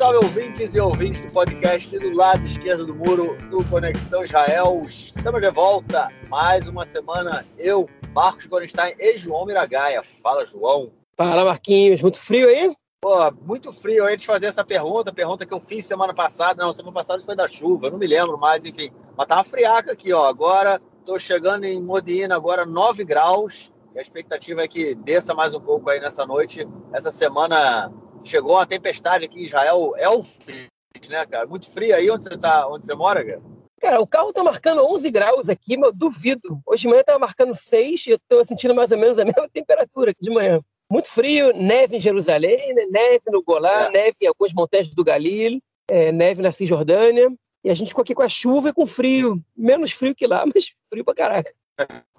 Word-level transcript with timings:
salve, 0.00 0.16
ouvintes 0.24 0.74
e 0.74 0.80
ouvintes 0.80 1.20
do 1.20 1.30
podcast 1.30 1.98
do 1.98 2.16
lado 2.16 2.42
esquerdo 2.46 2.86
do 2.86 2.94
muro 2.94 3.36
do 3.50 3.62
Conexão 3.64 4.24
Israel. 4.24 4.80
Estamos 4.88 5.42
de 5.42 5.50
volta. 5.50 6.08
Mais 6.30 6.66
uma 6.66 6.86
semana. 6.86 7.44
Eu, 7.58 7.86
Marcos 8.14 8.46
Gorenstein 8.46 8.94
e 8.98 9.18
João 9.18 9.44
Miragaia. 9.44 10.02
Fala, 10.02 10.46
João. 10.46 10.90
Fala, 11.18 11.44
Marquinhos. 11.44 12.00
Muito 12.00 12.18
frio 12.18 12.48
aí? 12.48 12.74
Pô, 13.02 13.30
muito 13.42 13.74
frio. 13.74 14.06
Antes 14.06 14.20
de 14.20 14.26
fazer 14.26 14.46
essa 14.46 14.64
pergunta, 14.64 15.12
pergunta 15.12 15.44
que 15.44 15.52
eu 15.52 15.60
fiz 15.60 15.84
semana 15.84 16.14
passada. 16.14 16.64
Não, 16.64 16.72
semana 16.72 16.94
passada 16.94 17.22
foi 17.22 17.36
da 17.36 17.46
chuva, 17.46 17.90
não 17.90 17.98
me 17.98 18.06
lembro 18.06 18.38
mais, 18.38 18.64
enfim. 18.64 18.90
Mas 19.14 19.26
tava 19.26 19.44
friaca 19.44 19.92
aqui, 19.92 20.14
ó. 20.14 20.24
Agora 20.24 20.80
tô 21.04 21.18
chegando 21.18 21.64
em 21.64 21.78
Modena, 21.78 22.34
agora 22.34 22.64
9 22.64 23.04
graus. 23.04 23.70
E 23.94 23.98
a 23.98 24.02
expectativa 24.02 24.62
é 24.62 24.68
que 24.68 24.94
desça 24.94 25.34
mais 25.34 25.54
um 25.54 25.60
pouco 25.60 25.90
aí 25.90 26.00
nessa 26.00 26.24
noite. 26.24 26.66
Essa 26.90 27.12
semana 27.12 27.92
chegou 28.24 28.52
uma 28.52 28.66
tempestade 28.66 29.24
aqui 29.24 29.40
em 29.40 29.44
Israel, 29.44 29.94
Elfis, 29.96 30.68
né, 31.08 31.26
cara? 31.26 31.46
Muito 31.46 31.70
frio 31.70 31.94
aí 31.94 32.10
onde 32.10 32.24
você 32.24 32.36
tá, 32.36 32.66
onde 32.68 32.86
você 32.86 32.94
mora, 32.94 33.24
cara? 33.24 33.42
Cara, 33.80 34.00
o 34.00 34.06
carro 34.06 34.32
tá 34.32 34.44
marcando 34.44 34.84
11 34.84 35.10
graus 35.10 35.48
aqui, 35.48 35.76
mas 35.76 35.88
eu 35.88 35.94
duvido. 35.94 36.60
Hoje 36.66 36.82
de 36.82 36.88
manhã 36.88 37.02
tava 37.02 37.18
marcando 37.18 37.56
6 37.56 38.06
e 38.06 38.10
eu 38.10 38.18
tô 38.28 38.44
sentindo 38.44 38.74
mais 38.74 38.92
ou 38.92 38.98
menos 38.98 39.18
a 39.18 39.24
mesma 39.24 39.48
temperatura 39.48 40.10
aqui 40.10 40.22
de 40.22 40.30
manhã. 40.30 40.60
Muito 40.90 41.08
frio, 41.08 41.52
neve 41.54 41.96
em 41.96 42.00
Jerusalém, 42.00 42.74
né? 42.74 42.84
neve 42.90 43.24
no 43.28 43.42
Golá, 43.42 43.86
é. 43.86 43.90
neve 43.90 44.16
em 44.22 44.26
algumas 44.26 44.52
montanhas 44.52 44.88
do 44.88 45.04
Galil, 45.04 45.62
é, 45.88 46.12
neve 46.12 46.42
na 46.42 46.52
Cisjordânia. 46.52 47.32
E 47.64 47.70
a 47.70 47.74
gente 47.74 47.88
ficou 47.88 48.02
aqui 48.02 48.14
com 48.14 48.22
a 48.22 48.28
chuva 48.28 48.68
e 48.68 48.72
com 48.72 48.86
frio. 48.86 49.42
Menos 49.56 49.92
frio 49.92 50.14
que 50.14 50.26
lá, 50.26 50.44
mas 50.52 50.72
frio 50.88 51.04
pra 51.04 51.14
caraca. 51.14 51.54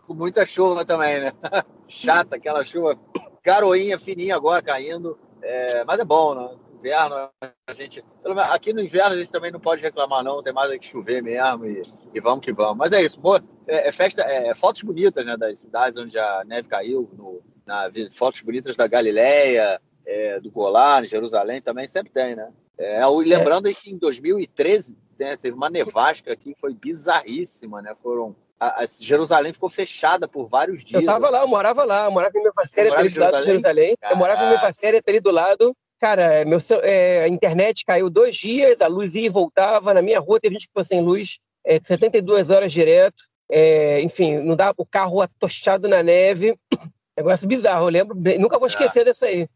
Com 0.07 0.15
muita 0.15 0.45
chuva 0.45 0.83
também, 0.83 1.19
né? 1.19 1.31
Chata, 1.87 2.37
aquela 2.37 2.63
chuva 2.63 2.97
garoinha, 3.43 3.99
fininha 3.99 4.35
agora 4.35 4.63
caindo. 4.63 5.19
É, 5.41 5.83
mas 5.83 5.99
é 5.99 6.03
bom, 6.03 6.35
né? 6.35 6.55
Inverno, 6.77 7.29
a 7.67 7.73
gente. 7.73 8.03
Aqui 8.49 8.73
no 8.73 8.81
inverno 8.81 9.15
a 9.15 9.17
gente 9.17 9.31
também 9.31 9.51
não 9.51 9.59
pode 9.59 9.81
reclamar, 9.81 10.23
não. 10.23 10.41
Tem 10.41 10.53
mais 10.53 10.71
que 10.79 10.85
chover 10.85 11.21
mesmo 11.21 11.65
e, 11.65 11.81
e 12.13 12.19
vamos 12.19 12.43
que 12.43 12.51
vamos. 12.51 12.77
Mas 12.77 12.91
é 12.91 13.01
isso. 13.01 13.19
Boa, 13.19 13.41
é, 13.67 13.87
é, 13.87 13.91
festa, 13.91 14.23
é, 14.23 14.47
é, 14.47 14.55
fotos 14.55 14.81
bonitas, 14.81 15.25
né? 15.25 15.37
Das 15.37 15.59
cidades 15.59 15.99
onde 15.99 16.17
a 16.17 16.43
neve 16.43 16.67
caiu, 16.67 17.09
no, 17.13 17.41
na, 17.65 17.89
fotos 18.11 18.41
bonitas 18.41 18.75
da 18.75 18.87
Galileia, 18.87 19.79
é, 20.05 20.39
do 20.39 20.49
Golan, 20.49 21.05
Jerusalém 21.05 21.61
também 21.61 21.87
sempre 21.87 22.11
tem, 22.11 22.35
né? 22.35 22.51
É, 22.77 23.05
lembrando 23.05 23.71
que 23.73 23.91
em 23.91 23.97
2013 23.97 24.97
né, 25.19 25.37
teve 25.37 25.55
uma 25.55 25.69
nevasca 25.69 26.33
aqui, 26.33 26.55
foi 26.59 26.73
bizarríssima, 26.73 27.81
né? 27.81 27.93
Foram 27.95 28.35
a, 28.61 28.83
a 28.83 28.85
Jerusalém 28.85 29.51
ficou 29.51 29.71
fechada 29.71 30.27
por 30.27 30.47
vários 30.47 30.83
dias. 30.83 31.01
Eu 31.01 31.05
tava 31.05 31.31
lá, 31.31 31.41
eu 31.41 31.47
morava 31.47 31.83
lá, 31.83 32.05
eu 32.05 32.11
morava 32.11 32.37
em 32.37 32.43
Mefacéria, 32.43 32.93
ali 32.93 33.09
do 33.09 33.19
lado 33.19 33.39
de 33.39 33.45
Jerusalém. 33.45 33.95
Eu 34.07 34.15
morava 34.15 34.43
em 34.43 34.49
Mefacéria, 34.51 35.01
ali 35.05 35.19
do 35.19 35.31
lado. 35.31 35.75
Cara, 35.99 36.45
meu, 36.45 36.59
é, 36.83 37.23
a 37.23 37.27
internet 37.27 37.83
caiu 37.83 38.07
dois 38.07 38.35
dias, 38.35 38.79
a 38.79 38.87
luz 38.87 39.15
ia 39.15 39.25
e 39.25 39.29
voltava. 39.29 39.95
Na 39.95 40.01
minha 40.01 40.19
rua 40.19 40.39
teve 40.39 40.53
gente 40.53 40.67
que 40.67 40.69
ficou 40.69 40.85
sem 40.85 41.01
luz 41.01 41.39
é, 41.65 41.79
72 41.81 42.51
horas 42.51 42.71
direto. 42.71 43.23
É, 43.49 43.99
enfim, 44.01 44.37
não 44.37 44.55
dava 44.55 44.75
o 44.77 44.85
carro 44.85 45.21
atochado 45.21 45.87
na 45.87 46.03
neve. 46.03 46.55
Negócio 47.17 47.47
bizarro, 47.47 47.85
eu 47.85 47.89
lembro. 47.89 48.15
Nunca 48.39 48.59
vou 48.59 48.67
esquecer 48.67 49.01
é. 49.01 49.05
dessa 49.05 49.25
aí. 49.25 49.47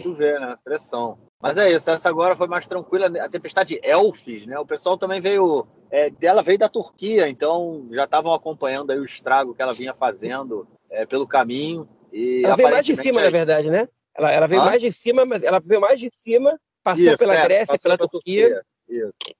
Tu 0.00 0.14
vê, 0.14 0.38
né? 0.38 0.56
Pressão. 0.62 1.18
Mas 1.44 1.58
é 1.58 1.70
isso, 1.70 1.90
essa 1.90 2.08
agora 2.08 2.34
foi 2.34 2.46
mais 2.46 2.66
tranquila. 2.66 3.06
A 3.22 3.28
tempestade 3.28 3.78
Elfis, 3.82 4.46
né? 4.46 4.58
O 4.58 4.64
pessoal 4.64 4.96
também 4.96 5.20
veio. 5.20 5.66
É, 5.90 6.10
ela 6.22 6.42
veio 6.42 6.58
da 6.58 6.70
Turquia, 6.70 7.28
então 7.28 7.84
já 7.92 8.04
estavam 8.04 8.32
acompanhando 8.32 8.90
aí 8.90 8.98
o 8.98 9.04
estrago 9.04 9.54
que 9.54 9.60
ela 9.60 9.74
vinha 9.74 9.92
fazendo 9.92 10.66
é, 10.88 11.04
pelo 11.04 11.26
caminho. 11.26 11.86
E 12.10 12.42
ela 12.46 12.56
veio 12.56 12.70
mais 12.70 12.86
de 12.86 12.96
cima, 12.96 13.20
na 13.20 13.28
verdade, 13.28 13.68
né? 13.68 13.86
Ela, 14.16 14.32
ela 14.32 14.46
veio 14.46 14.62
ah? 14.62 14.64
mais 14.64 14.80
de 14.80 14.90
cima, 14.90 15.26
mas 15.26 15.42
ela 15.42 15.60
veio 15.62 15.82
mais 15.82 16.00
de 16.00 16.08
cima, 16.10 16.58
passou 16.82 17.08
isso, 17.08 17.18
pela 17.18 17.36
é, 17.36 17.44
Grécia, 17.44 17.78
pela, 17.78 17.98
pela 17.98 18.08
Turquia. 18.08 18.48
Turquia. 18.48 18.62
Isso. 18.88 19.34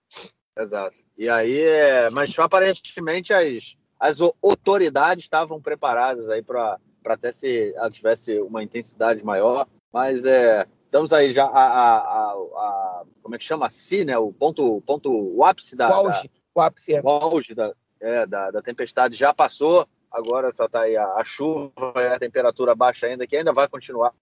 Exato. 0.59 0.97
E 1.17 1.27
aí, 1.31 1.59
é, 1.63 2.11
mas 2.11 2.39
aparentemente 2.39 3.33
as, 3.33 3.79
as 3.99 4.21
autoridades 4.21 5.25
estavam 5.25 5.59
preparadas 5.59 6.29
aí 6.29 6.43
para 6.43 6.79
até 7.07 7.33
se 7.33 7.73
ela 7.75 7.91
tivesse 7.91 8.39
uma 8.41 8.63
intensidade 8.63 9.25
maior. 9.25 9.67
Mas 9.91 10.27
é, 10.27 10.67
estamos 10.95 11.13
aí 11.13 11.33
já 11.33 11.45
a, 11.45 11.49
a, 11.49 11.97
a, 11.97 12.33
a, 12.33 13.03
como 13.21 13.35
é 13.35 13.39
que 13.39 13.45
chama? 13.45 13.69
Si, 13.69 14.05
né? 14.05 14.17
O 14.17 14.33
ponto, 14.33 14.81
ponto, 14.87 15.11
o 15.11 15.43
ápice 15.45 15.75
da. 15.75 15.89
O 15.91 15.93
auge. 15.93 16.29
Da, 16.29 16.31
o 16.55 16.61
ápice, 16.61 16.95
é. 16.95 17.01
O 17.03 17.09
auge 17.09 17.53
da, 17.53 17.73
é, 18.01 18.25
da, 18.25 18.53
da 18.53 18.63
tempestade 18.63 19.17
já 19.17 19.35
passou. 19.35 19.87
Agora 20.09 20.53
só 20.53 20.67
está 20.67 20.83
aí 20.83 20.97
a, 20.97 21.05
a 21.15 21.25
chuva, 21.25 21.73
a 22.15 22.19
temperatura 22.21 22.77
baixa 22.77 23.09
ainda, 23.09 23.27
que 23.27 23.37
ainda 23.37 23.53
vai 23.53 23.67
continuar 23.67 24.15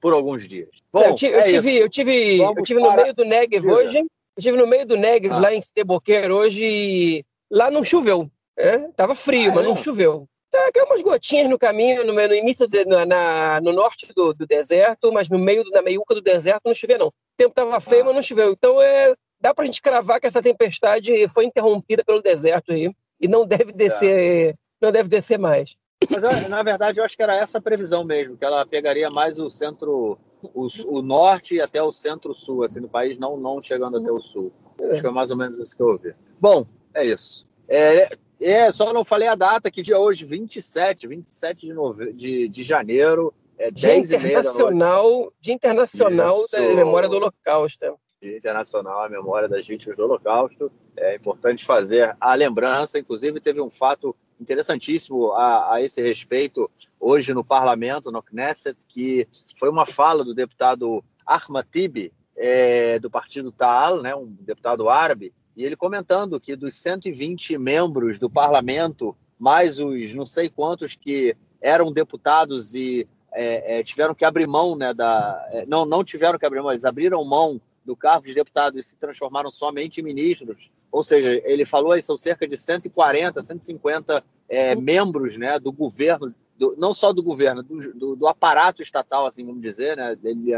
por 0.00 0.12
alguns 0.12 0.48
dias. 0.48 0.68
Bom, 0.92 1.02
eu, 1.02 1.14
tive, 1.14 1.34
é 1.36 1.40
eu 1.40 1.52
tive, 1.52 1.76
eu 1.76 1.88
tive, 1.88 2.38
eu 2.40 2.62
tive 2.64 2.80
no 2.80 2.96
meio 2.96 3.14
do 3.14 3.24
Negev 3.24 3.64
hoje. 3.64 3.98
Eu 3.98 4.42
tive 4.42 4.56
no 4.56 4.66
meio 4.66 4.84
do 4.84 4.96
Negev 4.96 5.32
ah. 5.32 5.38
lá 5.38 5.54
em 5.54 5.62
Steboquer 5.62 6.32
hoje. 6.32 6.60
E 6.64 7.24
lá 7.48 7.70
não 7.70 7.84
choveu. 7.84 8.28
É? 8.56 8.78
Tava 8.96 9.14
frio, 9.14 9.52
ah, 9.52 9.54
mas 9.54 9.64
é? 9.64 9.68
não 9.68 9.76
choveu. 9.76 10.28
Tá, 10.58 10.72
caiu 10.72 10.86
umas 10.86 11.02
gotinhas 11.02 11.48
no 11.48 11.58
caminho, 11.58 12.04
no, 12.04 12.12
no 12.12 12.34
início, 12.34 12.66
de, 12.66 12.84
na, 12.84 13.06
na, 13.06 13.60
no 13.60 13.72
norte 13.72 14.08
do, 14.14 14.32
do, 14.34 14.46
deserto, 14.46 15.12
mas 15.12 15.28
no 15.28 15.38
meio, 15.38 15.62
na 15.70 15.82
meiuca 15.82 16.14
do 16.14 16.20
deserto 16.20 16.62
não 16.66 16.74
choveu, 16.74 16.98
não. 16.98 17.06
O 17.08 17.12
tempo 17.36 17.50
estava 17.50 17.80
feio, 17.80 18.04
mas 18.04 18.14
não 18.14 18.22
choveu. 18.22 18.50
Então, 18.52 18.82
é, 18.82 19.14
dá 19.40 19.54
para 19.54 19.62
a 19.62 19.66
gente 19.66 19.80
cravar 19.80 20.20
que 20.20 20.26
essa 20.26 20.42
tempestade 20.42 21.28
foi 21.28 21.44
interrompida 21.44 22.04
pelo 22.04 22.20
deserto 22.20 22.72
aí 22.72 22.92
e 23.20 23.28
não 23.28 23.46
deve 23.46 23.72
descer, 23.72 24.50
é. 24.50 24.54
não 24.80 24.90
deve 24.90 25.08
descer 25.08 25.38
mais. 25.38 25.76
Mas, 26.10 26.22
na 26.48 26.62
verdade, 26.62 26.98
eu 26.98 27.04
acho 27.04 27.16
que 27.16 27.22
era 27.22 27.36
essa 27.36 27.58
a 27.58 27.62
previsão 27.62 28.04
mesmo, 28.04 28.36
que 28.36 28.44
ela 28.44 28.66
pegaria 28.66 29.10
mais 29.10 29.38
o 29.38 29.50
centro, 29.50 30.18
o, 30.42 30.66
o 30.86 31.02
norte 31.02 31.60
até 31.60 31.82
o 31.82 31.92
centro-sul, 31.92 32.64
assim, 32.64 32.80
do 32.80 32.88
país, 32.88 33.18
não, 33.18 33.36
não 33.36 33.62
chegando 33.62 33.98
até 33.98 34.10
o 34.10 34.20
sul. 34.20 34.52
É. 34.80 34.92
Acho 34.92 35.00
que 35.00 35.06
é 35.06 35.10
mais 35.10 35.30
ou 35.30 35.36
menos 35.36 35.58
isso 35.58 35.76
que 35.76 35.82
eu 35.82 35.88
ouvi. 35.88 36.14
Bom, 36.40 36.66
é 36.94 37.04
isso. 37.04 37.48
É, 37.68 38.08
é, 38.40 38.70
só 38.70 38.92
não 38.92 39.04
falei 39.04 39.28
a 39.28 39.34
data, 39.34 39.70
que 39.70 39.82
dia 39.82 39.98
hoje, 39.98 40.24
27, 40.24 41.06
27 41.06 41.66
de, 41.66 41.74
nove... 41.74 42.12
de, 42.12 42.48
de 42.48 42.62
janeiro, 42.62 43.34
é 43.58 43.70
dia 43.70 43.88
10 43.88 44.12
internacional, 44.12 45.32
Dia 45.40 45.54
Internacional 45.54 46.44
Isso. 46.44 46.52
da 46.52 46.74
Memória 46.74 47.08
do 47.08 47.16
Holocausto. 47.16 47.98
Dia 48.22 48.36
Internacional 48.36 49.04
a 49.04 49.08
Memória 49.08 49.48
das 49.48 49.66
Vítimas 49.66 49.96
do 49.96 50.04
Holocausto. 50.04 50.70
É 50.96 51.16
importante 51.16 51.64
fazer 51.64 52.16
a 52.20 52.34
lembrança, 52.34 52.98
inclusive 52.98 53.40
teve 53.40 53.60
um 53.60 53.70
fato 53.70 54.14
interessantíssimo 54.40 55.32
a, 55.32 55.74
a 55.74 55.82
esse 55.82 56.00
respeito 56.00 56.70
hoje 57.00 57.34
no 57.34 57.44
parlamento, 57.44 58.12
no 58.12 58.22
Knesset, 58.22 58.78
que 58.88 59.26
foi 59.58 59.68
uma 59.68 59.84
fala 59.84 60.24
do 60.24 60.34
deputado 60.34 61.04
Ahmad 61.26 61.66
Tibi, 61.70 62.12
é, 62.36 63.00
do 63.00 63.10
partido 63.10 63.50
Ta'al, 63.50 64.00
né, 64.00 64.14
um 64.14 64.26
deputado 64.40 64.88
árabe, 64.88 65.34
e 65.58 65.64
ele 65.64 65.74
comentando 65.74 66.38
que 66.38 66.54
dos 66.54 66.76
120 66.76 67.58
membros 67.58 68.20
do 68.20 68.30
parlamento, 68.30 69.16
mais 69.36 69.80
os 69.80 70.14
não 70.14 70.24
sei 70.24 70.48
quantos 70.48 70.94
que 70.94 71.36
eram 71.60 71.92
deputados 71.92 72.76
e 72.76 73.08
é, 73.32 73.80
é, 73.80 73.82
tiveram 73.82 74.14
que 74.14 74.24
abrir 74.24 74.46
mão, 74.46 74.76
né, 74.76 74.94
da, 74.94 75.48
é, 75.50 75.66
não, 75.66 75.84
não 75.84 76.04
tiveram 76.04 76.38
que 76.38 76.46
abrir 76.46 76.62
mão, 76.62 76.70
eles 76.70 76.84
abriram 76.84 77.24
mão 77.24 77.60
do 77.84 77.96
cargo 77.96 78.24
de 78.24 78.34
deputado 78.34 78.78
e 78.78 78.82
se 78.84 78.96
transformaram 78.96 79.50
somente 79.50 80.00
em 80.00 80.04
ministros. 80.04 80.70
Ou 80.92 81.02
seja, 81.02 81.42
ele 81.44 81.66
falou 81.66 81.90
aí, 81.90 82.02
são 82.02 82.16
cerca 82.16 82.46
de 82.46 82.56
140, 82.56 83.42
150 83.42 84.24
é, 84.48 84.76
membros 84.76 85.36
né, 85.36 85.58
do 85.58 85.72
governo, 85.72 86.32
do, 86.56 86.76
não 86.78 86.94
só 86.94 87.12
do 87.12 87.22
governo, 87.22 87.64
do, 87.64 87.94
do, 87.94 88.14
do, 88.14 88.28
aparato 88.28 88.80
estatal, 88.80 89.26
assim 89.26 89.44
vamos 89.44 89.60
dizer, 89.60 89.96
né, 89.96 90.16
ele, 90.22 90.52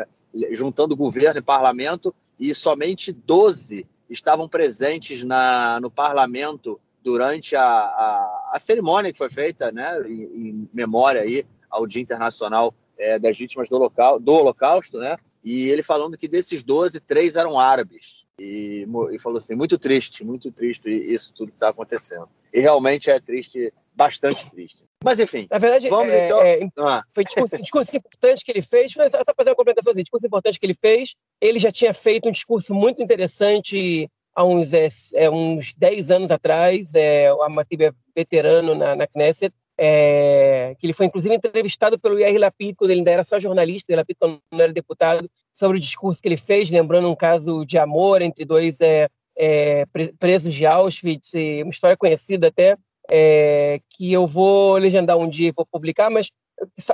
juntando 0.55 0.95
governo 0.95 1.39
e 1.39 1.43
parlamento, 1.43 2.15
e 2.39 2.55
somente 2.55 3.13
12 3.13 3.87
estavam 4.11 4.49
presentes 4.49 5.23
na, 5.25 5.81
no 5.81 5.91
parlamento 5.91 6.81
durante 7.03 7.57
a, 7.57 7.63
a, 7.65 8.51
a 8.53 8.59
cerimônia 8.59 9.13
que 9.13 9.19
foi 9.19 9.31
feita, 9.31 9.73
né, 9.73 10.03
em, 10.07 10.23
em 10.23 10.69
memória 10.73 11.23
aí 11.23 11.47
ao 11.71 11.87
Dia 11.87 12.03
Internacional 12.03 12.75
é, 12.99 13.19
das 13.19 13.39
Vítimas 13.39 13.69
do, 13.69 13.79
local, 13.79 14.19
do 14.21 14.33
Holocausto, 14.33 14.99
né, 14.99 15.17
e 15.43 15.69
ele 15.69 15.83
falando 15.83 16.19
que 16.19 16.29
desses 16.29 16.63
12, 16.63 17.01
três 17.01 17.37
eram 17.37 17.59
árabes. 17.59 18.27
E, 18.39 18.87
e 19.13 19.19
falou 19.19 19.39
assim, 19.39 19.55
muito 19.55 19.79
triste, 19.79 20.25
muito 20.25 20.51
triste 20.51 20.89
isso 20.89 21.33
tudo 21.35 21.51
que 21.51 21.57
está 21.57 21.69
acontecendo. 21.69 22.29
E 22.53 22.61
realmente 22.61 23.11
é 23.11 23.21
triste, 23.21 23.73
bastante 24.01 24.51
triste. 24.51 24.85
Mas 25.05 25.21
enfim, 25.21 25.47
na 25.51 25.59
verdade, 25.59 25.91
vamos 25.91 26.11
é, 26.11 26.25
então. 26.25 26.41
É, 26.41 26.69
ah. 26.79 27.05
Foi 27.13 27.23
discurso, 27.23 27.59
discurso 27.59 27.95
importante 27.95 28.43
que 28.43 28.51
ele 28.51 28.63
fez. 28.63 28.93
Só 28.93 28.99
fazer 29.37 29.51
uma 29.51 29.57
complementação, 29.57 29.93
assim, 29.93 30.03
discurso 30.03 30.27
importante 30.27 30.59
que 30.59 30.65
ele 30.65 30.79
fez. 30.81 31.15
Ele 31.39 31.59
já 31.59 31.71
tinha 31.71 31.93
feito 31.93 32.27
um 32.27 32.33
discurso 32.33 32.73
muito 32.73 33.03
interessante 33.03 34.09
há 34.35 34.43
uns, 34.43 34.73
é, 34.73 34.89
é 35.15 35.31
uns 35.31 35.75
10 35.75 36.11
anos 36.11 36.31
atrás. 36.31 36.95
É, 36.95 37.31
o 37.31 37.43
Amatib 37.43 37.83
é 37.83 37.93
veterano 38.17 38.75
na, 38.75 38.97
na 38.97 39.07
Knesset. 39.07 39.55
É, 39.83 40.77
que 40.79 40.87
ele 40.87 40.93
foi 40.93 41.07
inclusive 41.07 41.35
entrevistado 41.35 41.99
pelo 41.99 42.19
Yair 42.19 42.39
Lapid 42.39 42.77
quando 42.77 42.91
ele 42.91 43.01
ainda 43.01 43.13
era 43.13 43.25
só 43.25 43.41
jornalista, 43.41 43.97
Lapid 43.97 44.17
quando 44.19 44.39
não 44.53 44.61
era 44.61 44.73
deputado, 44.75 45.31
sobre 45.55 45.79
o 45.79 45.81
discurso 45.81 46.21
que 46.21 46.29
ele 46.29 46.37
fez, 46.37 46.69
lembrando 46.69 47.09
um 47.09 47.17
caso 47.17 47.65
de 47.65 47.79
amor 47.79 48.21
entre 48.21 48.45
dois 48.45 48.79
é, 48.83 49.09
é, 49.39 49.87
presos 50.19 50.53
de 50.53 50.67
Auschwitz, 50.67 51.33
uma 51.63 51.71
história 51.71 51.97
conhecida 51.97 52.49
até, 52.49 52.77
é, 53.11 53.81
que 53.91 54.13
eu 54.13 54.27
vou 54.27 54.77
legendar 54.77 55.17
um 55.17 55.29
dia 55.29 55.49
e 55.49 55.53
vou 55.53 55.67
publicar, 55.67 56.11
mas 56.11 56.31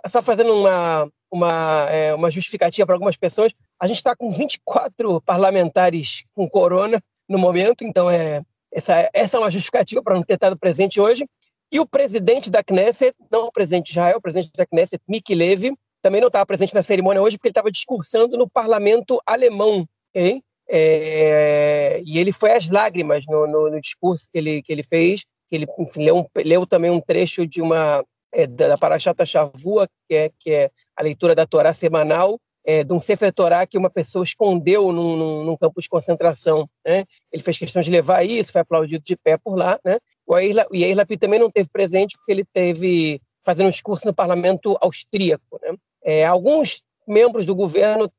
só 0.07 0.23
fazendo 0.23 0.55
uma, 0.55 1.11
uma, 1.31 1.87
é, 1.91 2.15
uma 2.15 2.31
justificativa 2.31 2.87
para 2.87 2.95
algumas 2.95 3.17
pessoas, 3.17 3.53
a 3.81 3.87
gente 3.87 3.97
está 3.97 4.15
com 4.15 4.31
24 4.31 5.21
parlamentares 5.23 6.25
com 6.35 6.49
corona 6.49 7.03
no 7.29 7.39
momento, 7.39 7.85
então 7.85 8.11
é, 8.11 8.43
essa, 8.73 9.11
essa 9.13 9.37
é 9.37 9.41
uma 9.41 9.51
justificativa 9.51 10.03
para 10.03 10.15
não 10.15 10.23
ter 10.23 10.35
estado 10.35 10.59
presente 10.59 11.01
hoje. 11.01 11.27
E 11.71 11.81
o 11.81 11.87
presidente 11.87 12.49
da 12.49 12.63
Knesset, 12.63 13.15
não 13.31 13.47
o 13.47 13.53
presidente 13.53 13.87
de 13.87 13.93
Israel, 13.93 14.19
o 14.19 14.21
presidente 14.21 14.53
da 14.57 14.67
Knesset, 14.67 15.03
Miki 15.09 15.35
Levy, 15.35 15.75
também 16.01 16.21
não 16.21 16.29
estava 16.29 16.47
presente 16.47 16.75
na 16.75 16.83
cerimônia 16.83 17.21
hoje 17.21 17.37
porque 17.37 17.49
ele 17.49 17.53
estava 17.53 17.71
discursando 17.71 18.37
no 18.37 18.49
parlamento 18.49 19.21
alemão. 19.27 19.87
Okay? 20.11 20.41
É, 20.69 22.01
e 22.05 22.19
ele 22.19 22.33
foi 22.33 22.53
às 22.53 22.69
lágrimas 22.69 23.25
no, 23.27 23.47
no, 23.47 23.71
no, 23.71 23.81
discurso 23.81 24.29
que 24.33 24.39
ele, 24.39 24.63
que 24.63 24.73
ele 24.73 24.83
fez, 24.83 25.25
ele 25.55 25.67
enfim, 25.79 26.05
leu, 26.05 26.29
leu 26.45 26.67
também 26.67 26.91
um 26.91 27.01
trecho 27.01 27.47
de 27.47 27.63
uma 27.63 28.05
é, 28.33 28.47
da 28.47 28.77
Parashata 28.77 29.25
Shavua, 29.25 29.89
que 30.09 30.15
é, 30.15 30.31
que 30.39 30.51
é 30.51 30.71
a 30.97 31.03
leitura 31.03 31.35
da 31.35 31.47
Torá 31.47 31.73
semanal, 31.73 32.39
é, 32.67 32.83
de 32.83 32.93
um 32.93 33.01
Sefer 33.01 33.33
Torá 33.33 33.65
que 33.65 33.79
uma 33.79 33.89
pessoa 33.89 34.25
escondeu 34.25 34.91
num, 34.93 35.17
num, 35.17 35.45
num, 35.45 35.57
campo 35.57 35.81
de 35.81 35.89
concentração. 35.89 36.69
Né? 36.85 37.05
Ele 37.33 37.43
fez 37.43 37.57
questão 37.57 37.81
de 37.81 37.91
levar 37.91 38.25
isso, 38.25 38.53
foi 38.53 38.61
aplaudido 38.61 39.05
de 39.05 39.17
pé 39.17 39.39
por 39.39 39.57
lá. 39.57 39.79
Né? 39.85 39.99
O 40.27 40.37
Yair 40.37 40.97
Lapid 40.97 41.21
também 41.21 41.39
não 41.39 41.51
teve 41.51 41.69
presente 41.69 42.17
porque 42.17 42.33
ele 42.33 42.45
teve 42.45 43.21
fazendo 43.45 43.69
um 43.69 43.71
discurso 43.71 44.07
no 44.07 44.13
parlamento 44.13 44.77
austríaco. 44.81 45.61
Né? 45.63 45.77
É, 46.03 46.27
alguns 46.27 46.83
membros 47.07 47.47
do 47.47 47.55
governo 47.55 48.11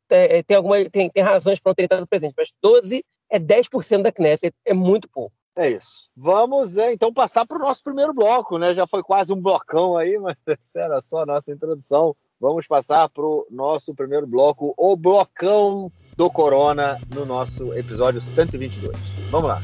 têm 0.47 0.55
alguma, 0.55 0.89
tem, 0.89 1.09
tem 1.09 1.23
razões 1.23 1.59
para 1.59 1.71
não 1.71 1.75
ter 1.75 1.83
estado 1.83 2.07
presente, 2.07 2.33
mas 2.37 2.53
12 2.63 3.03
é 3.29 3.37
10% 3.37 4.01
da 4.01 4.11
Knesset, 4.13 4.55
é 4.65 4.73
muito 4.73 5.09
pouco. 5.09 5.33
É 5.57 5.71
isso. 5.71 6.07
Vamos 6.15 6.77
é, 6.77 6.93
então 6.93 7.11
passar 7.11 7.43
para 7.43 7.57
o 7.57 7.59
nosso 7.59 7.83
primeiro 7.83 8.13
bloco, 8.13 8.59
né? 8.59 8.75
Já 8.75 8.85
foi 8.85 9.01
quase 9.01 9.33
um 9.33 9.41
blocão 9.41 9.97
aí, 9.97 10.15
mas 10.21 10.37
era 10.75 11.01
só 11.01 11.23
a 11.23 11.25
nossa 11.25 11.51
introdução. 11.51 12.11
Vamos 12.39 12.67
passar 12.67 13.09
para 13.09 13.25
o 13.25 13.47
nosso 13.49 13.95
primeiro 13.95 14.27
bloco, 14.27 14.75
o 14.77 14.95
blocão 14.95 15.91
do 16.15 16.29
Corona, 16.29 17.01
no 17.11 17.25
nosso 17.25 17.73
episódio 17.73 18.21
122. 18.21 18.95
Vamos 19.31 19.47
lá. 19.47 19.59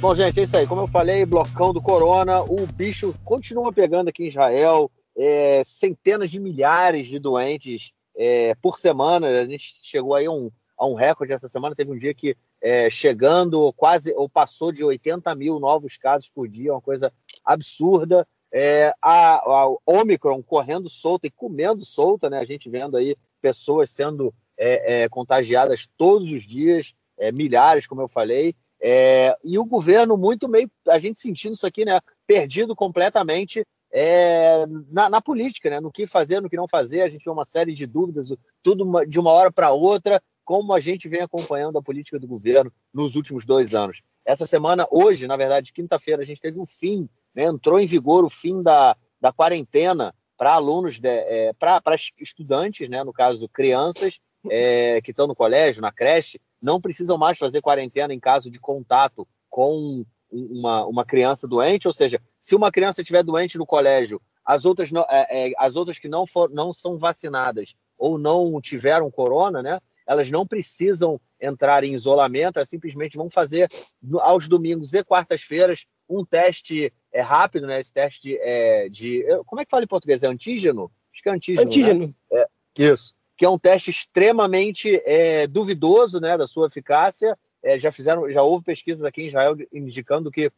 Bom, 0.00 0.12
gente, 0.12 0.40
é 0.40 0.42
isso 0.42 0.56
aí. 0.56 0.66
Como 0.66 0.80
eu 0.80 0.88
falei, 0.88 1.24
blocão 1.24 1.72
do 1.72 1.80
Corona, 1.80 2.42
o 2.42 2.66
bicho 2.66 3.14
continua 3.24 3.72
pegando 3.72 4.08
aqui 4.08 4.24
em 4.24 4.28
Israel. 4.28 4.90
É, 5.16 5.62
centenas 5.64 6.32
de 6.32 6.40
milhares 6.40 7.06
de 7.06 7.20
doentes 7.20 7.92
é, 8.16 8.56
por 8.56 8.76
semana. 8.76 9.28
A 9.28 9.46
gente 9.46 9.78
chegou 9.82 10.16
aí 10.16 10.26
a 10.26 10.32
um 10.32 10.50
a 10.80 10.86
um 10.86 10.94
recorde 10.94 11.34
essa 11.34 11.46
semana. 11.46 11.76
Teve 11.76 11.92
um 11.92 11.98
dia 11.98 12.14
que, 12.14 12.34
é, 12.60 12.88
chegando 12.88 13.70
quase, 13.74 14.14
ou 14.14 14.28
passou 14.28 14.72
de 14.72 14.82
80 14.82 15.32
mil 15.34 15.60
novos 15.60 15.98
casos 15.98 16.30
por 16.30 16.48
dia, 16.48 16.72
uma 16.72 16.80
coisa 16.80 17.12
absurda. 17.44 18.26
É, 18.50 18.92
a, 19.00 19.36
a 19.36 19.76
Omicron 19.86 20.42
correndo 20.42 20.88
solta 20.88 21.26
e 21.26 21.30
comendo 21.30 21.84
solta, 21.84 22.30
né? 22.30 22.38
A 22.38 22.44
gente 22.46 22.70
vendo 22.70 22.96
aí 22.96 23.14
pessoas 23.42 23.90
sendo 23.90 24.34
é, 24.58 25.02
é, 25.02 25.08
contagiadas 25.08 25.86
todos 25.98 26.32
os 26.32 26.44
dias, 26.44 26.94
é, 27.18 27.30
milhares, 27.30 27.86
como 27.86 28.00
eu 28.00 28.08
falei. 28.08 28.56
É, 28.82 29.36
e 29.44 29.58
o 29.58 29.64
governo 29.66 30.16
muito 30.16 30.48
meio, 30.48 30.70
a 30.88 30.98
gente 30.98 31.20
sentindo 31.20 31.52
isso 31.52 31.66
aqui, 31.66 31.84
né? 31.84 32.00
Perdido 32.26 32.74
completamente 32.74 33.64
é, 33.92 34.64
na, 34.90 35.10
na, 35.10 35.20
política, 35.20 35.68
né? 35.68 35.78
No 35.78 35.92
que 35.92 36.06
fazer, 36.06 36.40
no 36.40 36.48
que 36.48 36.56
não 36.56 36.66
fazer. 36.66 37.02
A 37.02 37.08
gente 37.08 37.24
vê 37.24 37.30
uma 37.30 37.44
série 37.44 37.74
de 37.74 37.86
dúvidas, 37.86 38.34
tudo 38.62 39.04
de 39.04 39.20
uma 39.20 39.30
hora 39.30 39.52
para 39.52 39.70
outra 39.70 40.22
como 40.50 40.74
a 40.74 40.80
gente 40.80 41.08
vem 41.08 41.20
acompanhando 41.20 41.78
a 41.78 41.82
política 41.82 42.18
do 42.18 42.26
governo 42.26 42.72
nos 42.92 43.14
últimos 43.14 43.46
dois 43.46 43.72
anos. 43.72 44.02
Essa 44.24 44.46
semana, 44.46 44.84
hoje, 44.90 45.28
na 45.28 45.36
verdade, 45.36 45.72
quinta-feira, 45.72 46.22
a 46.22 46.26
gente 46.26 46.40
teve 46.40 46.58
um 46.58 46.66
fim, 46.66 47.08
né? 47.32 47.44
entrou 47.44 47.78
em 47.78 47.86
vigor 47.86 48.24
o 48.24 48.28
fim 48.28 48.60
da, 48.60 48.96
da 49.20 49.32
quarentena 49.32 50.12
para 50.36 50.54
alunos, 50.54 50.98
é, 51.04 51.52
para 51.52 51.94
estudantes, 52.18 52.88
né? 52.88 53.04
no 53.04 53.12
caso, 53.12 53.48
crianças 53.48 54.18
é, 54.50 55.00
que 55.00 55.12
estão 55.12 55.28
no 55.28 55.36
colégio, 55.36 55.80
na 55.80 55.92
creche, 55.92 56.40
não 56.60 56.80
precisam 56.80 57.16
mais 57.16 57.38
fazer 57.38 57.60
quarentena 57.60 58.12
em 58.12 58.18
caso 58.18 58.50
de 58.50 58.58
contato 58.58 59.28
com 59.48 60.04
uma, 60.32 60.84
uma 60.84 61.04
criança 61.04 61.46
doente, 61.46 61.86
ou 61.86 61.94
seja, 61.94 62.20
se 62.40 62.56
uma 62.56 62.72
criança 62.72 63.02
estiver 63.02 63.22
doente 63.22 63.56
no 63.56 63.64
colégio, 63.64 64.20
as 64.44 64.64
outras, 64.64 64.90
é, 65.08 65.50
é, 65.50 65.52
as 65.56 65.76
outras 65.76 66.00
que 66.00 66.08
não, 66.08 66.26
for, 66.26 66.50
não 66.50 66.72
são 66.72 66.98
vacinadas 66.98 67.76
ou 67.96 68.18
não 68.18 68.60
tiveram 68.60 69.10
corona, 69.10 69.62
né? 69.62 69.78
Elas 70.10 70.28
não 70.28 70.44
precisam 70.44 71.20
entrar 71.40 71.84
em 71.84 71.94
isolamento, 71.94 72.56
elas 72.56 72.68
simplesmente 72.68 73.16
vão 73.16 73.30
fazer 73.30 73.70
aos 74.18 74.48
domingos 74.48 74.92
e 74.92 75.04
quartas-feiras 75.04 75.86
um 76.08 76.24
teste 76.24 76.92
é, 77.12 77.20
rápido, 77.20 77.68
né? 77.68 77.78
Esse 77.78 77.94
teste 77.94 78.36
é, 78.40 78.88
de. 78.88 79.24
Como 79.46 79.60
é 79.60 79.64
que 79.64 79.70
fala 79.70 79.84
em 79.84 79.86
português? 79.86 80.24
É 80.24 80.26
antígeno? 80.26 80.90
Acho 81.14 81.22
que 81.22 81.28
é 81.28 81.32
antígeno. 81.32 81.62
Né? 81.62 81.66
Antígeno. 81.68 82.06
Né? 82.06 82.14
É, 82.32 82.46
isso. 82.76 83.14
Que 83.36 83.44
é 83.44 83.48
um 83.48 83.58
teste 83.58 83.90
extremamente 83.90 85.00
é, 85.06 85.46
duvidoso 85.46 86.18
né, 86.18 86.36
da 86.36 86.48
sua 86.48 86.66
eficácia. 86.66 87.38
É, 87.62 87.78
já 87.78 87.92
fizeram, 87.92 88.28
já 88.32 88.42
houve 88.42 88.64
pesquisas 88.64 89.04
aqui 89.04 89.22
em 89.22 89.28
Israel 89.28 89.56
indicando 89.72 90.28
que 90.28 90.50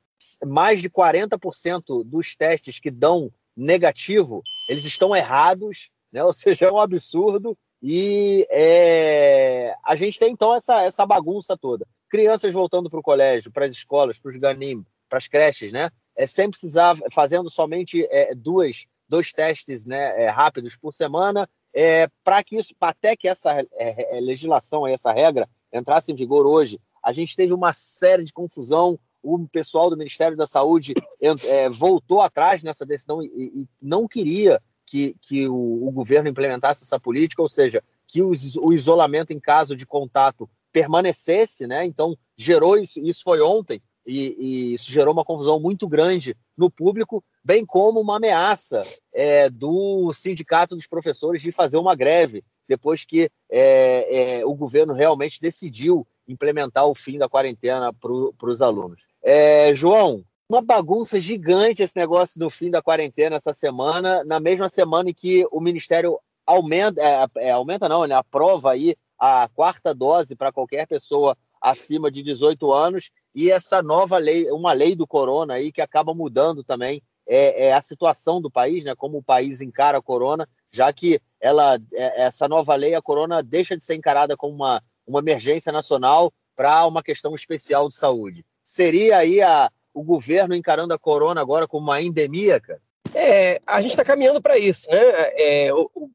mais 0.46 0.80
de 0.80 0.88
40% 0.88 2.02
dos 2.04 2.34
testes 2.34 2.80
que 2.80 2.90
dão 2.90 3.30
negativo, 3.54 4.42
eles 4.66 4.86
estão 4.86 5.14
errados, 5.14 5.90
né? 6.10 6.24
Ou 6.24 6.32
seja, 6.32 6.64
é 6.64 6.72
um 6.72 6.80
absurdo. 6.80 7.54
E 7.82 8.46
é, 8.48 9.74
a 9.84 9.96
gente 9.96 10.18
tem 10.18 10.30
então 10.30 10.54
essa, 10.54 10.82
essa 10.82 11.04
bagunça 11.04 11.56
toda. 11.56 11.84
Crianças 12.08 12.52
voltando 12.52 12.88
para 12.88 13.00
o 13.00 13.02
colégio, 13.02 13.50
para 13.50 13.64
as 13.64 13.72
escolas, 13.72 14.20
para 14.20 14.30
os 14.30 14.36
ganim, 14.36 14.84
para 15.08 15.18
as 15.18 15.26
creches, 15.26 15.72
né? 15.72 15.90
É 16.14 16.26
sempre 16.26 16.52
precisar 16.52 16.96
fazendo 17.10 17.50
somente 17.50 18.06
é, 18.10 18.34
duas, 18.34 18.86
dois 19.08 19.32
testes 19.32 19.84
né, 19.84 20.22
é, 20.22 20.28
rápidos 20.28 20.76
por 20.76 20.92
semana, 20.92 21.48
é, 21.74 22.08
para 22.22 22.44
que 22.44 22.56
isso, 22.56 22.74
até 22.80 23.16
que 23.16 23.26
essa 23.26 23.52
é, 23.72 24.20
legislação, 24.20 24.86
essa 24.86 25.10
regra 25.10 25.48
entrasse 25.72 26.12
em 26.12 26.14
vigor 26.14 26.46
hoje, 26.46 26.78
a 27.02 27.12
gente 27.12 27.34
teve 27.34 27.52
uma 27.52 27.72
série 27.72 28.24
de 28.24 28.32
confusão. 28.32 28.98
O 29.22 29.46
pessoal 29.48 29.88
do 29.88 29.96
Ministério 29.96 30.36
da 30.36 30.46
Saúde 30.46 30.94
voltou 31.72 32.20
atrás 32.20 32.62
nessa 32.62 32.84
decisão 32.84 33.22
e, 33.22 33.28
e 33.62 33.68
não 33.80 34.06
queria 34.06 34.60
que, 34.92 35.16
que 35.22 35.48
o, 35.48 35.88
o, 35.88 35.90
governo 35.90 36.28
implementasse 36.28 36.84
essa 36.84 37.00
política, 37.00 37.40
ou 37.40 37.48
seja, 37.48 37.82
que 38.06 38.20
o, 38.20 38.34
isolamento 38.74 39.32
em 39.32 39.40
caso 39.40 39.74
de 39.74 39.86
contato 39.86 40.46
permanecesse, 40.70 41.66
né? 41.66 41.82
Então 41.82 42.14
gerou 42.36 42.76
isso, 42.76 43.00
isso 43.00 43.22
foi 43.22 43.40
ontem, 43.40 43.80
e, 44.06 44.36
e 44.38 44.74
isso 44.74 44.92
gerou 44.92 45.14
uma 45.14 45.24
confusão 45.24 45.58
muito 45.58 45.88
grande 45.88 46.36
no 46.54 46.70
público, 46.70 47.24
bem 47.42 47.64
como 47.64 48.00
uma 48.00 48.18
ameaça 48.18 48.86
é, 49.14 49.48
do 49.48 50.12
sindicato 50.12 50.76
dos 50.76 50.86
professores 50.86 51.40
de 51.40 51.50
fazer 51.50 51.78
uma 51.78 51.94
greve 51.94 52.44
depois 52.68 53.02
que 53.02 53.30
é, 53.50 54.40
é, 54.40 54.44
o 54.44 54.54
governo 54.54 54.92
realmente 54.92 55.40
decidiu 55.40 56.06
implementar 56.28 56.86
o 56.86 56.94
fim 56.94 57.16
da 57.16 57.30
quarentena 57.30 57.94
para 57.94 58.50
os 58.50 58.60
alunos. 58.60 59.06
É, 59.22 59.74
João, 59.74 60.22
uma 60.52 60.60
bagunça 60.60 61.18
gigante 61.18 61.82
esse 61.82 61.96
negócio 61.96 62.38
do 62.38 62.50
fim 62.50 62.70
da 62.70 62.82
quarentena 62.82 63.36
essa 63.36 63.54
semana, 63.54 64.22
na 64.22 64.38
mesma 64.38 64.68
semana 64.68 65.08
em 65.08 65.14
que 65.14 65.46
o 65.50 65.60
Ministério 65.60 66.20
aumenta, 66.46 67.00
é, 67.00 67.26
é, 67.38 67.50
aumenta 67.52 67.88
não, 67.88 68.04
ele 68.04 68.12
aprova 68.12 68.72
aí 68.72 68.94
a 69.18 69.48
quarta 69.54 69.94
dose 69.94 70.36
para 70.36 70.52
qualquer 70.52 70.86
pessoa 70.86 71.36
acima 71.58 72.10
de 72.10 72.22
18 72.22 72.70
anos 72.70 73.10
e 73.34 73.50
essa 73.50 73.82
nova 73.82 74.18
lei, 74.18 74.50
uma 74.50 74.74
lei 74.74 74.94
do 74.94 75.06
corona 75.06 75.54
aí 75.54 75.72
que 75.72 75.80
acaba 75.80 76.12
mudando 76.12 76.62
também 76.62 77.02
é, 77.26 77.68
é 77.68 77.72
a 77.72 77.80
situação 77.80 78.38
do 78.38 78.50
país, 78.50 78.84
né? 78.84 78.94
Como 78.94 79.18
o 79.18 79.22
país 79.22 79.60
encara 79.62 79.98
a 79.98 80.02
corona, 80.02 80.46
já 80.70 80.92
que 80.92 81.18
ela, 81.40 81.78
é, 81.94 82.24
essa 82.24 82.46
nova 82.46 82.74
lei, 82.74 82.94
a 82.94 83.00
corona 83.00 83.42
deixa 83.42 83.74
de 83.74 83.84
ser 83.84 83.94
encarada 83.94 84.36
como 84.36 84.54
uma, 84.54 84.82
uma 85.06 85.20
emergência 85.20 85.72
nacional 85.72 86.30
para 86.54 86.84
uma 86.84 87.02
questão 87.02 87.34
especial 87.34 87.88
de 87.88 87.94
saúde. 87.94 88.44
Seria 88.64 89.18
aí 89.18 89.40
a, 89.40 89.70
o 89.94 90.02
governo 90.02 90.54
encarando 90.54 90.94
a 90.94 90.98
corona 90.98 91.40
agora 91.40 91.68
como 91.68 91.86
uma 91.86 92.00
endemia, 92.00 92.60
cara? 92.60 92.80
É, 93.14 93.60
a 93.66 93.80
gente 93.82 93.90
está 93.90 94.04
caminhando 94.04 94.40
para 94.40 94.58
isso, 94.58 94.88
né? 94.90 94.98
É, 95.36 95.72
o, 95.72 95.90
o, 95.94 96.10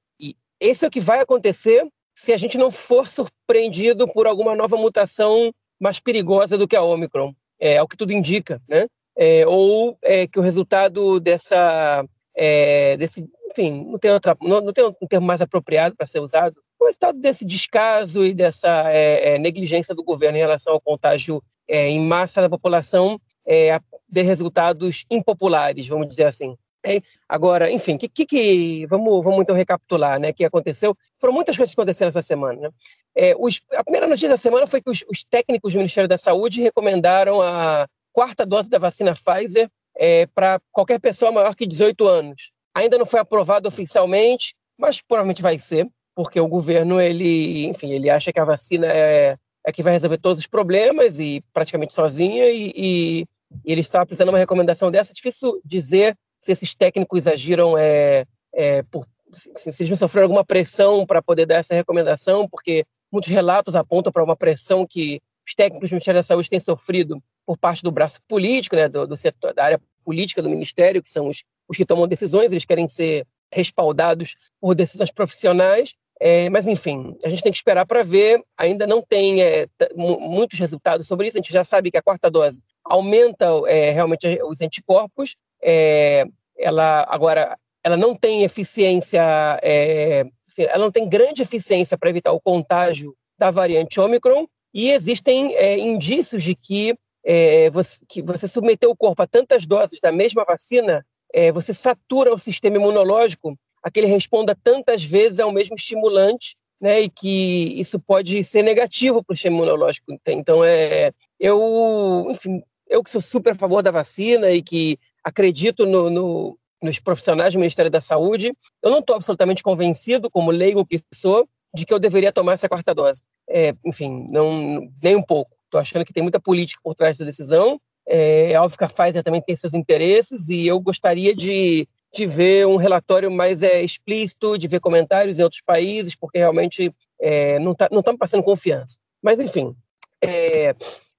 esse 0.59 0.83
é 0.83 0.87
o 0.87 0.91
que 0.91 0.99
vai 0.99 1.19
acontecer 1.19 1.87
se 2.15 2.33
a 2.33 2.37
gente 2.37 2.57
não 2.57 2.71
for 2.71 3.07
surpreendido 3.07 4.07
por 4.07 4.25
alguma 4.25 4.55
nova 4.55 4.75
mutação 4.75 5.53
mais 5.79 5.99
perigosa 5.99 6.57
do 6.57 6.67
que 6.67 6.75
a 6.75 6.81
Omicron. 6.81 7.33
É, 7.59 7.75
é 7.75 7.81
o 7.81 7.87
que 7.87 7.97
tudo 7.97 8.11
indica, 8.11 8.61
né? 8.67 8.87
É, 9.15 9.45
ou 9.47 9.97
é, 10.01 10.27
que 10.27 10.39
o 10.39 10.41
resultado 10.41 11.19
dessa, 11.19 12.05
é, 12.35 12.97
desse, 12.97 13.27
enfim, 13.51 13.85
não 13.85 13.97
tem, 13.97 14.11
outra, 14.11 14.35
não, 14.41 14.61
não 14.61 14.73
tem 14.73 14.85
um 14.85 15.07
termo 15.07 15.25
mais 15.25 15.41
apropriado 15.41 15.95
para 15.95 16.05
ser 16.05 16.19
usado, 16.19 16.55
o 16.79 16.85
resultado 16.85 17.19
desse 17.19 17.43
descaso 17.43 18.23
e 18.23 18.33
dessa 18.33 18.91
é, 18.91 19.33
é, 19.33 19.37
negligência 19.39 19.95
do 19.95 20.03
governo 20.03 20.37
em 20.37 20.41
relação 20.41 20.73
ao 20.73 20.81
contágio 20.81 21.41
em 21.67 21.99
massa 21.99 22.41
da 22.41 22.49
população 22.49 23.19
é, 23.47 23.79
de 24.07 24.21
resultados 24.21 25.05
impopulares, 25.09 25.87
vamos 25.87 26.07
dizer 26.07 26.25
assim. 26.25 26.57
É, 26.85 27.01
agora, 27.27 27.71
enfim, 27.71 27.97
que, 27.97 28.07
que, 28.07 28.25
que, 28.25 28.85
vamos, 28.85 29.23
vamos 29.23 29.41
então 29.41 29.55
recapitular, 29.55 30.19
né? 30.19 30.31
Que 30.31 30.45
aconteceu? 30.45 30.95
Foram 31.19 31.33
muitas 31.33 31.57
coisas 31.57 31.73
que 31.73 31.79
aconteceram 31.79 32.09
essa 32.09 32.21
semana. 32.21 32.61
Né? 32.61 32.69
É, 33.15 33.35
os, 33.37 33.59
a 33.73 33.83
primeira 33.83 34.07
notícia 34.07 34.29
da 34.29 34.37
semana 34.37 34.67
foi 34.67 34.81
que 34.81 34.89
os, 34.89 35.03
os, 35.09 35.23
técnicos 35.23 35.73
do 35.73 35.77
Ministério 35.77 36.07
da 36.07 36.17
Saúde 36.17 36.61
recomendaram 36.61 37.41
a 37.41 37.87
quarta 38.13 38.45
dose 38.45 38.69
da 38.69 38.79
vacina 38.79 39.13
Pfizer 39.13 39.69
é, 39.97 40.27
para 40.27 40.61
qualquer 40.71 40.99
pessoa 40.99 41.31
maior 41.31 41.55
que 41.55 41.65
18 41.65 42.07
anos. 42.07 42.51
Ainda 42.73 42.97
não 42.97 43.05
foi 43.05 43.19
aprovado 43.19 43.67
oficialmente, 43.67 44.55
mas 44.77 45.01
provavelmente 45.01 45.41
vai 45.41 45.57
ser, 45.57 45.87
porque 46.15 46.39
o 46.39 46.47
governo 46.47 47.01
ele, 47.01 47.65
enfim, 47.65 47.91
ele 47.91 48.09
acha 48.09 48.31
que 48.31 48.39
a 48.39 48.45
vacina 48.45 48.87
é, 48.87 49.35
é 49.65 49.71
que 49.71 49.83
vai 49.83 49.93
resolver 49.93 50.17
todos 50.17 50.39
os 50.39 50.47
problemas 50.47 51.19
e 51.19 51.43
praticamente 51.51 51.93
sozinha 51.93 52.49
e, 52.49 52.71
e, 52.75 53.25
e 53.65 53.71
ele 53.71 53.81
está 53.81 54.05
precisando 54.05 54.27
de 54.27 54.33
uma 54.33 54.39
recomendação 54.39 54.91
dessa. 54.91 55.11
É 55.11 55.15
difícil 55.15 55.61
dizer 55.63 56.17
se 56.39 56.51
esses 56.51 56.75
técnicos 56.75 57.27
agiram 57.27 57.77
é, 57.77 58.25
é, 58.53 58.83
por, 58.83 59.07
se, 59.33 59.71
se 59.71 59.83
eles 59.83 59.99
sofreram 59.99 60.25
alguma 60.25 60.45
pressão 60.45 61.05
para 61.05 61.21
poder 61.21 61.45
dar 61.45 61.55
essa 61.55 61.73
recomendação, 61.73 62.47
porque 62.47 62.85
muitos 63.11 63.31
relatos 63.31 63.75
apontam 63.75 64.11
para 64.11 64.23
uma 64.23 64.35
pressão 64.35 64.85
que 64.85 65.21
os 65.47 65.53
técnicos 65.55 65.89
do 65.89 65.93
Ministério 65.93 66.19
da 66.19 66.23
Saúde 66.23 66.49
têm 66.49 66.59
sofrido 66.59 67.21
por 67.45 67.57
parte 67.57 67.81
do 67.81 67.91
braço 67.91 68.19
político, 68.27 68.75
né, 68.75 68.89
do, 68.89 69.07
do 69.07 69.15
setor, 69.15 69.53
da 69.53 69.63
área 69.63 69.81
política 70.03 70.41
do 70.41 70.49
Ministério, 70.49 71.01
que 71.01 71.09
são 71.09 71.29
os, 71.29 71.43
os 71.67 71.77
que 71.77 71.85
tomam 71.85 72.07
decisões, 72.07 72.51
eles 72.51 72.65
querem 72.65 72.87
ser 72.87 73.25
respaldados 73.51 74.35
por 74.59 74.75
decisões 74.75 75.11
profissionais. 75.11 75.93
É, 76.19 76.49
mas, 76.49 76.65
enfim, 76.65 77.15
a 77.23 77.29
gente 77.29 77.43
tem 77.43 77.51
que 77.51 77.57
esperar 77.57 77.85
para 77.85 78.03
ver. 78.03 78.43
Ainda 78.57 78.87
não 78.87 79.01
tem 79.01 79.41
é, 79.41 79.67
muitos 79.95 80.57
resultados 80.59 81.07
sobre 81.07 81.27
isso. 81.27 81.37
A 81.37 81.41
gente 81.41 81.53
já 81.53 81.63
sabe 81.63 81.91
que 81.91 81.97
a 81.97 82.01
quarta 82.01 82.29
dose 82.29 82.61
aumenta 82.89 83.45
é, 83.67 83.91
realmente 83.91 84.39
os 84.43 84.61
anticorpos. 84.61 85.35
É, 85.61 86.25
ela 86.57 87.05
agora 87.09 87.57
ela 87.83 87.95
não 87.95 88.13
tem 88.13 88.43
eficiência, 88.43 89.21
é, 89.63 90.25
ela 90.57 90.83
não 90.83 90.91
tem 90.91 91.07
grande 91.07 91.41
eficiência 91.41 91.97
para 91.97 92.09
evitar 92.09 92.33
o 92.33 92.41
contágio 92.41 93.15
da 93.37 93.49
variante 93.49 93.99
Omicron, 93.99 94.47
e 94.73 94.91
existem 94.91 95.55
é, 95.55 95.77
indícios 95.77 96.43
de 96.43 96.53
que, 96.53 96.95
é, 97.23 97.69
você, 97.69 98.03
que 98.07 98.21
você 98.21 98.47
submeter 98.47 98.89
o 98.89 98.95
corpo 98.95 99.21
a 99.21 99.27
tantas 99.27 99.65
doses 99.65 99.99
da 100.01 100.11
mesma 100.11 100.43
vacina, 100.43 101.05
é, 101.33 101.51
você 101.51 101.73
satura 101.73 102.33
o 102.33 102.39
sistema 102.39 102.77
imunológico 102.77 103.57
a 103.83 103.89
que 103.89 103.99
ele 103.99 104.07
responda 104.07 104.57
tantas 104.61 105.03
vezes 105.03 105.39
ao 105.39 105.51
mesmo 105.51 105.75
estimulante, 105.75 106.57
né, 106.79 107.01
e 107.01 107.09
que 107.09 107.79
isso 107.79 107.99
pode 107.99 108.43
ser 108.43 108.63
negativo 108.63 109.23
para 109.23 109.33
o 109.33 109.35
sistema 109.35 109.57
imunológico. 109.57 110.15
Então, 110.27 110.63
é, 110.63 111.11
eu, 111.39 112.27
enfim, 112.29 112.61
eu 112.89 113.03
que 113.03 113.09
sou 113.09 113.21
super 113.21 113.53
a 113.53 113.55
favor 113.55 113.81
da 113.81 113.91
vacina 113.91 114.51
e 114.51 114.61
que 114.61 114.97
acredito 115.23 115.85
no, 115.85 116.09
no 116.09 116.57
nos 116.81 116.99
profissionais 116.99 117.53
do 117.53 117.59
Ministério 117.59 117.91
da 117.91 118.01
Saúde. 118.01 118.53
Eu 118.81 118.91
não 118.91 118.99
estou 118.99 119.15
absolutamente 119.15 119.63
convencido, 119.63 120.29
como 120.29 120.51
leigo 120.51 120.85
que 120.85 121.01
sou, 121.13 121.47
de 121.73 121.85
que 121.85 121.93
eu 121.93 121.99
deveria 121.99 122.31
tomar 122.31 122.53
essa 122.53 122.69
quarta 122.69 122.93
dose. 122.93 123.21
É, 123.49 123.73
enfim, 123.85 124.27
não, 124.29 124.87
nem 125.01 125.15
um 125.15 125.23
pouco. 125.23 125.51
Estou 125.65 125.79
achando 125.79 126.05
que 126.05 126.13
tem 126.13 126.23
muita 126.23 126.39
política 126.39 126.79
por 126.83 126.95
trás 126.95 127.17
da 127.17 127.25
decisão. 127.25 127.79
É, 128.07 128.51
é 128.51 128.59
óbvio 128.59 128.77
que 128.77 128.83
a 128.83 128.87
Pfizer 128.87 129.23
também 129.23 129.41
tem 129.41 129.55
seus 129.55 129.73
interesses 129.73 130.47
e 130.47 130.65
eu 130.65 130.79
gostaria 130.79 131.35
de, 131.35 131.87
de 132.13 132.25
ver 132.25 132.65
um 132.65 132.77
relatório 132.77 133.29
mais 133.29 133.61
é, 133.61 133.81
explícito, 133.81 134.57
de 134.57 134.67
ver 134.67 134.79
comentários 134.79 135.39
em 135.39 135.43
outros 135.43 135.61
países, 135.61 136.15
porque 136.15 136.37
realmente 136.37 136.93
é, 137.19 137.59
não 137.59 137.73
está 137.73 137.89
tá 137.89 138.11
me 138.11 138.17
passando 138.17 138.43
confiança. 138.43 138.97
Mas, 139.21 139.39
enfim, 139.39 139.75
é, 140.23 140.73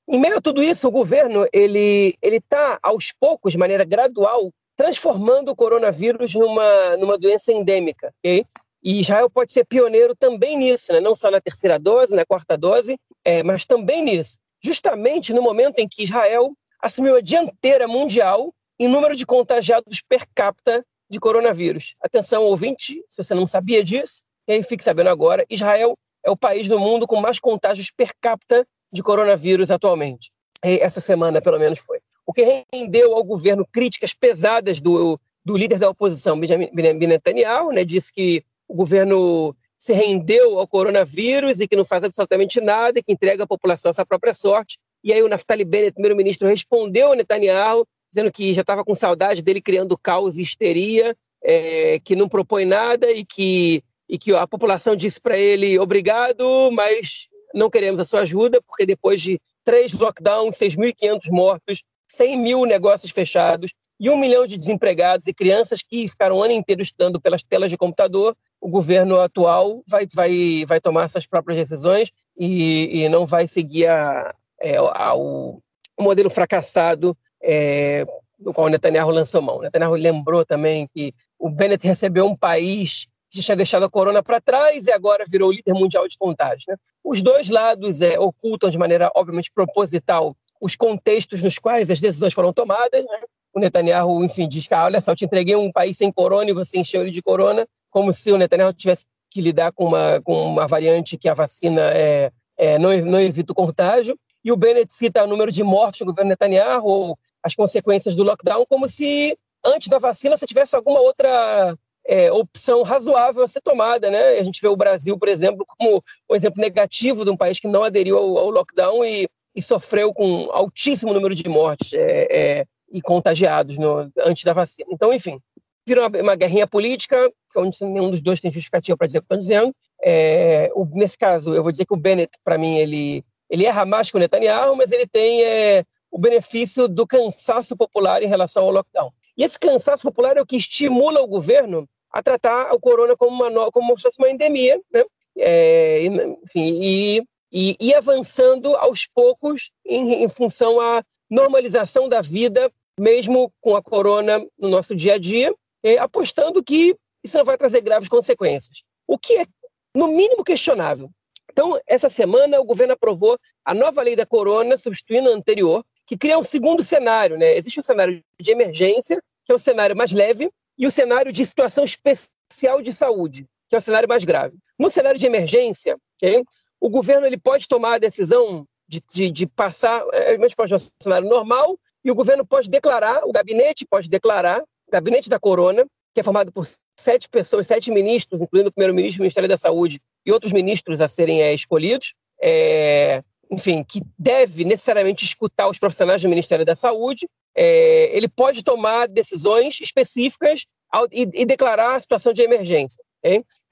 em 0.08 0.18
meio 0.18 0.38
a 0.38 0.40
tudo 0.40 0.62
isso, 0.62 0.88
o 0.88 0.90
governo 0.90 1.46
ele 1.52 2.16
está 2.22 2.78
aos 2.82 3.12
poucos, 3.12 3.52
de 3.52 3.58
maneira 3.58 3.84
gradual, 3.84 4.50
transformando 4.74 5.50
o 5.50 5.56
coronavírus 5.56 6.34
numa, 6.34 6.96
numa 6.96 7.18
doença 7.18 7.52
endêmica. 7.52 8.12
Okay? 8.18 8.44
E 8.82 9.00
Israel 9.00 9.28
pode 9.28 9.52
ser 9.52 9.66
pioneiro 9.66 10.16
também 10.16 10.56
nisso, 10.56 10.92
né? 10.92 11.00
não 11.00 11.14
só 11.14 11.30
na 11.30 11.40
terceira 11.40 11.78
dose, 11.78 12.16
na 12.16 12.24
quarta 12.24 12.56
dose, 12.56 12.96
é, 13.24 13.42
mas 13.42 13.66
também 13.66 14.02
nisso. 14.02 14.38
Justamente 14.62 15.32
no 15.32 15.42
momento 15.42 15.78
em 15.80 15.88
que 15.88 16.04
Israel 16.04 16.52
assumiu 16.80 17.16
a 17.16 17.20
dianteira 17.20 17.86
mundial 17.86 18.54
em 18.78 18.88
número 18.88 19.14
de 19.14 19.26
contagiados 19.26 20.00
per 20.08 20.24
capita 20.34 20.84
de 21.10 21.18
coronavírus. 21.18 21.94
Atenção, 22.00 22.44
ouvinte, 22.44 23.02
se 23.08 23.22
você 23.22 23.34
não 23.34 23.46
sabia 23.46 23.82
disso, 23.82 24.22
e 24.46 24.52
aí 24.52 24.62
fique 24.62 24.84
sabendo 24.84 25.10
agora, 25.10 25.44
Israel 25.50 25.98
é 26.24 26.30
o 26.30 26.36
país 26.36 26.68
do 26.68 26.78
mundo 26.78 27.06
com 27.06 27.20
mais 27.20 27.38
contágios 27.38 27.90
per 27.90 28.12
capita 28.20 28.66
de 28.92 29.02
coronavírus 29.02 29.70
atualmente. 29.70 30.30
E 30.64 30.78
essa 30.78 31.00
semana, 31.00 31.40
pelo 31.40 31.58
menos, 31.58 31.78
foi 31.78 31.98
o 32.26 32.32
que 32.32 32.64
rendeu 32.70 33.14
ao 33.14 33.24
governo 33.24 33.66
críticas 33.72 34.12
pesadas 34.12 34.80
do, 34.80 35.18
do 35.42 35.56
líder 35.56 35.78
da 35.78 35.88
oposição, 35.88 36.38
Benjamin 36.38 37.06
Netanyahu, 37.06 37.72
né, 37.72 37.84
disse 37.84 38.12
que 38.12 38.44
o 38.68 38.74
governo 38.74 39.56
se 39.78 39.94
rendeu 39.94 40.58
ao 40.58 40.68
coronavírus 40.68 41.58
e 41.58 41.66
que 41.66 41.74
não 41.74 41.86
faz 41.86 42.04
absolutamente 42.04 42.60
nada 42.60 42.98
e 42.98 43.02
que 43.02 43.12
entrega 43.12 43.44
a 43.44 43.46
população 43.46 43.90
à 43.90 43.94
sua 43.94 44.04
própria 44.04 44.34
sorte. 44.34 44.78
E 45.02 45.10
aí 45.10 45.22
o 45.22 45.28
Naftali 45.28 45.64
Bennett, 45.64 45.92
primeiro-ministro, 45.92 46.46
respondeu 46.46 47.08
ao 47.08 47.14
Netanyahu, 47.14 47.86
dizendo 48.12 48.30
que 48.30 48.52
já 48.52 48.60
estava 48.60 48.84
com 48.84 48.94
saudade 48.94 49.40
dele 49.40 49.62
criando 49.62 49.96
caos 49.96 50.36
e 50.36 50.42
histeria, 50.42 51.16
é, 51.42 51.98
que 52.00 52.14
não 52.14 52.28
propõe 52.28 52.66
nada 52.66 53.10
e 53.10 53.24
que, 53.24 53.82
e 54.06 54.18
que 54.18 54.34
a 54.34 54.46
população 54.46 54.94
disse 54.94 55.18
para 55.18 55.38
ele 55.38 55.78
obrigado, 55.78 56.70
mas 56.72 57.28
não 57.54 57.70
queremos 57.70 58.00
a 58.00 58.04
sua 58.04 58.20
ajuda, 58.20 58.60
porque 58.62 58.86
depois 58.86 59.20
de 59.20 59.40
três 59.64 59.92
lockdowns, 59.92 60.56
6.500 60.56 61.30
mortos, 61.30 61.82
100 62.08 62.38
mil 62.38 62.64
negócios 62.64 63.12
fechados 63.12 63.72
e 64.00 64.08
um 64.08 64.16
milhão 64.16 64.46
de 64.46 64.56
desempregados 64.56 65.26
e 65.26 65.34
crianças 65.34 65.82
que 65.82 66.08
ficaram 66.08 66.36
o 66.36 66.42
ano 66.42 66.52
inteiro 66.52 66.82
estudando 66.82 67.20
pelas 67.20 67.42
telas 67.42 67.70
de 67.70 67.76
computador, 67.76 68.36
o 68.60 68.68
governo 68.68 69.18
atual 69.20 69.82
vai, 69.86 70.06
vai, 70.14 70.64
vai 70.66 70.80
tomar 70.80 71.08
suas 71.08 71.26
próprias 71.26 71.58
decisões 71.60 72.10
e, 72.38 73.02
e 73.02 73.08
não 73.08 73.26
vai 73.26 73.48
seguir 73.48 73.86
a, 73.86 74.34
é, 74.60 74.80
o, 74.80 75.60
o, 75.96 76.02
modelo 76.02 76.30
fracassado 76.30 77.16
é, 77.42 78.06
do 78.38 78.52
qual 78.52 78.68
o 78.68 78.70
Netanyahu 78.70 79.10
lançou 79.10 79.42
mão. 79.42 79.58
O 79.58 79.62
Netanyahu 79.62 79.94
lembrou 79.94 80.44
também 80.44 80.88
que 80.94 81.12
o 81.38 81.50
Bennett 81.50 81.86
recebeu 81.86 82.26
um 82.26 82.36
país 82.36 83.08
que 83.30 83.42
tinha 83.42 83.56
deixado 83.56 83.84
a 83.84 83.90
corona 83.90 84.22
para 84.22 84.40
trás 84.40 84.86
e 84.86 84.92
agora 84.92 85.24
virou 85.28 85.52
líder 85.52 85.74
mundial 85.74 86.08
de 86.08 86.16
contágio. 86.16 86.64
Né? 86.68 86.76
Os 87.04 87.20
dois 87.20 87.48
lados 87.48 88.00
é, 88.00 88.18
ocultam 88.18 88.70
de 88.70 88.78
maneira, 88.78 89.10
obviamente, 89.14 89.50
proposital 89.54 90.36
os 90.60 90.74
contextos 90.74 91.42
nos 91.42 91.58
quais 91.58 91.90
as 91.90 92.00
decisões 92.00 92.34
foram 92.34 92.52
tomadas. 92.52 93.04
Né? 93.04 93.20
O 93.52 93.60
Netanyahu, 93.60 94.24
enfim, 94.24 94.48
diz 94.48 94.66
que, 94.66 94.74
ah, 94.74 94.84
olha 94.84 95.00
só, 95.00 95.12
eu 95.12 95.16
te 95.16 95.24
entreguei 95.24 95.56
um 95.56 95.70
país 95.70 95.96
sem 95.96 96.10
corona 96.10 96.50
e 96.50 96.54
você 96.54 96.78
encheu 96.78 97.02
ele 97.02 97.10
de 97.10 97.22
corona, 97.22 97.66
como 97.90 98.12
se 98.12 98.32
o 98.32 98.38
Netanyahu 98.38 98.72
tivesse 98.72 99.04
que 99.30 99.40
lidar 99.40 99.72
com 99.72 99.86
uma, 99.86 100.20
com 100.22 100.46
uma 100.46 100.66
variante 100.66 101.18
que 101.18 101.28
a 101.28 101.34
vacina 101.34 101.82
é, 101.92 102.32
é, 102.56 102.78
não, 102.78 102.96
não 103.02 103.20
evita 103.20 103.52
o 103.52 103.54
contágio. 103.54 104.18
E 104.44 104.50
o 104.50 104.56
Bennett 104.56 104.92
cita 104.92 105.24
o 105.24 105.26
número 105.26 105.52
de 105.52 105.62
mortes 105.62 106.00
no 106.00 106.06
governo 106.06 106.30
Netanyahu, 106.30 106.86
ou 106.86 107.18
as 107.42 107.54
consequências 107.54 108.16
do 108.16 108.22
lockdown, 108.22 108.64
como 108.68 108.88
se 108.88 109.36
antes 109.64 109.88
da 109.88 109.98
vacina 109.98 110.36
você 110.36 110.46
tivesse 110.46 110.74
alguma 110.74 111.00
outra 111.00 111.76
é, 112.08 112.32
opção 112.32 112.82
razoável 112.82 113.44
a 113.44 113.48
ser 113.48 113.60
tomada. 113.60 114.10
Né? 114.10 114.38
A 114.38 114.42
gente 114.42 114.60
vê 114.60 114.66
o 114.66 114.76
Brasil, 114.76 115.16
por 115.16 115.28
exemplo, 115.28 115.64
como 115.66 116.02
um 116.28 116.34
exemplo 116.34 116.60
negativo 116.60 117.24
de 117.24 117.30
um 117.30 117.36
país 117.36 117.60
que 117.60 117.68
não 117.68 117.84
aderiu 117.84 118.18
ao, 118.18 118.38
ao 118.38 118.50
lockdown 118.50 119.04
e 119.04 119.28
e 119.58 119.62
sofreu 119.62 120.14
com 120.14 120.48
altíssimo 120.52 121.12
número 121.12 121.34
de 121.34 121.48
mortes 121.48 121.92
é, 121.92 122.28
é, 122.30 122.64
e 122.92 123.02
contagiados 123.02 123.76
no, 123.76 124.08
antes 124.18 124.44
da 124.44 124.52
vacina. 124.52 124.88
Então, 124.92 125.12
enfim, 125.12 125.40
virou 125.84 126.06
uma, 126.06 126.22
uma 126.22 126.36
guerrinha 126.36 126.64
política, 126.64 127.28
onde 127.56 127.76
nenhum 127.84 128.08
dos 128.08 128.22
dois 128.22 128.40
tem 128.40 128.52
justificativa 128.52 128.96
para 128.96 129.08
dizer 129.08 129.18
o 129.18 129.20
que 129.20 129.24
estão 129.24 129.38
dizendo. 129.38 129.74
É, 130.00 130.70
o, 130.76 130.86
nesse 130.92 131.18
caso, 131.18 131.52
eu 131.52 131.62
vou 131.64 131.72
dizer 131.72 131.86
que 131.86 131.92
o 131.92 131.96
Bennett, 131.96 132.30
para 132.44 132.56
mim, 132.56 132.76
ele, 132.76 133.24
ele 133.50 133.66
erra 133.66 133.84
mais 133.84 134.12
que 134.12 134.16
o 134.16 134.20
Netanyahu, 134.20 134.76
mas 134.76 134.92
ele 134.92 135.08
tem 135.08 135.42
é, 135.42 135.82
o 136.08 136.18
benefício 136.18 136.86
do 136.86 137.04
cansaço 137.04 137.76
popular 137.76 138.22
em 138.22 138.28
relação 138.28 138.62
ao 138.62 138.70
lockdown. 138.70 139.10
E 139.36 139.42
esse 139.42 139.58
cansaço 139.58 140.04
popular 140.04 140.36
é 140.36 140.40
o 140.40 140.46
que 140.46 140.56
estimula 140.56 141.20
o 141.20 141.26
governo 141.26 141.88
a 142.10 142.22
tratar 142.22 142.72
o 142.74 142.80
corona 142.80 143.16
como 143.16 143.44
uma, 143.44 143.70
como 143.70 143.96
se 143.96 144.02
fosse 144.02 144.18
uma 144.18 144.30
endemia, 144.30 144.80
né? 144.92 145.04
É, 145.36 146.02
enfim, 146.04 146.78
e 146.82 147.22
e 147.52 147.76
ir 147.80 147.94
avançando 147.94 148.76
aos 148.76 149.06
poucos 149.06 149.70
em, 149.84 150.24
em 150.24 150.28
função 150.28 150.80
à 150.80 151.02
normalização 151.30 152.08
da 152.08 152.20
vida, 152.20 152.70
mesmo 152.98 153.52
com 153.60 153.76
a 153.76 153.82
corona 153.82 154.44
no 154.58 154.68
nosso 154.68 154.94
dia 154.94 155.14
a 155.14 155.18
dia, 155.18 155.54
apostando 156.00 156.62
que 156.62 156.96
isso 157.22 157.36
não 157.36 157.44
vai 157.44 157.56
trazer 157.56 157.80
graves 157.80 158.08
consequências. 158.08 158.82
O 159.06 159.18
que 159.18 159.38
é, 159.38 159.46
no 159.94 160.08
mínimo, 160.08 160.44
questionável. 160.44 161.10
Então, 161.50 161.78
essa 161.86 162.10
semana, 162.10 162.60
o 162.60 162.64
governo 162.64 162.92
aprovou 162.92 163.38
a 163.64 163.74
nova 163.74 164.02
lei 164.02 164.14
da 164.14 164.26
corona, 164.26 164.76
substituindo 164.76 165.30
a 165.30 165.34
anterior, 165.34 165.84
que 166.06 166.16
cria 166.16 166.38
um 166.38 166.42
segundo 166.42 166.84
cenário. 166.84 167.36
Né? 167.36 167.56
Existe 167.56 167.80
um 167.80 167.82
cenário 167.82 168.22
de 168.40 168.50
emergência, 168.50 169.22
que 169.44 169.52
é 169.52 169.54
o 169.54 169.58
cenário 169.58 169.96
mais 169.96 170.12
leve, 170.12 170.50
e 170.78 170.86
o 170.86 170.90
cenário 170.90 171.32
de 171.32 171.44
situação 171.44 171.84
especial 171.84 172.80
de 172.80 172.92
saúde, 172.92 173.46
que 173.68 173.74
é 173.74 173.78
o 173.78 173.82
cenário 173.82 174.08
mais 174.08 174.24
grave. 174.24 174.56
No 174.78 174.88
cenário 174.88 175.18
de 175.18 175.26
emergência, 175.26 175.98
okay, 176.16 176.44
o 176.80 176.88
governo 176.88 177.26
ele 177.26 177.36
pode 177.36 177.66
tomar 177.66 177.94
a 177.94 177.98
decisão 177.98 178.66
de, 178.86 179.02
de, 179.12 179.30
de 179.30 179.46
passar, 179.46 180.04
é, 180.12 180.36
gente 180.38 180.56
pode 180.56 180.74
um 180.74 180.78
cenário 181.02 181.28
normal, 181.28 181.78
e 182.04 182.10
o 182.10 182.14
governo 182.14 182.46
pode 182.46 182.70
declarar, 182.70 183.22
o 183.24 183.32
gabinete 183.32 183.84
pode 183.84 184.08
declarar, 184.08 184.60
o 184.60 184.90
gabinete 184.90 185.28
da 185.28 185.38
corona, 185.38 185.84
que 186.14 186.20
é 186.20 186.22
formado 186.22 186.50
por 186.52 186.66
sete 186.98 187.28
pessoas, 187.28 187.66
sete 187.66 187.90
ministros, 187.90 188.40
incluindo 188.40 188.70
o 188.70 188.72
primeiro-ministro, 188.72 189.20
o 189.20 189.24
Ministério 189.24 189.48
da 189.48 189.58
Saúde 189.58 190.00
e 190.24 190.32
outros 190.32 190.52
ministros 190.52 191.00
a 191.00 191.08
serem 191.08 191.42
é, 191.42 191.52
escolhidos, 191.52 192.14
é, 192.40 193.22
enfim, 193.50 193.84
que 193.84 194.02
deve 194.18 194.64
necessariamente 194.64 195.24
escutar 195.24 195.68
os 195.68 195.78
profissionais 195.78 196.22
do 196.22 196.28
Ministério 196.28 196.64
da 196.64 196.74
Saúde, 196.74 197.28
é, 197.60 198.16
ele 198.16 198.28
pode 198.28 198.62
tomar 198.62 199.08
decisões 199.08 199.80
específicas 199.80 200.64
ao, 200.88 201.06
e, 201.10 201.28
e, 201.34 201.44
declarar 201.44 201.96
a 201.96 202.00
situação 202.00 202.32
de 202.32 202.40
emergência. 202.40 203.02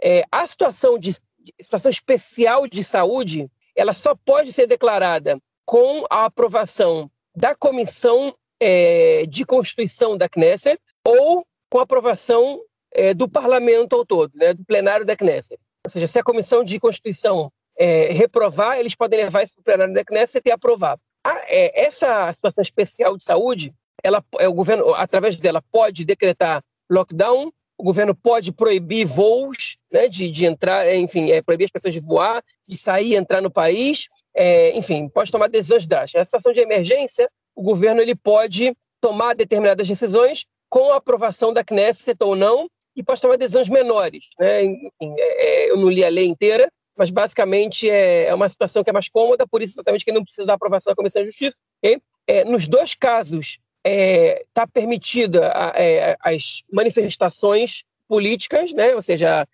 É, 0.03 0.25
a 0.33 0.45
situação, 0.45 0.99
de, 0.99 1.17
situação 1.61 1.89
especial 1.89 2.67
de 2.67 2.83
saúde 2.83 3.49
ela 3.77 3.95
só 3.95 4.15
pode 4.15 4.53
ser 4.53 4.67
declarada 4.67 5.39
com 5.65 6.05
a 6.11 6.25
aprovação 6.25 7.09
da 7.35 7.55
Comissão 7.55 8.35
é, 8.59 9.25
de 9.27 9.45
Constituição 9.45 10.17
da 10.17 10.29
Knesset 10.29 10.81
ou 11.07 11.47
com 11.71 11.79
a 11.79 11.83
aprovação 11.83 12.61
é, 12.93 13.15
do 13.15 13.29
Parlamento 13.29 13.95
ao 13.95 14.05
todo, 14.05 14.33
né, 14.35 14.53
do 14.53 14.65
plenário 14.65 15.05
da 15.05 15.15
Knesset. 15.15 15.61
Ou 15.85 15.91
seja, 15.91 16.09
se 16.09 16.19
a 16.19 16.25
Comissão 16.25 16.65
de 16.65 16.81
Constituição 16.81 17.53
é, 17.79 18.07
reprovar, 18.13 18.79
eles 18.79 18.95
podem 18.95 19.23
levar 19.23 19.45
isso 19.45 19.55
para 19.55 19.61
o 19.61 19.65
plenário 19.65 19.95
da 19.95 20.05
Knesset 20.05 20.49
e 20.49 20.51
aprovar. 20.51 20.99
A, 21.27 21.43
é, 21.49 21.87
essa 21.87 22.33
situação 22.33 22.63
especial 22.63 23.17
de 23.17 23.25
saúde, 23.25 23.75
ela, 24.03 24.25
é, 24.39 24.47
o 24.47 24.53
governo, 24.53 24.95
através 24.95 25.37
dela, 25.37 25.61
pode 25.73 26.05
decretar 26.05 26.63
lockdown, 26.89 27.53
o 27.77 27.83
governo 27.83 28.15
pode 28.15 28.53
proibir 28.53 29.05
voos, 29.05 29.77
né, 29.93 30.09
de, 30.09 30.31
de 30.31 30.47
entrar, 30.47 30.87
é, 30.87 30.97
enfim, 30.97 31.31
é, 31.33 31.43
proibir 31.43 31.65
as 31.65 31.71
pessoas 31.73 31.93
de 31.93 31.99
voar, 31.99 32.45
de 32.67 32.79
sair 32.79 33.13
e 33.13 33.17
entrar 33.17 33.41
no 33.41 33.51
país, 33.51 34.07
é, 34.35 34.77
enfim, 34.77 35.09
pode 35.09 35.33
tomar 35.33 35.49
decisões 35.49 35.85
drásticas. 35.85 36.21
Na 36.21 36.25
situação 36.25 36.53
de 36.53 36.61
emergência, 36.61 37.29
o 37.57 37.63
governo 37.63 38.01
ele 38.01 38.15
pode 38.15 38.73
tomar 39.01 39.35
determinadas 39.35 39.89
decisões 39.89 40.47
com 40.71 40.93
a 40.93 40.97
aprovação 40.97 41.53
da 41.53 41.65
Knesset 41.65 42.17
ou 42.21 42.37
não, 42.37 42.69
e 42.95 43.03
pode 43.03 43.21
tomar 43.21 43.37
decisões 43.37 43.69
menores. 43.69 44.31
Né? 44.39 44.65
Enfim, 44.65 45.15
é, 45.19 45.71
eu 45.71 45.77
não 45.77 45.91
li 45.91 46.05
a 46.05 46.09
lei 46.09 46.27
inteira, 46.27 46.71
mas 46.97 47.11
basicamente 47.11 47.89
é, 47.91 48.27
é, 48.27 48.35
uma 48.35 48.49
situação 48.49 48.83
que 48.83 48.91
é 48.91 48.93
mais 48.93 49.09
cômoda, 49.09 49.47
por 49.47 49.63
isso 49.63 49.75
exatamente 49.75 50.05
que 50.05 50.13
não 50.13 50.25
precisa 50.25 50.47
da 50.47 50.55
aprovação 50.55 50.91
da 50.91 50.97
Comissão 50.97 51.23
de 51.23 51.29
Justiça. 51.29 51.59
Okay? 51.79 52.01
É, 52.27 52.45
nos 52.45 52.67
dois 52.67 52.95
casos, 52.95 53.59
está 53.85 53.91
é, 53.91 54.45
tá 54.53 54.67
permitida 54.67 55.53
é, 55.77 56.17
as 56.21 56.63
manifestações 56.73 57.85
políticas, 58.09 58.73
né? 58.73 58.95
ou 58.95 59.03
seja, 59.03 59.47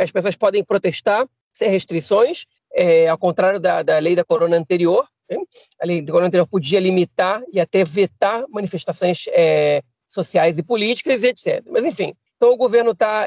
as 0.00 0.10
pessoas 0.10 0.36
podem 0.36 0.62
protestar 0.62 1.26
sem 1.52 1.70
restrições, 1.70 2.46
é, 2.72 3.08
ao 3.08 3.18
contrário 3.18 3.58
da, 3.58 3.82
da 3.82 3.98
lei 3.98 4.14
da 4.14 4.24
corona 4.24 4.56
anterior. 4.56 5.08
Né? 5.30 5.38
A 5.80 5.86
lei 5.86 6.02
da 6.02 6.12
corona 6.12 6.28
anterior 6.28 6.46
podia 6.46 6.80
limitar 6.80 7.42
e 7.52 7.60
até 7.60 7.84
vetar 7.84 8.44
manifestações 8.48 9.24
é, 9.28 9.82
sociais 10.06 10.58
e 10.58 10.62
políticas 10.62 11.22
e 11.22 11.28
etc. 11.28 11.64
Mas, 11.68 11.84
enfim, 11.84 12.14
então 12.36 12.52
o 12.52 12.56
governo 12.56 12.90
está 12.90 13.26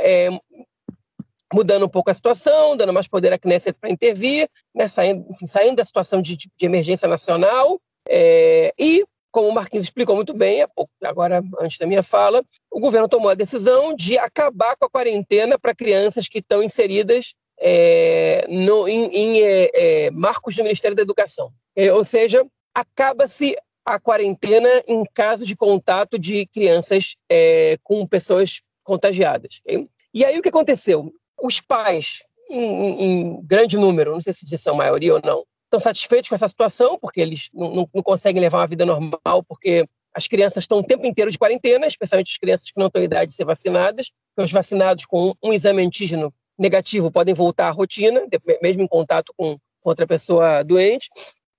mudando 1.54 1.86
um 1.86 1.90
pouco 1.90 2.10
a 2.10 2.14
situação, 2.14 2.76
dando 2.76 2.94
mais 2.94 3.08
poder 3.08 3.32
à 3.34 3.38
Knesset 3.38 3.78
para 3.80 3.90
intervir, 3.90 4.50
né, 4.76 4.88
saindo, 4.88 5.26
enfim, 5.30 5.48
saindo 5.48 5.78
da 5.78 5.86
situação 5.86 6.22
de, 6.22 6.36
de 6.36 6.66
emergência 6.66 7.08
nacional. 7.08 7.80
É, 8.08 8.74
e, 8.78 9.06
como 9.32 9.50
o 9.50 9.54
Marquinhos 9.54 9.86
explicou 9.86 10.16
muito 10.16 10.34
bem, 10.34 10.66
agora 11.04 11.44
antes 11.60 11.78
da 11.78 11.86
minha 11.86 12.04
fala, 12.04 12.44
o 12.72 12.80
governo 12.80 13.08
tomou 13.08 13.30
a 13.30 13.36
decisão 13.36 13.96
de 13.96 14.18
acabar 14.18 14.76
com 14.76 14.86
a 14.86 14.90
quarentena 14.90 15.58
para 15.60 15.76
crianças 15.76 16.28
que 16.28 16.40
estão 16.40 16.64
inseridas 16.64 17.34
é, 17.60 18.46
no, 18.50 18.88
em, 18.88 19.06
em 19.06 19.42
é, 19.42 19.70
é 19.74 20.12
marcos 20.12 20.56
do 20.56 20.64
Ministério 20.64 20.96
da 20.96 21.04
Educação. 21.04 21.52
É, 21.76 21.94
ou 21.94 22.04
seja, 22.04 22.46
acaba-se 22.74 23.56
a 23.86 24.00
quarentena 24.00 24.70
em 24.86 25.04
caso 25.14 25.46
de 25.46 25.56
contato 25.56 26.20
de 26.20 26.46
crianças 26.48 27.16
é, 27.32 27.78
com 27.84 28.06
pessoas 28.06 28.62
contagiadas. 28.84 29.62
Okay? 29.66 29.88
E 30.14 30.26
aí 30.26 30.38
o 30.38 30.42
que 30.42 30.50
aconteceu? 30.50 31.12
Os 31.42 31.60
pais, 31.60 32.24
em, 32.50 33.04
em, 33.04 33.42
grande 33.44 33.78
número, 33.78 34.14
não 34.14 34.22
sei 34.22 34.34
se 34.34 34.58
são 34.58 34.76
maioria 34.76 35.14
ou 35.14 35.22
não, 35.24 35.44
estão 35.66 35.80
satisfeitos 35.80 36.30
com 36.30 36.36
essa 36.36 36.48
situação, 36.48 36.98
porque 37.00 37.22
eles 37.22 37.50
não, 37.54 37.74
não, 37.74 37.90
não 37.94 38.04
conseguem 38.04 38.42
levar 38.42 38.60
uma 38.60 38.68
vida 38.68 38.86
normal, 38.86 39.44
porque 39.48 39.86
as 40.14 40.28
crianças 40.28 40.64
estão 40.64 40.80
o 40.80 40.84
tempo 40.84 41.06
inteiro 41.06 41.30
de 41.30 41.38
quarentena, 41.38 41.86
especialmente 41.86 42.32
as 42.32 42.38
crianças 42.38 42.72
que 42.72 42.80
não 42.80 42.90
têm 42.90 43.04
idade 43.04 43.32
de 43.32 43.38
ser 43.38 43.46
vacinadas. 43.46 44.10
Os 44.36 44.52
vacinados 44.52 45.06
com 45.06 45.34
um 45.44 45.54
exame 45.54 45.86
antígeno 45.86 46.34
negativo 46.58 47.12
podem 47.12 47.36
voltar 47.36 47.68
à 47.68 47.72
rotina, 47.72 48.26
mesmo 48.62 48.82
em 48.82 48.88
contato 48.88 49.32
com 49.38 49.60
outra 49.84 50.08
pessoa 50.08 50.64
doente. 50.64 51.10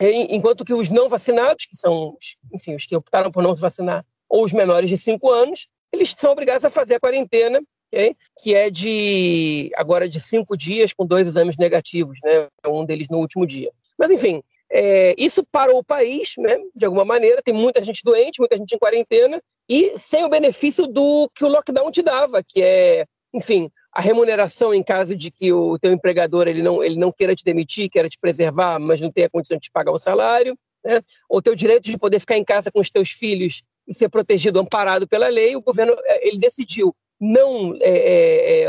Enquanto 0.00 0.64
que 0.64 0.74
os 0.74 0.88
não 0.88 1.08
vacinados, 1.08 1.66
que 1.66 1.76
são, 1.76 2.16
enfim, 2.52 2.74
os 2.74 2.84
que 2.84 2.96
optaram 2.96 3.30
por 3.30 3.42
não 3.42 3.54
se 3.54 3.60
vacinar, 3.60 4.04
ou 4.28 4.44
os 4.44 4.52
menores 4.52 4.90
de 4.90 4.98
5 4.98 5.30
anos, 5.30 5.68
eles 5.92 6.14
são 6.16 6.32
obrigados 6.32 6.64
a 6.64 6.70
fazer 6.70 6.96
a 6.96 7.00
quarentena, 7.00 7.60
okay? 7.92 8.14
que 8.40 8.54
é 8.54 8.70
de 8.70 9.70
agora 9.76 10.08
de 10.08 10.20
cinco 10.20 10.56
dias 10.56 10.92
com 10.92 11.06
dois 11.06 11.26
exames 11.26 11.56
negativos, 11.56 12.18
né? 12.22 12.48
um 12.66 12.84
deles 12.84 13.08
no 13.10 13.18
último 13.18 13.46
dia. 13.46 13.70
Mas, 13.98 14.10
enfim, 14.10 14.42
é, 14.70 15.14
isso 15.18 15.44
parou 15.50 15.78
o 15.78 15.84
país, 15.84 16.34
né? 16.38 16.56
de 16.74 16.84
alguma 16.84 17.04
maneira, 17.04 17.42
tem 17.42 17.54
muita 17.54 17.82
gente 17.82 18.02
doente, 18.04 18.38
muita 18.38 18.56
gente 18.56 18.74
em 18.74 18.78
quarentena, 18.78 19.42
e 19.68 19.98
sem 19.98 20.24
o 20.24 20.28
benefício 20.28 20.86
do 20.86 21.28
que 21.34 21.44
o 21.44 21.48
lockdown 21.48 21.90
te 21.90 22.02
dava, 22.02 22.42
que 22.42 22.62
é, 22.62 23.04
enfim, 23.34 23.70
a 23.92 24.00
remuneração 24.00 24.72
em 24.72 24.82
caso 24.82 25.16
de 25.16 25.30
que 25.30 25.52
o 25.52 25.78
teu 25.78 25.92
empregador 25.92 26.46
ele 26.46 26.62
não, 26.62 26.82
ele 26.82 26.96
não 26.96 27.12
queira 27.12 27.34
te 27.34 27.44
demitir, 27.44 27.90
queira 27.90 28.08
te 28.08 28.18
preservar, 28.18 28.78
mas 28.78 29.00
não 29.00 29.10
tenha 29.10 29.28
condição 29.28 29.56
de 29.56 29.64
te 29.64 29.70
pagar 29.70 29.92
o 29.92 29.98
salário, 29.98 30.56
né? 30.84 31.00
ou 31.28 31.42
teu 31.42 31.54
direito 31.54 31.84
de 31.84 31.98
poder 31.98 32.20
ficar 32.20 32.36
em 32.36 32.44
casa 32.44 32.70
com 32.70 32.80
os 32.80 32.90
teus 32.90 33.10
filhos 33.10 33.62
e 33.86 33.94
ser 33.94 34.08
protegido, 34.08 34.60
amparado 34.60 35.08
pela 35.08 35.28
lei, 35.28 35.56
o 35.56 35.62
governo 35.62 35.94
é, 36.04 36.28
ele 36.28 36.38
decidiu 36.38 36.94
não 37.20 37.76
é, 37.80 37.88
é, 37.88 38.64
é 38.64 38.68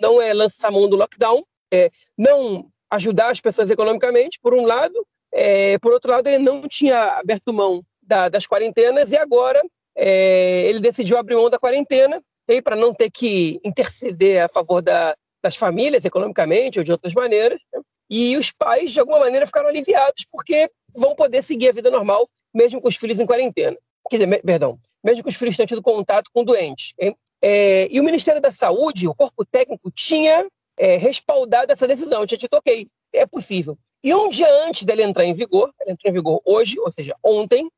não 0.00 0.20
é 0.20 0.32
lançar 0.34 0.70
mão 0.70 0.88
do 0.88 0.96
lockdown, 0.96 1.44
é, 1.72 1.90
não 2.16 2.66
ajudar 2.90 3.30
as 3.30 3.40
pessoas 3.40 3.70
economicamente, 3.70 4.38
por 4.40 4.54
um 4.54 4.66
lado, 4.66 5.06
é, 5.32 5.78
por 5.78 5.92
outro 5.92 6.10
lado, 6.10 6.26
ele 6.26 6.38
não 6.38 6.62
tinha 6.62 7.18
aberto 7.18 7.52
mão 7.52 7.82
da, 8.02 8.28
das 8.28 8.46
quarentenas 8.46 9.12
e 9.12 9.16
agora 9.16 9.62
é, 9.96 10.66
ele 10.66 10.80
decidiu 10.80 11.16
abrir 11.16 11.36
mão 11.36 11.48
da 11.48 11.58
quarentena 11.58 12.22
para 12.64 12.76
não 12.76 12.92
ter 12.92 13.10
que 13.10 13.58
interceder 13.64 14.44
a 14.44 14.48
favor 14.48 14.82
da, 14.82 15.16
das 15.42 15.56
famílias 15.56 16.04
economicamente 16.04 16.78
ou 16.78 16.84
de 16.84 16.92
outras 16.92 17.14
maneiras. 17.14 17.58
Né? 17.72 17.80
E 18.10 18.36
os 18.36 18.50
pais, 18.50 18.92
de 18.92 19.00
alguma 19.00 19.20
maneira, 19.20 19.46
ficaram 19.46 19.68
aliviados 19.70 20.26
porque 20.30 20.70
vão 20.94 21.14
poder 21.14 21.42
seguir 21.42 21.70
a 21.70 21.72
vida 21.72 21.90
normal, 21.90 22.28
mesmo 22.52 22.78
com 22.82 22.88
os 22.88 22.96
filhos 22.96 23.18
em 23.18 23.24
quarentena 23.24 23.78
quer 24.12 24.18
dizer, 24.18 24.42
perdão, 24.42 24.78
mesmo 25.02 25.22
que 25.22 25.30
os 25.30 25.36
filhos 25.36 25.56
tenham 25.56 25.66
tido 25.66 25.82
contato 25.82 26.30
com 26.32 26.44
doentes. 26.44 26.92
É, 27.42 27.88
e 27.90 28.00
o 28.00 28.04
Ministério 28.04 28.40
da 28.40 28.52
Saúde, 28.52 29.08
o 29.08 29.14
corpo 29.14 29.44
técnico, 29.44 29.90
tinha 29.90 30.46
é, 30.78 30.96
respaldado 30.96 31.72
essa 31.72 31.88
decisão, 31.88 32.24
tinha 32.24 32.38
dito, 32.38 32.54
ok, 32.54 32.86
é 33.12 33.26
possível. 33.26 33.76
E 34.04 34.14
um 34.14 34.28
dia 34.28 34.48
antes 34.66 34.84
dele 34.84 35.02
entrar 35.02 35.24
em 35.24 35.34
vigor, 35.34 35.72
ele 35.80 35.92
entrou 35.92 36.10
em 36.10 36.14
vigor 36.14 36.42
hoje, 36.44 36.78
ou 36.80 36.90
seja, 36.90 37.16
ontem, 37.22 37.68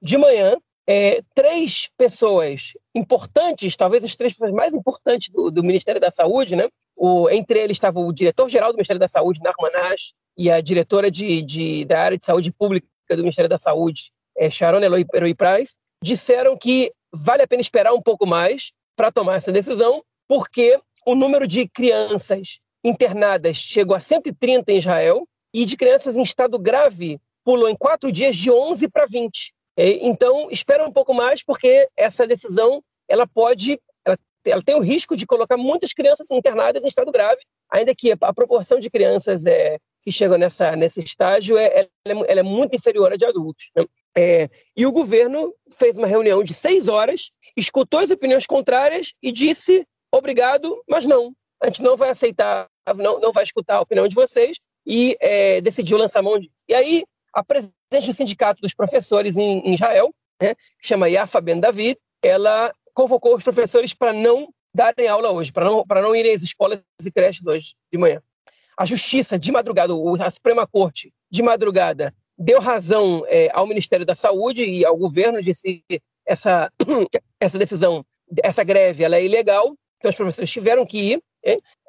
de 0.00 0.18
manhã, 0.18 0.56
é, 0.86 1.22
três 1.34 1.88
pessoas 1.96 2.72
importantes, 2.94 3.76
talvez 3.76 4.02
as 4.02 4.16
três 4.16 4.32
pessoas 4.32 4.52
mais 4.52 4.74
importantes 4.74 5.28
do, 5.28 5.50
do 5.50 5.62
Ministério 5.62 6.00
da 6.00 6.10
Saúde, 6.10 6.56
né? 6.56 6.68
O, 6.96 7.30
entre 7.30 7.60
eles 7.60 7.76
estava 7.76 8.00
o 8.00 8.12
diretor-geral 8.12 8.72
do 8.72 8.76
Ministério 8.76 9.00
da 9.00 9.08
Saúde, 9.08 9.40
Narman 9.42 9.92
Ash, 9.92 10.12
e 10.36 10.50
a 10.50 10.60
diretora 10.60 11.10
de, 11.10 11.42
de, 11.42 11.84
da 11.84 12.02
área 12.02 12.18
de 12.18 12.24
saúde 12.24 12.52
pública 12.52 12.86
do 13.10 13.18
Ministério 13.18 13.48
da 13.48 13.58
Saúde, 13.58 14.10
é, 14.36 14.50
Sharon 14.50 14.80
Eloy, 14.80 15.04
Eloy 15.14 15.34
Price, 15.34 15.74
disseram 16.02 16.56
que 16.56 16.92
vale 17.12 17.42
a 17.42 17.46
pena 17.46 17.60
esperar 17.60 17.92
um 17.92 18.02
pouco 18.02 18.26
mais 18.26 18.72
para 19.00 19.10
tomar 19.10 19.36
essa 19.36 19.50
decisão, 19.50 20.04
porque 20.28 20.78
o 21.06 21.14
número 21.14 21.48
de 21.48 21.66
crianças 21.66 22.58
internadas 22.84 23.56
chegou 23.56 23.96
a 23.96 24.00
130 24.00 24.70
em 24.70 24.76
Israel 24.76 25.26
e 25.54 25.64
de 25.64 25.74
crianças 25.74 26.18
em 26.18 26.22
estado 26.22 26.58
grave 26.58 27.18
pulou 27.42 27.70
em 27.70 27.74
quatro 27.74 28.12
dias 28.12 28.36
de 28.36 28.50
11 28.50 28.90
para 28.90 29.06
20. 29.06 29.54
Então, 30.02 30.50
espera 30.50 30.86
um 30.86 30.92
pouco 30.92 31.14
mais, 31.14 31.42
porque 31.42 31.88
essa 31.96 32.26
decisão 32.26 32.84
ela 33.08 33.26
pode, 33.26 33.80
ela, 34.04 34.18
ela, 34.44 34.62
tem 34.62 34.74
o 34.74 34.82
risco 34.82 35.16
de 35.16 35.26
colocar 35.26 35.56
muitas 35.56 35.94
crianças 35.94 36.30
internadas 36.30 36.84
em 36.84 36.88
estado 36.88 37.10
grave, 37.10 37.40
ainda 37.70 37.94
que 37.94 38.12
a 38.20 38.34
proporção 38.34 38.78
de 38.78 38.90
crianças 38.90 39.46
é, 39.46 39.78
que 40.02 40.12
chegam 40.12 40.36
nessa, 40.36 40.76
nesse 40.76 41.02
estágio 41.02 41.56
é, 41.56 41.88
ela, 42.04 42.20
é, 42.26 42.32
ela 42.32 42.40
é 42.40 42.42
muito 42.42 42.76
inferior 42.76 43.14
à 43.14 43.16
de 43.16 43.24
adultos. 43.24 43.70
Né? 43.74 43.82
É, 44.16 44.48
e 44.76 44.84
o 44.86 44.92
governo 44.92 45.54
fez 45.76 45.96
uma 45.96 46.06
reunião 46.06 46.42
de 46.42 46.52
seis 46.52 46.88
horas, 46.88 47.30
escutou 47.56 48.00
as 48.00 48.10
opiniões 48.10 48.46
contrárias 48.46 49.12
e 49.22 49.30
disse 49.30 49.86
obrigado, 50.12 50.82
mas 50.88 51.06
não. 51.06 51.34
A 51.62 51.66
gente 51.66 51.82
não 51.82 51.96
vai 51.96 52.10
aceitar, 52.10 52.66
não, 52.96 53.20
não 53.20 53.32
vai 53.32 53.44
escutar 53.44 53.76
a 53.76 53.80
opinião 53.80 54.08
de 54.08 54.14
vocês 54.14 54.58
e 54.86 55.16
é, 55.20 55.60
decidiu 55.60 55.98
lançar 55.98 56.22
mão 56.22 56.38
disso. 56.38 56.64
E 56.68 56.74
aí, 56.74 57.04
a 57.32 57.44
presidente 57.44 58.06
do 58.06 58.14
Sindicato 58.14 58.60
dos 58.60 58.74
Professores 58.74 59.36
em, 59.36 59.60
em 59.60 59.74
Israel, 59.74 60.12
né, 60.40 60.54
que 60.54 60.88
chama 60.88 61.08
Yafa 61.08 61.40
Ben 61.40 61.60
David, 61.60 61.98
ela 62.22 62.72
convocou 62.94 63.36
os 63.36 63.44
professores 63.44 63.94
para 63.94 64.12
não 64.12 64.52
darem 64.74 65.08
aula 65.08 65.30
hoje, 65.30 65.52
para 65.52 65.64
não, 65.64 65.84
não 65.88 66.16
irem 66.16 66.34
às 66.34 66.42
escolas 66.42 66.80
e 67.04 67.10
creches 67.10 67.46
hoje 67.46 67.74
de 67.92 67.98
manhã. 67.98 68.22
A 68.76 68.86
Justiça, 68.86 69.38
de 69.38 69.52
madrugada, 69.52 69.92
a 70.24 70.30
Suprema 70.30 70.66
Corte, 70.66 71.12
de 71.30 71.42
madrugada, 71.42 72.14
deu 72.40 72.60
razão 72.60 73.24
é, 73.28 73.48
ao 73.52 73.66
Ministério 73.66 74.06
da 74.06 74.16
Saúde 74.16 74.64
e 74.64 74.84
ao 74.84 74.96
governo 74.96 75.42
de 75.42 75.54
se 75.54 75.84
essa, 76.26 76.72
essa 77.38 77.58
decisão, 77.58 78.04
essa 78.42 78.64
greve, 78.64 79.04
ela 79.04 79.16
é 79.16 79.24
ilegal, 79.24 79.76
então 79.98 80.08
os 80.08 80.16
professores 80.16 80.50
tiveram 80.50 80.86
que 80.86 81.12
ir, 81.12 81.22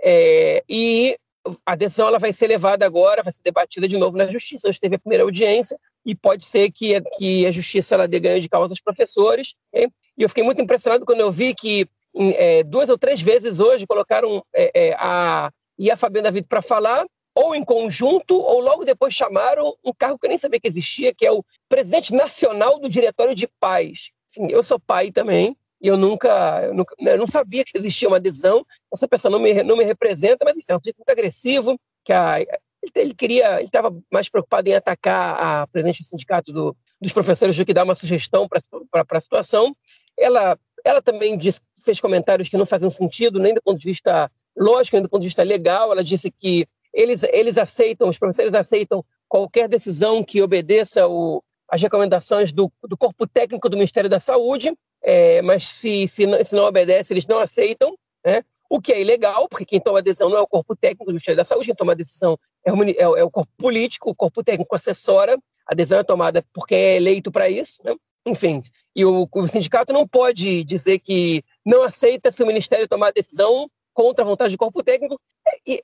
é, 0.03 0.63
e 0.67 1.17
a 1.65 1.75
decisão 1.75 2.07
ela 2.07 2.19
vai 2.19 2.33
ser 2.33 2.47
levada 2.47 2.85
agora, 2.85 3.23
vai 3.23 3.31
ser 3.31 3.41
debatida 3.43 3.87
de 3.87 3.97
novo 3.97 4.17
na 4.17 4.27
Justiça. 4.27 4.67
Hoje 4.67 4.79
teve 4.79 4.95
a 4.95 4.99
primeira 4.99 5.23
audiência, 5.23 5.77
e 6.05 6.15
pode 6.15 6.43
ser 6.43 6.71
que, 6.71 6.99
que 7.17 7.45
a 7.45 7.51
justiça 7.51 7.95
ela 7.95 8.07
dê 8.07 8.19
ganho 8.19 8.41
de 8.41 8.49
causa 8.49 8.73
aos 8.73 8.81
professores. 8.81 9.53
E 9.73 9.87
eu 10.17 10.29
fiquei 10.29 10.43
muito 10.43 10.61
impressionado 10.61 11.05
quando 11.05 11.19
eu 11.19 11.31
vi 11.31 11.53
que 11.53 11.87
é, 12.15 12.63
duas 12.63 12.89
ou 12.89 12.97
três 12.97 13.21
vezes 13.21 13.59
hoje 13.59 13.87
colocaram 13.87 14.43
é, 14.53 14.89
é, 14.89 14.95
a 14.97 15.51
e 15.77 15.89
a 15.89 15.97
Fabiana 15.97 16.29
David 16.29 16.47
para 16.47 16.61
falar, 16.61 17.07
ou 17.33 17.55
em 17.55 17.63
conjunto, 17.63 18.35
ou 18.35 18.59
logo 18.59 18.83
depois 18.83 19.13
chamaram 19.13 19.75
um 19.83 19.93
cargo 19.93 20.17
que 20.19 20.25
eu 20.25 20.29
nem 20.29 20.37
sabia 20.37 20.59
que 20.59 20.67
existia, 20.67 21.13
que 21.13 21.25
é 21.25 21.31
o 21.31 21.43
presidente 21.69 22.13
nacional 22.13 22.79
do 22.79 22.89
Diretório 22.89 23.33
de 23.33 23.47
Pais. 23.59 24.11
Enfim, 24.29 24.51
eu 24.51 24.63
sou 24.63 24.79
pai 24.79 25.11
também, 25.11 25.55
e 25.81 25.87
eu 25.87 25.97
nunca, 25.97 26.61
eu 26.63 26.73
nunca 26.73 26.95
eu 26.99 27.17
não 27.17 27.27
sabia 27.27 27.63
que 27.65 27.77
existia 27.77 28.07
uma 28.07 28.17
adesão. 28.17 28.65
Essa 28.93 29.07
pessoa 29.07 29.31
não 29.31 29.39
me, 29.39 29.63
não 29.63 29.77
me 29.77 29.83
representa, 29.83 30.45
mas 30.45 30.57
enfim, 30.57 30.65
é 30.69 30.75
um 30.75 30.79
tipo 30.79 30.99
muito 30.99 31.09
agressivo, 31.09 31.79
que 32.03 32.13
a, 32.13 32.39
ele, 32.39 32.91
ele, 32.95 33.13
queria, 33.13 33.57
ele 33.57 33.67
estava 33.67 33.95
mais 34.11 34.29
preocupado 34.29 34.69
em 34.69 34.75
atacar 34.75 35.37
a 35.39 35.67
presidente 35.67 36.03
do 36.03 36.07
sindicato 36.07 36.51
do, 36.51 36.75
dos 36.99 37.11
professores 37.11 37.55
do 37.55 37.65
que 37.65 37.73
dar 37.73 37.83
uma 37.83 37.95
sugestão 37.95 38.47
para 38.47 39.05
a 39.09 39.21
situação. 39.21 39.75
Ela, 40.17 40.57
ela 40.83 41.01
também 41.01 41.37
disse, 41.37 41.59
fez 41.79 41.99
comentários 41.99 42.49
que 42.49 42.57
não 42.57 42.65
faziam 42.65 42.91
sentido, 42.91 43.39
nem 43.39 43.53
do 43.53 43.61
ponto 43.61 43.79
de 43.79 43.85
vista 43.85 44.31
lógico, 44.55 44.95
nem 44.95 45.03
do 45.03 45.09
ponto 45.09 45.21
de 45.21 45.27
vista 45.27 45.43
legal. 45.43 45.91
Ela 45.91 46.03
disse 46.03 46.29
que 46.31 46.67
eles, 46.93 47.23
eles 47.31 47.57
aceitam, 47.57 48.09
os 48.09 48.17
professores 48.17 48.53
aceitam 48.53 49.03
qualquer 49.27 49.67
decisão 49.67 50.23
que 50.23 50.41
obedeça 50.41 51.07
o, 51.07 51.43
as 51.69 51.81
recomendações 51.81 52.51
do, 52.51 52.71
do 52.83 52.97
corpo 52.97 53.25
técnico 53.25 53.69
do 53.69 53.77
Ministério 53.77 54.09
da 54.09 54.19
Saúde, 54.19 54.73
é, 55.01 55.41
mas 55.41 55.63
se, 55.63 56.07
se, 56.07 56.25
não, 56.25 56.43
se 56.43 56.55
não 56.55 56.65
obedece, 56.65 57.13
eles 57.13 57.25
não 57.25 57.39
aceitam, 57.39 57.95
né? 58.25 58.43
o 58.69 58.79
que 58.79 58.93
é 58.93 59.01
ilegal, 59.01 59.47
porque 59.49 59.65
quem 59.65 59.81
toma 59.81 59.99
a 59.99 60.01
decisão 60.01 60.29
não 60.29 60.37
é 60.37 60.41
o 60.41 60.47
corpo 60.47 60.75
técnico 60.75 61.05
do 61.05 61.11
Ministério 61.11 61.37
da 61.37 61.45
Saúde, 61.45 61.65
quem 61.65 61.75
toma 61.75 61.91
a 61.91 61.95
decisão 61.95 62.37
é 62.65 62.71
o, 62.71 62.83
é, 62.83 63.19
é 63.19 63.23
o 63.23 63.31
corpo 63.31 63.51
político, 63.57 64.09
o 64.09 64.15
corpo 64.15 64.43
técnico 64.43 64.75
assessora, 64.75 65.37
a 65.65 65.75
decisão 65.75 65.99
é 65.99 66.03
tomada 66.03 66.43
porque 66.53 66.75
é 66.75 66.95
eleito 66.95 67.31
para 67.31 67.49
isso, 67.49 67.81
né? 67.83 67.95
enfim. 68.25 68.61
E 68.95 69.05
o, 69.05 69.27
o, 69.31 69.47
sindicato 69.47 69.93
não 69.93 70.07
pode 70.07 70.63
dizer 70.63 70.99
que 70.99 71.43
não 71.65 71.83
aceita 71.83 72.31
se 72.31 72.43
o 72.43 72.47
Ministério 72.47 72.87
tomar 72.87 73.07
a 73.07 73.11
decisão 73.11 73.69
contra 73.93 74.23
a 74.23 74.27
vontade 74.27 74.53
do 74.53 74.57
corpo 74.57 74.83
técnico. 74.83 75.19
E, 75.67 75.83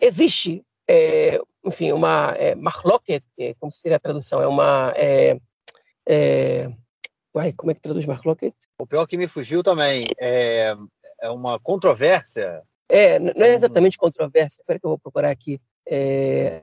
existe, 0.00 0.64
é, 0.88 1.38
enfim, 1.64 1.92
uma 1.92 2.34
é, 2.36 2.54
marloquet, 2.54 3.22
é, 3.38 3.54
como 3.54 3.70
seria 3.70 3.96
a 3.96 4.00
tradução? 4.00 4.40
É 4.40 4.46
uma... 4.46 4.92
É, 4.96 5.38
é, 6.08 6.70
uai, 7.34 7.52
como 7.52 7.70
é 7.70 7.74
que 7.74 7.80
traduz 7.80 8.06
marloquet? 8.06 8.54
O 8.78 8.86
pior 8.86 9.06
que 9.06 9.16
me 9.16 9.28
fugiu 9.28 9.62
também 9.62 10.08
é, 10.18 10.74
é 11.20 11.30
uma 11.30 11.58
controvérsia. 11.58 12.62
É, 12.88 13.18
não 13.18 13.44
é 13.44 13.54
exatamente 13.54 13.98
controvérsia. 13.98 14.60
Espera 14.60 14.78
que 14.78 14.86
eu 14.86 14.90
vou 14.90 14.98
procurar 14.98 15.30
aqui. 15.30 15.60
É... 15.86 16.62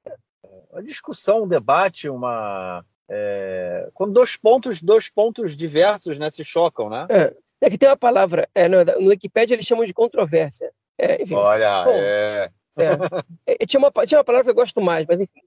Uma 0.71 0.81
discussão, 0.81 1.43
um 1.43 1.47
debate, 1.47 2.09
uma... 2.09 2.83
É, 3.09 3.89
quando 3.93 4.13
dois 4.13 4.38
pontos, 4.38 4.81
dois 4.81 5.09
pontos 5.09 5.55
diversos 5.55 6.17
né, 6.17 6.31
se 6.31 6.43
chocam, 6.43 6.89
né? 6.89 7.05
É, 7.09 7.36
é 7.62 7.69
que 7.69 7.77
tem 7.77 7.88
uma 7.88 7.97
palavra, 7.97 8.47
é, 8.55 8.67
no, 8.67 8.83
no 8.83 9.09
Wikipedia 9.09 9.55
eles 9.55 9.65
chamam 9.65 9.86
de 9.86 9.93
controvérsia. 9.93 10.71
É, 10.97 11.21
enfim, 11.21 11.36
Olha, 11.36 11.83
bom, 11.83 11.91
é. 11.91 12.51
É. 12.77 13.65
tinha, 13.65 13.79
uma, 13.79 13.91
tinha 14.05 14.17
uma 14.17 14.23
palavra 14.23 14.45
que 14.45 14.49
eu 14.51 14.55
gosto 14.55 14.81
mais, 14.81 15.05
mas 15.07 15.19
enfim. 15.19 15.41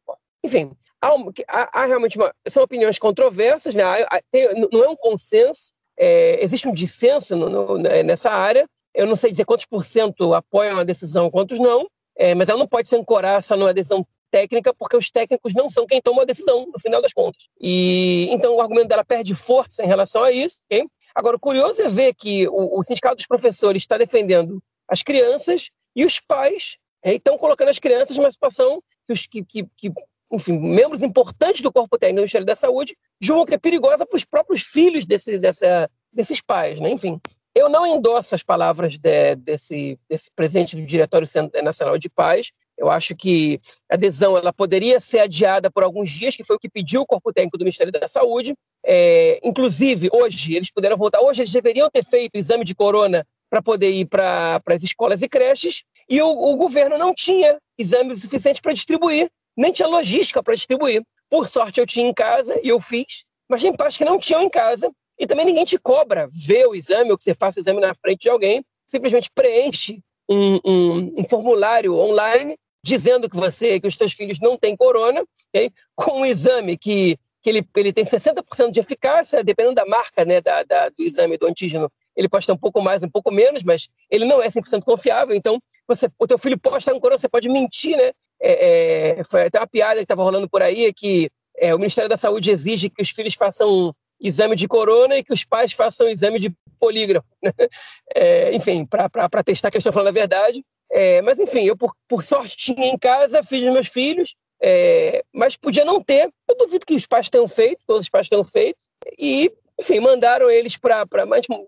Enfim, 0.45 0.71
há, 1.03 1.09
há, 1.49 1.83
há 1.83 1.87
realmente 1.87 2.17
uma, 2.17 2.33
são 2.47 2.63
opiniões 2.63 3.01
controversas, 3.01 3.75
né? 3.75 3.83
Há, 3.83 4.23
tem, 4.31 4.49
não 4.71 4.85
é 4.85 4.89
um 4.89 4.95
consenso, 4.95 5.73
é, 5.99 6.43
existe 6.45 6.69
um 6.69 6.73
dissenso 6.73 7.35
no, 7.35 7.49
no, 7.49 7.79
né, 7.79 8.03
nessa 8.05 8.31
área. 8.31 8.69
Eu 8.95 9.07
não 9.07 9.17
sei 9.17 9.31
dizer 9.31 9.45
quantos 9.45 9.67
por 9.67 9.85
cento 9.85 10.35
apoiam 10.35 10.79
a 10.79 10.85
decisão, 10.85 11.31
quantos 11.31 11.59
não, 11.59 11.89
é, 12.17 12.35
mas 12.35 12.49
ela 12.49 12.59
não 12.59 12.69
pode 12.69 12.89
se 12.89 12.97
ancorar 12.97 13.43
só 13.43 13.57
numa 13.57 13.75
decisão 13.75 14.07
técnica, 14.31 14.73
porque 14.75 14.97
os 14.97 15.11
técnicos 15.11 15.53
não 15.55 15.71
são 15.71 15.87
quem 15.87 16.01
toma 16.01 16.23
a 16.23 16.25
decisão, 16.27 16.67
no 16.73 16.79
final 16.79 17.03
das 17.03 17.13
contas. 17.13 17.43
E 17.61 18.29
então 18.31 18.55
o 18.55 18.61
argumento 18.61 18.89
dela 18.89 19.05
perde 19.05 19.35
força 19.35 19.83
em 19.83 19.87
relação 19.87 20.23
a 20.23 20.31
isso. 20.31 20.61
Okay? 20.71 20.87
Agora, 21.15 21.37
o 21.37 21.41
curioso 21.41 21.81
é 21.83 21.89
ver 21.89 22.15
que 22.15 22.47
o, 22.49 22.79
o 22.79 22.85
Sindicato 22.85 23.17
dos 23.17 23.27
Professores 23.27 23.83
está 23.83 23.97
defendendo 23.99 24.63
as 24.89 25.03
crianças 25.03 25.71
e 25.95 26.05
os 26.05 26.21
pais 26.21 26.77
é, 27.07 27.15
estão 27.15 27.39
colocando 27.39 27.69
as 27.69 27.79
crianças 27.79 28.17
numa 28.17 28.33
situação 28.33 28.83
que, 29.07 29.13
os, 29.13 29.27
que, 29.29 29.45
que, 29.45 29.65
que 29.77 29.93
enfim, 30.33 30.59
membros 30.59 31.05
importantes 31.05 31.63
do 31.63 31.73
corpo 31.73 31.97
técnico 31.97 32.17
do 32.17 32.23
Ministério 32.23 32.45
da 32.45 32.57
Saúde 32.57 32.97
julgam 33.21 33.47
que 33.47 33.55
é 33.55 33.59
perigosa 33.59 34.05
para 34.05 34.17
os 34.17 34.25
próprios 34.25 34.63
filhos 34.63 35.07
desse, 35.07 35.39
dessa, 35.39 35.89
desses 36.13 36.41
pais. 36.41 36.81
Né? 36.81 36.91
Enfim, 36.91 37.21
eu 37.55 37.69
não 37.69 37.87
endosso 37.87 38.35
as 38.35 38.43
palavras 38.43 38.99
de, 38.99 39.37
desse, 39.37 39.97
desse 40.11 40.29
presidente 40.35 40.75
do 40.75 40.85
Diretório 40.85 41.29
Nacional 41.63 41.97
de 41.97 42.11
Paz. 42.11 42.51
Eu 42.77 42.91
acho 42.91 43.15
que 43.15 43.61
a 43.89 43.95
adesão 43.95 44.37
ela 44.37 44.53
poderia 44.53 45.01
ser 45.01 45.21
adiada 45.21 45.71
por 45.71 45.85
alguns 45.85 46.11
dias, 46.11 46.35
que 46.35 46.45
foi 46.45 46.57
o 46.57 46.59
que 46.59 46.69
pediu 46.69 47.03
o 47.03 47.07
corpo 47.07 47.33
técnico 47.33 47.57
do 47.57 47.65
Ministério 47.65 47.93
da 47.93 48.09
Saúde. 48.09 48.55
É, 48.85 49.41
inclusive, 49.45 50.11
hoje, 50.13 50.57
eles 50.57 50.73
puderam 50.73 50.97
voltar. 50.97 51.21
Hoje, 51.21 51.43
eles 51.43 51.53
deveriam 51.53 51.89
ter 51.89 52.05
feito 52.05 52.35
o 52.35 52.39
exame 52.39 52.65
de 52.65 52.75
corona 52.75 53.25
para 53.49 53.63
poder 53.63 53.91
ir 53.91 54.07
para 54.07 54.61
as 54.67 54.83
escolas 54.83 55.23
e 55.23 55.29
creches, 55.29 55.83
e 56.09 56.21
o, 56.21 56.29
o 56.29 56.57
governo 56.57 56.99
não 56.99 57.15
tinha 57.15 57.59
exames 57.79 58.21
suficientes 58.21 58.61
para 58.61 58.73
distribuir, 58.73 59.31
nem 59.57 59.73
tinha 59.73 59.89
logística 59.89 60.43
para 60.43 60.55
distribuir. 60.55 61.03
Por 61.29 61.49
sorte, 61.49 61.81
eu 61.81 61.87
tinha 61.87 62.09
em 62.09 62.15
casa 62.15 62.59
e 62.63 62.69
eu 62.69 62.81
fiz, 62.81 63.25
mas 63.49 63.63
tem 63.63 63.75
pais 63.75 63.97
que 63.97 64.05
não 64.05 64.19
tinham 64.19 64.43
em 64.43 64.51
casa, 64.51 64.91
e 65.19 65.27
também 65.27 65.47
ninguém 65.47 65.65
te 65.65 65.79
cobra 65.79 66.29
ver 66.31 66.67
o 66.67 66.75
exame 66.75 67.11
ou 67.11 67.17
que 67.17 67.25
você 67.25 67.35
faça 67.35 67.59
o 67.59 67.63
exame 67.63 67.81
na 67.81 67.95
frente 67.95 68.23
de 68.23 68.29
alguém, 68.29 68.65
simplesmente 68.87 69.31
preenche 69.35 70.01
um, 70.29 70.61
um, 70.65 71.15
um 71.19 71.25
formulário 71.25 71.95
online 71.95 72.57
dizendo 72.85 73.29
que 73.29 73.37
você, 73.37 73.81
que 73.81 73.89
os 73.89 73.97
seus 73.97 74.13
filhos 74.13 74.39
não 74.41 74.57
têm 74.57 74.77
corona, 74.77 75.25
okay? 75.49 75.71
com 75.95 76.21
um 76.21 76.27
exame 76.27 76.77
que, 76.77 77.19
que 77.43 77.51
ele, 77.51 77.67
ele 77.75 77.93
tem 77.93 78.05
60% 78.05 78.71
de 78.71 78.79
eficácia, 78.79 79.43
dependendo 79.43 79.75
da 79.75 79.85
marca 79.87 80.25
né, 80.25 80.41
da, 80.41 80.63
da, 80.63 80.89
do 80.91 81.03
exame 81.03 81.37
do 81.37 81.49
antígeno, 81.49 81.91
ele 82.17 82.29
pode 82.29 82.47
ter 82.47 82.53
um 82.53 82.57
pouco 82.57 82.81
mais, 82.81 83.03
um 83.03 83.09
pouco 83.09 83.31
menos, 83.31 83.63
mas 83.63 83.89
ele 84.11 84.25
não 84.25 84.43
é 84.43 84.49
100% 84.49 84.83
confiável, 84.83 85.35
então 85.35 85.61
você, 85.87 86.09
o 86.19 86.27
teu 86.27 86.39
filho 86.39 86.59
pode 86.59 86.79
estar 86.79 86.93
com 86.93 87.01
corona, 87.01 87.19
você 87.19 87.29
pode 87.29 87.49
mentir, 87.49 87.97
né? 87.97 88.13
É, 88.41 89.19
é, 89.19 89.25
foi 89.25 89.45
até 89.45 89.59
uma 89.59 89.67
piada 89.67 89.97
que 89.97 90.03
estava 90.03 90.23
rolando 90.23 90.49
por 90.49 90.63
aí, 90.63 90.93
que 90.93 91.31
é, 91.57 91.75
o 91.75 91.79
Ministério 91.79 92.09
da 92.09 92.17
Saúde 92.17 92.51
exige 92.51 92.91
que 92.91 93.03
os 93.03 93.11
filhos 93.11 93.35
façam 93.35 93.95
exame 94.21 94.57
de 94.57 94.67
corona 94.67 95.17
e 95.17 95.23
que 95.23 95.33
os 95.33 95.45
pais 95.45 95.73
façam 95.73 96.09
exame 96.09 96.39
de 96.39 96.53
polígrafo, 96.79 97.27
né? 97.43 97.53
é, 98.15 98.55
enfim, 98.55 98.85
para 98.85 99.43
testar 99.45 99.71
que 99.71 99.77
eles 99.77 99.83
estão 99.83 99.93
falando 99.93 100.09
a 100.09 100.13
verdade. 100.13 100.65
É, 100.91 101.21
mas, 101.23 101.39
enfim, 101.39 101.65
eu, 101.65 101.77
por, 101.77 101.93
por, 102.09 102.23
sorte, 102.23 102.57
tinha 102.57 102.87
em 102.87 102.99
casa, 102.99 103.43
fiz 103.43 103.65
os 103.65 103.73
meus 103.73 103.89
filhos, 103.89 104.35
é, 104.63 105.25
mas 105.33 105.57
podia 105.57 105.85
não 105.85 106.03
ter. 106.03 106.31
Eu 106.49 106.57
duvido 106.57 106.87
que 106.87 106.95
os 106.95 107.07
pais 107.07 107.29
tenham 107.29 107.49
feito, 107.49 107.83
todos 107.87 108.03
os 108.03 108.09
pais 108.09 108.29
tenham 108.29 108.45
feito, 108.45 108.79
e 109.19 109.53
enfim, 109.79 110.01
mandaram 110.01 110.51
eles 110.51 110.77
para 110.77 111.05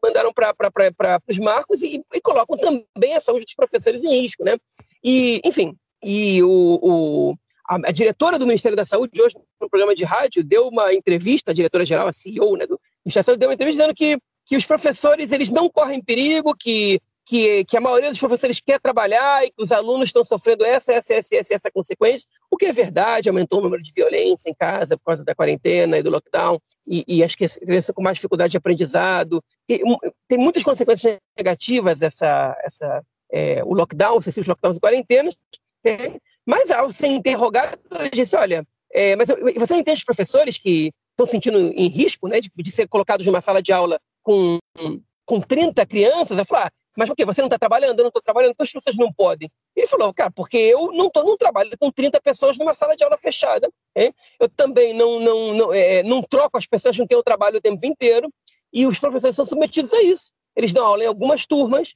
mandaram 0.03 0.33
para 0.33 1.21
os 1.29 1.39
marcos 1.39 1.83
e, 1.83 2.03
e, 2.15 2.21
colocam 2.21 2.57
também 2.57 3.15
a 3.15 3.21
saúde 3.21 3.45
dos 3.45 3.55
professores 3.55 4.03
em 4.03 4.23
risco, 4.23 4.43
né? 4.45 4.57
E, 5.05 5.41
enfim, 5.45 5.77
e 6.03 6.43
o, 6.43 6.79
o 6.83 7.35
a, 7.69 7.93
diretora 7.93 8.39
do 8.39 8.47
Ministério 8.47 8.77
da 8.77 8.87
Saúde 8.87 9.21
hoje 9.21 9.37
no 9.61 9.69
programa 9.69 9.95
de 9.95 10.05
rádio 10.05 10.43
deu 10.43 10.69
uma 10.69 10.95
entrevista, 10.95 11.51
a 11.51 11.55
diretora 11.55 11.85
geral, 11.85 12.09
a 12.09 12.13
CEO, 12.13 12.57
né, 12.57 12.67
do 12.67 12.81
Ministério 13.05 13.25
da 13.25 13.25
Saúde 13.25 13.41
deu 13.41 13.49
uma 13.49 13.55
entrevista 13.55 13.83
dizendo 13.83 13.95
que 13.95 14.19
que 14.47 14.57
os 14.57 14.65
professores 14.65 15.31
eles 15.31 15.51
não 15.51 15.69
correm 15.69 16.03
perigo, 16.03 16.55
que 16.59 16.99
que, 17.29 17.63
que 17.67 17.77
a 17.77 17.81
maioria 17.81 18.09
dos 18.09 18.19
professores 18.19 18.59
quer 18.59 18.81
trabalhar 18.81 19.45
e 19.45 19.51
que 19.51 19.63
os 19.63 19.71
alunos 19.71 20.09
estão 20.09 20.25
sofrendo 20.25 20.65
essa, 20.65 20.95
essa, 20.95 21.13
essa, 21.13 21.37
essa, 21.37 21.55
essa 21.55 21.71
consequência, 21.71 22.27
que 22.59 22.67
é 22.67 22.73
verdade, 22.73 23.29
aumentou 23.29 23.61
o 23.61 23.63
número 23.63 23.83
de 23.83 23.93
violência 23.93 24.51
em 24.51 24.55
casa 24.55 24.97
por 24.97 25.05
causa 25.05 25.25
da 25.25 25.35
quarentena 25.35 25.99
e 25.99 26.03
do 26.03 26.11
lockdown, 26.11 26.61
e, 26.87 27.05
e 27.07 27.23
as 27.23 27.35
crianças 27.35 27.95
com 27.95 28.03
mais 28.03 28.17
dificuldade 28.17 28.51
de 28.51 28.57
aprendizado. 28.57 29.43
E, 29.69 29.81
tem 30.27 30.39
muitas 30.39 30.63
consequências 30.63 31.19
negativas 31.37 32.03
essa, 32.03 32.57
essa, 32.63 33.03
é, 33.33 33.63
o 33.65 33.73
lockdown, 33.73 34.19
excessivos 34.19 34.49
lockdowns 34.49 34.77
e 34.77 34.81
quarentenas, 34.81 35.35
é, 35.85 36.13
mas 36.45 36.71
ao 36.71 36.93
ser 36.93 37.09
interrogado, 37.09 37.79
ele 38.01 38.11
disse, 38.11 38.35
olha, 38.37 38.67
é, 38.93 39.15
mas 39.17 39.29
você 39.29 39.75
não 39.75 39.81
entende 39.81 39.99
os 39.99 40.05
professores 40.05 40.59
que 40.59 40.91
estão 41.11 41.27
sentindo 41.27 41.59
em 41.59 41.89
risco 41.89 42.29
né, 42.29 42.41
de, 42.41 42.51
de 42.55 42.73
ser 42.73 42.89
colocados 42.89 43.27
numa 43.27 43.41
sala 43.41 43.63
de 43.63 43.73
aula 43.73 44.01
com, 44.23 44.59
com 45.25 45.41
30 45.41 45.85
crianças? 45.87 46.39
Eu 46.39 46.45
falei, 46.45 46.67
ah, 46.67 46.71
mas 46.99 47.09
por 47.09 47.15
quê? 47.15 47.25
Você 47.25 47.41
não 47.41 47.47
está 47.47 47.57
trabalhando? 47.57 48.01
Eu 48.01 48.03
não 48.03 48.09
estou 48.09 48.21
trabalhando, 48.21 48.57
por 48.57 48.67
que 48.67 48.75
vocês 48.75 48.97
não 48.97 49.13
podem? 49.13 49.49
Ele 49.77 49.87
falou, 49.87 50.13
cara, 50.13 50.33
porque 50.33 50.57
eu 50.57 50.91
não 50.91 51.07
estou 51.07 51.25
num 51.25 51.37
trabalho 51.37 51.71
com 51.79 51.93
30 51.93 52.21
pessoas 52.21 52.59
numa 52.59 52.75
sala 52.75 52.97
de 52.97 53.05
aula 53.05 53.17
fechada. 53.17 53.71
Eu 54.41 54.49
também 54.49 54.93
não, 54.93 55.21
não, 55.21 55.55
não, 55.55 55.73
é, 55.73 56.03
não 56.03 56.21
troco 56.21 56.59
as 56.59 56.67
pessoas 56.67 56.97
com 56.97 57.07
quem 57.07 57.17
eu 57.17 57.23
trabalho 57.23 57.59
o 57.59 57.61
tempo 57.61 57.87
inteiro 57.87 58.29
e 58.73 58.85
os 58.85 58.99
professores 58.99 59.37
são 59.37 59.47
submetidos 59.47 59.95
a 59.95 60.03
isso. 60.03 60.33
Eles 60.57 60.73
dão 60.73 60.85
aula 60.85 61.05
em 61.05 61.07
algumas 61.07 61.47
turmas, 61.47 61.95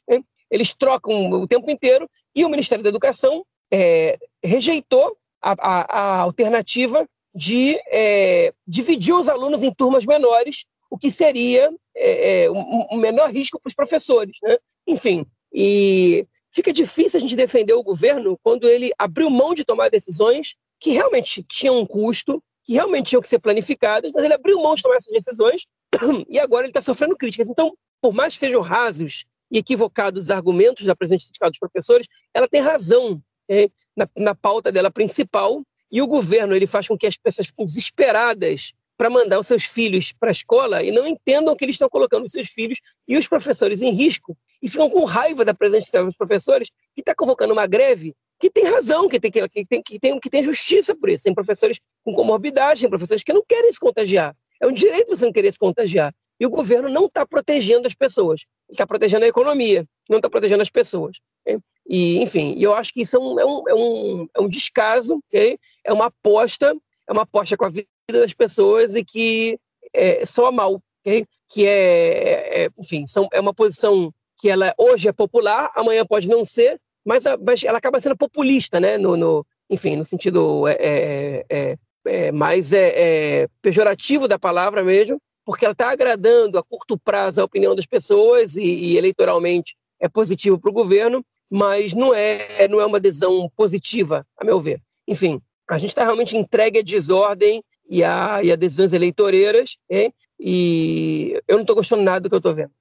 eles 0.49 0.73
trocam 0.73 1.33
o 1.33 1.49
tempo 1.49 1.69
inteiro 1.69 2.09
e 2.33 2.45
o 2.45 2.49
Ministério 2.49 2.85
da 2.85 2.91
Educação 2.91 3.45
é, 3.73 4.17
rejeitou 4.41 5.17
a, 5.43 5.53
a, 5.59 5.99
a, 5.99 6.21
alternativa 6.21 7.05
de 7.35 7.77
é, 7.91 8.53
dividir 8.65 9.15
os 9.15 9.29
alunos 9.29 9.65
em 9.65 9.75
turmas 9.75 10.07
menores, 10.07 10.65
o 10.89 10.97
que 10.97 11.11
seria 11.11 11.75
é, 11.97 12.45
é 12.45 12.51
um, 12.53 12.87
um 12.93 12.97
menor 12.99 13.33
risco 13.33 13.59
para 13.61 13.69
os 13.69 13.75
professores. 13.75 14.37
Né? 14.45 14.57
Enfim, 14.87 15.27
e 15.53 16.27
fica 16.51 16.73
difícil 16.73 17.19
a 17.19 17.21
gente 17.21 17.37
defender 17.37 17.73
o 17.75 17.83
governo 17.83 18.39
quando 18.43 18.69
ele 18.69 18.93
abriu 18.99 19.31
mão 19.31 19.55
de 19.55 19.65
tomar 19.65 19.89
decisões 19.89 20.55
que 20.81 20.91
realmente 20.91 21.43
tinham 21.43 21.79
um 21.79 21.87
custo, 21.87 22.43
que 22.65 22.75
realmente 22.75 23.11
tinham 23.11 23.23
que 23.23 23.29
ser 23.29 23.39
planificadas, 23.39 24.11
mas 24.13 24.25
ele 24.25 24.35
abriu 24.35 24.61
mão 24.61 24.75
de 24.75 24.83
tomar 24.83 24.97
essas 24.97 25.13
decisões 25.13 25.67
e 26.29 26.39
agora 26.39 26.65
ele 26.65 26.71
está 26.71 26.83
sofrendo 26.83 27.17
críticas. 27.17 27.49
Então, 27.49 27.73
por 28.01 28.13
mais 28.13 28.35
que 28.35 28.41
sejam 28.41 28.61
rasos 28.61 29.25
e 29.51 29.59
equivocados 29.59 30.25
os 30.25 30.31
argumentos 30.31 30.85
da 30.85 30.97
presidente 30.97 31.23
do 31.23 31.27
Sindicato 31.27 31.53
dos 31.53 31.59
Professores, 31.59 32.07
ela 32.35 32.49
tem 32.49 32.61
razão 32.61 33.23
é, 33.49 33.69
na, 33.97 34.09
na 34.17 34.35
pauta 34.35 34.73
dela 34.73 34.91
principal 34.91 35.63
e 35.91 36.01
o 36.01 36.07
governo 36.07 36.55
ele 36.55 36.67
faz 36.67 36.89
com 36.89 36.97
que 36.97 37.07
as 37.07 37.17
pessoas 37.17 37.49
fiquem 37.49 37.67
desesperadas 37.67 38.73
para 39.03 39.11
mandar 39.11 39.41
os 39.41 39.49
seus 39.49 39.65
filhos 39.65 40.13
para 40.13 40.31
a 40.31 40.33
escola 40.33 40.81
e 40.81 40.93
não 40.93 41.05
entendam 41.05 41.57
que 41.57 41.65
eles 41.65 41.75
estão 41.75 41.89
colocando 41.89 42.25
os 42.25 42.31
seus 42.31 42.47
filhos 42.47 42.79
e 43.09 43.17
os 43.17 43.27
professores 43.27 43.83
em 43.83 43.91
risco 43.91 44.39
e 44.63 44.69
ficam 44.69 44.89
com 44.89 45.05
raiva 45.05 45.45
da 45.45 45.53
presença 45.53 46.05
dos 46.05 46.15
professores 46.15 46.71
que 46.95 47.01
está 47.01 47.13
convocando 47.13 47.53
uma 47.53 47.67
greve 47.67 48.15
que 48.39 48.49
tem 48.49 48.63
razão, 48.63 49.09
que 49.09 49.19
tem, 49.19 49.29
que, 49.29 49.49
tem, 49.49 49.83
que, 49.83 49.99
tem, 49.99 50.21
que 50.21 50.31
tem 50.31 50.45
justiça 50.45 50.95
por 50.95 51.09
isso. 51.09 51.25
Tem 51.25 51.35
professores 51.35 51.81
com 52.05 52.15
comorbidade, 52.15 52.83
tem 52.83 52.89
professores 52.89 53.25
que 53.25 53.33
não 53.33 53.43
querem 53.45 53.73
se 53.73 53.81
contagiar. 53.81 54.37
É 54.61 54.69
um 54.69 54.73
direito 54.73 55.09
você 55.09 55.25
não 55.25 55.33
querer 55.33 55.51
se 55.51 55.59
contagiar. 55.59 56.15
E 56.39 56.47
o 56.47 56.51
governo 56.51 56.89
não 56.89 57.07
está 57.07 57.27
protegendo 57.27 57.89
as 57.89 57.95
pessoas. 57.95 58.43
Está 58.71 58.87
protegendo 58.87 59.25
a 59.25 59.29
economia, 59.29 59.85
não 60.09 60.19
está 60.19 60.31
protegendo 60.31 60.63
as 60.63 60.71
pessoas. 60.71 61.19
Okay? 61.41 61.59
E, 61.89 62.23
enfim, 62.23 62.55
eu 62.57 62.73
acho 62.73 62.93
que 62.93 63.03
isso 63.03 63.17
é 63.17 63.19
um, 63.19 63.41
é 63.41 63.45
um, 63.45 63.69
é 63.69 63.75
um, 63.75 64.29
é 64.37 64.41
um 64.43 64.49
descaso, 64.49 65.21
okay? 65.27 65.59
é 65.85 65.93
uma 65.93 66.07
aposta, 66.07 66.73
é 67.09 67.13
uma 67.13 67.23
aposta 67.23 67.57
com 67.57 67.65
a 67.65 67.69
vida 67.69 67.92
das 68.21 68.33
pessoas 68.33 68.95
e 68.95 69.05
que 69.05 69.59
é, 69.93 70.25
soa 70.25 70.53
mal. 70.53 70.81
Okay? 71.01 71.25
Que 71.49 71.67
é, 71.67 72.65
é, 72.65 72.69
enfim, 72.79 73.07
são, 73.07 73.29
é 73.33 73.41
uma 73.41 73.55
posição 73.55 74.13
que 74.39 74.49
ela 74.49 74.75
hoje 74.77 75.09
é 75.09 75.13
popular, 75.13 75.71
amanhã 75.75 76.05
pode 76.05 76.29
não 76.29 76.45
ser, 76.45 76.81
mas, 77.05 77.25
mas 77.45 77.63
ela 77.65 77.79
acaba 77.79 78.01
sendo 78.01 78.17
populista, 78.17 78.81
né? 78.81 78.99
No, 78.99 79.17
no 79.17 79.47
enfim, 79.71 79.97
no 79.97 80.05
sentido 80.05 80.67
é, 80.69 80.77
é, 80.81 81.45
é, 81.49 81.79
é 82.05 82.33
mais 82.33 82.73
é, 82.73 83.49
pejorativo 83.61 84.29
da 84.29 84.39
palavra 84.39 84.83
mesmo, 84.83 85.19
porque 85.45 85.65
ela 85.65 85.73
está 85.73 85.91
agradando 85.91 86.59
a 86.59 86.63
curto 86.63 86.99
prazo 86.99 87.41
a 87.41 87.45
opinião 87.45 87.75
das 87.75 87.87
pessoas 87.87 88.55
e, 88.55 88.63
e 88.63 88.97
eleitoralmente 88.97 89.75
é 90.01 90.09
positivo 90.09 90.59
para 90.59 90.71
o 90.71 90.75
governo, 90.75 91.25
mas 91.49 91.93
não 91.93 92.13
é, 92.13 92.67
não 92.69 92.81
é 92.81 92.87
uma 92.87 92.99
adesão 92.99 93.49
positiva, 93.57 94.27
a 94.37 94.45
meu 94.45 94.61
ver. 94.61 94.83
Enfim, 95.07 95.41
a 95.69 95.79
gente 95.79 95.91
está 95.91 96.03
realmente 96.03 96.37
entregue 96.37 96.81
à 96.81 96.83
desordem 96.83 97.63
e 97.89 98.03
a, 98.05 98.43
e 98.43 98.53
a 98.53 98.57
decisões 98.57 98.93
eleitoreiras, 98.93 99.77
hein? 99.89 100.15
e 100.39 101.41
eu 101.47 101.57
não 101.57 101.63
estou 101.63 101.77
gostando 101.77 102.03
nada 102.03 102.21
do 102.21 102.29
que 102.29 102.35
eu 102.35 102.39
estou 102.39 102.55
vendo. 102.55 102.73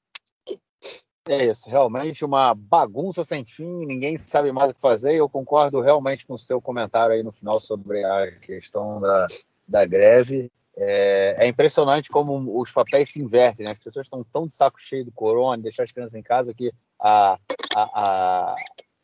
É 1.27 1.45
isso, 1.45 1.69
realmente 1.69 2.25
uma 2.25 2.55
bagunça 2.55 3.23
sem 3.23 3.45
fim, 3.45 3.85
ninguém 3.85 4.17
sabe 4.17 4.51
mais 4.51 4.71
o 4.71 4.73
que 4.73 4.81
fazer. 4.81 5.13
Eu 5.13 5.29
concordo 5.29 5.79
realmente 5.79 6.25
com 6.25 6.33
o 6.33 6.39
seu 6.39 6.59
comentário 6.59 7.13
aí 7.13 7.21
no 7.21 7.31
final 7.31 7.59
sobre 7.59 8.03
a 8.03 8.31
questão 8.39 8.99
da, 8.99 9.27
da 9.67 9.85
greve. 9.85 10.51
É, 10.75 11.35
é 11.37 11.47
impressionante 11.47 12.09
como 12.09 12.59
os 12.59 12.71
papéis 12.71 13.09
se 13.09 13.21
invertem, 13.21 13.65
né? 13.65 13.73
As 13.73 13.79
pessoas 13.79 14.07
estão 14.07 14.23
tão 14.23 14.47
de 14.47 14.55
saco 14.55 14.79
cheio 14.79 15.05
do 15.05 15.11
corona, 15.11 15.61
deixar 15.61 15.83
as 15.83 15.91
crianças 15.91 16.15
em 16.15 16.23
casa, 16.23 16.53
que 16.55 16.73
a, 16.99 17.37
a, 17.75 17.81
a, 17.93 18.55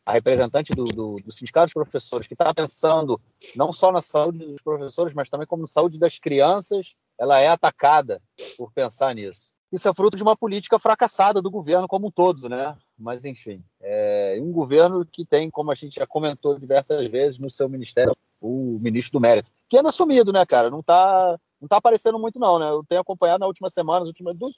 a 0.08 0.12
representante 0.12 0.72
do, 0.72 0.84
do, 0.84 1.16
do, 1.24 1.32
Sindicato 1.32 1.66
dos 1.66 1.74
Professores, 1.74 2.26
que 2.26 2.34
está 2.34 2.52
pensando 2.54 3.20
não 3.54 3.72
só 3.72 3.92
na 3.92 4.00
saúde 4.00 4.38
dos 4.38 4.62
professores, 4.62 5.12
mas 5.12 5.28
também 5.28 5.46
como 5.46 5.62
na 5.62 5.68
saúde 5.68 5.98
das 5.98 6.18
crianças, 6.18 6.94
ela 7.18 7.38
é 7.38 7.48
atacada 7.48 8.22
por 8.56 8.72
pensar 8.72 9.14
nisso 9.14 9.52
isso 9.70 9.88
é 9.88 9.94
fruto 9.94 10.16
de 10.16 10.22
uma 10.22 10.36
política 10.36 10.78
fracassada 10.78 11.42
do 11.42 11.50
governo 11.50 11.86
como 11.86 12.08
um 12.08 12.10
todo, 12.10 12.48
né? 12.48 12.76
Mas, 12.98 13.24
enfim, 13.24 13.62
é 13.80 14.38
um 14.40 14.50
governo 14.50 15.04
que 15.04 15.24
tem, 15.26 15.50
como 15.50 15.70
a 15.70 15.74
gente 15.74 15.96
já 15.96 16.06
comentou 16.06 16.58
diversas 16.58 17.06
vezes 17.08 17.38
no 17.38 17.50
seu 17.50 17.68
ministério, 17.68 18.16
o 18.40 18.78
ministro 18.80 19.12
do 19.12 19.20
Mérito, 19.20 19.50
que 19.68 19.76
anda 19.76 19.92
sumido, 19.92 20.32
né, 20.32 20.46
cara? 20.46 20.70
Não 20.70 20.82
tá, 20.82 21.38
não 21.60 21.68
tá 21.68 21.76
aparecendo 21.76 22.18
muito, 22.18 22.38
não, 22.38 22.58
né? 22.58 22.70
Eu 22.70 22.82
tenho 22.88 23.00
acompanhado 23.00 23.40
na 23.40 23.46
última 23.46 23.68
semana, 23.68 24.00
nas 24.00 24.08
últimas 24.08 24.36
duas, 24.36 24.54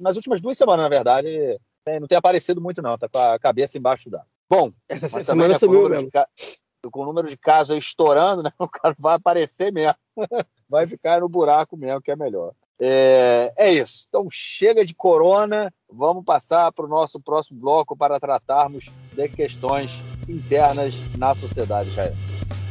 nas 0.00 0.16
últimas 0.16 0.40
duas 0.40 0.56
semanas, 0.56 0.84
na 0.84 0.88
verdade, 0.88 1.60
não 2.00 2.06
tem 2.08 2.16
aparecido 2.16 2.60
muito, 2.60 2.80
não. 2.80 2.96
Tá 2.96 3.08
com 3.08 3.18
a 3.18 3.38
cabeça 3.38 3.76
embaixo 3.76 4.08
da. 4.08 4.24
Bom, 4.48 4.72
essa 4.88 5.08
semana 5.08 5.54
né, 5.54 5.58
sumiu 5.58 5.88
mesmo. 5.88 6.10
De, 6.10 6.90
com 6.90 7.02
o 7.02 7.06
número 7.06 7.28
de 7.28 7.36
casos 7.36 7.76
estourando, 7.76 8.42
né? 8.42 8.52
O 8.58 8.68
cara 8.68 8.94
vai 8.98 9.14
aparecer 9.14 9.72
mesmo. 9.72 9.96
vai 10.68 10.86
ficar 10.86 11.20
no 11.20 11.28
buraco 11.28 11.76
mesmo, 11.76 12.00
que 12.00 12.10
é 12.10 12.16
melhor. 12.16 12.52
É, 12.78 13.52
é 13.56 13.72
isso. 13.72 14.06
Então 14.08 14.28
chega 14.30 14.84
de 14.84 14.94
corona, 14.94 15.72
vamos 15.90 16.24
passar 16.24 16.70
para 16.72 16.84
o 16.84 16.88
nosso 16.88 17.18
próximo 17.18 17.58
bloco 17.58 17.96
para 17.96 18.20
tratarmos 18.20 18.90
de 19.12 19.28
questões 19.28 20.02
internas 20.28 20.94
na 21.16 21.34
sociedade 21.34 21.88
israelense. 21.88 22.65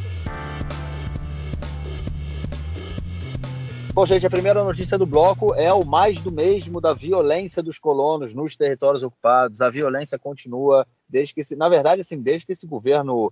Bom, 3.95 4.05
gente, 4.05 4.27
a 4.27 4.29
primeira 4.29 4.61
notícia 4.61 4.97
do 4.97 5.05
bloco 5.05 5.55
é 5.55 5.71
o 5.73 5.85
mais 5.85 6.21
do 6.21 6.29
mesmo 6.29 6.81
da 6.81 6.91
violência 6.91 7.63
dos 7.63 7.79
colonos 7.79 8.33
nos 8.33 8.57
territórios 8.57 9.03
ocupados. 9.03 9.61
A 9.61 9.69
violência 9.69 10.19
continua 10.19 10.85
desde 11.07 11.33
que 11.33 11.39
esse, 11.39 11.55
na 11.55 11.69
verdade, 11.69 12.01
assim, 12.01 12.21
desde 12.21 12.45
que 12.45 12.51
esse 12.51 12.67
governo 12.67 13.31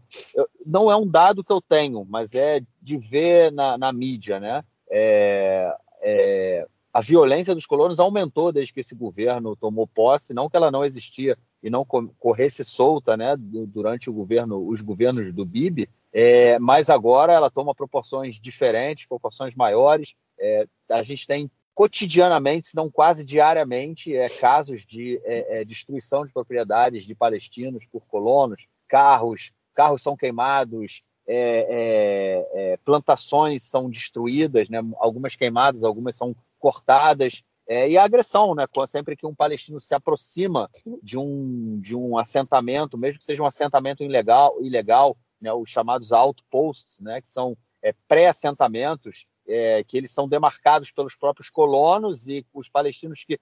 não 0.66 0.90
é 0.90 0.96
um 0.96 1.06
dado 1.06 1.44
que 1.44 1.52
eu 1.52 1.60
tenho, 1.60 2.06
mas 2.10 2.34
é 2.34 2.62
de 2.82 2.98
ver 2.98 3.52
na, 3.52 3.78
na 3.78 3.92
mídia, 3.92 4.40
né? 4.40 4.64
É, 4.90 5.76
é, 6.02 6.66
a 6.94 7.02
violência 7.02 7.54
dos 7.54 7.66
colonos 7.66 8.00
aumentou 8.00 8.54
desde 8.54 8.74
que 8.74 8.80
esse 8.80 8.96
governo 8.96 9.58
tomou 9.58 9.86
posse, 9.86 10.34
não 10.34 10.50
que 10.50 10.56
ela 10.56 10.72
não 10.72 10.86
existia 10.86 11.38
e 11.62 11.70
não 11.70 11.84
corresse 11.84 12.64
solta, 12.64 13.18
né, 13.18 13.36
durante 13.38 14.10
o 14.10 14.14
governo, 14.14 14.66
os 14.66 14.80
governos 14.80 15.34
do 15.34 15.46
Bibi, 15.46 15.90
é, 16.14 16.60
mas 16.60 16.90
agora 16.90 17.34
ela 17.34 17.50
toma 17.50 17.74
proporções 17.74 18.40
diferentes, 18.40 19.08
proporções 19.08 19.56
maiores. 19.56 20.14
É, 20.40 20.68
a 20.90 21.04
gente 21.04 21.26
tem 21.28 21.50
cotidianamente, 21.74 22.68
se 22.68 22.76
não 22.76 22.90
quase 22.90 23.26
diariamente, 23.26 24.16
é, 24.16 24.30
casos 24.30 24.86
de 24.86 25.20
é, 25.24 25.62
é 25.62 25.66
destruição 25.66 26.24
de 26.24 26.32
propriedades 26.32 27.06
de 27.06 27.16
palestinos 27.16 27.88
por 27.88 28.06
colonos, 28.06 28.68
carros, 28.88 29.52
carros 29.74 30.02
são 30.02 30.16
queimados, 30.16 31.02
é, 31.28 32.46
é, 32.54 32.78
plantações 32.84 33.64
são 33.64 33.90
destruídas, 33.90 34.70
né? 34.70 34.80
algumas 34.98 35.36
queimadas, 35.36 35.84
algumas 35.84 36.16
são 36.16 36.36
cortadas. 36.60 37.42
É, 37.68 37.90
e 37.90 37.98
a 37.98 38.04
agressão, 38.04 38.54
né? 38.54 38.66
Sempre 38.88 39.16
que 39.16 39.26
um 39.26 39.34
palestino 39.34 39.80
se 39.80 39.96
aproxima 39.96 40.70
de 41.02 41.18
um, 41.18 41.80
de 41.80 41.96
um 41.96 42.18
assentamento, 42.18 42.98
mesmo 42.98 43.20
que 43.20 43.26
seja 43.26 43.42
um 43.42 43.48
assentamento 43.48 44.04
ilegal, 44.04 44.62
ilegal 44.62 45.18
né? 45.40 45.52
os 45.54 45.70
chamados 45.70 46.12
outposts, 46.12 47.00
né? 47.00 47.22
que 47.22 47.30
são 47.30 47.58
é, 47.82 47.94
pré-assentamentos, 48.08 49.26
é, 49.48 49.84
que 49.84 49.98
eles 49.98 50.12
são 50.12 50.28
demarcados 50.28 50.92
pelos 50.92 51.16
próprios 51.16 51.50
colonos 51.50 52.28
e 52.28 52.46
os 52.54 52.70
palestinos 52.70 53.24
que, 53.26 53.40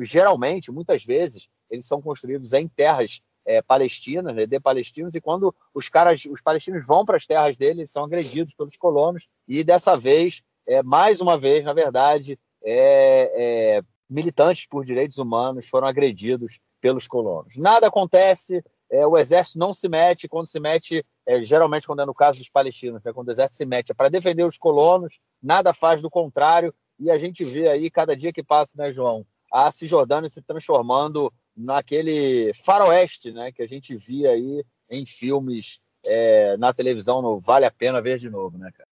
geralmente, 0.00 0.70
muitas 0.70 1.04
vezes, 1.04 1.48
eles 1.70 1.86
são 1.86 2.00
construídos 2.00 2.52
em 2.52 2.66
terras 2.68 3.20
é, 3.44 3.62
palestinas, 3.62 4.34
né, 4.34 4.46
de 4.46 4.58
palestinos, 4.58 5.14
e 5.14 5.20
quando 5.20 5.54
os 5.72 5.88
caras, 5.88 6.24
os 6.24 6.40
palestinos 6.40 6.84
vão 6.84 7.04
para 7.04 7.16
as 7.16 7.26
terras 7.26 7.56
deles, 7.56 7.90
são 7.90 8.04
agredidos 8.04 8.54
pelos 8.54 8.76
colonos, 8.76 9.28
e 9.46 9.62
dessa 9.62 9.96
vez, 9.96 10.42
é, 10.66 10.82
mais 10.82 11.20
uma 11.20 11.38
vez, 11.38 11.64
na 11.64 11.72
verdade, 11.72 12.38
é, 12.64 13.76
é, 13.78 13.82
militantes 14.10 14.66
por 14.66 14.84
direitos 14.84 15.18
humanos 15.18 15.68
foram 15.68 15.86
agredidos 15.86 16.58
pelos 16.80 17.06
colonos. 17.06 17.56
Nada 17.56 17.86
acontece, 17.86 18.62
é, 18.90 19.06
o 19.06 19.16
exército 19.16 19.58
não 19.58 19.74
se 19.74 19.88
mete, 19.88 20.28
quando 20.28 20.46
se 20.46 20.60
mete, 20.60 21.04
é, 21.26 21.42
geralmente 21.42 21.86
quando 21.86 22.02
é 22.02 22.06
no 22.06 22.14
caso 22.14 22.38
dos 22.38 22.48
palestinos, 22.48 23.02
né, 23.04 23.12
quando 23.12 23.28
o 23.28 23.30
exército 23.32 23.56
se 23.56 23.66
mete 23.66 23.90
é 23.90 23.94
para 23.94 24.08
defender 24.08 24.44
os 24.44 24.58
colonos, 24.58 25.20
nada 25.42 25.72
faz 25.72 26.00
do 26.00 26.10
contrário, 26.10 26.74
e 26.98 27.10
a 27.10 27.18
gente 27.18 27.44
vê 27.44 27.68
aí, 27.68 27.90
cada 27.90 28.16
dia 28.16 28.32
que 28.32 28.42
passa, 28.42 28.72
né, 28.76 28.90
João, 28.92 29.26
a 29.52 29.70
Cisjordânia 29.70 30.28
se 30.28 30.42
transformando 30.42 31.32
naquele 31.56 32.52
faroeste 32.54 33.32
né, 33.32 33.52
que 33.52 33.62
a 33.62 33.66
gente 33.66 33.96
via 33.96 34.30
aí 34.30 34.64
em 34.90 35.04
filmes 35.04 35.80
é, 36.04 36.56
na 36.56 36.72
televisão, 36.72 37.20
no 37.20 37.40
Vale 37.40 37.64
a 37.64 37.70
Pena 37.70 38.00
Ver 38.00 38.18
de 38.18 38.30
Novo, 38.30 38.56
né, 38.56 38.70
cara? 38.72 38.88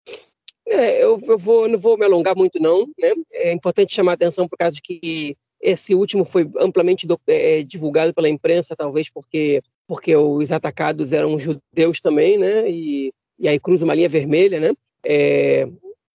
É, 0.66 1.02
eu, 1.02 1.20
eu 1.24 1.38
vou, 1.38 1.68
não 1.68 1.78
vou 1.78 1.96
me 1.96 2.04
alongar 2.04 2.35
muito, 2.35 2.59
não. 2.61 2.87
Né? 2.98 3.12
É 3.33 3.52
importante 3.52 3.94
chamar 3.94 4.12
a 4.12 4.14
atenção 4.14 4.48
por 4.48 4.57
causa 4.57 4.74
de 4.74 4.83
que 4.83 5.37
esse 5.61 5.94
último 5.94 6.24
foi 6.24 6.50
amplamente 6.59 7.07
do, 7.07 7.18
é, 7.26 7.62
divulgado 7.62 8.12
pela 8.12 8.28
imprensa, 8.28 8.76
talvez 8.76 9.09
porque, 9.11 9.62
porque 9.86 10.14
os 10.16 10.50
atacados 10.50 11.12
eram 11.12 11.38
judeus 11.38 12.00
também, 12.00 12.38
né? 12.38 12.68
E, 12.70 13.12
e 13.38 13.48
aí 13.48 13.58
cruza 13.60 13.84
uma 13.84 13.94
linha 13.94 14.08
vermelha, 14.08 14.60
né? 14.60 14.72
É, 15.04 15.68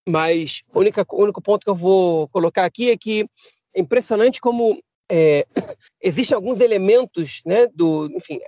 mas 0.07 0.63
o 0.73 0.79
único, 0.79 1.05
único 1.11 1.41
ponto 1.41 1.63
que 1.63 1.69
eu 1.69 1.75
vou 1.75 2.27
colocar 2.29 2.65
aqui 2.65 2.89
é 2.89 2.97
que 2.97 3.27
é 3.73 3.79
impressionante 3.79 4.41
como 4.41 4.81
é, 5.09 5.45
existem 6.01 6.35
alguns 6.35 6.59
elementos 6.59 7.41
né, 7.45 7.67
do, 7.73 8.09
enfim, 8.15 8.39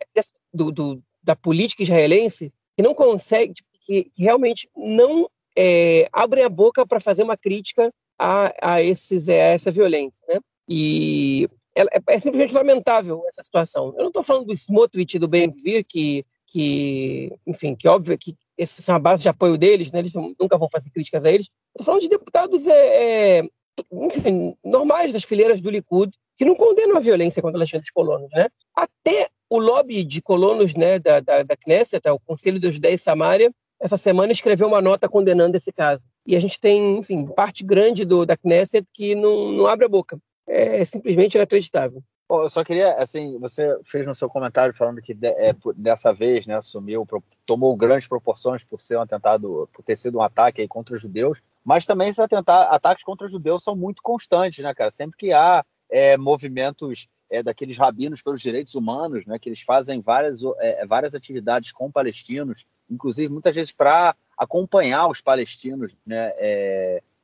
do, 0.54 0.72
do, 0.72 1.04
da 1.22 1.36
política 1.36 1.84
israelense 1.84 2.52
que 2.76 2.84
não 2.84 2.94
consegue, 2.94 3.54
tipo, 3.54 3.70
que, 3.86 4.12
realmente 4.18 4.70
não 4.76 5.30
é, 5.56 6.08
abrem 6.12 6.44
a 6.44 6.50
boca 6.50 6.86
para 6.86 7.00
fazer 7.00 7.24
uma 7.24 7.38
crítica 7.38 7.92
a, 8.18 8.54
a, 8.62 8.82
esses, 8.82 9.28
a 9.28 9.34
essa 9.34 9.72
violência. 9.72 10.24
Né? 10.28 10.40
E 10.70 11.50
é, 11.76 11.84
é, 12.08 12.20
simplesmente 12.20 12.54
lamentável 12.54 13.24
essa 13.28 13.44
situação. 13.44 13.94
Eu 13.96 14.02
não 14.02 14.08
estou 14.08 14.24
falando 14.24 14.46
do 14.46 14.54
Smotrich 14.54 15.18
do 15.18 15.28
Ben-Gvir, 15.28 15.86
que, 15.88 16.26
que, 16.48 17.34
enfim, 17.48 17.76
que 17.76 17.88
óbvio 17.88 18.18
que 18.18 18.36
essa 18.58 18.82
são 18.82 18.96
a 18.96 19.00
base 19.00 19.24
de 19.24 19.30
apoio 19.30 19.58
deles, 19.58 19.92
né? 19.92 20.00
eles 20.00 20.14
nunca 20.14 20.58
vão 20.58 20.70
fazer 20.70 20.90
críticas 20.92 21.24
a 21.24 21.32
eles. 21.32 21.50
Estou 21.70 21.86
falando 21.86 22.02
de 22.02 22.10
deputados 22.10 22.68
é, 22.68 23.40
é, 23.40 23.50
enfim, 23.92 24.56
normais 24.64 25.12
das 25.14 25.24
fileiras 25.24 25.62
do 25.62 25.70
Likud, 25.70 26.12
que 26.36 26.46
não 26.46 26.56
condenam 26.56 26.98
a 26.98 27.02
violência 27.02 27.42
contra 27.42 27.60
dos 27.60 27.90
colonos. 27.92 28.30
Né? 28.32 28.48
Até 28.76 29.30
o 29.50 29.58
lobby 29.58 30.04
de 30.04 30.22
colonos 30.22 30.74
né, 30.74 31.00
da, 31.00 31.20
da, 31.20 31.44
da 31.44 31.56
Knesset, 31.56 32.08
o 32.10 32.20
Conselho 32.20 32.60
dos 32.60 32.80
Dez 32.80 33.02
Samária, 33.02 33.52
essa 33.80 33.98
semana 33.98 34.32
escreveu 34.32 34.68
uma 34.68 34.82
nota 34.82 35.10
condenando 35.10 35.58
esse 35.58 35.72
caso. 35.72 36.02
E 36.26 36.36
a 36.36 36.40
gente 36.40 36.60
tem, 36.60 37.00
enfim, 37.00 37.26
parte 37.26 37.64
grande 37.64 38.06
do, 38.06 38.26
da 38.26 38.38
Knesset 38.38 38.86
que 38.94 39.16
não, 39.16 39.52
não 39.52 39.66
abre 39.66 39.86
a 39.86 39.90
boca. 39.90 40.20
É 40.54 40.84
simplesmente 40.84 41.36
inacreditável. 41.36 42.04
eu 42.30 42.50
só 42.50 42.62
queria, 42.62 42.94
assim, 42.96 43.40
você 43.40 43.80
fez 43.86 44.06
no 44.06 44.14
seu 44.14 44.30
comentário 44.30 44.74
falando 44.74 45.02
que 45.02 45.18
é, 45.24 45.56
dessa 45.78 46.14
vez, 46.14 46.46
né, 46.46 46.56
assumiu, 46.56 47.08
tomou 47.46 47.74
grandes 47.76 48.06
proporções 48.06 48.66
por 48.66 48.82
ser 48.82 48.98
um 48.98 49.02
atentado, 49.02 49.70
por 49.72 49.82
ter 49.82 49.98
sido 49.98 50.18
um 50.18 50.22
ataque 50.22 50.68
contra 50.68 50.94
os 50.94 51.02
judeus, 51.02 51.42
mas 51.64 51.86
também 51.86 52.10
esses 52.10 52.20
ataques 52.20 53.04
contra 53.06 53.26
os 53.26 53.32
judeus 53.32 53.64
são 53.64 53.78
muito 53.78 54.02
constantes, 54.02 54.62
né, 54.62 54.74
cara? 54.74 54.92
Sempre 54.92 55.18
que 55.18 55.32
há 55.32 55.64
é, 55.90 56.18
movimentos 56.18 57.08
é, 57.30 57.42
daqueles 57.42 57.78
rabinos 57.78 58.22
pelos 58.22 58.42
direitos 58.42 58.76
humanos, 58.76 59.26
né, 59.26 59.40
que 59.40 59.48
eles 59.48 59.62
fazem 59.62 60.02
várias, 60.02 60.42
é, 60.60 60.86
várias 60.86 61.16
atividades 61.16 61.72
com 61.72 61.90
palestinos, 61.90 62.66
inclusive 62.90 63.32
muitas 63.32 63.56
vezes 63.56 63.72
para 63.72 64.14
acompanhar 64.38 65.08
os 65.08 65.22
palestinos, 65.22 65.96
né, 66.06 66.34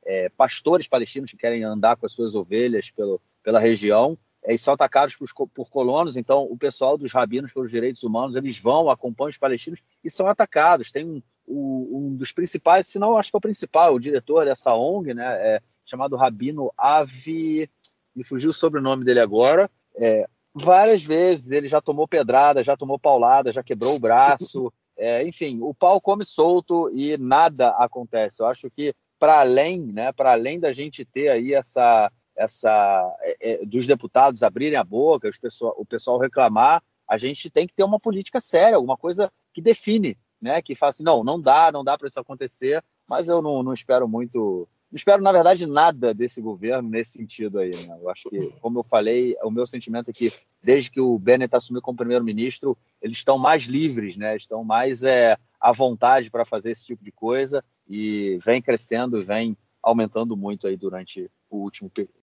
é, 0.08 0.24
é, 0.24 0.28
pastores 0.30 0.88
palestinos 0.88 1.30
que 1.30 1.36
querem 1.36 1.62
andar 1.62 1.96
com 1.96 2.06
as 2.06 2.12
suas 2.12 2.34
ovelhas 2.34 2.90
pelo, 2.90 3.20
pela 3.42 3.60
região, 3.60 4.16
é, 4.42 4.54
e 4.54 4.58
são 4.58 4.72
atacados 4.72 5.14
por, 5.14 5.48
por, 5.50 5.68
colonos. 5.68 6.16
Então, 6.16 6.44
o 6.44 6.56
pessoal 6.56 6.96
dos 6.96 7.12
rabinos 7.12 7.52
pelos 7.52 7.70
direitos 7.70 8.02
humanos 8.02 8.34
eles 8.34 8.58
vão, 8.58 8.88
acompanham 8.88 9.28
os 9.28 9.38
palestinos 9.38 9.82
e 10.02 10.10
são 10.10 10.26
atacados. 10.26 10.90
Tem 10.90 11.04
um, 11.06 11.22
um 11.46 12.14
dos 12.16 12.32
principais, 12.32 12.86
se 12.86 12.98
não 12.98 13.18
acho 13.18 13.30
que 13.30 13.36
é 13.36 13.38
o 13.38 13.42
principal, 13.42 13.94
o 13.94 14.00
diretor 14.00 14.46
dessa 14.46 14.74
ONG, 14.74 15.12
né, 15.12 15.26
é, 15.40 15.60
chamado 15.84 16.16
Rabino 16.16 16.72
Avi, 16.76 17.68
me 18.16 18.24
fugiu 18.24 18.50
o 18.50 18.54
sobrenome 18.54 19.04
dele 19.04 19.20
agora, 19.20 19.70
é, 19.96 20.26
várias 20.54 21.02
vezes 21.02 21.50
ele 21.50 21.68
já 21.68 21.80
tomou 21.80 22.08
pedrada, 22.08 22.64
já 22.64 22.76
tomou 22.76 22.98
paulada, 22.98 23.52
já 23.52 23.62
quebrou 23.62 23.96
o 23.96 24.00
braço. 24.00 24.72
É, 25.00 25.24
enfim, 25.24 25.60
o 25.62 25.72
pau 25.72 26.00
come 26.00 26.24
solto 26.24 26.90
e 26.90 27.16
nada 27.18 27.68
acontece. 27.68 28.42
Eu 28.42 28.46
acho 28.46 28.68
que 28.68 28.92
para 29.18 29.40
além, 29.40 29.80
né, 29.80 30.12
para 30.12 30.32
além 30.32 30.58
da 30.60 30.72
gente 30.72 31.04
ter 31.04 31.28
aí 31.28 31.52
essa, 31.52 32.10
essa 32.36 33.16
é, 33.20 33.36
é, 33.40 33.66
dos 33.66 33.86
deputados 33.86 34.42
abrirem 34.42 34.78
a 34.78 34.84
boca, 34.84 35.30
pessoal, 35.40 35.74
o 35.76 35.84
pessoal 35.84 36.18
reclamar, 36.18 36.82
a 37.06 37.18
gente 37.18 37.50
tem 37.50 37.66
que 37.66 37.74
ter 37.74 37.84
uma 37.84 37.98
política 37.98 38.40
séria, 38.40 38.76
alguma 38.76 38.96
coisa 38.96 39.32
que 39.52 39.60
define, 39.60 40.16
né, 40.40 40.62
que 40.62 40.74
fala 40.74 40.90
assim, 40.90 41.02
não, 41.02 41.24
não 41.24 41.40
dá, 41.40 41.72
não 41.72 41.82
dá 41.82 41.96
para 41.98 42.08
isso 42.08 42.20
acontecer. 42.20 42.82
Mas 43.08 43.26
eu 43.26 43.40
não, 43.40 43.62
não 43.62 43.72
espero 43.72 44.06
muito 44.06 44.68
não 44.90 44.96
espero, 44.96 45.22
na 45.22 45.30
verdade, 45.30 45.66
nada 45.66 46.14
desse 46.14 46.40
governo 46.40 46.88
nesse 46.88 47.12
sentido 47.12 47.58
aí. 47.58 47.70
Né? 47.70 47.98
Eu 48.00 48.08
acho 48.08 48.30
que, 48.30 48.50
como 48.58 48.78
eu 48.78 48.82
falei, 48.82 49.36
o 49.42 49.50
meu 49.50 49.66
sentimento 49.66 50.08
é 50.08 50.14
que, 50.14 50.32
desde 50.62 50.90
que 50.90 51.00
o 51.00 51.18
Bennett 51.18 51.54
assumiu 51.54 51.82
como 51.82 51.98
primeiro-ministro, 51.98 52.76
eles 53.02 53.18
estão 53.18 53.36
mais 53.36 53.64
livres, 53.64 54.16
né? 54.16 54.34
estão 54.34 54.64
mais 54.64 55.02
é, 55.02 55.36
à 55.60 55.72
vontade 55.72 56.30
para 56.30 56.46
fazer 56.46 56.70
esse 56.70 56.86
tipo 56.86 57.04
de 57.04 57.12
coisa 57.12 57.62
e 57.88 58.38
vem 58.44 58.60
crescendo, 58.60 59.22
vem 59.22 59.56
aumentando 59.82 60.36
muito 60.36 60.66
aí 60.66 60.76
durante 60.76 61.30
o 61.48 61.58
último 61.58 61.88
período. 61.88 62.18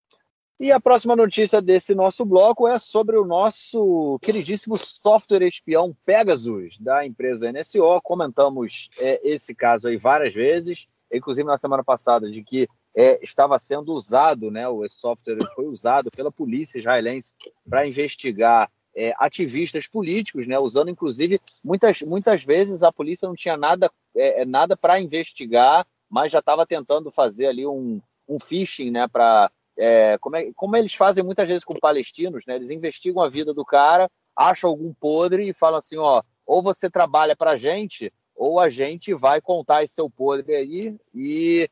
E 0.61 0.71
a 0.71 0.79
próxima 0.79 1.17
notícia 1.17 1.61
desse 1.61 1.95
nosso 1.95 2.25
bloco 2.25 2.69
é 2.69 2.79
sobre 2.79 3.17
o 3.17 3.25
nosso 3.25 4.19
queridíssimo 4.23 4.77
software 4.77 5.43
espião 5.47 5.97
Pegasus, 6.05 6.79
da 6.79 7.05
empresa 7.05 7.51
NSO. 7.51 8.01
Comentamos 8.03 8.89
é, 8.99 9.29
esse 9.29 9.55
caso 9.55 9.89
aí 9.89 9.97
várias 9.97 10.33
vezes 10.33 10.87
inclusive 11.17 11.47
na 11.47 11.59
semana 11.59 11.85
passada, 11.85 12.31
de 12.31 12.43
que 12.43 12.69
é, 12.97 13.23
estava 13.25 13.59
sendo 13.59 13.93
usado, 13.93 14.51
né, 14.51 14.69
o 14.69 14.89
software 14.89 15.39
foi 15.55 15.67
usado 15.67 16.11
pela 16.11 16.31
polícia 16.31 16.79
israelense 16.79 17.35
para 17.69 17.87
investigar 17.87 18.71
é, 18.97 19.13
ativistas 19.19 19.87
políticos, 19.87 20.47
né, 20.47 20.59
usando 20.59 20.91
inclusive 20.91 21.41
muitas, 21.65 22.01
muitas 22.03 22.43
vezes 22.43 22.83
a 22.83 22.93
polícia 22.93 23.27
não 23.27 23.35
tinha 23.35 23.57
nada, 23.57 23.91
é, 24.15 24.43
é 24.43 24.45
nada 24.45 24.77
para 24.77 25.01
investigar, 25.01 25.87
mas 26.09 26.31
já 26.31 26.39
estava 26.39 26.67
tentando 26.67 27.11
fazer 27.11 27.47
ali 27.47 27.67
um, 27.67 28.01
um 28.29 28.39
phishing, 28.39 28.91
né, 28.91 29.09
para 29.09 29.51
é, 29.77 30.17
como, 30.19 30.37
é, 30.37 30.53
como 30.55 30.77
eles 30.77 30.95
fazem 30.95 31.25
muitas 31.25 31.49
vezes 31.49 31.65
com 31.65 31.75
palestinos, 31.75 32.45
né, 32.47 32.57
eles 32.57 32.71
investigam 32.71 33.23
a 33.23 33.29
vida 33.29 33.53
do 33.53 33.65
cara, 33.65 34.09
acham 34.37 34.71
algum 34.71 34.93
podre 34.95 35.49
e 35.49 35.55
falam 35.55 35.79
assim, 35.79 35.97
ó, 35.97 36.23
ou 36.47 36.63
você 36.63 36.89
trabalha 36.89 37.35
para 37.35 37.53
a 37.53 37.57
gente 37.57 38.13
ou 38.35 38.59
a 38.59 38.69
gente 38.69 39.15
vai 39.15 39.41
contar 39.41 39.85
esse 39.85 39.95
seu 39.95 40.11
podre 40.11 40.55
aí 40.55 40.97
e 41.15 41.69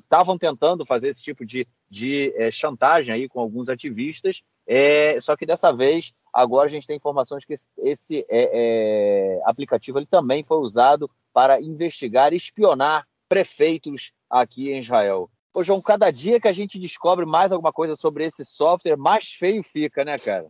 estavam 0.00 0.34
é, 0.34 0.38
tentando 0.38 0.84
fazer 0.84 1.08
esse 1.08 1.22
tipo 1.22 1.46
de, 1.46 1.66
de 1.90 2.32
é, 2.36 2.50
chantagem 2.50 3.12
aí 3.12 3.28
com 3.28 3.40
alguns 3.40 3.68
ativistas, 3.68 4.42
é, 4.66 5.20
só 5.20 5.36
que 5.36 5.44
dessa 5.44 5.72
vez, 5.72 6.12
agora 6.32 6.66
a 6.66 6.70
gente 6.70 6.86
tem 6.86 6.96
informações 6.96 7.44
que 7.44 7.54
esse, 7.54 7.68
esse 7.78 8.26
é, 8.28 8.50
é, 8.52 9.40
aplicativo 9.44 9.98
ele 9.98 10.06
também 10.06 10.44
foi 10.44 10.58
usado 10.58 11.10
para 11.32 11.60
investigar 11.60 12.32
e 12.32 12.36
espionar 12.36 13.04
prefeitos 13.28 14.12
aqui 14.28 14.70
em 14.70 14.78
Israel. 14.78 15.28
Ô, 15.52 15.64
João, 15.64 15.82
cada 15.82 16.10
dia 16.10 16.40
que 16.40 16.46
a 16.46 16.52
gente 16.52 16.78
descobre 16.78 17.26
mais 17.26 17.50
alguma 17.50 17.72
coisa 17.72 17.96
sobre 17.96 18.24
esse 18.24 18.44
software, 18.44 18.96
mais 18.96 19.32
feio 19.32 19.62
fica, 19.62 20.04
né, 20.04 20.16
cara? 20.16 20.46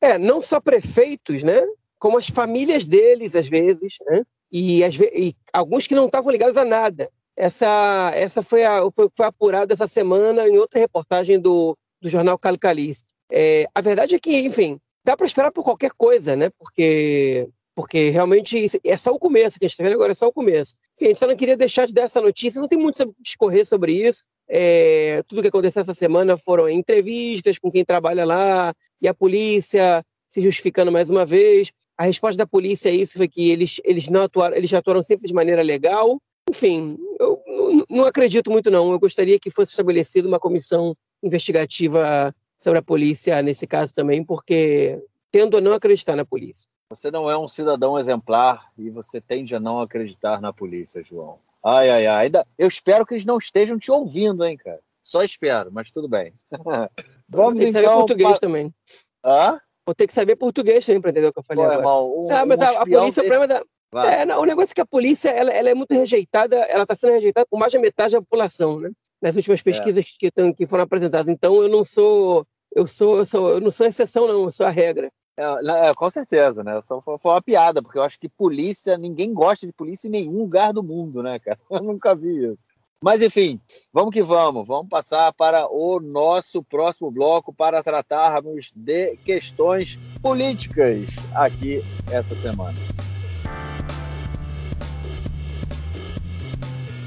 É, 0.00 0.16
não 0.16 0.40
só 0.40 0.60
prefeitos, 0.60 1.42
né? 1.42 1.66
como 1.98 2.18
as 2.18 2.28
famílias 2.28 2.84
deles, 2.84 3.34
às 3.34 3.48
vezes, 3.48 3.96
né? 4.06 4.22
e, 4.50 4.86
ve 4.90 5.10
e 5.14 5.34
alguns 5.52 5.86
que 5.86 5.94
não 5.94 6.06
estavam 6.06 6.30
ligados 6.30 6.56
a 6.56 6.64
nada. 6.64 7.10
Essa, 7.36 8.12
essa 8.14 8.42
foi, 8.42 8.64
a, 8.64 8.80
foi, 8.94 9.08
foi 9.14 9.26
apurada 9.26 9.74
essa 9.74 9.86
semana 9.86 10.48
em 10.48 10.56
outra 10.56 10.80
reportagem 10.80 11.38
do, 11.38 11.76
do 12.00 12.08
jornal 12.08 12.38
Calicalista. 12.38 13.06
É, 13.30 13.66
a 13.74 13.80
verdade 13.80 14.14
é 14.14 14.18
que, 14.18 14.38
enfim, 14.38 14.78
dá 15.04 15.16
para 15.16 15.26
esperar 15.26 15.52
por 15.52 15.62
qualquer 15.62 15.90
coisa, 15.96 16.34
né? 16.34 16.50
Porque, 16.58 17.48
porque 17.74 18.08
realmente 18.08 18.66
é 18.82 18.96
só 18.96 19.12
o 19.12 19.18
começo 19.18 19.58
que 19.58 19.66
a 19.66 19.68
gente 19.68 19.74
está 19.74 19.84
vendo 19.84 19.94
agora, 19.94 20.12
é 20.12 20.14
só 20.14 20.28
o 20.28 20.32
começo. 20.32 20.74
Enfim, 20.94 21.06
a 21.06 21.08
gente 21.08 21.18
só 21.18 21.26
não 21.26 21.36
queria 21.36 21.56
deixar 21.56 21.86
de 21.86 21.92
dar 21.92 22.02
essa 22.02 22.20
notícia, 22.20 22.60
não 22.60 22.68
tem 22.68 22.78
muito 22.78 23.02
a 23.02 23.06
discorrer 23.20 23.66
sobre 23.66 23.92
isso. 23.92 24.24
É, 24.48 25.22
tudo 25.28 25.42
que 25.42 25.48
aconteceu 25.48 25.82
essa 25.82 25.94
semana 25.94 26.36
foram 26.36 26.68
entrevistas 26.68 27.58
com 27.58 27.70
quem 27.70 27.84
trabalha 27.84 28.24
lá 28.24 28.72
e 29.00 29.08
a 29.08 29.14
polícia 29.14 30.04
se 30.28 30.40
justificando 30.40 30.90
mais 30.90 31.10
uma 31.10 31.26
vez. 31.26 31.70
A 31.98 32.04
resposta 32.04 32.36
da 32.36 32.46
polícia 32.46 32.90
a 32.90 32.94
isso 32.94 33.14
foi 33.16 33.28
que 33.28 33.50
eles, 33.50 33.80
eles 33.84 34.08
não 34.08 34.22
atuaram, 34.22 34.56
eles 34.56 34.72
atuaram 34.72 35.02
sempre 35.02 35.26
de 35.26 35.34
maneira 35.34 35.62
legal. 35.62 36.20
Enfim, 36.48 36.96
eu 37.18 37.42
não 37.90 38.04
acredito 38.04 38.50
muito 38.50 38.70
não. 38.70 38.92
Eu 38.92 38.98
gostaria 38.98 39.38
que 39.38 39.50
fosse 39.50 39.72
estabelecida 39.72 40.28
uma 40.28 40.38
comissão 40.38 40.96
investigativa 41.22 42.34
sobre 42.58 42.78
a 42.78 42.82
polícia 42.82 43.42
nesse 43.42 43.66
caso 43.66 43.94
também, 43.94 44.24
porque 44.24 45.02
tendo 45.30 45.56
a 45.56 45.60
não 45.60 45.72
acreditar 45.72 46.16
na 46.16 46.24
polícia. 46.24 46.68
Você 46.90 47.10
não 47.10 47.28
é 47.28 47.36
um 47.36 47.48
cidadão 47.48 47.98
exemplar 47.98 48.70
e 48.78 48.90
você 48.90 49.20
tende 49.20 49.56
a 49.56 49.60
não 49.60 49.80
acreditar 49.80 50.40
na 50.40 50.52
polícia, 50.52 51.02
João. 51.02 51.38
Ai, 51.64 51.90
ai, 51.90 52.06
ai. 52.06 52.30
Eu 52.56 52.68
espero 52.68 53.04
que 53.04 53.14
eles 53.14 53.26
não 53.26 53.38
estejam 53.38 53.76
te 53.76 53.90
ouvindo, 53.90 54.44
hein, 54.44 54.56
cara. 54.56 54.80
Só 55.02 55.22
espero, 55.22 55.70
mas 55.72 55.90
tudo 55.90 56.08
bem. 56.08 56.32
Vamos 57.28 57.60
Tem 57.60 57.70
então. 57.70 57.98
português 57.98 58.38
também. 58.38 58.72
Hã? 59.24 59.58
Vou 59.84 59.94
ter 59.94 60.06
que 60.06 60.12
saber 60.12 60.36
português 60.36 60.86
também 60.86 61.00
para 61.00 61.10
entender 61.10 61.26
o 61.26 61.32
que 61.32 61.38
eu 61.40 61.44
falei 61.44 61.64
Pô, 61.64 61.70
agora. 61.70 61.80
Irmão, 61.80 62.28
ah, 62.30 62.46
mas 62.46 62.60
a, 62.60 62.70
a, 62.82 62.86
polícia, 62.86 63.22
o 63.22 63.26
problema 63.26 63.46
da... 63.46 63.64
É, 63.94 64.26
não, 64.26 64.40
o 64.40 64.44
negócio 64.44 64.72
é 64.72 64.74
que 64.74 64.80
a 64.80 64.86
polícia 64.86 65.30
ela, 65.30 65.50
ela 65.52 65.70
é 65.70 65.74
muito 65.74 65.94
rejeitada, 65.94 66.56
ela 66.56 66.82
está 66.82 66.96
sendo 66.96 67.12
rejeitada 67.12 67.46
por 67.48 67.58
mais 67.58 67.72
da 67.72 67.78
metade 67.78 68.12
da 68.12 68.20
população, 68.20 68.80
né? 68.80 68.90
Nas 69.22 69.36
últimas 69.36 69.60
é. 69.60 69.62
pesquisas 69.62 70.04
é. 70.04 70.08
que, 70.18 70.30
tão, 70.30 70.52
que 70.52 70.66
foram 70.66 70.84
apresentadas. 70.84 71.28
Então 71.28 71.62
eu 71.62 71.68
não 71.68 71.84
sou, 71.84 72.46
eu 72.74 72.86
sou, 72.86 73.18
eu 73.18 73.26
sou, 73.26 73.50
eu 73.50 73.60
não 73.60 73.70
sou 73.70 73.86
exceção, 73.86 74.26
não, 74.26 74.44
eu 74.44 74.52
sou 74.52 74.66
a 74.66 74.70
regra. 74.70 75.10
É, 75.38 75.88
é, 75.88 75.94
com 75.94 76.08
certeza, 76.10 76.64
né? 76.64 76.80
Só 76.82 77.00
foi, 77.00 77.18
foi, 77.18 77.32
uma 77.32 77.42
piada, 77.42 77.82
porque 77.82 77.98
eu 77.98 78.02
acho 78.02 78.18
que 78.18 78.28
polícia, 78.28 78.96
ninguém 78.96 79.32
gosta 79.32 79.66
de 79.66 79.72
polícia 79.72 80.08
em 80.08 80.10
nenhum 80.10 80.38
lugar 80.38 80.72
do 80.72 80.82
mundo, 80.82 81.22
né, 81.22 81.38
cara? 81.38 81.58
Eu 81.70 81.82
nunca 81.82 82.14
vi 82.14 82.52
isso. 82.52 82.68
Mas 83.02 83.20
enfim, 83.20 83.60
vamos 83.92 84.12
que 84.12 84.22
vamos. 84.22 84.66
Vamos 84.66 84.88
passar 84.88 85.30
para 85.34 85.68
o 85.68 86.00
nosso 86.00 86.62
próximo 86.62 87.10
bloco 87.10 87.52
para 87.52 87.82
tratarmos 87.82 88.72
de 88.74 89.18
questões 89.18 89.98
políticas 90.22 91.06
aqui 91.34 91.84
essa 92.10 92.34
semana. 92.34 92.76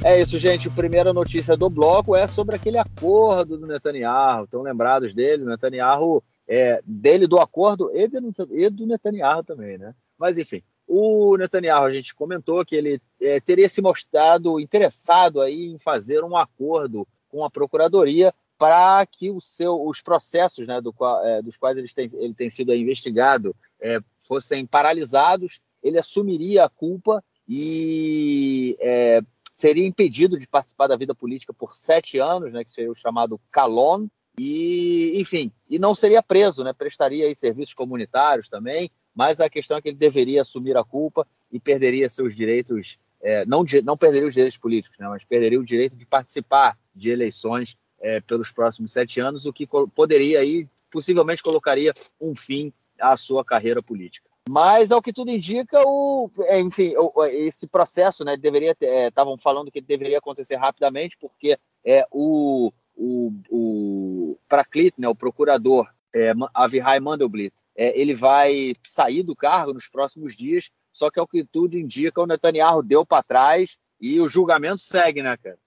É 0.02 0.20
isso, 0.20 0.40
gente. 0.40 0.70
A 0.70 0.72
primeira 0.72 1.12
notícia 1.12 1.58
do 1.58 1.70
bloco 1.70 2.16
é 2.16 2.26
sobre 2.26 2.56
aquele 2.56 2.78
acordo 2.78 3.58
do 3.58 3.68
Netanyahu. 3.68 4.46
Estão 4.46 4.62
lembrados 4.62 5.14
dele? 5.14 5.44
O 5.44 5.48
Netanyahu, 5.48 6.24
é, 6.48 6.82
dele 6.86 7.28
do 7.28 7.38
acordo 7.38 7.92
e 7.94 8.70
do 8.70 8.88
Netanyahu 8.88 9.44
também, 9.44 9.78
né? 9.78 9.94
Mas 10.18 10.38
enfim, 10.38 10.64
o 10.88 11.36
Netanyahu, 11.38 11.86
a 11.86 11.92
gente 11.92 12.16
comentou 12.16 12.66
que 12.66 12.78
ele 12.78 13.02
é, 13.22 13.42
teria 13.42 13.68
se 13.68 13.82
mostrado 13.82 14.58
interessado 14.60 15.42
aí 15.42 15.66
em 15.66 15.78
fazer 15.78 16.24
um 16.24 16.38
acordo 16.38 17.06
com 17.28 17.44
a 17.44 17.52
Procuradoria 17.52 18.34
para 18.58 19.06
que 19.06 19.30
o 19.30 19.42
seu, 19.42 19.86
os 19.86 20.02
processos 20.02 20.66
né, 20.66 20.82
do 20.82 20.94
é, 21.24 21.42
dos 21.42 21.58
quais 21.58 21.78
ele 21.78 21.88
tem, 21.88 22.10
ele 22.14 22.34
tem 22.34 22.50
sido 22.50 22.74
investigado 22.74 23.56
é, 23.80 24.00
fossem 24.22 24.66
paralisados, 24.66 25.60
ele 25.84 25.98
assumiria 25.98 26.66
a 26.66 26.70
culpa 26.70 27.24
e 27.48 28.78
é, 28.80 29.22
seria 29.60 29.86
impedido 29.86 30.40
de 30.40 30.48
participar 30.48 30.88
da 30.88 30.96
vida 30.96 31.14
política 31.14 31.54
por 31.54 31.76
sete 31.76 32.18
anos, 32.18 32.54
né, 32.54 32.64
que 32.64 32.72
seria 32.72 32.90
o 32.90 32.96
chamado 32.96 33.38
calon, 33.52 34.08
e, 34.38 35.20
enfim, 35.20 35.52
e 35.70 35.78
não 35.78 35.94
seria 35.94 36.24
preso, 36.24 36.64
né, 36.64 36.72
prestaria 36.72 37.26
aí 37.26 37.36
serviços 37.36 37.74
comunitários 37.74 38.48
também, 38.48 38.90
mas 39.14 39.42
a 39.42 39.50
questão 39.50 39.76
é 39.76 39.82
que 39.82 39.90
ele 39.90 39.98
deveria 39.98 40.44
assumir 40.44 40.78
a 40.78 40.84
culpa 40.86 41.28
e 41.52 41.60
perderia 41.60 42.10
seus 42.10 42.34
direitos, 42.34 42.98
é, 43.22 43.46
não, 43.46 43.66
não 43.84 43.98
perderia 43.98 44.30
os 44.30 44.34
direitos 44.34 44.58
políticos, 44.58 44.98
né, 44.98 45.10
mas 45.10 45.26
perderia 45.26 45.60
o 45.60 45.66
direito 45.66 45.98
de 45.98 46.06
participar 46.06 46.80
de 46.96 47.10
eleições 47.10 47.78
é, 48.00 48.22
pelos 48.22 48.54
próximos 48.54 48.94
sete 48.94 49.20
anos, 49.20 49.46
o 49.46 49.52
que 49.52 49.68
poderia 49.94 50.40
aí, 50.40 50.70
possivelmente 50.90 51.44
colocaria 51.44 51.94
um 52.20 52.34
fim 52.34 52.72
à 52.98 53.18
sua 53.18 53.44
carreira 53.44 53.84
política. 53.84 54.29
Mas, 54.48 54.92
ao 54.92 55.02
que 55.02 55.14
tudo 55.14 55.32
indica, 55.32 55.82
o, 55.86 56.30
é, 56.42 56.60
enfim, 56.60 56.94
esse 57.32 57.68
processo, 57.68 58.24
né, 58.24 58.36
deveria 58.36 58.76
estavam 58.80 59.36
é, 59.36 59.38
falando 59.38 59.72
que 59.72 59.82
deveria 59.82 60.18
acontecer 60.18 60.56
rapidamente, 60.56 61.18
porque 61.20 61.58
é, 61.86 62.06
o, 62.12 62.72
o, 62.96 63.32
o 63.50 64.38
Praklit, 64.48 65.00
né, 65.00 65.08
o 65.08 65.16
procurador 65.16 65.88
é, 66.14 66.32
Avihai 66.54 67.00
Mandelblit, 67.00 67.54
é, 67.76 68.00
ele 68.00 68.14
vai 68.14 68.74
sair 68.86 69.24
do 69.24 69.36
cargo 69.36 69.74
nos 69.74 69.88
próximos 69.88 70.36
dias, 70.36 70.70
só 70.92 71.10
que 71.10 71.20
ao 71.20 71.28
que 71.28 71.46
tudo 71.46 71.78
indica, 71.78 72.22
o 72.22 72.26
Netanyahu 72.26 72.84
deu 72.84 73.06
para 73.06 73.24
trás 73.24 73.78
e 74.02 74.20
o 74.20 74.28
julgamento 74.28 74.80
segue, 74.80 75.22
né, 75.22 75.38
cara? 75.38 75.58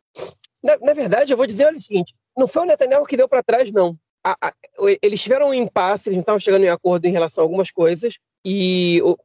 Na, 0.62 0.76
na, 0.78 0.94
verdade, 0.94 1.32
eu 1.32 1.36
vou 1.36 1.46
dizer 1.46 1.72
o 1.72 1.80
seguinte: 1.80 2.14
não 2.36 2.46
foi 2.46 2.62
o 2.62 2.66
Netanyahu 2.66 3.06
que 3.06 3.16
deu 3.16 3.28
para 3.28 3.42
trás, 3.42 3.72
não. 3.72 3.98
A, 4.24 4.36
a, 4.40 4.52
eles 5.02 5.20
tiveram 5.20 5.48
um 5.48 5.54
impasse, 5.54 6.08
eles 6.08 6.16
não 6.16 6.22
estavam 6.22 6.40
chegando 6.40 6.64
em 6.64 6.68
acordo 6.68 7.06
em 7.06 7.12
relação 7.12 7.42
a 7.42 7.44
algumas 7.44 7.70
coisas, 7.70 8.18
e 8.44 9.00
o, 9.02 9.16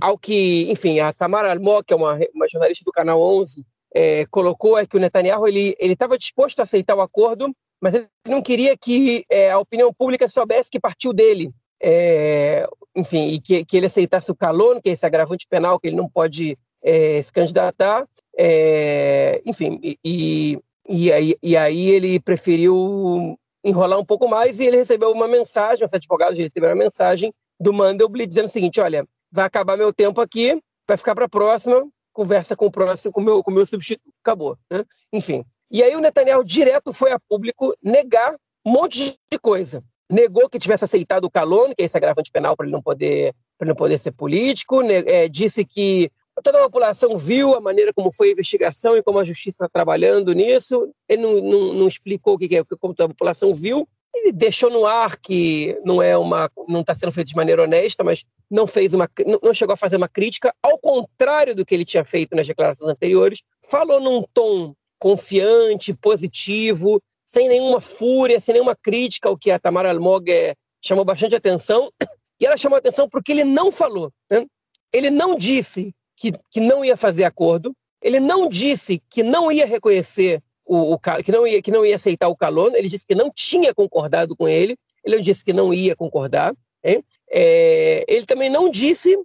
ao 0.00 0.18
que, 0.18 0.70
enfim, 0.70 1.00
a 1.00 1.12
Tamara 1.12 1.52
Almog, 1.52 1.84
que 1.84 1.92
é 1.92 1.96
uma, 1.96 2.18
uma 2.34 2.48
jornalista 2.48 2.84
do 2.84 2.92
canal 2.92 3.20
11, 3.20 3.64
é, 3.94 4.24
colocou 4.26 4.78
é 4.78 4.86
que 4.86 4.96
o 4.96 5.00
Netanyahu 5.00 5.48
ele 5.48 5.74
estava 5.80 6.18
disposto 6.18 6.60
a 6.60 6.62
aceitar 6.62 6.96
o 6.96 7.00
acordo, 7.00 7.54
mas 7.80 7.94
ele 7.94 8.08
não 8.28 8.42
queria 8.42 8.76
que 8.76 9.24
é, 9.30 9.50
a 9.50 9.58
opinião 9.58 9.92
pública 9.92 10.28
soubesse 10.28 10.70
que 10.70 10.80
partiu 10.80 11.12
dele. 11.12 11.52
É, 11.82 12.68
enfim, 12.94 13.28
e 13.28 13.40
que, 13.40 13.64
que, 13.64 13.76
ele 13.76 13.86
aceitasse 13.86 14.30
o 14.30 14.36
calor, 14.36 14.80
que 14.82 14.90
é 14.90 14.92
esse 14.92 15.06
agravante 15.06 15.46
penal 15.48 15.80
que 15.80 15.88
ele 15.88 15.96
não 15.96 16.08
pode 16.08 16.58
é, 16.82 17.22
se 17.22 17.32
candidatar. 17.32 18.06
É, 18.36 19.40
enfim, 19.46 19.80
e, 19.82 20.58
e, 20.88 21.12
aí, 21.12 21.34
e 21.42 21.56
aí 21.56 21.88
ele 21.88 22.20
preferiu 22.20 23.38
enrolar 23.64 23.98
um 23.98 24.04
pouco 24.04 24.28
mais 24.28 24.60
e 24.60 24.66
ele 24.66 24.76
recebeu 24.76 25.10
uma 25.10 25.28
mensagem, 25.28 25.86
os 25.86 25.92
advogados 25.92 26.38
receberam 26.38 26.74
uma 26.74 26.84
mensagem 26.84 27.32
do 27.58 27.72
Mandelblit 27.72 28.26
dizendo 28.26 28.46
o 28.46 28.50
seguinte, 28.50 28.80
olha, 28.80 29.06
vai 29.30 29.44
acabar 29.44 29.76
meu 29.76 29.92
tempo 29.92 30.20
aqui, 30.20 30.60
vai 30.88 30.96
ficar 30.96 31.14
para 31.14 31.26
a 31.26 31.28
próxima, 31.28 31.86
conversa 32.12 32.56
com 32.56 32.66
o 32.66 32.70
próximo, 32.70 33.12
com 33.12 33.20
meu, 33.20 33.42
o 33.46 33.50
meu 33.50 33.66
substituto, 33.66 34.12
acabou. 34.22 34.58
Né? 34.70 34.84
Enfim. 35.12 35.44
E 35.70 35.82
aí 35.82 35.94
o 35.94 36.00
Netanyahu 36.00 36.44
direto 36.44 36.92
foi 36.92 37.12
a 37.12 37.18
público 37.18 37.74
negar 37.82 38.34
um 38.64 38.72
monte 38.72 39.18
de 39.30 39.38
coisa. 39.38 39.84
Negou 40.10 40.48
que 40.48 40.58
tivesse 40.58 40.84
aceitado 40.84 41.24
o 41.24 41.30
calone, 41.30 41.74
que 41.74 41.82
é 41.82 41.86
esse 41.86 41.96
agravante 41.96 42.32
penal 42.32 42.56
para 42.56 42.66
ele 42.66 42.72
não 42.72 42.82
poder 42.82 43.34
para 43.56 43.68
não 43.68 43.74
poder 43.74 43.98
ser 43.98 44.12
político, 44.12 44.80
é, 44.82 45.28
disse 45.28 45.66
que 45.66 46.10
toda 46.42 46.58
a 46.58 46.62
população 46.62 47.16
viu 47.16 47.54
a 47.54 47.60
maneira 47.60 47.92
como 47.92 48.12
foi 48.12 48.28
a 48.28 48.32
investigação 48.32 48.96
e 48.96 49.02
como 49.02 49.18
a 49.18 49.24
justiça 49.24 49.64
está 49.64 49.68
trabalhando 49.68 50.32
nisso. 50.32 50.92
Ele 51.08 51.22
não, 51.22 51.40
não, 51.40 51.74
não 51.74 51.88
explicou 51.88 52.34
o 52.34 52.38
que 52.38 52.56
é, 52.56 52.64
como 52.64 52.94
a 52.98 53.08
população 53.08 53.54
viu, 53.54 53.88
ele 54.14 54.32
deixou 54.32 54.70
no 54.70 54.86
ar 54.86 55.16
que 55.16 55.78
não 55.84 56.02
é 56.02 56.16
uma, 56.16 56.50
não 56.68 56.80
está 56.80 56.94
sendo 56.94 57.12
feito 57.12 57.28
de 57.28 57.36
maneira 57.36 57.62
honesta, 57.62 58.02
mas 58.02 58.24
não 58.50 58.66
fez 58.66 58.92
uma, 58.92 59.08
não 59.42 59.54
chegou 59.54 59.74
a 59.74 59.76
fazer 59.76 59.96
uma 59.96 60.08
crítica, 60.08 60.54
ao 60.62 60.78
contrário 60.78 61.54
do 61.54 61.64
que 61.64 61.74
ele 61.74 61.84
tinha 61.84 62.04
feito 62.04 62.34
nas 62.34 62.46
declarações 62.46 62.90
anteriores, 62.90 63.42
falou 63.62 64.00
num 64.00 64.24
tom 64.34 64.74
confiante, 64.98 65.94
positivo, 65.94 67.00
sem 67.24 67.48
nenhuma 67.48 67.80
fúria, 67.80 68.40
sem 68.40 68.54
nenhuma 68.54 68.76
crítica 68.76 69.28
ao 69.28 69.38
que 69.38 69.50
a 69.50 69.58
Tamara 69.58 69.90
Almog 69.90 70.30
é, 70.30 70.54
chamou 70.82 71.04
bastante 71.04 71.34
atenção, 71.34 71.90
e 72.40 72.46
ela 72.46 72.56
chamou 72.56 72.76
atenção 72.76 73.08
porque 73.08 73.32
ele 73.32 73.44
não 73.44 73.70
falou. 73.70 74.12
Né? 74.30 74.44
Ele 74.92 75.10
não 75.10 75.36
disse 75.36 75.94
que, 76.20 76.32
que 76.50 76.60
não 76.60 76.84
ia 76.84 76.98
fazer 76.98 77.24
acordo, 77.24 77.74
ele 78.02 78.20
não 78.20 78.46
disse 78.46 79.02
que 79.08 79.22
não 79.22 79.50
ia 79.50 79.64
reconhecer 79.64 80.42
o, 80.66 80.92
o, 80.92 80.98
que, 80.98 81.32
não 81.32 81.46
ia, 81.46 81.62
que 81.62 81.70
não 81.70 81.84
ia 81.84 81.96
aceitar 81.96 82.28
o 82.28 82.36
Calon, 82.36 82.70
ele 82.74 82.90
disse 82.90 83.06
que 83.06 83.14
não 83.14 83.32
tinha 83.34 83.74
concordado 83.74 84.36
com 84.36 84.46
ele, 84.46 84.76
ele 85.02 85.22
disse 85.22 85.42
que 85.42 85.54
não 85.54 85.72
ia 85.72 85.96
concordar. 85.96 86.54
É, 86.84 88.04
ele 88.06 88.26
também 88.26 88.50
não 88.50 88.70
disse 88.70 89.18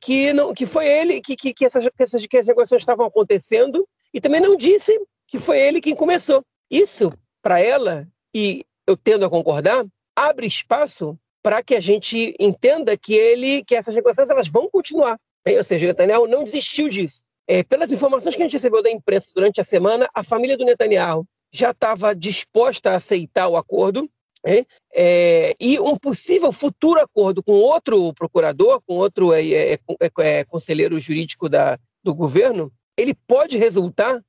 que, 0.00 0.32
não, 0.32 0.54
que 0.54 0.66
foi 0.66 0.86
ele 0.86 1.20
que, 1.20 1.34
que, 1.34 1.52
que, 1.52 1.64
essas, 1.64 1.84
que, 1.84 2.02
essas, 2.02 2.26
que 2.26 2.36
essas 2.36 2.46
negociações 2.46 2.82
estavam 2.82 3.04
acontecendo, 3.04 3.86
e 4.14 4.20
também 4.20 4.40
não 4.40 4.56
disse 4.56 4.98
que 5.26 5.40
foi 5.40 5.58
ele 5.60 5.80
quem 5.80 5.96
começou. 5.96 6.44
Isso, 6.70 7.12
para 7.42 7.60
ela, 7.60 8.06
e 8.32 8.64
eu 8.86 8.96
tendo 8.96 9.26
a 9.26 9.30
concordar, 9.30 9.84
abre 10.14 10.46
espaço 10.46 11.18
para 11.42 11.62
que 11.62 11.74
a 11.74 11.80
gente 11.80 12.34
entenda 12.38 12.96
que 12.96 13.14
ele, 13.14 13.64
que 13.64 13.74
essas 13.74 13.94
negociações 13.94 14.30
elas 14.30 14.48
vão 14.48 14.70
continuar. 14.70 15.18
Ou 15.46 15.64
seja, 15.64 15.86
Netanyahu 15.86 16.26
não 16.26 16.42
desistiu 16.42 16.88
disso. 16.88 17.24
É, 17.48 17.62
pelas 17.62 17.92
informações 17.92 18.34
que 18.34 18.42
a 18.42 18.44
gente 18.44 18.54
recebeu 18.54 18.82
da 18.82 18.90
imprensa 18.90 19.30
durante 19.32 19.60
a 19.60 19.64
semana, 19.64 20.08
a 20.12 20.24
família 20.24 20.56
do 20.56 20.64
Netanyahu 20.64 21.24
já 21.52 21.70
estava 21.70 22.14
disposta 22.14 22.90
a 22.90 22.96
aceitar 22.96 23.46
o 23.46 23.56
acordo, 23.56 24.10
né? 24.44 24.64
é, 24.92 25.54
e 25.60 25.78
um 25.78 25.96
possível 25.96 26.50
futuro 26.50 27.00
acordo 27.00 27.42
com 27.42 27.52
outro 27.52 28.12
procurador, 28.14 28.80
com 28.84 28.94
outro 28.94 29.32
é, 29.32 29.46
é, 29.46 29.72
é, 29.74 30.10
é 30.18 30.44
conselheiro 30.44 30.98
jurídico 30.98 31.48
da, 31.48 31.78
do 32.02 32.12
governo, 32.12 32.72
ele 32.96 33.14
pode 33.14 33.56
resultar 33.56 34.20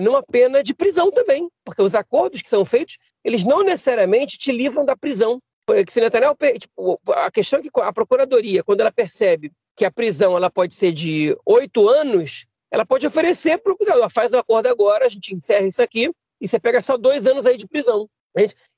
numa 0.00 0.22
pena 0.22 0.62
de 0.62 0.72
prisão 0.72 1.10
também, 1.10 1.48
porque 1.64 1.82
os 1.82 1.94
acordos 1.96 2.40
que 2.40 2.48
são 2.48 2.64
feitos, 2.64 2.98
eles 3.24 3.42
não 3.42 3.64
necessariamente 3.64 4.38
te 4.38 4.52
livram 4.52 4.84
da 4.84 4.96
prisão. 4.96 5.40
Porque 5.66 5.90
se 5.90 6.00
Netanyahu, 6.00 6.36
tipo, 6.58 7.00
a 7.08 7.30
questão 7.32 7.58
é 7.58 7.62
que 7.62 7.68
a 7.74 7.92
procuradoria, 7.92 8.62
quando 8.62 8.80
ela 8.80 8.92
percebe 8.92 9.52
que 9.80 9.84
a 9.86 9.90
prisão 9.90 10.36
ela 10.36 10.50
pode 10.50 10.74
ser 10.74 10.92
de 10.92 11.34
oito 11.46 11.88
anos, 11.88 12.44
ela 12.70 12.84
pode 12.84 13.06
oferecer 13.06 13.56
para 13.56 13.72
o 13.72 13.76
ela 13.88 14.10
faz 14.10 14.30
o 14.30 14.36
acordo 14.36 14.66
agora, 14.66 15.06
a 15.06 15.08
gente 15.08 15.34
encerra 15.34 15.66
isso 15.66 15.80
aqui, 15.80 16.12
e 16.38 16.46
você 16.46 16.60
pega 16.60 16.82
só 16.82 16.98
dois 16.98 17.26
anos 17.26 17.46
aí 17.46 17.56
de 17.56 17.66
prisão. 17.66 18.06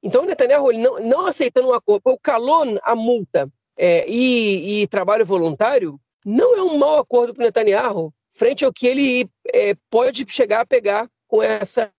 Então, 0.01 0.23
o 0.23 0.27
Netanyahu, 0.27 0.71
ele 0.71 0.81
não, 0.81 1.01
não 1.01 1.27
aceitando 1.27 1.67
um 1.67 1.73
acordo, 1.73 2.03
o 2.05 2.17
calon, 2.17 2.77
a 2.85 2.95
multa 2.95 3.51
é, 3.77 4.09
e, 4.09 4.83
e, 4.83 4.87
trabalho 4.87 5.27
voluntário, 5.27 5.99
não 6.25 6.57
é 6.57 6.63
um 6.63 6.79
mau 6.79 7.01
acordo 7.01 7.35
para 7.35 7.43
o 7.43 7.47
Netanyahu, 7.47 8.15
frente 8.31 8.65
ao 8.65 8.73
que 8.73 8.87
ele 8.87 9.29
é, 9.53 9.75
pode 9.91 10.25
chegar 10.29 10.61
a 10.61 10.67
pegar 10.67 11.11
com 11.27 11.43
essa 11.43 11.91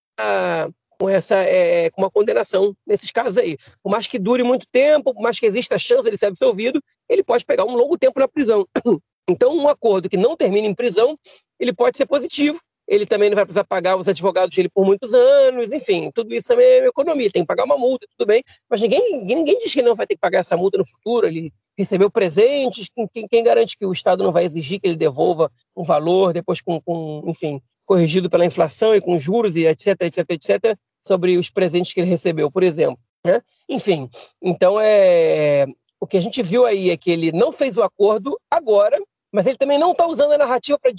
com 1.04 1.10
essa 1.10 1.36
é, 1.36 1.90
com 1.90 2.02
uma 2.02 2.10
condenação 2.10 2.74
nesses 2.88 3.12
casos 3.12 3.38
aí. 3.38 3.58
Por 3.82 3.90
mais 3.90 4.08
que 4.08 4.18
dure 4.18 4.42
muito 4.42 4.66
tempo, 4.72 5.14
por 5.14 5.22
mais 5.22 5.38
que 5.38 5.46
exista 5.46 5.76
a 5.76 5.80
chance 5.80 6.10
de 6.10 6.18
ser 6.18 6.28
absolvido, 6.28 6.82
ele 7.14 7.24
pode 7.24 7.46
pegar 7.46 7.66
um 7.66 7.76
longo 7.76 7.98
tempo 7.98 8.20
na 8.20 8.28
prisão. 8.28 8.68
Então, 9.26 9.56
um 9.56 9.70
acordo 9.70 10.10
que 10.10 10.18
não 10.18 10.36
termine 10.36 10.68
em 10.68 10.76
prisão, 10.76 11.18
ele 11.58 11.72
pode 11.72 11.96
ser 11.96 12.06
positivo. 12.06 12.60
Ele 12.86 13.06
também 13.06 13.30
não 13.30 13.36
vai 13.36 13.46
precisar 13.46 13.64
pagar 13.64 13.96
os 13.96 14.08
advogados 14.08 14.54
dele 14.54 14.70
por 14.70 14.86
muitos 14.86 15.14
anos, 15.14 15.72
enfim, 15.72 16.12
tudo 16.14 16.34
isso 16.36 16.50
também 16.50 16.66
é 16.66 16.86
economia, 16.86 17.32
tem 17.32 17.44
que 17.44 17.48
pagar 17.48 17.64
uma 17.64 17.78
multa, 17.78 18.06
tudo 18.18 18.28
bem, 18.28 18.44
mas 18.70 18.82
ninguém, 18.82 19.24
ninguém 19.24 19.58
diz 19.60 19.74
que 19.74 19.82
não 19.82 19.96
vai 19.96 20.06
ter 20.06 20.16
que 20.16 20.20
pagar 20.20 20.40
essa 20.40 20.58
multa 20.58 20.78
no 20.78 20.86
futuro, 20.86 21.26
ele 21.26 21.54
recebeu 21.78 22.12
presentes, 22.12 22.90
quem, 23.14 23.26
quem 23.26 23.42
garante 23.42 23.78
que 23.78 23.86
o 23.86 23.94
Estado 23.94 24.22
não 24.22 24.34
vai 24.34 24.44
exigir 24.44 24.82
que 24.82 24.88
ele 24.88 24.98
devolva 24.98 25.50
um 25.74 25.84
valor, 25.84 26.34
depois 26.34 26.60
com, 26.60 26.82
com 26.82 27.24
enfim, 27.26 27.62
corrigido 27.86 28.30
pela 28.30 28.46
inflação 28.46 28.94
e 28.94 29.00
com 29.00 29.18
juros 29.18 29.56
e 29.56 29.66
etc, 29.66 30.02
etc, 30.02 30.26
etc, 30.30 30.78
sobre 31.02 31.38
os 31.38 31.50
presentes 31.50 31.94
que 31.94 32.02
ele 32.02 32.10
recebeu, 32.10 32.52
por 32.52 32.64
exemplo. 32.64 33.00
Né? 33.26 33.42
Enfim, 33.70 34.10
então 34.42 34.78
é 34.80 35.66
o 36.04 36.08
que 36.08 36.18
a 36.18 36.22
gente 36.22 36.44
viu 36.44 36.66
aí 36.66 36.90
é 36.90 36.98
que 36.98 37.10
ele 37.10 37.32
não 37.32 37.50
fez 37.50 37.78
o 37.78 37.82
acordo 37.82 38.38
agora, 38.52 39.02
mas 39.32 39.48
ele 39.48 39.56
também 39.56 39.80
não 39.80 39.94
está 39.94 40.06
usando 40.06 40.34
a 40.34 40.38
narrativa 40.38 40.78
para 40.78 40.92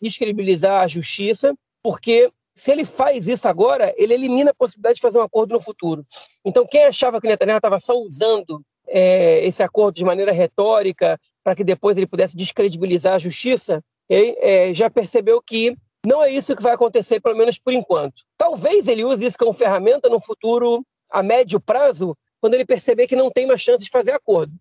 descredibilizar 0.00 0.82
a 0.82 0.88
justiça, 0.88 1.54
porque 1.80 2.28
se 2.52 2.72
ele 2.72 2.84
faz 2.84 3.28
isso 3.28 3.46
agora, 3.46 3.94
ele 3.96 4.14
elimina 4.14 4.50
a 4.50 4.54
possibilidade 4.54 4.96
de 4.96 5.00
fazer 5.00 5.20
um 5.20 5.22
acordo 5.22 5.52
no 5.52 5.60
futuro. 5.60 6.04
Então, 6.44 6.66
quem 6.66 6.84
achava 6.84 7.20
que 7.20 7.28
Netanyahu 7.28 7.58
estava 7.58 7.78
só 7.78 7.94
usando 7.94 8.60
é, 8.88 9.46
esse 9.46 9.62
acordo 9.62 9.94
de 9.94 10.04
maneira 10.04 10.32
retórica 10.32 11.20
para 11.44 11.54
que 11.54 11.62
depois 11.62 11.96
ele 11.96 12.08
pudesse 12.08 12.36
descredibilizar 12.36 13.14
a 13.14 13.20
justiça, 13.20 13.80
é, 14.10 14.74
já 14.74 14.90
percebeu 14.90 15.40
que 15.40 15.76
não 16.04 16.20
é 16.20 16.32
isso 16.32 16.56
que 16.56 16.62
vai 16.64 16.72
acontecer, 16.72 17.20
pelo 17.20 17.36
menos 17.36 17.60
por 17.60 17.72
enquanto. 17.72 18.24
Talvez 18.36 18.88
ele 18.88 19.04
use 19.04 19.24
isso 19.24 19.38
como 19.38 19.52
ferramenta 19.52 20.08
no 20.08 20.20
futuro, 20.20 20.84
a 21.08 21.22
médio 21.22 21.60
prazo, 21.60 22.16
quando 22.42 22.54
ele 22.54 22.66
perceber 22.66 23.06
que 23.06 23.14
não 23.14 23.30
tem 23.30 23.46
mais 23.46 23.62
chance 23.62 23.84
de 23.84 23.90
fazer 23.90 24.10
acordo, 24.10 24.52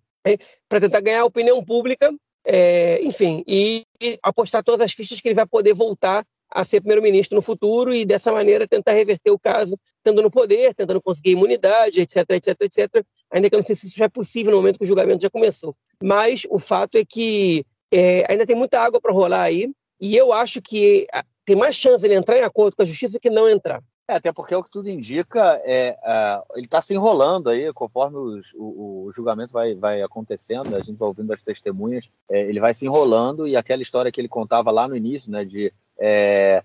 para 0.69 0.79
tentar 0.79 1.01
ganhar 1.01 1.21
a 1.21 1.25
opinião 1.25 1.65
pública, 1.65 2.13
é, 2.45 3.01
enfim, 3.01 3.43
e, 3.47 3.87
e, 3.99 4.19
apostar 4.21 4.63
todas 4.63 4.81
as 4.81 4.91
fichas 4.91 5.19
que 5.19 5.27
ele 5.27 5.35
vai 5.35 5.47
poder 5.47 5.73
voltar 5.73 6.23
a 6.51 6.63
ser 6.63 6.81
primeiro-ministro 6.81 7.35
no 7.35 7.41
futuro 7.41 7.91
e 7.91 8.05
dessa 8.05 8.31
maneira 8.31 8.67
tentar 8.67 8.91
reverter 8.91 9.31
o 9.31 9.39
caso, 9.39 9.79
estando 9.97 10.21
no 10.21 10.29
poder, 10.29 10.75
tentando 10.75 11.01
conseguir 11.01 11.31
imunidade, 11.31 12.01
etc, 12.01 12.17
etc, 12.29 12.55
etc. 12.61 13.05
Ainda 13.31 13.49
que 13.49 13.55
eu 13.55 13.59
não 13.59 13.63
sei 13.63 13.75
se 13.75 13.87
isso 13.87 13.97
já 13.97 14.05
é 14.05 14.09
possível 14.09 14.51
no 14.51 14.57
momento 14.57 14.77
que 14.77 14.83
o 14.83 14.87
julgamento 14.87 15.23
já 15.23 15.29
começou. 15.31 15.75
Mas 16.03 16.45
o 16.51 16.59
fato 16.59 16.99
é 16.99 17.03
que 17.03 17.65
é, 17.91 18.25
ainda 18.29 18.45
tem 18.45 18.55
muita 18.55 18.79
água 18.79 19.01
para 19.01 19.11
rolar 19.11 19.43
aí 19.43 19.71
e 19.99 20.15
eu 20.15 20.31
acho 20.31 20.61
que 20.61 21.07
tem 21.45 21.55
mais 21.55 21.75
chance 21.75 22.05
ele 22.05 22.13
entrar 22.13 22.37
em 22.37 22.43
acordo 22.43 22.75
com 22.75 22.83
a 22.83 22.85
justiça 22.85 23.19
que 23.19 23.29
não 23.29 23.49
entrar. 23.49 23.81
É, 24.11 24.15
até 24.15 24.33
porque 24.33 24.53
o 24.53 24.61
que 24.61 24.69
tudo 24.69 24.89
indica 24.89 25.61
é 25.63 25.97
uh, 26.03 26.57
ele 26.57 26.65
está 26.65 26.81
se 26.81 26.93
enrolando 26.93 27.49
aí, 27.49 27.71
conforme 27.71 28.17
os, 28.17 28.53
o, 28.55 29.05
o, 29.05 29.11
julgamento 29.13 29.53
vai, 29.53 29.73
vai 29.73 30.01
acontecendo, 30.01 30.75
a 30.75 30.81
gente 30.81 30.97
vai 30.97 31.07
ouvindo 31.07 31.31
as 31.31 31.41
testemunhas, 31.41 32.09
é, 32.29 32.41
ele 32.41 32.59
vai 32.59 32.73
se 32.73 32.85
enrolando 32.85 33.47
e 33.47 33.55
aquela 33.55 33.81
história 33.81 34.11
que 34.11 34.19
ele 34.19 34.27
contava 34.27 34.69
lá 34.69 34.85
no 34.85 34.97
início, 34.97 35.31
né, 35.31 35.45
de 35.45 35.71
é, 35.97 36.61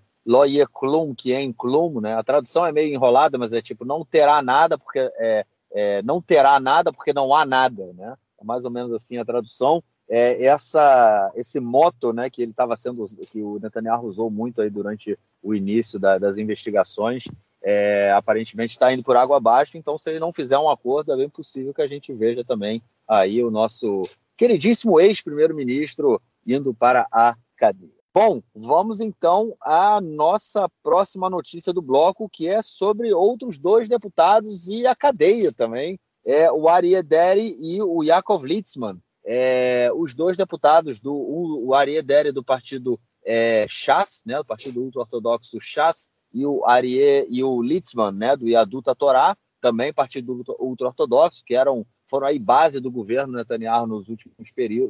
klum, 0.73 1.15
que 1.15 1.33
é 1.33 1.39
em 1.39 1.53
klum, 1.53 2.01
né, 2.01 2.15
a 2.15 2.23
tradução 2.23 2.65
é 2.65 2.73
meio 2.73 2.93
enrolada, 2.93 3.37
mas 3.37 3.53
é 3.53 3.61
tipo 3.61 3.85
não 3.85 4.03
terá 4.03 4.41
nada 4.41 4.77
porque 4.77 4.99
é, 4.99 5.45
é, 5.71 6.01
não 6.01 6.21
terá 6.21 6.59
nada 6.59 6.91
porque 6.91 7.13
não 7.13 7.33
há 7.33 7.45
nada, 7.45 7.93
né, 7.93 8.17
é 8.41 8.43
mais 8.43 8.65
ou 8.65 8.71
menos 8.71 8.91
assim 8.91 9.17
a 9.17 9.23
tradução. 9.23 9.81
É, 10.09 10.45
essa 10.45 11.33
esse 11.35 11.59
moto 11.59 12.13
né 12.13 12.29
que 12.29 12.41
ele 12.41 12.51
estava 12.51 12.77
sendo 12.77 13.05
que 13.29 13.41
o 13.41 13.59
Netanyahu 13.59 14.05
usou 14.05 14.29
muito 14.31 14.61
aí 14.61 14.69
durante 14.69 15.19
o 15.47 15.55
início 15.55 15.97
da, 15.97 16.17
das 16.17 16.37
investigações 16.37 17.23
é, 17.63 18.11
aparentemente 18.11 18.73
está 18.73 18.93
indo 18.93 19.01
por 19.01 19.15
água 19.15 19.37
abaixo 19.37 19.77
então 19.77 19.97
se 19.97 20.09
ele 20.09 20.19
não 20.19 20.33
fizer 20.33 20.59
um 20.59 20.69
acordo 20.69 21.13
é 21.13 21.15
bem 21.15 21.29
possível 21.29 21.73
que 21.73 21.81
a 21.81 21.87
gente 21.87 22.11
veja 22.13 22.43
também 22.43 22.83
aí 23.07 23.41
o 23.41 23.49
nosso 23.49 24.03
queridíssimo 24.35 24.99
ex 24.99 25.21
primeiro-ministro 25.21 26.21
indo 26.45 26.73
para 26.73 27.07
a 27.11 27.33
cadeia. 27.55 27.93
Bom 28.13 28.41
vamos 28.53 28.99
então 28.99 29.55
à 29.61 30.01
nossa 30.01 30.67
próxima 30.83 31.29
notícia 31.29 31.71
do 31.71 31.81
bloco 31.81 32.29
que 32.29 32.49
é 32.49 32.61
sobre 32.61 33.13
outros 33.13 33.57
dois 33.57 33.87
deputados 33.87 34.67
e 34.67 34.85
a 34.85 34.93
cadeia 34.93 35.53
também. 35.53 35.97
É 36.25 36.51
o 36.51 36.67
Arieh 36.67 37.01
Deri 37.01 37.55
e 37.57 37.81
o 37.81 38.03
Yaakov 38.03 38.45
Litzman. 38.45 38.99
É, 39.23 39.89
os 39.95 40.13
dois 40.13 40.35
deputados, 40.35 40.99
do, 40.99 41.13
o, 41.13 41.67
o 41.67 41.73
Arieh 41.73 42.01
Deri 42.01 42.33
do 42.33 42.43
partido 42.43 42.99
é, 43.27 43.65
Chas, 43.67 44.23
né, 44.25 44.37
do 44.37 44.45
partido 44.45 44.81
ultra-ortodoxo 44.81 45.59
Chas, 45.59 46.09
e 46.33 46.45
o 46.45 46.65
Arieh 46.65 47.27
e 47.29 47.43
o 47.43 47.61
Litzman, 47.61 48.11
né, 48.11 48.35
do 48.35 48.47
Yaduta 48.47 48.95
Torá, 48.95 49.37
também 49.59 49.93
partido 49.93 50.43
ultra-ortodoxo, 50.59 51.43
que 51.45 51.55
eram 51.55 51.85
foram 52.09 52.27
aí 52.27 52.39
base 52.39 52.79
do 52.79 52.89
governo 52.89 53.33
Netanyahu 53.33 53.85
nos 53.85 54.07
últimos 54.07 54.33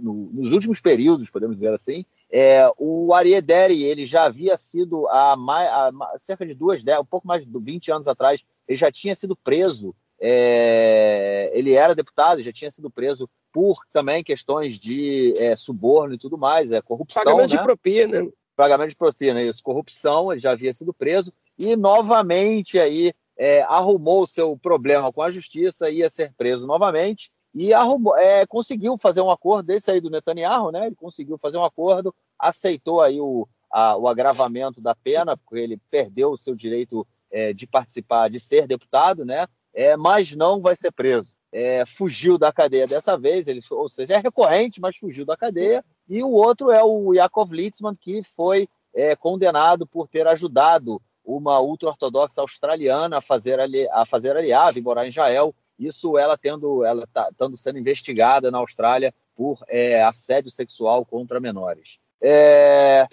no, 0.04 0.30
nos 0.32 0.52
últimos 0.52 0.80
períodos, 0.80 1.32
podemos 1.32 1.56
dizer 1.56 1.74
assim. 1.74 2.06
É, 2.32 2.72
o 2.78 3.12
Arieh 3.12 3.42
Deri, 3.42 3.84
ele 3.84 4.06
já 4.06 4.26
havia 4.26 4.56
sido 4.56 5.08
há, 5.08 5.36
mais, 5.36 5.68
há 5.68 5.92
cerca 6.20 6.46
de 6.46 6.54
duas, 6.54 6.84
um 6.84 7.06
pouco 7.06 7.28
mais 7.28 7.44
de 7.44 7.52
20 7.60 7.92
anos 7.92 8.08
atrás, 8.08 8.46
ele 8.68 8.78
já 8.78 8.92
tinha 8.92 9.16
sido 9.16 9.36
preso 9.36 9.96
é, 10.20 11.52
ele 11.54 11.74
era 11.74 11.94
deputado, 11.94 12.42
já 12.42 12.52
tinha 12.52 12.72
sido 12.72 12.90
preso 12.90 13.30
por 13.52 13.80
também 13.91 14.24
questões 14.24 14.78
de 14.78 15.34
é, 15.38 15.56
suborno 15.56 16.16
e 16.16 16.18
tudo 16.18 16.38
mais, 16.38 16.72
é 16.72 16.82
corrupção. 16.82 17.24
Pagamento 17.24 17.52
né? 17.52 17.58
de 17.58 17.64
propina. 17.64 18.32
Pagamento 18.56 18.89
de 18.89 18.95
propina, 18.95 19.41
isso, 19.41 19.62
corrupção, 19.64 20.32
ele 20.32 20.39
já 20.39 20.52
havia 20.52 20.74
sido 20.74 20.91
preso 20.91 21.32
e 21.60 21.76
novamente 21.76 22.80
aí 22.80 23.14
é, 23.38 23.62
arrumou 23.64 24.24
o 24.24 24.28
seu 24.28 24.58
problema 24.58 25.14
com 25.14 25.22
a 25.22 25.30
justiça, 25.30 25.91
ia 25.91 26.10
ser 26.10 26.34
preso 26.36 26.66
novamente 26.66 27.32
e 27.54 27.74
arrumou, 27.74 28.18
é, 28.18 28.45
conseguiu 28.45 28.98
fazer 28.98 29.22
um 29.22 29.32
acordo 29.32 29.68
desse 29.68 29.91
aí 29.91 30.02
do 30.02 30.10
Netanyahu, 30.10 30.72
né? 30.72 30.88
Ele 30.88 30.95
conseguiu 30.95 31.38
fazer 31.38 31.58
um 31.58 31.66
acordo, 31.66 32.14
aceitou 32.38 33.02
aí 33.02 33.20
o, 33.20 33.48
a, 33.72 33.95
o 33.98 34.08
agravamento 34.08 34.82
da 34.82 34.95
pena, 34.95 35.38
porque 35.38 35.60
ele 35.60 35.82
perdeu 35.89 36.32
o 36.32 36.38
seu 36.38 36.56
direito 36.56 37.06
é, 37.32 37.54
de 37.54 37.66
participar, 37.68 38.30
de 38.30 38.39
ser 38.39 38.68
deputado, 38.68 39.26
né? 39.26 39.48
É, 39.78 39.96
mas 39.96 40.36
não 40.36 40.60
vai 40.60 40.76
ser 40.76 40.92
preso. 40.92 41.34
É, 41.52 41.86
fugiu 41.86 42.36
da 42.36 42.52
cadeia 42.52 42.88
dessa 42.88 43.16
vez, 43.16 43.48
ele, 43.48 43.62
ou 43.70 43.88
seja, 43.88 44.16
é 44.16 44.18
recorrente, 44.18 44.82
mas 44.82 44.98
fugiu 44.98 45.24
da 45.24 45.38
cadeia. 45.38 45.86
E 46.10 46.24
o 46.24 46.32
outro 46.32 46.72
é 46.72 46.84
o 46.84 47.14
Yakov 47.14 47.54
Litzman, 47.54 47.96
que 47.96 48.24
foi 48.24 48.68
é, 48.92 49.16
condenado 49.16 49.86
por 49.86 50.08
ter 50.08 50.26
ajudado 50.26 51.00
uma 51.24 51.60
ultra-ortodoxa 51.62 52.42
australiana 52.42 53.20
a 53.20 53.22
fazer, 53.22 53.60
ali, 53.60 53.88
a 53.92 54.04
fazer 54.04 54.36
aliado 54.36 54.80
e 54.80 54.82
morar 54.82 55.06
em 55.06 55.10
Israel. 55.10 55.54
Isso 55.78 56.18
ela 56.18 56.36
tendo, 56.36 56.84
ela 56.84 57.06
tá, 57.14 57.30
tendo 57.38 57.56
sendo 57.56 57.78
investigada 57.78 58.50
na 58.50 58.58
Austrália 58.58 59.14
por 59.36 59.60
é, 59.68 60.02
assédio 60.02 60.50
sexual 60.50 61.06
contra 61.06 61.40
menores. 61.40 62.00
É, 62.20 63.08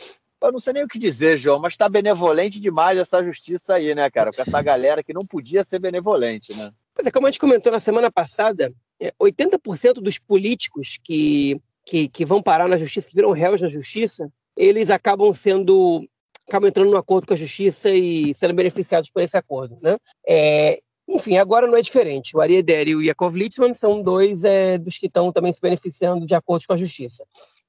eu 0.46 0.52
não 0.52 0.58
sei 0.58 0.72
nem 0.72 0.84
o 0.84 0.88
que 0.88 0.98
dizer, 0.98 1.36
João, 1.36 1.58
mas 1.58 1.74
está 1.74 1.88
benevolente 1.88 2.60
demais 2.60 2.98
essa 2.98 3.22
justiça 3.22 3.74
aí, 3.74 3.94
né, 3.94 4.10
cara? 4.10 4.30
Com 4.32 4.42
essa 4.42 4.62
galera 4.62 5.02
que 5.02 5.12
não 5.12 5.26
podia 5.26 5.64
ser 5.64 5.78
benevolente, 5.78 6.54
né? 6.54 6.70
Pois 6.94 7.06
é, 7.06 7.10
como 7.10 7.26
a 7.26 7.30
gente 7.30 7.40
comentou 7.40 7.72
na 7.72 7.80
semana 7.80 8.10
passada, 8.10 8.72
80% 9.20 9.98
é, 9.98 10.00
dos 10.00 10.18
políticos 10.18 10.98
que, 11.02 11.60
que, 11.84 12.08
que 12.08 12.24
vão 12.24 12.42
parar 12.42 12.68
na 12.68 12.76
justiça, 12.76 13.08
que 13.08 13.14
viram 13.14 13.32
réus 13.32 13.60
na 13.60 13.68
justiça, 13.68 14.30
eles 14.56 14.90
acabam 14.90 15.32
sendo 15.34 16.08
acabam 16.46 16.68
entrando 16.68 16.90
no 16.90 16.98
acordo 16.98 17.26
com 17.26 17.32
a 17.32 17.36
justiça 17.36 17.90
e 17.90 18.34
sendo 18.34 18.52
beneficiados 18.52 19.08
por 19.10 19.22
esse 19.22 19.36
acordo, 19.36 19.78
né? 19.80 19.96
É, 20.26 20.78
enfim, 21.08 21.36
agora 21.36 21.66
não 21.66 21.76
é 21.76 21.82
diferente. 21.82 22.36
O 22.36 22.40
Ari 22.40 22.56
Eder 22.56 22.88
e 22.88 22.96
o 22.96 23.02
Yakov 23.02 23.36
Litzman 23.36 23.74
são 23.74 24.02
dois 24.02 24.44
é, 24.44 24.78
dos 24.78 24.98
que 24.98 25.06
estão 25.06 25.32
também 25.32 25.52
se 25.52 25.60
beneficiando 25.60 26.26
de 26.26 26.34
acordos 26.34 26.66
com 26.66 26.72
a 26.72 26.78
justiça. 26.78 27.24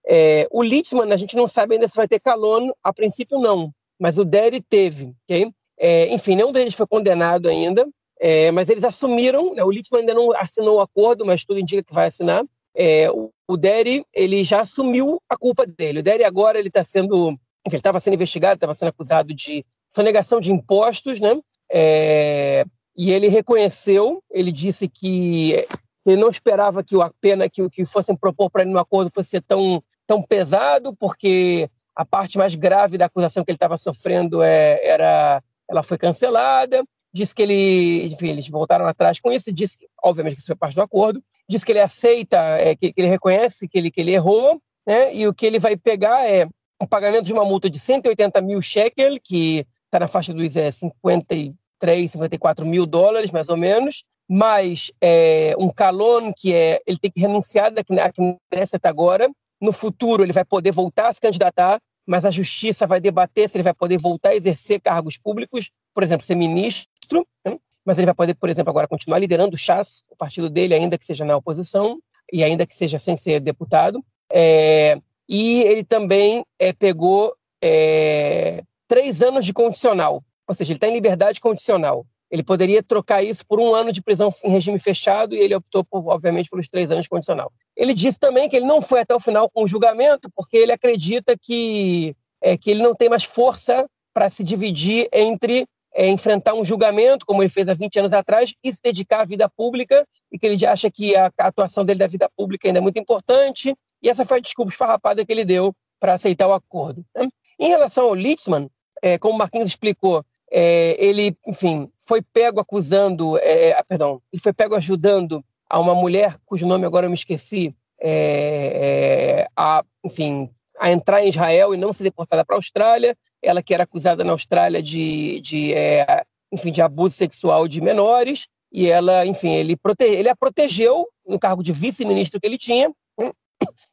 É, 0.07 0.47
o 0.51 0.61
Littman, 0.61 1.11
a 1.11 1.17
gente 1.17 1.35
não 1.35 1.47
sabe 1.47 1.75
ainda 1.75 1.87
se 1.87 1.95
vai 1.95 2.07
ter 2.07 2.19
calono, 2.19 2.75
a 2.83 2.93
princípio 2.93 3.39
não, 3.39 3.71
mas 3.99 4.17
o 4.17 4.25
Derry 4.25 4.61
teve, 4.61 5.13
ok? 5.23 5.51
É, 5.77 6.13
enfim, 6.13 6.35
nenhum 6.35 6.51
deles 6.51 6.73
foi 6.73 6.87
condenado 6.87 7.49
ainda, 7.49 7.87
é, 8.19 8.51
mas 8.51 8.69
eles 8.69 8.83
assumiram, 8.83 9.53
né, 9.53 9.63
o 9.63 9.71
Littman 9.71 10.01
ainda 10.01 10.13
não 10.13 10.31
assinou 10.33 10.77
o 10.77 10.81
acordo, 10.81 11.25
mas 11.25 11.43
tudo 11.43 11.59
indica 11.59 11.83
que 11.83 11.93
vai 11.93 12.07
assinar. 12.07 12.45
É, 12.73 13.09
o, 13.09 13.31
o 13.47 13.57
Derry, 13.57 14.05
ele 14.13 14.43
já 14.43 14.61
assumiu 14.61 15.21
a 15.29 15.37
culpa 15.37 15.65
dele. 15.65 15.99
O 15.99 16.03
Derry 16.03 16.23
agora 16.23 16.59
ele 16.59 16.67
está 16.67 16.83
sendo, 16.83 17.29
ele 17.65 17.77
estava 17.77 17.99
sendo 17.99 18.13
investigado, 18.13 18.55
estava 18.55 18.75
sendo 18.75 18.89
acusado 18.89 19.33
de 19.33 19.65
sonegação 19.89 20.39
de 20.39 20.51
impostos, 20.51 21.19
né? 21.19 21.39
É, 21.71 22.65
e 22.97 23.11
ele 23.11 23.27
reconheceu, 23.27 24.21
ele 24.31 24.51
disse 24.51 24.87
que 24.87 25.65
ele 26.05 26.21
não 26.21 26.29
esperava 26.29 26.83
que 26.83 26.95
a 27.01 27.11
pena 27.19 27.49
que, 27.49 27.67
que 27.69 27.83
fossem 27.83 28.15
propor 28.15 28.49
para 28.49 28.61
ele 28.61 28.71
no 28.71 28.79
acordo 28.79 29.11
fosse 29.13 29.41
tão 29.41 29.83
tão 30.07 30.21
pesado, 30.21 30.95
porque 30.95 31.69
a 31.95 32.05
parte 32.05 32.37
mais 32.37 32.55
grave 32.55 32.97
da 32.97 33.05
acusação 33.05 33.43
que 33.43 33.51
ele 33.51 33.55
estava 33.55 33.77
sofrendo 33.77 34.43
é, 34.43 34.79
era, 34.85 35.41
ela 35.69 35.83
foi 35.83 35.97
cancelada. 35.97 36.83
Disse 37.13 37.33
que 37.33 37.41
ele, 37.41 38.07
enfim, 38.07 38.27
eles 38.27 38.49
voltaram 38.49 38.85
atrás 38.85 39.19
com 39.19 39.31
isso. 39.31 39.51
Disse 39.51 39.77
que, 39.77 39.87
obviamente, 40.03 40.35
que 40.35 40.39
isso 40.41 40.47
foi 40.47 40.55
parte 40.55 40.75
do 40.75 40.81
acordo. 40.81 41.23
Disse 41.47 41.65
que 41.65 41.71
ele 41.71 41.79
aceita, 41.79 42.37
é, 42.59 42.75
que, 42.75 42.91
que, 42.91 43.01
ele 43.01 43.07
reconhece 43.07 43.67
que 43.67 43.77
ele, 43.77 43.89
que 43.89 44.01
ele 44.01 44.13
errou, 44.13 44.61
né? 44.85 45.15
E 45.15 45.27
o 45.27 45.33
que 45.33 45.45
ele 45.45 45.59
vai 45.59 45.77
pegar 45.77 46.27
é 46.29 46.47
um 46.81 46.85
pagamento 46.85 47.25
de 47.25 47.33
uma 47.33 47.45
multa 47.45 47.69
de 47.69 47.79
180 47.79 48.41
mil 48.41 48.61
shekel, 48.61 49.17
que 49.23 49.65
está 49.85 49.99
na 49.99 50.07
faixa 50.07 50.33
dos 50.33 50.55
é, 50.57 50.71
53, 50.71 52.11
54 52.11 52.65
mil 52.65 52.85
dólares, 52.85 53.31
mais 53.31 53.47
ou 53.47 53.55
menos, 53.55 54.03
mais 54.27 54.91
é, 55.01 55.53
um 55.57 55.69
calon 55.69 56.33
que 56.33 56.53
é 56.53 56.81
ele 56.85 56.97
tem 56.97 57.11
que 57.11 57.21
renunciar 57.21 57.71
da 57.71 57.81
Knesset 57.83 58.85
agora, 58.85 59.29
no 59.59 59.71
futuro 59.71 60.23
ele 60.23 60.33
vai 60.33 60.45
poder 60.45 60.71
voltar 60.71 61.09
a 61.09 61.13
se 61.13 61.21
candidatar, 61.21 61.79
mas 62.05 62.23
a 62.25 62.31
justiça 62.31 62.85
vai 62.85 62.99
debater 62.99 63.49
se 63.49 63.57
ele 63.57 63.63
vai 63.63 63.73
poder 63.73 63.99
voltar 63.99 64.29
a 64.29 64.35
exercer 64.35 64.79
cargos 64.79 65.17
públicos, 65.17 65.71
por 65.93 66.03
exemplo, 66.03 66.25
ser 66.25 66.35
ministro, 66.35 67.25
né? 67.45 67.57
mas 67.83 67.97
ele 67.97 68.05
vai 68.05 68.15
poder, 68.15 68.35
por 68.35 68.49
exemplo, 68.49 68.69
agora 68.69 68.87
continuar 68.87 69.19
liderando 69.19 69.55
o 69.55 69.57
Chas, 69.57 70.03
o 70.09 70.15
partido 70.15 70.49
dele, 70.49 70.73
ainda 70.73 70.97
que 70.97 71.05
seja 71.05 71.23
na 71.23 71.37
oposição 71.37 71.99
e 72.31 72.43
ainda 72.43 72.65
que 72.65 72.75
seja 72.75 72.99
sem 72.99 73.15
ser 73.15 73.39
deputado. 73.39 74.03
É, 74.31 74.99
e 75.29 75.61
ele 75.63 75.83
também 75.83 76.43
é, 76.59 76.73
pegou 76.73 77.35
é, 77.61 78.63
três 78.87 79.21
anos 79.21 79.45
de 79.45 79.53
condicional, 79.53 80.23
ou 80.47 80.55
seja, 80.55 80.71
ele 80.71 80.77
está 80.77 80.87
em 80.87 80.93
liberdade 80.93 81.39
condicional. 81.39 82.05
Ele 82.29 82.43
poderia 82.43 82.81
trocar 82.81 83.23
isso 83.23 83.45
por 83.45 83.59
um 83.59 83.73
ano 83.73 83.91
de 83.91 84.01
prisão 84.01 84.33
em 84.43 84.49
regime 84.49 84.79
fechado 84.79 85.35
e 85.35 85.39
ele 85.39 85.55
optou, 85.55 85.83
por, 85.83 86.07
obviamente, 86.07 86.49
pelos 86.49 86.67
três 86.67 86.91
anos 86.91 87.07
condicional. 87.07 87.51
Ele 87.75 87.93
disse 87.93 88.19
também 88.19 88.47
que 88.47 88.55
ele 88.55 88.65
não 88.65 88.81
foi 88.81 89.01
até 89.01 89.13
o 89.13 89.19
final 89.19 89.49
com 89.49 89.63
o 89.63 89.67
julgamento 89.67 90.29
porque 90.35 90.57
ele 90.57 90.71
acredita 90.71 91.35
que, 91.37 92.15
é, 92.41 92.57
que 92.57 92.71
ele 92.71 92.81
não 92.81 92.95
tem 92.95 93.09
mais 93.09 93.23
força 93.23 93.85
para 94.13 94.29
se 94.29 94.43
dividir 94.43 95.09
entre 95.11 95.67
é, 95.93 96.07
enfrentar 96.07 96.53
um 96.53 96.63
julgamento, 96.63 97.25
como 97.25 97.41
ele 97.41 97.49
fez 97.49 97.69
há 97.69 97.73
20 97.73 97.99
anos 97.99 98.13
atrás, 98.13 98.53
e 98.61 98.73
se 98.73 98.81
dedicar 98.83 99.21
à 99.21 99.25
vida 99.25 99.49
pública, 99.49 100.05
e 100.29 100.37
que 100.37 100.45
ele 100.45 100.65
acha 100.65 100.91
que 100.91 101.15
a, 101.15 101.31
a 101.39 101.47
atuação 101.47 101.85
dele 101.85 101.99
da 101.99 102.07
vida 102.07 102.29
pública 102.35 102.67
ainda 102.67 102.79
é 102.79 102.81
muito 102.81 102.99
importante, 102.99 103.73
e 104.03 104.09
essa 104.09 104.25
foi 104.25 104.37
a 104.37 104.41
desculpa 104.41 104.71
esfarrapada 104.71 105.25
que 105.25 105.31
ele 105.31 105.45
deu 105.45 105.73
para 105.99 106.13
aceitar 106.13 106.47
o 106.47 106.53
acordo. 106.53 107.03
Né? 107.15 107.29
Em 107.57 107.69
relação 107.69 108.05
ao 108.05 108.13
Litzman, 108.13 108.69
é, 109.01 109.17
como 109.17 109.35
o 109.35 109.37
Marquinhos 109.37 109.67
explicou, 109.67 110.23
é, 110.51 110.95
ele, 110.99 111.35
enfim, 111.47 111.89
foi 112.05 112.21
pego 112.21 112.59
acusando, 112.59 113.37
é, 113.37 113.81
perdão, 113.87 114.21
ele 114.31 114.41
foi 114.41 114.53
pego 114.53 114.75
ajudando 114.75 115.43
a 115.69 115.79
uma 115.79 115.95
mulher 115.95 116.37
cujo 116.45 116.67
nome 116.67 116.85
agora 116.85 117.05
eu 117.05 117.09
me 117.09 117.15
esqueci, 117.15 117.75
é, 117.99 119.41
é, 119.41 119.47
a, 119.55 119.83
enfim, 120.03 120.49
a 120.79 120.91
entrar 120.91 121.23
em 121.23 121.29
Israel 121.29 121.73
e 121.73 121.77
não 121.77 121.93
ser 121.93 122.03
deportada 122.03 122.43
para 122.45 122.55
a 122.55 122.59
Austrália. 122.59 123.17
ela 123.41 123.61
que 123.61 123.73
era 123.73 123.83
acusada 123.83 124.23
na 124.23 124.31
Austrália 124.31 124.81
de, 124.81 125.39
de 125.41 125.73
é, 125.73 126.23
enfim, 126.51 126.71
de 126.71 126.81
abuso 126.81 127.15
sexual 127.15 127.67
de 127.67 127.81
menores, 127.81 128.47
e 128.71 128.87
ela, 128.87 129.25
enfim, 129.25 129.51
ele, 129.51 129.77
ele 129.99 130.29
a 130.29 130.35
protegeu 130.35 131.07
no 131.25 131.39
cargo 131.39 131.63
de 131.63 131.71
vice-ministro 131.71 132.39
que 132.39 132.47
ele 132.47 132.57
tinha, 132.57 132.91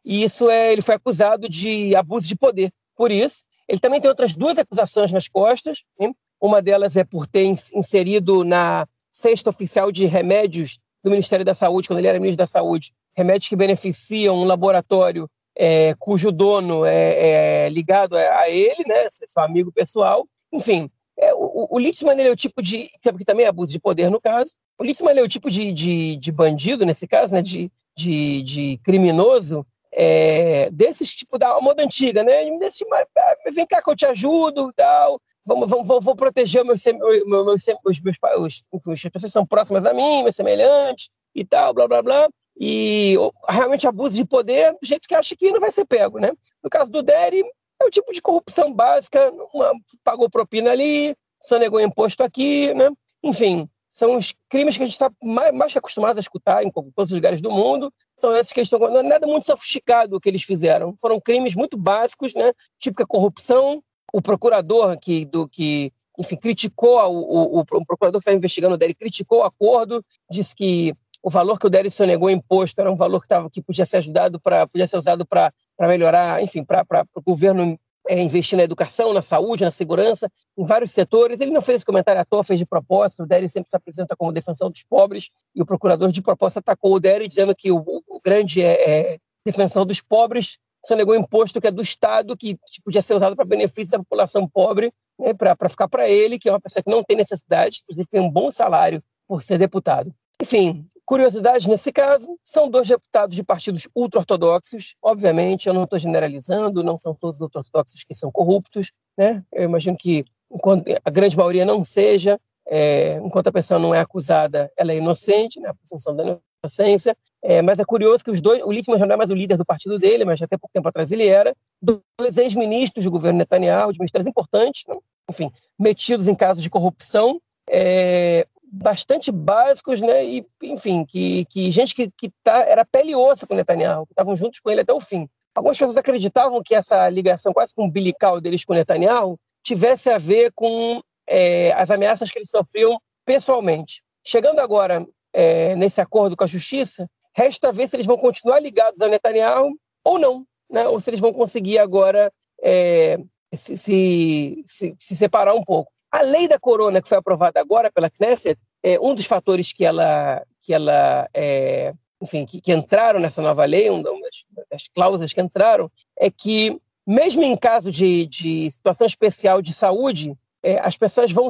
e 0.05 0.23
isso 0.23 0.51
é, 0.51 0.73
ele 0.73 0.83
foi 0.83 0.97
acusado 0.97 1.49
de 1.49 1.95
abuso 1.95 2.27
de 2.27 2.37
poder. 2.37 2.73
Por 2.97 3.11
isso, 3.11 3.45
ele 3.69 3.81
também 3.81 4.01
tem 4.01 4.09
outras 4.09 4.33
duas 4.33 4.59
acusações 4.59 5.13
nas 5.13 5.29
costas. 5.29 5.83
Hein? 5.99 6.15
Uma 6.41 6.61
delas 6.61 6.97
é 6.97 7.05
por 7.05 7.27
ter 7.27 7.45
inserido 7.45 8.45
na 8.45 8.87
cesta 9.11 9.51
oficial 9.51 9.93
de 9.93 10.05
remédios 10.07 10.79
do 11.03 11.11
Ministério 11.11 11.45
da 11.45 11.55
Saúde, 11.55 11.89
quando 11.89 11.99
ele 11.99 12.09
era 12.09 12.19
ministro 12.21 12.39
da 12.39 12.47
Saúde, 12.47 12.93
remédios 13.15 13.49
que 13.49 13.57
beneficiam 13.57 14.37
um 14.37 14.45
laboratório 14.45 15.29
é, 15.57 15.95
cujo 15.99 16.33
dono 16.33 16.85
é, 16.85 17.65
é, 17.65 17.69
ligado 17.69 18.17
a 18.17 18.49
ele, 18.49 18.85
né, 18.87 19.09
seu 19.11 19.43
amigo 19.43 19.71
pessoal. 19.73 20.27
Enfim, 20.53 20.91
é, 21.19 21.33
o, 21.35 21.69
o 21.71 21.79
Littman 21.79 22.21
é 22.21 22.31
o 22.31 22.37
tipo 22.37 22.63
de. 22.63 22.91
que 23.01 23.25
também 23.25 23.47
é 23.47 23.49
abuso 23.49 23.71
de 23.71 23.81
poder 23.81 24.11
no 24.11 24.21
caso. 24.21 24.53
O 24.79 24.85
Littman 24.85 25.19
é 25.19 25.23
o 25.23 25.29
tipo 25.29 25.51
de, 25.51 25.73
de, 25.73 26.17
de 26.17 26.33
bandido, 26.33 26.87
nesse 26.87 27.07
caso, 27.07 27.35
né, 27.35 27.43
de, 27.43 27.71
de, 27.97 28.43
de 28.43 28.81
criminoso, 28.83 29.67
é, 29.93 30.71
desses 30.71 31.11
tipo 31.11 31.39
da 31.39 31.61
moda 31.61 31.83
antiga, 31.83 32.23
né? 32.23 32.47
Desse, 32.59 32.85
ah, 32.93 33.37
vem 33.53 33.67
cá 33.67 33.83
que 33.83 33.91
eu 33.91 33.97
te 33.97 34.07
ajudo, 34.07 34.73
tal. 34.75 35.21
Vamos, 35.45 35.69
vamos, 35.69 35.87
vou, 35.87 36.01
vou 36.01 36.17
proteger 36.17 36.65
meus, 36.65 36.85
meus, 36.85 37.25
meus, 37.27 38.01
meus 38.01 38.17
os, 38.39 38.63
os, 38.71 39.05
as 39.05 39.11
pessoas 39.11 39.31
que 39.31 39.31
são 39.31 39.47
próximas 39.47 39.85
a 39.85 39.93
mim, 39.93 40.23
meus 40.23 40.37
semelhantes 40.37 41.09
e 41.35 41.45
tal, 41.45 41.75
blá 41.75 41.89
blá 41.89 42.03
blá. 42.03 42.29
E 42.59 43.17
realmente 43.49 43.87
abuso 43.87 44.15
de 44.15 44.25
poder 44.25 44.73
do 44.73 44.87
jeito 44.87 45.09
que 45.09 45.15
acha 45.15 45.35
que 45.35 45.51
não 45.51 45.61
vai 45.61 45.73
ser 45.73 45.85
pego, 45.85 46.19
né? 46.19 46.31
No 46.63 46.71
caso 46.71 46.93
do 46.93 47.03
Derry, 47.03 47.43
é 47.81 47.85
o 47.85 47.91
tipo 47.91 48.13
de 48.13 48.23
corrupção 48.23 48.73
básica, 48.73 49.33
uma, 49.53 49.73
pagou 50.05 50.31
propina 50.31 50.71
ali, 50.71 51.17
sonegou 51.41 51.81
imposto 51.81 52.23
aqui, 52.23 52.73
né? 52.75 52.91
Enfim, 53.23 53.69
são 53.93 54.17
os 54.17 54.33
crimes 54.49 54.77
que 54.77 54.83
a 54.83 54.87
gente 54.87 54.95
está 54.95 55.11
mais, 55.23 55.53
mais, 55.53 55.77
acostumado 55.77 56.17
a 56.17 56.21
escutar 56.21 56.65
em 56.65 56.71
todos 56.71 57.11
os 57.11 57.13
lugares 57.13 57.43
do 57.43 57.51
mundo. 57.51 57.93
São 58.17 58.35
esses 58.35 58.53
que 58.53 58.61
estão. 58.61 58.79
Não 58.79 58.99
é 58.99 59.03
nada 59.03 59.27
muito 59.27 59.45
sofisticado 59.45 60.17
o 60.17 60.21
que 60.21 60.29
eles 60.29 60.43
fizeram. 60.43 60.97
Foram 61.01 61.21
crimes 61.21 61.55
muito 61.55 61.77
básicos, 61.77 62.33
né? 62.35 62.53
Típica 62.79 63.07
corrupção. 63.07 63.83
O 64.13 64.21
procurador 64.21 64.99
que, 64.99 65.25
do, 65.25 65.49
que 65.49 65.93
enfim, 66.19 66.37
criticou 66.37 66.99
o, 67.11 67.59
o, 67.59 67.61
o 67.61 67.87
procurador 67.87 68.21
que 68.21 68.29
está 68.29 68.37
investigando 68.37 68.75
o 68.75 68.79
Derry 68.79 68.95
criticou 68.95 69.41
o 69.41 69.45
acordo, 69.45 70.05
disse 70.31 70.55
que 70.55 70.95
o 71.23 71.31
valor 71.31 71.59
que 71.59 71.67
o 71.67 71.71
Derry 71.71 71.91
sonegou 71.91 72.29
imposto 72.29 72.81
era 72.81 72.91
um 72.91 72.97
valor 72.97 73.21
que, 73.21 73.29
tava, 73.29 73.49
que 73.49 73.63
podia 73.63 73.87
ser 73.87 73.99
ajudado 73.99 74.41
para 74.41 74.67
podia 74.67 74.87
ser 74.87 74.99
usado 74.99 75.25
para 75.25 75.53
melhorar, 75.81 76.43
enfim, 76.43 76.65
para 76.65 77.07
o 77.15 77.23
governo 77.23 77.79
é, 78.09 78.21
investir 78.21 78.57
na 78.57 78.65
educação, 78.65 79.13
na 79.13 79.23
saúde, 79.23 79.65
na 79.65 79.71
segurança, 79.71 80.29
em 80.59 80.65
vários 80.65 80.91
setores. 80.91 81.41
Ele 81.41 81.53
não 81.53 81.63
fez 81.63 81.77
esse 81.77 81.85
comentário 81.85 82.21
à 82.21 82.25
toa, 82.25 82.43
fez 82.43 82.59
de 82.59 82.67
propósito. 82.67 83.23
O 83.23 83.27
Derry 83.27 83.49
sempre 83.49 83.71
se 83.71 83.77
apresenta 83.77 84.17
como 84.17 84.33
defensor 84.33 84.69
dos 84.69 84.83
pobres 84.83 85.31
e 85.55 85.63
o 85.63 85.67
procurador 85.67 86.11
de 86.11 86.21
propósito 86.21 86.59
atacou 86.59 86.95
o 86.95 87.01
Derry, 87.01 87.29
dizendo 87.29 87.55
que 87.55 87.71
o, 87.71 87.79
o 87.79 88.21
grande 88.23 88.61
é, 88.61 89.13
é, 89.13 89.19
defensor 89.47 89.85
dos 89.85 90.01
pobres 90.01 90.59
sonegou 90.85 91.15
imposto 91.15 91.61
que 91.61 91.67
é 91.67 91.71
do 91.71 91.83
Estado, 91.83 92.37
que 92.37 92.55
tipo, 92.71 92.85
podia 92.85 93.03
ser 93.03 93.15
usado 93.15 93.37
para 93.37 93.45
benefício 93.45 93.93
da 93.93 93.99
população 93.99 94.49
pobre, 94.49 94.93
né, 95.19 95.33
para 95.35 95.69
ficar 95.69 95.89
para 95.89 96.09
ele, 96.09 96.39
que 96.39 96.49
é 96.49 96.53
uma 96.53 96.61
pessoa 96.61 96.83
que 96.83 96.91
não 96.91 97.03
tem 97.03 97.17
necessidade, 97.17 97.83
inclusive 97.85 98.09
tem 98.11 98.21
um 98.21 98.31
bom 98.31 98.51
salário 98.51 99.03
por 99.27 99.43
ser 99.43 99.59
deputado. 99.59 100.13
Enfim, 100.41 100.89
Curiosidade 101.05 101.69
nesse 101.69 101.93
caso, 101.93 102.39
são 102.45 102.71
dois 102.71 102.87
deputados 102.87 103.35
de 103.35 103.43
partidos 103.43 103.89
ultra-ortodoxos. 103.95 104.95
Obviamente, 105.03 105.67
eu 105.67 105.75
não 105.75 105.85
estou 105.85 105.99
generalizando, 105.99 106.83
não 106.83 106.97
são 106.97 107.15
todos 107.15 107.37
os 107.37 107.43
ultra-ortodoxos 107.43 108.05
que 108.05 108.15
são 108.15 108.31
corruptos. 108.31 108.93
Né? 109.19 109.45
Eu 109.53 109.65
imagino 109.65 109.97
que 109.97 110.25
enquanto 110.51 110.85
a 111.05 111.11
grande 111.11 111.37
maioria 111.37 111.65
não 111.65 111.85
seja, 111.85 112.41
é, 112.67 113.17
enquanto 113.17 113.49
a 113.49 113.53
pessoa 113.53 113.81
não 113.81 113.95
é 113.95 114.01
acusada, 114.01 114.73
ela 114.77 114.93
é 114.93 114.97
inocente, 114.97 115.61
né? 115.61 115.71
a 115.71 115.75
presunção 115.75 116.15
da 116.15 116.39
inocência. 116.65 117.17
É, 117.43 117.61
mas 117.61 117.79
é 117.81 117.85
curioso 117.85 118.23
que 118.23 118.31
os 118.31 118.41
dois, 118.41 118.63
o 118.63 118.71
Littman 118.71 118.99
já 118.99 119.07
não 119.07 119.15
é 119.15 119.17
mais 119.17 119.31
o 119.31 119.35
líder 119.35 119.57
do 119.57 119.65
partido 119.65 119.99
dele, 119.99 120.25
mas 120.25 120.41
até 120.41 120.57
pouco 120.57 120.73
tempo 120.73 120.89
atrás 120.89 121.11
ele 121.11 121.27
era, 121.27 121.55
dois 121.81 122.39
ex-ministros 122.39 123.05
do 123.05 123.11
governo 123.11 123.39
Netanyahu, 123.39 123.93
de 123.93 123.99
ministérios 123.99 124.29
importantes, 124.29 124.85
né? 124.87 124.97
enfim, 125.29 125.51
metidos 125.79 126.29
em 126.29 126.35
casos 126.35 126.63
de 126.63 126.71
corrupção. 126.71 127.41
É, 127.69 128.47
bastante 128.73 129.31
básicos, 129.31 130.01
né? 130.01 130.25
E, 130.25 130.47
enfim, 130.63 131.05
que, 131.05 131.45
que 131.47 131.71
gente 131.71 131.95
que, 131.95 132.11
que 132.17 132.33
tá, 132.43 132.61
era 132.61 132.87
pele 132.87 133.11
e 133.11 133.15
osso 133.15 133.47
com 133.47 133.55
Netanyahu, 133.55 134.07
que 134.07 134.13
estavam 134.13 134.35
juntos 134.35 134.61
com 134.61 134.71
ele 134.71 134.81
até 134.81 134.93
o 134.93 135.01
fim. 135.01 135.29
Algumas 135.55 135.77
pessoas 135.77 135.99
acreditavam 135.99 136.63
que 136.63 136.75
essa 136.75 137.07
ligação 137.11 137.53
quase 137.53 137.75
com 137.75 137.85
umbilical 137.85 138.41
deles 138.41 138.65
com 138.65 138.73
Netanyahu 138.73 139.39
tivesse 139.63 140.09
a 140.09 140.17
ver 140.17 140.51
com 140.55 141.03
é, 141.27 141.73
as 141.73 141.91
ameaças 141.91 142.31
que 142.31 142.39
eles 142.39 142.49
sofriam 142.49 142.99
pessoalmente. 143.27 144.03
Chegando 144.25 144.61
agora 144.61 145.07
é, 145.33 145.77
nesse 145.77 146.01
acordo 146.01 146.35
com 146.35 146.45
a 146.45 146.49
justiça, 146.49 147.09
resta 147.35 147.73
ver 147.73 147.89
se 147.89 147.97
eles 147.97 148.07
vão 148.07 148.19
continuar 148.19 148.61
ligados 148.61 149.01
ao 149.01 149.09
Netanyahu 149.09 149.77
ou 150.05 150.19
não, 150.19 150.47
né? 150.71 150.87
ou 150.89 151.01
se 151.01 151.11
eles 151.11 151.21
vão 151.21 151.33
conseguir 151.33 151.79
agora 151.79 152.33
é, 152.63 153.19
se, 153.55 153.77
se, 153.77 154.65
se, 154.67 154.97
se 154.99 155.17
separar 155.17 155.55
um 155.55 155.65
pouco. 155.65 155.91
A 156.11 156.21
lei 156.23 156.47
da 156.47 156.59
corona, 156.59 157.01
que 157.01 157.09
foi 157.09 157.19
aprovada 157.19 157.61
agora 157.61 157.91
pela 157.91 158.11
Knesset, 158.11 158.59
é 158.83 158.99
um 159.01 159.15
dos 159.15 159.25
fatores 159.25 159.73
que 159.73 159.85
ela, 159.85 160.45
que 160.63 160.75
ela 160.75 161.29
é, 161.33 161.95
enfim, 162.21 162.45
que, 162.45 162.61
que, 162.61 162.73
entraram 162.73 163.19
nessa 163.19 163.41
nova 163.41 163.65
lei, 163.65 163.89
uma 163.89 164.03
das, 164.03 164.45
das, 164.71 164.89
cláusulas 164.89 165.33
que 165.33 165.41
entraram, 165.41 165.91
é 166.19 166.31
que, 166.31 166.79
mesmo 167.07 167.43
em 167.43 167.57
caso 167.57 167.91
de, 167.91 168.27
de 168.27 168.71
situação 168.71 169.07
especial 169.07 169.63
de 169.63 169.73
saúde, 169.73 170.37
é, 170.63 170.79
as 170.79 170.97
pessoas 170.97 171.33
vão, 171.33 171.49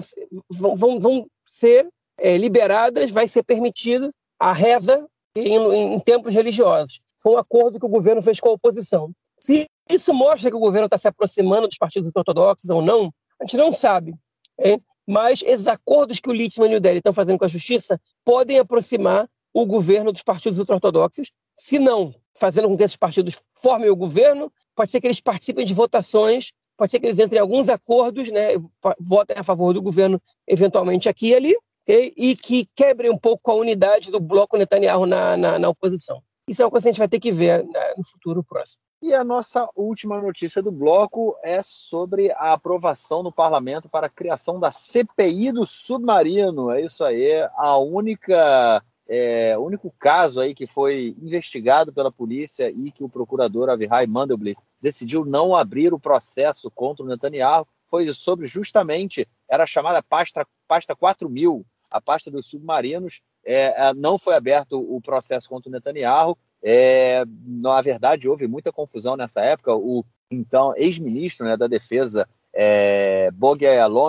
vão, 0.49 0.77
vão, 0.77 1.01
vão 1.01 1.27
ser 1.45 1.89
é, 2.19 2.37
liberadas, 2.39 3.11
vai 3.11 3.29
ser 3.29 3.43
permitido 3.43 4.13
a 4.39 4.53
reza 4.53 5.07
em, 5.37 5.57
em, 5.57 5.95
em 5.95 5.99
templos 5.99 6.35
religiosos. 6.35 7.01
Foi 7.21 7.35
um 7.35 7.39
acordo 7.39 7.79
que 7.79 7.87
o 7.87 7.89
governo 7.89 8.23
fez 8.23 8.41
com 8.41 8.49
a 8.49 8.53
oposição. 8.53 9.13
Se 9.39 9.69
isso 9.89 10.13
mostra 10.15 10.51
que 10.51 10.57
o 10.57 10.61
governo 10.61 10.87
está 10.87 10.99
se 10.99 11.09
aproximando 11.09 11.69
dos 11.69 11.79
partidos 11.79 12.11
ortodoxos 12.15 12.71
ou 12.71 12.83
não, 12.83 13.13
a 13.41 13.45
gente 13.45 13.57
não 13.57 13.73
sabe. 13.73 14.15
É? 14.59 14.79
Mas 15.07 15.43
esses 15.43 15.67
acordos 15.67 16.21
que 16.21 16.29
o 16.29 16.33
Littman 16.33 16.73
e 16.73 16.77
o 16.77 16.81
Deli 16.81 16.99
estão 16.99 17.13
fazendo 17.13 17.39
com 17.39 17.45
a 17.45 17.49
justiça 17.49 18.01
podem 18.25 18.59
aproximar 18.59 19.29
o 19.53 19.67
governo 19.67 20.13
dos 20.13 20.23
partidos 20.23 20.59
ultra-ortodoxos. 20.59 21.33
Se 21.57 21.79
não, 21.79 22.15
fazendo 22.35 22.69
com 22.69 22.77
que 22.77 22.85
esses 22.85 22.97
partidos 22.97 23.37
formem 23.55 23.91
o 23.91 23.97
governo, 23.97 24.51
pode 24.75 24.91
ser 24.91 25.01
que 25.01 25.07
eles 25.07 25.21
participem 25.21 25.67
de 25.67 25.75
votações, 25.75 26.53
pode 26.77 26.91
ser 26.91 27.01
que 27.01 27.07
eles 27.07 27.19
entrem 27.19 27.39
em 27.39 27.43
alguns 27.43 27.69
acordos, 27.69 28.29
né, 28.31 28.51
votem 28.99 29.37
a 29.37 29.45
favor 29.45 29.75
do 29.75 29.83
governo, 29.83 30.21
eventualmente 30.47 31.09
aqui 31.09 31.29
e 31.29 31.35
ali, 31.35 31.57
okay? 31.83 32.13
e 32.17 32.37
que 32.37 32.69
quebrem 32.75 33.11
um 33.11 33.19
pouco 33.19 33.51
a 33.51 33.55
unidade 33.55 34.11
do 34.11 34.21
bloco 34.21 34.57
Netanyahu 34.57 35.07
na, 35.07 35.37
na, 35.37 35.59
na 35.59 35.69
oposição. 35.69 36.23
Isso 36.49 36.63
é 36.63 36.65
uma 36.65 36.71
coisa 36.71 36.85
que 36.85 36.89
a 36.89 36.93
gente 36.93 36.99
vai 36.99 37.09
ter 37.09 37.21
que 37.21 37.33
ver 37.33 37.65
né, 37.65 37.95
no 37.97 38.05
futuro 38.05 38.43
próximo. 38.43 38.81
E 39.01 39.13
a 39.13 39.25
nossa 39.25 39.69
última 39.75 40.21
notícia 40.21 40.63
do 40.63 40.71
bloco 40.71 41.37
é 41.43 41.61
sobre 41.65 42.31
a 42.33 42.53
aprovação 42.53 43.23
no 43.23 43.33
parlamento 43.33 43.89
para 43.89 44.07
a 44.07 44.11
criação 44.11 44.61
da 44.61 44.71
CPI 44.71 45.51
do 45.51 45.67
submarino. 45.67 46.71
É 46.71 46.83
isso 46.83 47.03
aí, 47.03 47.43
a 47.57 47.77
única 47.79 48.83
é, 49.09 49.59
o 49.59 49.63
único 49.63 49.93
caso 49.99 50.41
aí 50.41 50.55
que 50.55 50.67
foi 50.67 51.17
investigado 51.21 51.93
pela 51.93 52.13
polícia 52.13 52.71
e 52.71 52.91
que 52.93 53.03
o 53.03 53.09
procurador 53.09 53.69
Avihai 53.69 54.07
Mandelblit 54.07 54.57
decidiu 54.81 55.25
não 55.25 55.55
abrir 55.55 55.93
o 55.93 55.99
processo 55.99 56.71
contra 56.71 57.05
o 57.05 57.09
Netanyahu 57.09 57.67
foi 57.89 58.13
sobre 58.15 58.47
justamente, 58.47 59.29
era 59.47 59.67
chamada 59.67 60.03
pasta, 60.03 60.47
pasta 60.73 60.97
4000, 60.97 61.67
a 61.93 62.01
pasta 62.01 62.31
dos 62.31 62.47
submarinos. 62.47 63.21
É, 63.45 63.89
é, 63.89 63.95
não 63.95 64.17
foi 64.17 64.35
aberto 64.35 64.81
o 64.81 65.01
processo 65.03 65.49
contra 65.51 65.69
o 65.69 65.73
Netanyahu 65.73 66.39
é, 66.63 67.25
na 67.45 67.83
verdade, 67.83 68.29
houve 68.29 68.47
muita 68.47 68.73
confusão 68.73 69.17
nessa 69.17 69.41
época. 69.41 69.75
O 69.75 70.05
então 70.31 70.73
ex-ministro 70.77 71.45
né, 71.45 71.59
da 71.59 71.67
Defesa, 71.67 72.27
é, 72.55 73.31
Bogi 73.33 73.67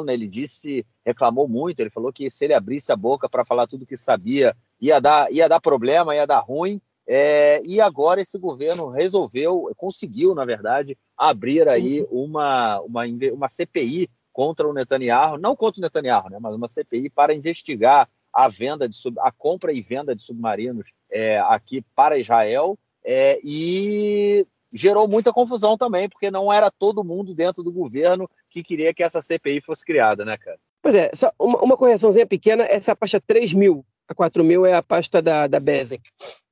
ele 0.07 0.27
disse, 0.27 0.85
reclamou 1.05 1.49
muito. 1.49 1.79
Ele 1.79 1.89
falou 1.89 2.13
que 2.13 2.29
se 2.29 2.45
ele 2.45 2.53
abrisse 2.53 2.91
a 2.91 2.95
boca 2.95 3.27
para 3.27 3.43
falar 3.43 3.67
tudo 3.67 3.85
que 3.85 3.97
sabia, 3.97 4.55
ia 4.79 5.01
dar, 5.01 5.29
ia 5.33 5.49
dar 5.49 5.59
problema, 5.59 6.15
ia 6.15 6.27
dar 6.27 6.39
ruim. 6.39 6.79
É, 7.05 7.61
e 7.65 7.81
agora 7.81 8.21
esse 8.21 8.37
governo 8.37 8.87
resolveu, 8.87 9.69
conseguiu, 9.75 10.33
na 10.33 10.45
verdade, 10.45 10.97
abrir 11.17 11.67
aí 11.67 12.07
uma, 12.09 12.79
uma, 12.81 13.03
uma 13.33 13.49
CPI 13.49 14.09
contra 14.33 14.67
o 14.67 14.73
Netanyahu, 14.73 15.37
não 15.37 15.55
contra 15.55 15.79
o 15.79 15.81
Netanyahu, 15.81 16.29
né, 16.29 16.37
mas 16.41 16.55
uma 16.55 16.67
CPI 16.67 17.09
para 17.09 17.33
investigar 17.33 18.09
a 18.33 18.47
venda 18.47 18.89
de 18.89 18.95
sub, 18.95 19.17
a 19.19 19.31
compra 19.31 19.71
e 19.71 19.81
venda 19.81 20.15
de 20.15 20.23
submarinos 20.23 20.91
é, 21.09 21.39
aqui 21.39 21.85
para 21.95 22.17
Israel 22.17 22.77
é, 23.05 23.39
e 23.43 24.45
gerou 24.73 25.07
muita 25.07 25.31
confusão 25.31 25.77
também, 25.77 26.09
porque 26.09 26.31
não 26.31 26.51
era 26.51 26.71
todo 26.71 27.03
mundo 27.03 27.35
dentro 27.35 27.61
do 27.61 27.71
governo 27.71 28.27
que 28.49 28.63
queria 28.63 28.93
que 28.93 29.03
essa 29.03 29.21
CPI 29.21 29.61
fosse 29.61 29.85
criada, 29.85 30.25
né, 30.25 30.35
cara? 30.35 30.57
Pois 30.81 30.95
é, 30.95 31.11
só 31.13 31.31
uma, 31.39 31.59
uma 31.59 31.77
correçãozinha 31.77 32.25
pequena, 32.25 32.63
essa 32.63 32.95
pasta 32.95 33.21
3 33.21 33.53
mil, 33.53 33.85
a 34.07 34.15
4 34.15 34.43
mil 34.43 34.65
é 34.65 34.73
a 34.73 34.81
pasta 34.81 35.21
da, 35.21 35.47
da 35.47 35.59
Bezek. 35.59 36.03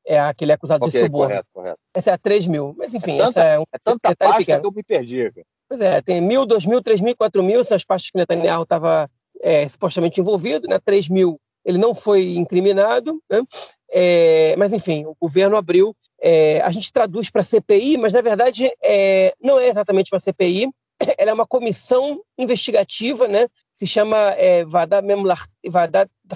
É 0.05 0.19
aquele 0.19 0.51
é 0.51 0.55
acusado 0.55 0.85
okay, 0.85 0.99
de 0.99 1.05
suborno. 1.05 1.29
Correto, 1.29 1.49
correto. 1.53 1.79
Essa 1.93 2.11
é 2.11 2.13
a 2.13 2.17
3 2.17 2.47
mil. 2.47 2.73
Mas 2.77 2.93
enfim, 2.93 3.15
é 3.15 3.17
tanta, 3.17 3.39
essa 3.39 3.43
é 3.43 3.59
um 3.59 3.63
é 3.71 3.77
tanta 3.83 4.15
pasta 4.15 4.37
pequeno. 4.37 4.61
que 4.61 4.67
eu 4.67 4.71
me 4.71 4.83
perdi. 4.83 5.31
Cara. 5.31 5.45
Pois 5.71 5.79
é, 5.79 6.01
tem 6.01 6.19
mil, 6.19 6.45
dois 6.45 6.65
mil, 6.65 6.81
três 6.81 6.99
mil, 6.99 7.15
quatro 7.15 7.41
mil, 7.41 7.63
são 7.63 7.77
as 7.77 7.83
pastas 7.85 8.11
que 8.11 8.17
Netanyahu 8.17 8.63
estava 8.63 9.09
é, 9.41 9.65
supostamente 9.69 10.19
envolvido, 10.19 10.67
né? 10.67 10.77
Três 10.83 11.07
mil 11.07 11.39
ele 11.63 11.77
não 11.77 11.95
foi 11.95 12.35
incriminado, 12.35 13.23
né? 13.31 13.41
É, 13.89 14.53
mas 14.57 14.73
enfim, 14.73 15.05
o 15.05 15.15
governo 15.17 15.55
abriu. 15.55 15.95
É, 16.21 16.59
a 16.59 16.71
gente 16.71 16.91
traduz 16.91 17.29
para 17.29 17.45
CPI, 17.45 17.95
mas 17.95 18.11
na 18.11 18.19
verdade 18.19 18.69
é, 18.83 19.33
não 19.41 19.57
é 19.57 19.69
exatamente 19.69 20.13
uma 20.13 20.19
CPI. 20.19 20.69
Ela 21.17 21.31
é 21.31 21.33
uma 21.33 21.47
comissão 21.47 22.19
investigativa, 22.37 23.25
né? 23.29 23.47
Se 23.71 23.87
chama 23.87 24.17
é, 24.31 24.65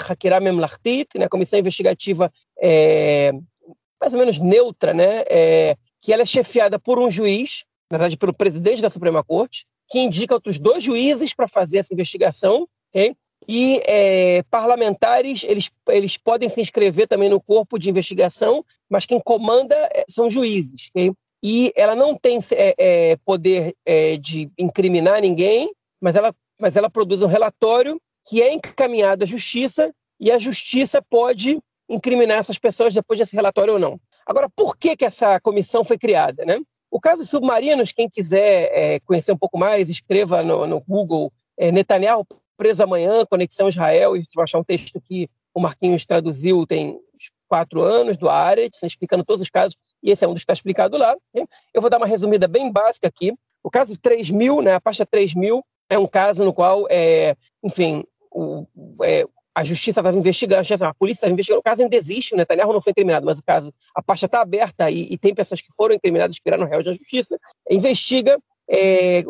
Hakira 0.10 0.40
Memlartit, 0.40 1.10
né? 1.18 1.28
Comissão 1.28 1.60
investigativa 1.60 2.32
é, 2.58 3.34
mais 4.00 4.14
ou 4.14 4.20
menos 4.20 4.40
neutra, 4.40 4.94
né? 4.94 5.26
É, 5.30 5.76
que 6.00 6.14
ela 6.14 6.24
é 6.24 6.26
chefiada 6.26 6.80
por 6.80 7.00
um 7.00 7.12
juiz, 7.12 7.66
na 7.92 7.98
verdade 7.98 8.18
pelo 8.18 8.34
presidente 8.34 8.82
da 8.82 8.90
Suprema 8.90 9.24
Corte, 9.24 9.66
que 9.88 10.00
indica 10.00 10.34
outros 10.34 10.58
dois 10.58 10.84
juízes 10.84 11.34
para 11.34 11.48
fazer 11.48 11.78
essa 11.78 11.94
investigação, 11.94 12.68
okay? 12.90 13.16
E 13.48 13.82
é, 13.86 14.44
parlamentares, 14.50 15.44
eles, 15.44 15.70
eles 15.90 16.18
podem 16.18 16.50
se 16.50 16.62
inscrever 16.62 17.08
também 17.08 17.30
no 17.30 17.40
corpo 17.40 17.78
de 17.78 17.90
investigação, 17.90 18.66
mas 18.90 19.06
quem 19.06 19.20
comanda 19.20 19.76
é, 19.94 20.04
são 20.10 20.30
juízes. 20.30 20.90
Okay? 20.90 21.14
E 21.44 21.72
ela 21.76 21.96
não 21.96 22.16
tem 22.16 22.40
é, 22.54 22.76
é, 22.78 23.16
poder 23.18 23.76
é, 23.86 24.18
de 24.18 24.50
incriminar 24.58 25.22
ninguém, 25.22 25.72
mas 26.02 26.16
ela, 26.16 26.34
mas 26.60 26.76
ela 26.76 26.90
produz 26.90 27.22
um 27.22 27.28
relatório 27.28 28.02
que 28.28 28.42
é 28.42 28.52
encaminhado 28.52 29.24
à 29.24 29.28
justiça 29.28 29.94
e 30.20 30.32
a 30.32 30.40
justiça 30.40 31.02
pode 31.08 31.60
incriminar 31.88 32.40
essas 32.40 32.58
pessoas 32.58 32.94
depois 32.94 33.20
desse 33.20 33.36
relatório 33.36 33.74
ou 33.74 33.80
não. 33.80 34.00
Agora, 34.26 34.50
por 34.56 34.76
que, 34.76 34.96
que 34.96 35.06
essa 35.06 35.40
comissão 35.40 35.84
foi 35.84 36.00
criada? 36.00 36.44
Né? 36.44 36.60
O 36.96 37.00
caso 37.02 37.26
submarinos, 37.26 37.92
quem 37.92 38.10
quiser 38.10 38.72
é, 38.72 39.00
conhecer 39.02 39.34
um 39.34 39.38
pouco 39.38 39.58
mais, 39.58 39.90
escreva 39.90 40.42
no, 40.42 40.66
no 40.66 40.80
Google 40.80 41.30
é, 41.58 41.70
Netanyahu 41.70 42.26
preso 42.56 42.82
amanhã, 42.84 43.26
Conexão 43.26 43.68
Israel, 43.68 44.16
e 44.16 44.24
vai 44.34 44.46
achar 44.46 44.60
um 44.60 44.64
texto 44.64 45.02
que 45.02 45.30
o 45.54 45.60
Marquinhos 45.60 46.06
traduziu 46.06 46.66
tem 46.66 46.98
quatro 47.50 47.82
anos, 47.82 48.16
do 48.16 48.30
Aretz, 48.30 48.82
explicando 48.82 49.26
todos 49.26 49.42
os 49.42 49.50
casos, 49.50 49.76
e 50.02 50.10
esse 50.10 50.24
é 50.24 50.28
um 50.28 50.32
dos 50.32 50.40
que 50.40 50.44
está 50.46 50.54
explicado 50.54 50.98
lá. 50.98 51.14
Eu 51.74 51.82
vou 51.82 51.90
dar 51.90 51.98
uma 51.98 52.08
resumida 52.08 52.48
bem 52.48 52.72
básica 52.72 53.10
aqui. 53.10 53.34
O 53.62 53.70
caso 53.70 53.98
3000, 53.98 54.62
né, 54.62 54.76
a 54.76 54.80
pasta 54.80 55.06
3000, 55.06 55.62
é 55.90 56.00
um 56.00 56.08
caso 56.08 56.46
no 56.46 56.54
qual, 56.54 56.88
é, 56.90 57.36
enfim, 57.62 58.06
o, 58.32 58.66
é, 59.04 59.26
a 59.56 59.64
justiça 59.64 60.02
estava 60.02 60.18
investigando, 60.18 60.68
a 60.84 60.94
polícia 60.94 61.20
estava 61.20 61.32
investigando, 61.32 61.62
o 61.62 61.64
caso 61.64 61.82
ainda 61.82 61.96
existe, 61.96 62.34
o 62.34 62.38
Netanyahu 62.38 62.74
não 62.74 62.82
foi 62.82 62.92
incriminado, 62.92 63.26
mas 63.26 63.40
o 63.40 63.44
caso, 63.44 63.74
a 63.96 64.04
pasta 64.04 64.26
está 64.26 64.42
aberta 64.42 64.92
e, 64.92 65.08
e, 65.10 65.18
tem 65.18 65.34
pessoas 65.34 65.62
que 65.62 65.72
foram 65.78 65.96
incriminadas, 65.96 66.38
que 66.38 66.44
viraram 66.44 66.68
réus 66.68 66.84
da 66.84 66.92
justiça, 66.92 67.40
investiga 67.70 68.38
é, 68.70 69.24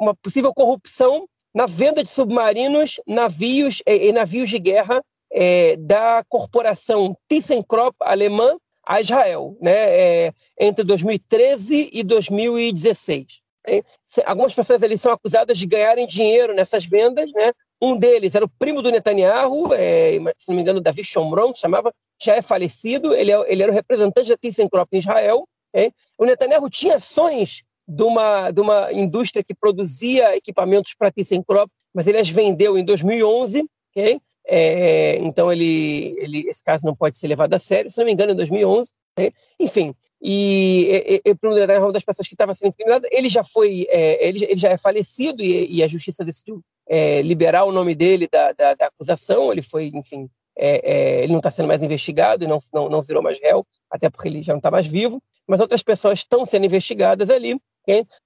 uma 0.00 0.16
possível 0.16 0.52
corrupção 0.52 1.28
na 1.54 1.66
venda 1.66 2.02
de 2.02 2.08
submarinos, 2.08 3.00
navios 3.06 3.80
e, 3.86 4.12
navios 4.12 4.50
de 4.50 4.58
guerra 4.58 5.00
é, 5.30 5.76
da 5.76 6.24
corporação 6.28 7.16
ThyssenKrupp 7.28 7.96
alemã 8.00 8.56
a 8.84 9.00
Israel, 9.00 9.56
né, 9.60 9.72
é, 9.72 10.32
entre 10.58 10.82
2013 10.82 11.90
e 11.92 12.02
2016. 12.02 13.42
É, 13.68 13.82
algumas 14.24 14.54
pessoas 14.54 14.82
ali 14.82 14.96
são 14.96 15.12
acusadas 15.12 15.58
de 15.58 15.66
ganharem 15.66 16.06
dinheiro 16.06 16.54
nessas 16.54 16.86
vendas, 16.86 17.30
né? 17.32 17.52
Um 17.80 17.96
deles 17.96 18.34
era 18.34 18.44
o 18.44 18.48
primo 18.48 18.82
do 18.82 18.90
Netanyahu, 18.90 19.72
é, 19.72 20.14
se 20.36 20.48
não 20.48 20.56
me 20.56 20.62
engano, 20.62 20.80
Davi 20.80 21.04
Shomron, 21.04 21.54
chamava, 21.54 21.92
já 22.20 22.34
é 22.34 22.42
falecido, 22.42 23.14
ele, 23.14 23.30
é, 23.30 23.52
ele 23.52 23.62
era 23.62 23.70
o 23.70 23.74
representante 23.74 24.28
da 24.28 24.36
ThyssenKrupp 24.36 24.88
em 24.92 24.98
Israel. 24.98 25.48
É. 25.72 25.90
O 26.16 26.24
Netanyahu 26.24 26.68
tinha 26.68 26.96
ações 26.96 27.62
de 27.86 28.02
uma, 28.02 28.50
de 28.50 28.60
uma 28.60 28.92
indústria 28.92 29.44
que 29.44 29.54
produzia 29.54 30.36
equipamentos 30.36 30.94
para 30.94 31.10
ThyssenKrupp, 31.10 31.70
mas 31.94 32.06
ele 32.06 32.18
as 32.18 32.28
vendeu 32.28 32.76
em 32.76 32.84
2011, 32.84 33.64
ok? 33.90 34.20
É, 34.50 35.18
então 35.18 35.52
ele, 35.52 36.16
ele, 36.18 36.48
esse 36.48 36.64
caso 36.64 36.86
não 36.86 36.96
pode 36.96 37.18
ser 37.18 37.28
levado 37.28 37.52
a 37.52 37.58
sério, 37.58 37.90
se 37.90 37.98
não 37.98 38.06
me 38.06 38.12
engano, 38.12 38.32
em 38.32 38.36
2011. 38.36 38.90
Okay? 39.12 39.32
Enfim, 39.60 39.94
e, 40.22 41.20
e, 41.24 41.30
e 41.30 41.60
era 41.60 41.80
uma 41.80 41.92
das 41.92 42.02
pessoas 42.02 42.26
que 42.26 42.34
estava 42.34 42.54
sendo 42.54 42.70
incriminada, 42.70 43.06
ele 43.12 43.28
já 43.28 43.44
foi, 43.44 43.86
é, 43.88 44.26
ele, 44.26 44.44
ele, 44.44 44.58
já 44.58 44.70
é 44.70 44.78
falecido 44.78 45.42
e, 45.42 45.76
e 45.76 45.82
a 45.82 45.88
justiça 45.88 46.24
decidiu 46.24 46.62
é, 46.88 47.22
liberar 47.22 47.64
o 47.64 47.72
nome 47.72 47.94
dele 47.94 48.28
da, 48.30 48.52
da, 48.52 48.74
da 48.74 48.86
acusação. 48.86 49.52
Ele 49.52 49.62
foi, 49.62 49.90
enfim, 49.94 50.28
é, 50.56 50.80
é, 50.92 51.22
ele 51.22 51.32
não 51.32 51.38
está 51.38 51.50
sendo 51.50 51.68
mais 51.68 51.82
investigado 51.82 52.44
e 52.44 52.46
não, 52.46 52.62
não, 52.72 52.88
não 52.88 53.02
virou 53.02 53.22
mais 53.22 53.38
réu, 53.40 53.66
até 53.90 54.08
porque 54.08 54.28
ele 54.28 54.42
já 54.42 54.52
não 54.52 54.58
está 54.58 54.70
mais 54.70 54.86
vivo. 54.86 55.22
Mas 55.46 55.60
outras 55.60 55.82
pessoas 55.82 56.20
estão 56.20 56.44
sendo 56.44 56.66
investigadas 56.66 57.30
ali 57.30 57.58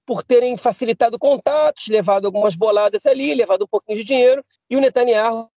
por 0.05 0.23
terem 0.23 0.57
facilitado 0.57 1.17
contatos, 1.17 1.87
levado 1.87 2.25
algumas 2.25 2.53
boladas 2.53 3.05
ali, 3.05 3.33
levado 3.33 3.63
um 3.63 3.67
pouquinho 3.67 3.97
de 3.97 4.03
dinheiro, 4.03 4.43
e 4.69 4.75
o 4.75 4.81
Netanyahu 4.81 5.49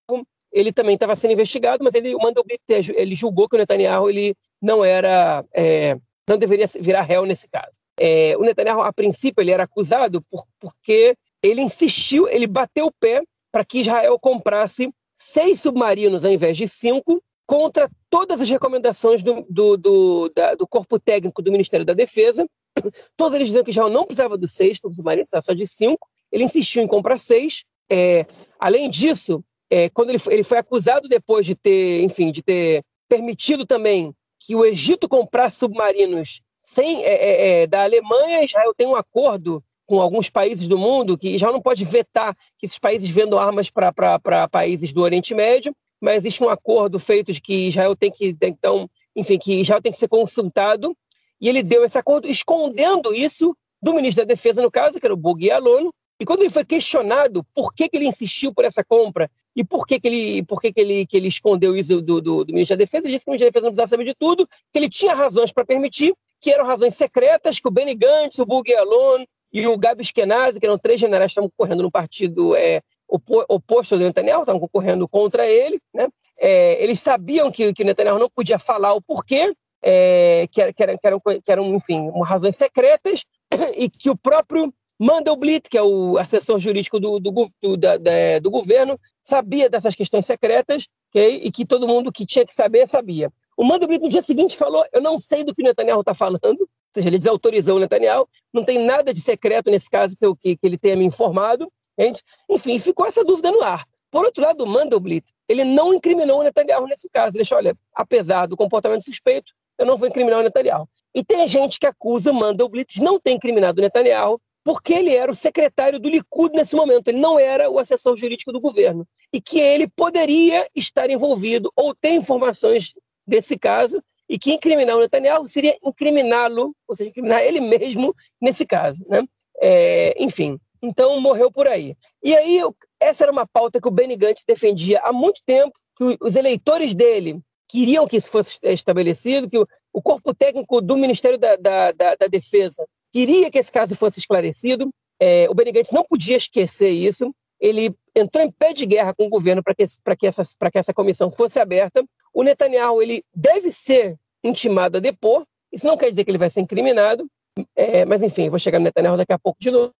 ele 0.53 0.73
também 0.73 0.95
estava 0.95 1.17
sendo 1.17 1.33
investigado, 1.33 1.83
mas 1.83 1.93
ele 1.95 2.15
mandou 2.15 2.45
ele 2.69 3.15
julgou 3.15 3.49
que 3.49 3.57
o 3.57 3.59
Netanyahu 3.59 4.09
ele 4.09 4.35
não 4.63 4.85
era, 4.85 5.45
é, 5.53 5.99
não 6.29 6.39
deveria 6.39 6.67
virar 6.81 7.03
réu 7.03 7.27
nesse 7.27 7.49
caso. 7.49 7.79
É, 7.99 8.35
o 8.39 8.43
Netanyahu, 8.43 8.81
a 8.81 8.93
princípio, 8.93 9.43
ele 9.43 9.51
era 9.51 9.65
acusado 9.65 10.23
por, 10.31 10.45
porque 10.61 11.17
ele 11.43 11.63
insistiu, 11.63 12.29
ele 12.29 12.47
bateu 12.47 12.87
o 12.87 12.93
pé 12.93 13.23
para 13.53 13.65
que 13.65 13.81
Israel 13.81 14.19
comprasse 14.19 14.93
seis 15.15 15.61
submarinos 15.61 16.25
ao 16.25 16.33
invés 16.33 16.57
de 16.57 16.69
cinco, 16.69 17.23
contra 17.47 17.89
todas 18.11 18.41
as 18.41 18.49
recomendações 18.49 19.23
do, 19.23 19.47
do, 19.49 19.77
do, 19.77 20.33
da, 20.35 20.55
do 20.55 20.67
corpo 20.67 20.99
técnico 20.99 21.41
do 21.41 21.53
Ministério 21.53 21.87
da 21.87 21.95
Defesa, 21.95 22.47
Todos 23.17 23.35
eles 23.35 23.49
diziam 23.49 23.65
que 23.65 23.71
Israel 23.71 23.89
não 23.89 24.05
precisava 24.05 24.37
do 24.37 24.47
sexto 24.47 24.93
submarino, 24.95 25.27
precisava 25.27 25.43
só 25.43 25.53
de 25.53 25.67
cinco. 25.67 26.09
Ele 26.31 26.45
insistiu 26.45 26.83
em 26.83 26.87
comprar 26.87 27.19
seis. 27.19 27.65
É, 27.91 28.27
além 28.59 28.91
disso, 28.91 29.45
é, 29.71 29.89
quando 29.91 30.11
ele 30.11 30.19
foi, 30.19 30.35
ele 30.35 30.43
foi 30.43 30.59
acusado 30.59 31.09
depois 31.09 31.47
de 31.47 31.55
ter, 31.55 32.03
enfim, 32.03 32.31
de 32.31 32.43
ter 32.43 32.85
permitido 33.09 33.65
também 33.65 34.15
que 34.39 34.55
o 34.55 34.65
Egito 34.65 35.09
comprasse 35.09 35.59
submarinos 35.59 36.41
sem 36.63 37.05
é, 37.05 37.15
é, 37.15 37.63
é 37.63 37.67
da 37.67 37.85
Alemanha, 37.85 38.45
Israel 38.45 38.75
tem 38.77 38.87
um 38.87 38.97
acordo 38.97 39.63
com 39.87 40.01
alguns 40.01 40.29
países 40.29 40.67
do 40.67 40.77
mundo 40.77 41.17
que 41.17 41.31
Israel 41.37 41.53
não 41.53 41.63
pode 41.63 41.85
vetar 41.85 42.35
que 42.59 42.67
esses 42.67 42.79
países 42.79 43.09
vendam 43.09 43.39
armas 43.39 43.71
para 43.71 44.49
países 44.49 44.93
do 44.93 45.03
Oriente 45.03 45.35
Médio, 45.35 45.75
mas 46.01 46.19
existe 46.19 46.43
um 46.43 46.49
acordo 46.49 46.99
feito 46.99 47.33
de 47.33 47.41
que 47.41 47.69
Israel 47.69 47.95
tem 47.97 48.11
que, 48.11 48.37
então, 48.43 48.91
enfim, 49.15 49.39
que 49.39 49.61
Israel 49.61 49.81
tem 49.81 49.93
que 49.93 49.99
ser 49.99 50.09
consultado 50.09 50.95
e 51.41 51.49
ele 51.49 51.63
deu 51.63 51.85
esse 51.85 51.97
acordo 51.97 52.29
escondendo 52.29 53.15
isso 53.15 53.57
do 53.81 53.95
ministro 53.95 54.25
da 54.25 54.35
Defesa, 54.35 54.61
no 54.61 54.71
caso, 54.71 54.99
que 54.99 55.07
era 55.07 55.15
o 55.15 55.17
Bugui 55.17 55.51
Alono. 55.51 55.93
E 56.19 56.25
quando 56.25 56.41
ele 56.41 56.51
foi 56.51 56.65
questionado 56.65 57.45
por 57.55 57.75
que, 57.75 57.89
que 57.89 57.97
ele 57.97 58.09
insistiu 58.09 58.53
por 58.53 58.65
essa 58.65 58.83
compra 58.83 59.31
e 59.55 59.63
por 59.63 59.87
que, 59.87 60.01
que, 60.01 60.09
ele, 60.09 60.43
por 60.45 60.61
que, 60.61 60.73
que, 60.73 60.81
ele, 60.81 61.07
que 61.07 61.17
ele 61.17 61.29
escondeu 61.29 61.77
isso 61.77 62.01
do, 62.01 62.21
do, 62.21 62.45
do 62.45 62.53
ministro 62.53 62.77
da 62.77 62.85
Defesa, 62.85 63.07
ele 63.07 63.15
disse 63.15 63.25
que 63.25 63.31
o 63.31 63.33
ministro 63.33 63.47
da 63.47 63.51
Defesa 63.51 63.67
não 63.67 63.73
precisava 63.73 63.89
saber 63.89 64.05
de 64.05 64.15
tudo, 64.15 64.49
que 64.73 64.79
ele 64.79 64.89
tinha 64.89 65.15
razões 65.15 65.53
para 65.53 65.65
permitir, 65.65 66.15
que 66.41 66.51
eram 66.51 66.65
razões 66.65 66.95
secretas, 66.95 67.61
que 67.61 67.69
o 67.69 67.71
Benny 67.71 67.95
Gantz, 67.95 68.39
o 68.39 68.47
Bugui 68.47 68.75
Alono 68.75 69.27
e 69.57 69.67
o 69.67 69.79
Gabi 69.79 70.03
Eskenazi, 70.03 70.61
que 70.61 70.67
eram 70.67 70.77
três 70.77 71.01
generais 71.01 71.29
que 71.29 71.33
estavam 71.33 71.49
concorrendo 71.49 71.83
no 71.83 71.91
partido 71.91 72.55
é, 72.55 72.83
oposto 73.09 73.95
ao 73.95 73.99
Netanyahu, 73.99 74.43
estavam 74.43 74.61
concorrendo 74.61 75.09
contra 75.09 75.47
ele, 75.47 75.81
né? 75.95 76.09
É, 76.39 76.83
eles 76.85 77.01
sabiam 77.01 77.51
que, 77.51 77.73
que 77.73 77.83
o 77.83 77.87
Netanyahu 77.87 78.19
não 78.19 78.29
podia 78.29 78.59
falar 78.59 78.93
o 78.93 79.01
porquê, 79.01 79.55
é, 79.83 80.47
que, 80.53 80.73
que, 80.75 80.83
eram, 80.83 80.99
que, 80.99 81.07
eram, 81.07 81.21
que 81.21 81.53
eram, 81.53 81.75
enfim, 81.75 82.11
razões 82.23 82.55
secretas, 82.55 83.25
e 83.75 83.89
que 83.89 84.11
o 84.11 84.17
próprio 84.17 84.71
Mandelblit, 84.99 85.71
que 85.71 85.79
é 85.79 85.83
o 85.83 86.19
assessor 86.19 86.61
jurídico 86.61 87.01
do, 87.01 87.19
do, 87.19 87.51
do, 87.63 87.77
da, 87.79 87.97
da, 87.97 88.39
do 88.43 88.51
governo, 88.51 89.01
sabia 89.23 89.71
dessas 89.71 89.95
questões 89.95 90.27
secretas 90.27 90.87
okay? 91.09 91.41
e 91.43 91.51
que 91.51 91.65
todo 91.65 91.89
mundo 91.89 92.13
que 92.13 92.27
tinha 92.27 92.45
que 92.45 92.55
saber 92.55 92.87
sabia. 92.87 93.33
O 93.57 93.65
Mandelblit 93.65 94.03
no 94.03 94.11
dia 94.11 94.21
seguinte 94.21 94.55
falou: 94.55 94.85
Eu 94.93 95.01
não 95.01 95.19
sei 95.19 95.45
do 95.45 95.55
que 95.55 95.63
o 95.63 95.65
Netanyahu 95.65 96.01
está 96.01 96.15
falando, 96.15 96.69
seja, 96.97 97.09
ele 97.09 97.19
desautorizou 97.19 97.77
o 97.77 97.81
Netanyahu, 97.81 98.29
não 98.53 98.65
tem 98.65 98.79
nada 98.79 99.13
de 99.13 99.21
secreto 99.21 99.71
nesse 99.71 99.89
caso 99.89 100.17
eu, 100.21 100.35
que, 100.35 100.57
que 100.57 100.67
ele 100.67 100.79
tenha 100.79 100.97
me 100.97 101.05
informado. 101.05 101.71
Gente. 101.99 102.23
Enfim, 102.49 102.79
ficou 102.79 103.07
essa 103.07 103.25
dúvida 103.25 103.51
no 103.51 103.63
ar. 103.63 103.87
Por 104.11 104.25
outro 104.25 104.43
lado, 104.43 104.65
o 104.65 104.67
Mandelblit, 104.67 105.25
ele 105.49 105.65
não 105.65 105.95
incriminou 105.95 106.41
o 106.41 106.43
Netanyahu 106.43 106.87
nesse 106.87 107.09
caso. 107.09 107.37
Ele 107.37 107.43
disse: 107.43 107.55
olha, 107.55 107.77
apesar 107.95 108.47
do 108.47 108.57
comportamento 108.57 109.05
suspeito, 109.05 109.53
eu 109.79 109.87
não 109.87 109.97
vou 109.97 110.09
incriminar 110.09 110.41
o 110.41 110.43
Netanyahu. 110.43 110.89
E 111.15 111.25
tem 111.25 111.47
gente 111.49 111.79
que 111.79 111.87
acusa 111.87 112.33
Mandelblit 112.33 112.95
de 112.95 113.03
não 113.03 113.19
ter 113.19 113.33
incriminado 113.33 113.81
o 113.81 113.83
Netanyahu 113.83 114.41
porque 114.67 114.93
ele 114.93 115.15
era 115.15 115.31
o 115.31 115.35
secretário 115.35 116.01
do 116.01 116.09
Likud 116.09 116.53
nesse 116.53 116.75
momento, 116.75 117.07
ele 117.07 117.21
não 117.21 117.39
era 117.39 117.71
o 117.71 117.79
assessor 117.79 118.17
jurídico 118.17 118.53
do 118.53 118.61
governo. 118.61 119.07
E 119.33 119.41
que 119.41 119.61
ele 119.61 119.87
poderia 119.87 120.67
estar 120.75 121.09
envolvido 121.09 121.73
ou 121.77 121.95
ter 121.95 122.11
informações 122.11 122.93
desse 123.25 123.57
caso 123.57 124.03
e 124.29 124.39
que 124.39 124.53
incriminar 124.53 124.97
o 124.97 125.01
Netanyahu 125.01 125.49
seria 125.49 125.77
incriminá-lo, 125.83 126.75
ou 126.87 126.95
seja, 126.97 127.11
incriminar 127.11 127.43
ele 127.43 127.61
mesmo 127.61 128.15
nesse 128.41 128.67
caso. 128.67 129.05
Né? 129.09 129.23
É, 129.61 130.15
enfim, 130.23 130.59
então 130.83 131.21
morreu 131.21 131.51
por 131.51 131.67
aí. 131.67 131.97
E 132.23 132.35
aí, 132.37 132.61
essa 133.01 133.25
era 133.25 133.33
uma 133.33 133.47
pauta 133.47 133.81
que 133.81 133.89
o 133.89 133.91
Benny 133.91 134.17
Gantz 134.17 134.45
defendia 134.47 135.01
há 135.01 135.13
muito 135.13 135.41
tempo, 135.45 135.73
que 135.97 136.17
os 136.21 136.37
eleitores 136.37 136.95
dele 136.95 137.41
queriam 137.69 138.07
que 138.07 138.17
isso 138.17 138.29
fosse 138.29 138.59
estabelecido, 138.63 139.49
que 139.49 139.59
o, 139.59 140.03
corpo 140.03 140.35
técnico 140.35 140.81
do 140.81 140.97
Ministério 140.97 141.39
da, 141.39 141.57
da, 141.57 141.93
da, 141.93 142.15
da, 142.15 142.27
Defesa 142.27 142.87
queria 143.13 143.51
que 143.51 143.59
esse 143.59 143.73
caso 143.73 143.97
fosse 143.97 144.19
esclarecido. 144.19 144.91
É, 145.19 145.49
o 145.49 145.55
Benny 145.55 145.73
Gantz 145.73 145.91
não 145.91 146.05
podia 146.05 146.37
esquecer 146.37 146.91
isso. 146.91 147.35
Ele 147.59 147.95
entrou 148.15 148.45
em 148.45 148.51
pé 148.51 148.73
de 148.73 148.85
guerra 148.85 149.15
com 149.15 149.27
o 149.27 149.31
governo 149.31 149.63
para 149.63 149.75
que, 149.75 149.85
que, 149.85 150.31
que 150.71 150.79
essa 150.79 150.95
comissão 150.95 151.31
fosse 151.33 151.59
aberta. 151.59 152.05
O 152.37 152.43
Netanyahu 152.43 153.01
ele 153.01 153.25
deve 153.35 153.73
ser 153.73 154.15
intimado 154.45 154.99
a 154.99 155.01
depor. 155.01 155.47
Isso 155.73 155.87
não 155.87 155.97
quer 155.97 156.11
dizer 156.11 156.23
que 156.23 156.31
ele 156.31 156.37
vai 156.37 156.51
ser 156.51 156.61
incriminado, 156.61 157.27
é, 157.75 158.05
mas 158.05 158.23
enfim, 158.23 158.51
vou 158.51 158.59
chegar 158.59 158.79
no 158.79 158.85
Netanyahu 158.85 159.17
daqui 159.17 159.33
a 159.33 159.39
pouco 159.39 159.59
de 159.59 159.71
novo. 159.71 159.91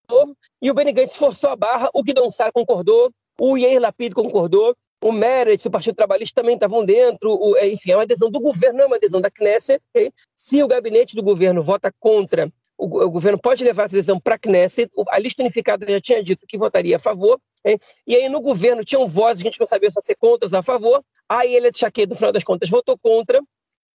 E 0.61 0.69
o 0.69 0.73
Benny 0.75 0.91
Gantz 0.91 1.15
forçou 1.15 1.49
a 1.49 1.55
barra, 1.55 1.89
o 1.95 2.03
Guidon 2.03 2.29
Sar 2.29 2.51
concordou, 2.53 3.11
o 3.41 3.57
Yair 3.57 3.81
Lapid 3.81 4.13
concordou, 4.13 4.75
o 5.03 5.11
Meretz, 5.11 5.65
o 5.65 5.71
Partido 5.71 5.95
Trabalhista 5.95 6.41
também 6.41 6.53
estavam 6.53 6.85
dentro, 6.85 7.33
o, 7.33 7.57
é, 7.57 7.67
enfim, 7.69 7.93
é 7.93 7.97
uma 7.97 8.03
adesão 8.03 8.29
do 8.29 8.39
governo, 8.39 8.77
não 8.77 8.83
é 8.83 8.87
uma 8.87 8.97
adesão 8.97 9.19
da 9.19 9.31
Knesset. 9.31 9.81
Se 10.35 10.61
o 10.61 10.67
gabinete 10.67 11.15
do 11.15 11.23
governo 11.23 11.63
vota 11.63 11.91
contra, 11.99 12.53
o, 12.77 12.85
o 12.85 13.09
governo 13.09 13.39
pode 13.39 13.63
levar 13.63 13.85
essa 13.85 13.95
adesão 13.95 14.19
para 14.19 14.35
a 14.35 14.39
Knesset, 14.39 14.91
a 15.09 15.17
lista 15.17 15.41
unificada 15.41 15.87
já 15.89 15.99
tinha 15.99 16.21
dito 16.21 16.45
que 16.47 16.55
votaria 16.55 16.97
a 16.97 16.99
favor, 16.99 17.39
e 18.05 18.15
aí 18.15 18.29
no 18.29 18.41
governo 18.41 18.85
tinham 18.85 19.07
vozes, 19.07 19.41
a 19.41 19.47
gente 19.47 19.59
não 19.59 19.65
sabia 19.65 19.89
se 19.89 19.99
ser 20.03 20.15
contra 20.15 20.47
ou 20.47 20.59
a 20.59 20.61
favor, 20.61 21.03
aí 21.29 21.55
ele, 21.55 21.71
Chaquet, 21.73 22.07
no 22.07 22.15
final 22.15 22.31
das 22.31 22.43
contas, 22.43 22.69
votou 22.69 22.97
contra 22.97 23.41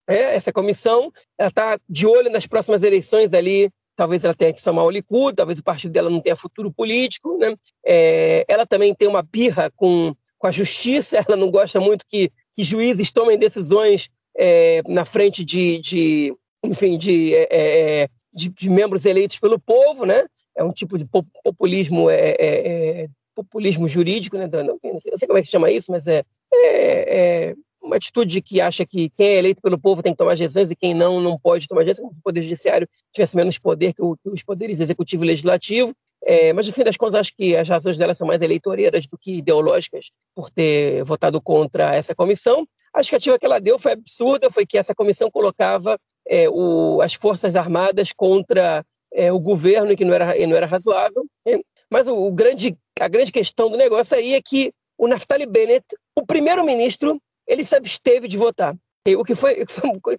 é, 0.08 0.34
essa 0.34 0.52
comissão, 0.52 1.12
ela 1.38 1.48
está 1.48 1.78
de 1.88 2.06
olho 2.06 2.30
nas 2.30 2.46
próximas 2.46 2.82
eleições 2.82 3.32
ali, 3.32 3.70
talvez 3.96 4.24
ela 4.24 4.34
tenha 4.34 4.52
que 4.52 4.60
somar 4.60 4.84
o 4.84 4.90
Likud, 4.90 5.36
talvez 5.36 5.58
o 5.58 5.64
partido 5.64 5.92
dela 5.92 6.10
não 6.10 6.20
tenha 6.20 6.36
futuro 6.36 6.72
político, 6.72 7.38
né? 7.38 7.54
É, 7.86 8.44
ela 8.48 8.66
também 8.66 8.94
tem 8.94 9.08
uma 9.08 9.22
birra 9.22 9.70
com 9.76 10.14
com 10.42 10.48
a 10.48 10.50
justiça, 10.50 11.16
ela 11.26 11.36
não 11.36 11.50
gosta 11.50 11.80
muito 11.80 12.04
que, 12.08 12.30
que 12.54 12.64
juízes 12.64 13.12
tomem 13.12 13.38
decisões 13.38 14.10
é, 14.36 14.82
na 14.88 15.04
frente 15.04 15.44
de, 15.44 15.80
de 15.80 16.34
enfim, 16.64 16.98
de, 16.98 17.32
é, 17.34 17.48
é, 17.50 18.00
é 18.02 18.08
de, 18.32 18.48
de, 18.48 18.68
membros 18.68 19.04
eleitos 19.04 19.38
pelo 19.38 19.58
povo, 19.60 20.04
né? 20.04 20.26
É 20.56 20.64
um 20.64 20.72
tipo 20.72 20.98
de 20.98 21.06
populismo, 21.44 22.10
é, 22.10 22.34
é 22.38 23.08
populismo 23.34 23.88
jurídico, 23.88 24.36
né? 24.36 24.48
Não, 24.48 24.78
sei 25.16 25.26
como 25.26 25.38
é 25.38 25.42
que 25.42 25.46
se 25.46 25.52
chama 25.52 25.70
isso, 25.70 25.90
mas 25.90 26.06
é, 26.06 26.22
é, 26.52 27.54
uma 27.82 27.96
atitude 27.96 28.40
que 28.40 28.60
acha 28.60 28.86
que 28.86 29.10
quem 29.10 29.26
é 29.26 29.38
eleito 29.38 29.60
pelo 29.60 29.78
povo 29.78 30.02
tem 30.02 30.12
que 30.12 30.18
tomar 30.18 30.36
decisões 30.36 30.70
e 30.70 30.76
quem 30.76 30.94
não, 30.94 31.20
não 31.20 31.38
pode 31.38 31.66
tomar 31.66 31.84
decisões, 31.84 32.04
como 32.04 32.14
se 32.14 32.20
o 32.20 32.22
Poder 32.22 32.42
Judiciário 32.42 32.88
tivesse 33.12 33.36
menos 33.36 33.58
poder 33.58 33.92
que, 33.92 34.02
o, 34.02 34.16
que 34.16 34.28
os 34.28 34.42
poderes 34.42 34.80
executivo 34.80 35.24
e 35.24 35.28
legislativo. 35.28 35.92
É, 36.24 36.52
mas, 36.52 36.66
no 36.66 36.72
fim 36.72 36.84
das 36.84 36.96
contas, 36.96 37.20
acho 37.20 37.34
que 37.36 37.56
as 37.56 37.68
razões 37.68 37.96
dela 37.96 38.14
são 38.14 38.26
mais 38.26 38.40
eleitoreiras 38.42 39.06
do 39.06 39.18
que 39.18 39.38
ideológicas 39.38 40.10
por 40.34 40.50
ter 40.50 41.02
votado 41.02 41.40
contra 41.40 41.94
essa 41.94 42.14
comissão. 42.14 42.66
A 42.94 43.00
justificativa 43.00 43.38
que 43.38 43.46
ela 43.46 43.58
deu 43.58 43.78
foi 43.78 43.92
absurda, 43.92 44.50
foi 44.50 44.64
que 44.64 44.78
essa 44.78 44.94
comissão 44.94 45.30
colocava 45.30 45.98
é, 46.28 46.48
o, 46.48 47.00
as 47.02 47.14
Forças 47.14 47.56
Armadas 47.56 48.12
contra 48.12 48.84
é, 49.12 49.32
o 49.32 49.40
governo 49.40 49.96
que 49.96 50.04
não 50.04 50.14
era, 50.14 50.34
não 50.46 50.56
era 50.56 50.66
razoável. 50.66 51.24
Né? 51.44 51.58
Mas 51.90 52.06
o, 52.06 52.14
o, 52.14 52.32
grande, 52.32 52.76
a 53.04 53.08
grande 53.08 53.32
questão 53.32 53.70
do 53.70 53.76
negócio 53.76 54.16
aí 54.16 54.34
é 54.34 54.40
que 54.42 54.72
o 54.96 55.08
Naftali 55.08 55.46
Bennett, 55.46 55.84
o 56.16 56.26
primeiro-ministro, 56.26 57.20
ele 57.46 57.64
se 57.64 57.74
absteve 57.74 58.28
de 58.28 58.36
votar. 58.36 58.74
O 59.18 59.24
que 59.24 59.34
foi, 59.34 59.64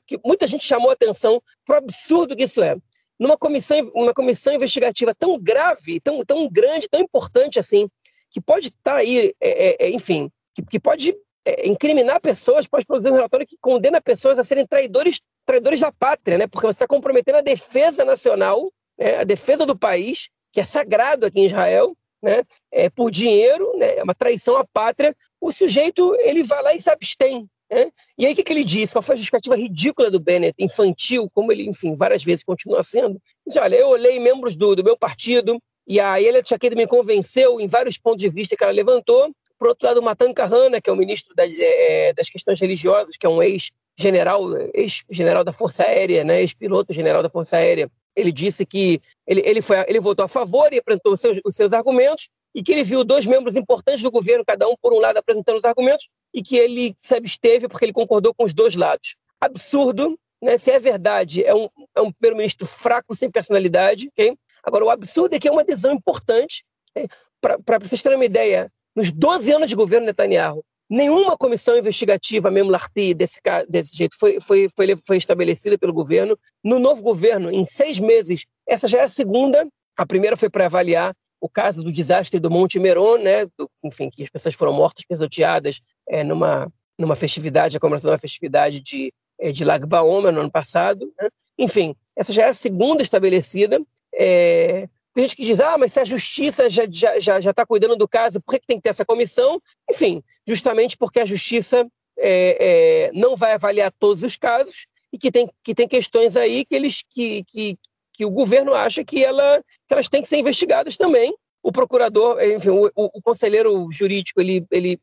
que 0.06 0.20
muita 0.26 0.46
gente 0.46 0.66
chamou 0.66 0.90
a 0.90 0.94
atenção 0.94 1.42
para 1.66 1.76
o 1.76 1.78
absurdo 1.78 2.36
que 2.36 2.44
isso 2.44 2.62
é 2.62 2.76
numa 3.20 3.38
comissão, 3.38 3.92
uma 3.96 4.14
comissão 4.14 4.54
investigativa 4.54 5.14
tão 5.16 5.40
grave, 5.40 6.00
tão, 6.00 6.24
tão 6.26 6.50
grande, 6.50 6.90
tão 6.90 7.00
importante 7.00 7.60
assim, 7.60 7.88
que 8.30 8.42
pode 8.42 8.68
estar 8.68 8.94
tá 8.94 8.96
aí, 8.96 9.34
é, 9.40 9.68
é, 9.70 9.86
é, 9.86 9.90
enfim, 9.92 10.30
que, 10.54 10.64
que 10.64 10.80
pode 10.80 11.16
é, 11.46 11.68
incriminar 11.68 12.20
pessoas, 12.20 12.68
pode 12.68 12.86
produzir 12.86 13.10
um 13.10 13.14
relatório 13.14 13.48
que 13.48 13.58
condena 13.62 14.02
pessoas 14.02 14.40
a 14.40 14.44
serem 14.44 14.66
traidores, 14.66 15.22
traidores 15.46 15.80
da 15.80 15.92
pátria, 15.92 16.38
né? 16.38 16.48
Porque 16.48 16.66
você 16.66 16.78
está 16.78 16.88
comprometendo 16.88 17.38
a 17.38 17.42
defesa 17.42 18.04
nacional, 18.04 18.72
né? 18.98 19.18
a 19.18 19.24
defesa 19.24 19.66
do 19.66 19.78
país, 19.78 20.28
que 20.52 20.60
é 20.60 20.66
sagrado 20.66 21.26
aqui 21.26 21.40
em 21.40 21.46
Israel, 21.46 21.96
né? 22.24 22.44
É, 22.72 22.90
por 22.90 23.12
dinheiro, 23.12 23.78
né? 23.78 23.98
É 23.98 24.04
uma 24.04 24.16
traição 24.16 24.56
à 24.56 24.66
pátria. 24.66 25.16
O 25.42 25.52
sujeito 25.52 26.16
ele 26.22 26.42
vai 26.44 26.64
lá 26.64 26.74
e 26.74 26.82
se 26.82 26.90
abstém, 26.90 27.48
né? 27.70 27.92
E 28.18 28.26
aí 28.26 28.32
o 28.32 28.36
que, 28.36 28.44
que 28.44 28.54
ele 28.54 28.64
disse? 28.64 28.94
Qual 28.94 29.02
foi 29.02 29.16
a 29.16 29.18
justificativa 29.18 29.58
ridícula 29.58 30.10
do 30.10 30.22
Bennett, 30.22 30.56
infantil, 30.58 31.30
como 31.34 31.52
ele, 31.52 31.68
enfim, 31.68 31.96
várias 31.96 32.24
vezes 32.24 32.44
continua 32.44 32.82
sendo? 32.82 33.22
Diz, 33.46 33.58
olha, 33.58 33.76
eu 33.76 33.90
olhei 33.90 34.20
membros 34.20 34.56
do, 34.56 34.74
do 34.74 34.84
meu 34.84 34.98
partido 34.98 35.62
e 35.86 36.00
a 36.00 36.20
Elia 36.22 36.42
Tchakeda 36.42 36.76
me 36.76 36.88
convenceu 36.88 37.60
em 37.60 37.68
vários 37.68 37.98
pontos 37.98 38.20
de 38.20 38.30
vista 38.30 38.56
que 38.56 38.64
ela 38.64 38.72
levantou. 38.72 39.30
Por 39.60 39.68
outro 39.68 39.86
lado, 39.86 40.00
o 40.00 40.04
Matan 40.04 40.34
Kahana, 40.34 40.80
que 40.80 40.90
é 40.90 40.94
o 40.94 40.96
ministro 40.96 41.36
da, 41.36 41.44
é, 41.46 42.14
das 42.14 42.30
questões 42.30 42.60
religiosas, 42.60 43.18
que 43.18 43.26
é 43.26 43.30
um 43.30 43.44
ex-general 43.44 44.50
ex-general 44.74 45.44
da 45.44 45.52
Força 45.52 45.84
Aérea, 45.84 46.24
né, 46.24 46.42
ex-piloto 46.42 46.94
general 46.94 47.22
da 47.22 47.30
Força 47.30 47.58
Aérea, 47.58 47.90
ele 48.16 48.32
disse 48.32 48.66
que 48.66 49.02
ele, 49.26 49.42
ele, 49.46 49.62
foi, 49.62 49.84
ele 49.88 50.00
votou 50.00 50.26
a 50.26 50.28
favor 50.28 50.72
e 50.74 50.78
apresentou 50.78 51.14
os 51.14 51.22
seus, 51.22 51.40
os 51.46 51.56
seus 51.56 51.74
argumentos, 51.74 52.30
e 52.56 52.62
que 52.62 52.72
ele 52.72 52.84
viu 52.84 53.04
dois 53.04 53.26
membros 53.26 53.56
importantes 53.56 54.02
do 54.02 54.12
governo, 54.12 54.44
cada 54.46 54.68
um 54.68 54.76
por 54.82 54.94
um 54.94 55.00
lado 55.00 55.18
apresentando 55.18 55.58
os 55.58 55.66
argumentos, 55.66 56.08
e 56.34 56.42
que 56.42 56.56
ele 56.56 56.96
se 57.02 57.16
absteve 57.16 57.68
porque 57.68 57.86
ele 57.86 57.94
concordou 57.94 58.34
com 58.34 58.44
os 58.44 58.54
dois 58.54 58.76
lados. 58.76 59.16
Absurdo, 59.42 60.18
né? 60.42 60.58
se 60.58 60.72
é 60.72 60.80
verdade, 60.80 61.44
é 61.44 61.56
um, 61.56 61.68
é 61.96 62.02
um 62.02 62.12
primeiro-ministro 62.12 62.68
fraco, 62.68 63.16
sem 63.16 63.32
personalidade. 63.32 64.10
Okay? 64.10 64.38
Agora, 64.64 64.86
o 64.86 64.90
absurdo 64.90 65.36
é 65.36 65.40
que 65.40 65.48
é 65.48 65.52
uma 65.52 65.62
adesão 65.62 65.92
importante. 65.92 66.64
Okay? 66.92 67.08
Para 67.42 67.80
vocês 67.80 68.02
terem 68.02 68.18
uma 68.18 68.26
ideia, 68.26 68.72
nos 68.96 69.12
12 69.12 69.52
anos 69.52 69.70
de 69.70 69.76
governo 69.76 70.06
Netanyahu, 70.06 70.64
nenhuma 70.94 71.36
comissão 71.36 71.76
investigativa, 71.76 72.52
mesmo 72.52 72.70
Larti, 72.70 73.16
desse, 73.16 73.40
desse 73.68 73.98
jeito, 73.98 74.16
foi, 74.18 74.40
foi, 74.40 74.70
foi, 74.76 74.96
foi 74.96 75.18
estabelecida 75.18 75.76
pelo 75.76 75.92
governo. 75.92 76.38
No 76.64 76.78
novo 76.78 77.02
governo, 77.02 77.52
em 77.52 77.66
seis 77.66 77.98
meses, 78.00 78.46
essa 78.68 78.88
já 78.88 79.00
é 79.00 79.04
a 79.06 79.10
segunda. 79.10 79.68
A 79.98 80.06
primeira 80.06 80.38
foi 80.38 80.52
para 80.52 80.68
avaliar 80.68 81.16
o 81.42 81.50
caso 81.50 81.84
do 81.84 81.92
desastre 81.92 82.40
do 82.40 82.52
Monte 82.52 82.80
Meron, 82.80 83.18
né? 83.18 83.46
Do, 83.58 83.70
enfim, 83.84 84.10
que 84.10 84.24
as 84.24 84.30
pessoas 84.30 84.54
foram 84.54 84.72
mortas, 84.72 85.04
pisoteadas 85.04 85.82
é, 86.08 86.24
numa, 86.24 86.72
numa 86.98 87.16
festividade, 87.16 87.76
a 87.76 87.80
comemoração 87.80 88.10
de 88.10 88.14
uma 88.14 88.20
festividade 88.20 88.80
de, 88.80 89.12
é, 89.40 89.52
de 89.52 89.66
Lag 89.66 89.84
Baomer 89.88 90.32
no 90.32 90.42
ano 90.42 90.52
passado. 90.52 91.12
Né? 91.20 91.28
Enfim, 91.58 91.96
essa 92.16 92.32
já 92.32 92.44
é 92.44 92.50
a 92.50 92.54
segunda 92.54 93.02
estabelecida. 93.02 93.82
É, 94.14 94.88
tem 95.14 95.24
gente 95.24 95.36
que 95.36 95.46
diz, 95.46 95.60
ah, 95.60 95.78
mas 95.78 95.94
se 95.94 96.00
a 96.00 96.06
justiça 96.06 96.70
já 96.70 96.84
está 96.86 97.20
já, 97.20 97.40
já, 97.40 97.54
tá 97.54 97.66
cuidando 97.66 97.96
do 97.96 98.08
caso, 98.08 98.42
por 98.42 98.54
que, 98.54 98.60
que 98.60 98.68
tem 98.68 98.78
que 98.78 98.84
ter 98.84 98.90
essa 98.90 99.06
comissão? 99.06 99.62
Enfim, 99.90 100.24
justamente 100.48 100.98
porque 100.98 101.20
a 101.20 101.26
justiça 101.26 101.88
é, 102.18 102.58
é, 102.60 103.12
não 103.14 103.36
vai 103.36 103.54
avaliar 103.54 103.92
todos 103.92 104.24
os 104.24 104.36
casos 104.36 104.88
e 105.12 105.18
que 105.18 105.32
tem, 105.32 105.50
que 105.64 105.76
tem 105.76 105.88
questões 105.88 106.36
aí 106.36 106.66
que, 106.66 106.76
eles, 106.76 107.04
que, 107.10 107.44
que, 107.44 107.78
que 108.14 108.26
o 108.26 108.32
governo 108.32 108.74
acha 108.74 109.04
que, 109.04 109.24
ela, 109.24 109.64
que 109.88 109.94
elas 109.94 110.10
têm 110.10 110.22
que 110.22 110.28
ser 110.28 110.38
investigadas 110.38 110.98
também. 110.98 111.34
O 111.62 111.72
procurador, 111.72 112.42
enfim, 112.44 112.70
o, 112.70 112.92
o, 112.96 113.22
conselheiro 113.22 113.88
jurídico, 113.92 114.42
ele, 114.42 114.66
ele 114.70 115.00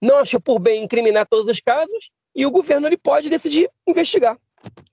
não 0.00 0.16
acha 0.16 0.40
por 0.40 0.58
bem 0.58 0.82
incriminar 0.82 1.26
todos 1.28 1.46
os 1.46 1.60
casos 1.60 2.10
e 2.34 2.44
o 2.44 2.50
governo 2.50 2.86
ele 2.86 2.96
pode 2.96 3.28
decidir 3.28 3.70
investigar. 3.86 4.36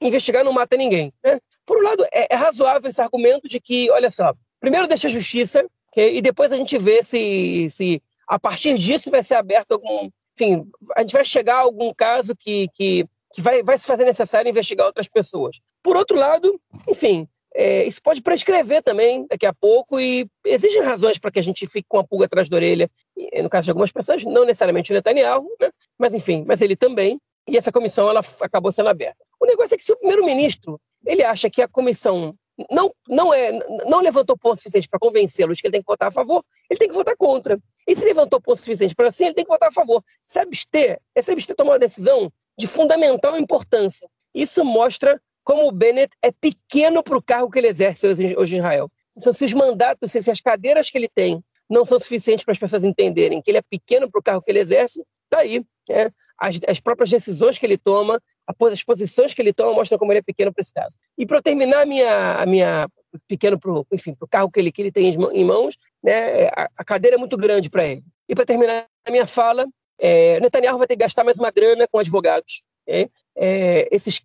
Investigar 0.02 0.44
não 0.44 0.54
mata 0.54 0.78
ninguém. 0.78 1.12
Né? 1.24 1.40
Por 1.66 1.78
um 1.78 1.82
lado, 1.82 2.06
é, 2.14 2.34
é, 2.34 2.36
razoável 2.36 2.90
esse 2.90 3.02
argumento 3.02 3.48
de 3.48 3.60
que, 3.60 3.90
olha 3.92 4.12
só, 4.12 4.34
primeiro 4.60 4.88
deixa 4.88 5.08
a 5.08 5.12
justiça 5.12 5.66
okay, 5.88 6.18
e 6.18 6.22
depois 6.22 6.52
a 6.52 6.58
gente 6.58 6.78
vê 6.78 7.04
se, 7.04 7.70
se 7.72 8.02
a 8.28 8.40
partir 8.40 8.78
disso 8.78 9.10
vai 9.10 9.24
ser 9.24 9.36
aberto 9.36 9.74
algum. 9.74 10.10
Enfim, 10.36 10.70
a 10.96 11.02
gente 11.02 11.14
vai 11.14 11.26
chegar 11.26 11.56
a 11.56 11.62
algum 11.62 11.94
caso 11.94 12.36
que, 12.36 12.68
que, 12.74 13.06
que 13.34 13.42
vai, 13.42 13.64
vai 13.64 13.80
se 13.80 13.86
fazer 13.86 14.06
necessário 14.06 14.50
investigar 14.50 14.86
outras 14.86 15.08
pessoas. 15.08 15.60
Por 15.82 15.96
outro 15.96 16.18
lado, 16.18 16.60
enfim, 16.88 17.28
é, 17.56 17.86
isso 17.86 18.02
pode 18.02 18.22
prescrever 18.22 18.84
também 18.84 19.26
daqui 19.28 19.46
a 19.46 19.54
pouco 19.54 20.00
e 20.00 20.28
existem 20.46 20.84
razões 20.84 21.18
para 21.18 21.32
que 21.32 21.40
a 21.40 21.44
gente 21.44 21.66
fique 21.66 21.88
com 21.88 21.98
a 21.98 22.04
pulga 22.04 22.26
atrás 22.26 22.48
da 22.48 22.58
orelha. 22.58 22.90
E, 23.16 23.42
no 23.42 23.50
caso 23.50 23.66
de 23.66 23.72
algumas 23.72 23.92
pessoas, 23.92 24.24
não 24.24 24.46
necessariamente 24.46 24.92
o 24.92 24.94
Netanyahu, 24.94 25.50
né? 25.60 25.72
mas 25.98 26.14
enfim, 26.14 26.44
mas 26.48 26.62
ele 26.62 26.76
também. 26.76 27.20
E 27.50 27.58
essa 27.58 27.72
comissão 27.72 28.10
ela 28.10 28.22
acabou 28.42 28.72
sendo 28.72 28.90
aberta. 28.90 29.18
O 29.40 29.46
negócio 29.46 29.74
é 29.74 29.78
que 29.78 29.84
se 29.84 29.92
o 29.92 29.98
primeiro-ministro 29.98 30.80
ele 31.06 31.24
acha 31.24 31.50
que 31.50 31.62
a 31.62 31.68
comissão 31.68 32.36
não, 32.72 32.92
não, 33.08 33.34
é, 33.34 33.52
não 33.86 34.02
levantou 34.02 34.38
ponto 34.38 34.58
suficiente 34.58 34.88
para 34.90 35.00
convencê-lo 35.00 35.54
de 35.54 35.62
que 35.62 35.68
ele 35.68 35.74
tem 35.74 35.82
que 35.82 35.88
votar 35.88 36.10
a 36.10 36.12
favor, 36.12 36.44
ele 36.70 36.80
tem 36.80 36.88
que 36.88 36.94
votar 36.94 37.16
contra. 37.16 37.60
E 37.88 37.96
se 37.96 38.04
levantou 38.04 38.42
ponto 38.42 38.58
suficiente 38.58 38.96
para 38.96 39.12
sim, 39.12 39.26
ele 39.26 39.34
tem 39.34 39.46
que 39.46 39.52
votar 39.52 39.70
a 39.70 39.72
favor. 39.72 40.04
Se 40.26 40.40
abster, 40.40 41.00
é 41.16 41.22
se 41.22 41.32
abster 41.32 41.56
tomar 41.56 41.74
uma 41.74 41.80
decisão 41.80 42.32
de 42.58 42.66
fundamental 42.68 43.38
importância. 43.38 44.10
Isso 44.34 44.66
mostra 44.66 45.22
como 45.44 45.68
o 45.68 45.72
Bennett 45.72 46.16
é 46.22 46.32
pequeno 46.32 47.04
para 47.04 47.18
o 47.18 47.22
cargo 47.22 47.50
que 47.50 47.60
ele 47.60 47.68
exerce 47.68 48.08
hoje, 48.08 48.36
hoje 48.38 48.56
em 48.56 48.58
Israel. 48.60 48.92
Então, 49.16 49.32
se 49.32 49.46
os 49.46 49.54
mandatos, 49.54 50.12
se 50.12 50.30
as 50.30 50.42
cadeiras 50.42 50.90
que 50.90 50.98
ele 50.98 51.08
tem 51.08 51.44
não 51.70 51.86
são 51.86 52.00
suficientes 52.00 52.44
para 52.44 52.54
as 52.54 52.60
pessoas 52.60 52.84
entenderem 52.84 53.42
que 53.42 53.52
ele 53.52 53.58
é 53.58 53.62
pequeno 53.62 54.10
para 54.10 54.20
o 54.20 54.24
cargo 54.24 54.42
que 54.42 54.52
ele 54.52 54.60
exerce, 54.60 55.06
está 55.26 55.40
aí. 55.40 55.66
Né? 55.90 56.12
As, 56.40 56.60
as, 56.68 56.80
próprias 56.80 57.10
decisões 57.10 57.58
que 57.58 57.66
ele 57.66 57.78
toma, 57.78 58.22
as 58.46 58.84
posições 58.84 59.34
que 59.34 59.42
ele 59.42 59.54
toma 59.54 59.74
mostram 59.74 59.98
como 59.98 60.12
ele 60.12 60.20
é 60.20 60.24
pequeno 60.24 60.54
para 60.54 60.62
esse 60.62 60.74
caso. 60.74 60.96
E 61.18 61.26
para 61.26 61.42
terminar 61.42 61.82
a 61.82 61.86
minha, 61.86 62.34
a 62.34 62.46
minha 62.46 62.88
pequeno 63.28 63.60
para 63.60 63.72
enfim, 63.92 64.16
o 64.22 64.28
cargo 64.28 64.52
que 64.52 64.60
ele, 64.60 64.72
que 64.72 64.82
ele 64.82 64.92
tem 64.92 65.10
em 65.10 65.46
mãos, 65.46 65.76
né, 66.04 66.48
a, 66.48 66.70
a 66.78 66.84
cadeira 66.84 67.16
é 67.16 67.20
muito 67.20 67.38
grande 67.38 67.70
para 67.70 67.86
ele. 67.86 68.04
E 68.30 68.36
para 68.36 68.46
terminar 68.46 68.86
a 69.06 69.12
minha 69.12 69.26
fala, 69.26 69.66
é, 70.00 70.40
Netanyahu 70.40 70.78
vai 70.78 70.88
ter 70.88 70.96
que 70.96 71.04
gastar 71.04 71.24
mais 71.24 71.40
uma 71.40 71.52
grana 71.52 71.88
com 71.90 72.00
advogados. 72.00 72.62
É, 72.88 73.90
esses, 73.92 74.22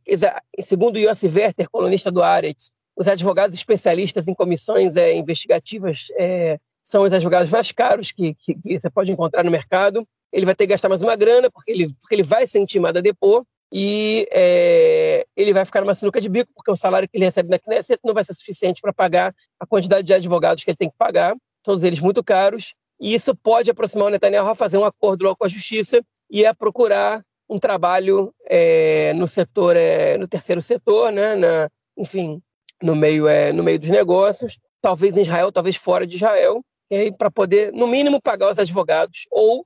segundo 0.60 0.98
Yossi 0.98 1.26
Werther, 1.26 1.68
colunista 1.70 2.10
do 2.10 2.22
Aretz, 2.22 2.70
os 2.96 3.08
advogados 3.08 3.54
especialistas 3.54 4.28
em 4.28 4.34
comissões 4.34 4.96
é, 4.96 5.14
investigativas 5.14 6.08
é, 6.18 6.58
são 6.82 7.02
os 7.04 7.12
advogados 7.12 7.50
mais 7.50 7.72
caros 7.72 8.12
que, 8.12 8.34
que, 8.34 8.54
que, 8.54 8.78
você 8.78 8.90
pode 8.90 9.10
encontrar 9.10 9.44
no 9.44 9.50
mercado. 9.50 10.06
Ele 10.32 10.46
vai 10.46 10.54
ter 10.54 10.66
que 10.66 10.72
gastar 10.72 10.88
mais 10.88 11.02
uma 11.02 11.14
grana, 11.16 11.50
porque 11.50 11.70
ele, 11.70 11.94
porque 12.00 12.14
ele 12.14 12.22
vai 12.22 12.46
ser 12.46 12.58
intimado 12.58 12.98
a 12.98 13.02
depor, 13.02 13.44
e 13.72 14.28
é, 14.30 15.26
ele 15.34 15.52
vai 15.52 15.64
ficar 15.64 15.80
numa 15.80 15.94
sinuca 15.94 16.20
de 16.20 16.28
bico, 16.28 16.52
porque 16.54 16.70
o 16.70 16.76
salário 16.76 17.08
que 17.08 17.16
ele 17.16 17.24
recebe 17.24 17.48
na 17.48 17.58
Knesset 17.58 17.98
não 18.04 18.12
vai 18.12 18.24
ser 18.24 18.34
suficiente 18.34 18.82
para 18.82 18.92
pagar 18.92 19.34
a 19.58 19.66
quantidade 19.66 20.06
de 20.06 20.12
advogados 20.12 20.62
que 20.62 20.70
ele 20.70 20.76
tem 20.76 20.90
que 20.90 20.96
pagar, 20.96 21.34
todos 21.62 21.82
eles 21.82 21.98
muito 21.98 22.22
caros, 22.22 22.74
e 23.00 23.14
isso 23.14 23.34
pode 23.34 23.70
aproximar 23.70 24.06
o 24.06 24.10
Netanyahu 24.10 24.48
a 24.48 24.54
fazer 24.54 24.76
um 24.76 24.84
acordo 24.84 25.24
logo 25.24 25.36
com 25.36 25.46
a 25.46 25.48
justiça 25.48 26.02
e 26.30 26.44
a 26.44 26.54
procurar 26.54 27.24
um 27.48 27.58
trabalho 27.58 28.32
é, 28.48 29.12
no 29.14 29.26
setor, 29.26 29.74
é, 29.76 30.16
no 30.18 30.28
terceiro 30.28 30.60
setor, 30.60 31.10
né, 31.10 31.34
na, 31.34 31.68
enfim, 31.96 32.40
no 32.82 32.94
meio, 32.94 33.26
é, 33.26 33.52
no 33.52 33.62
meio 33.62 33.78
dos 33.78 33.88
negócios, 33.88 34.58
talvez 34.80 35.16
em 35.16 35.22
Israel, 35.22 35.50
talvez 35.50 35.76
fora 35.76 36.06
de 36.06 36.16
Israel, 36.16 36.62
para 37.16 37.30
poder, 37.30 37.72
no 37.72 37.86
mínimo, 37.86 38.20
pagar 38.20 38.52
os 38.52 38.58
advogados 38.58 39.26
ou, 39.30 39.64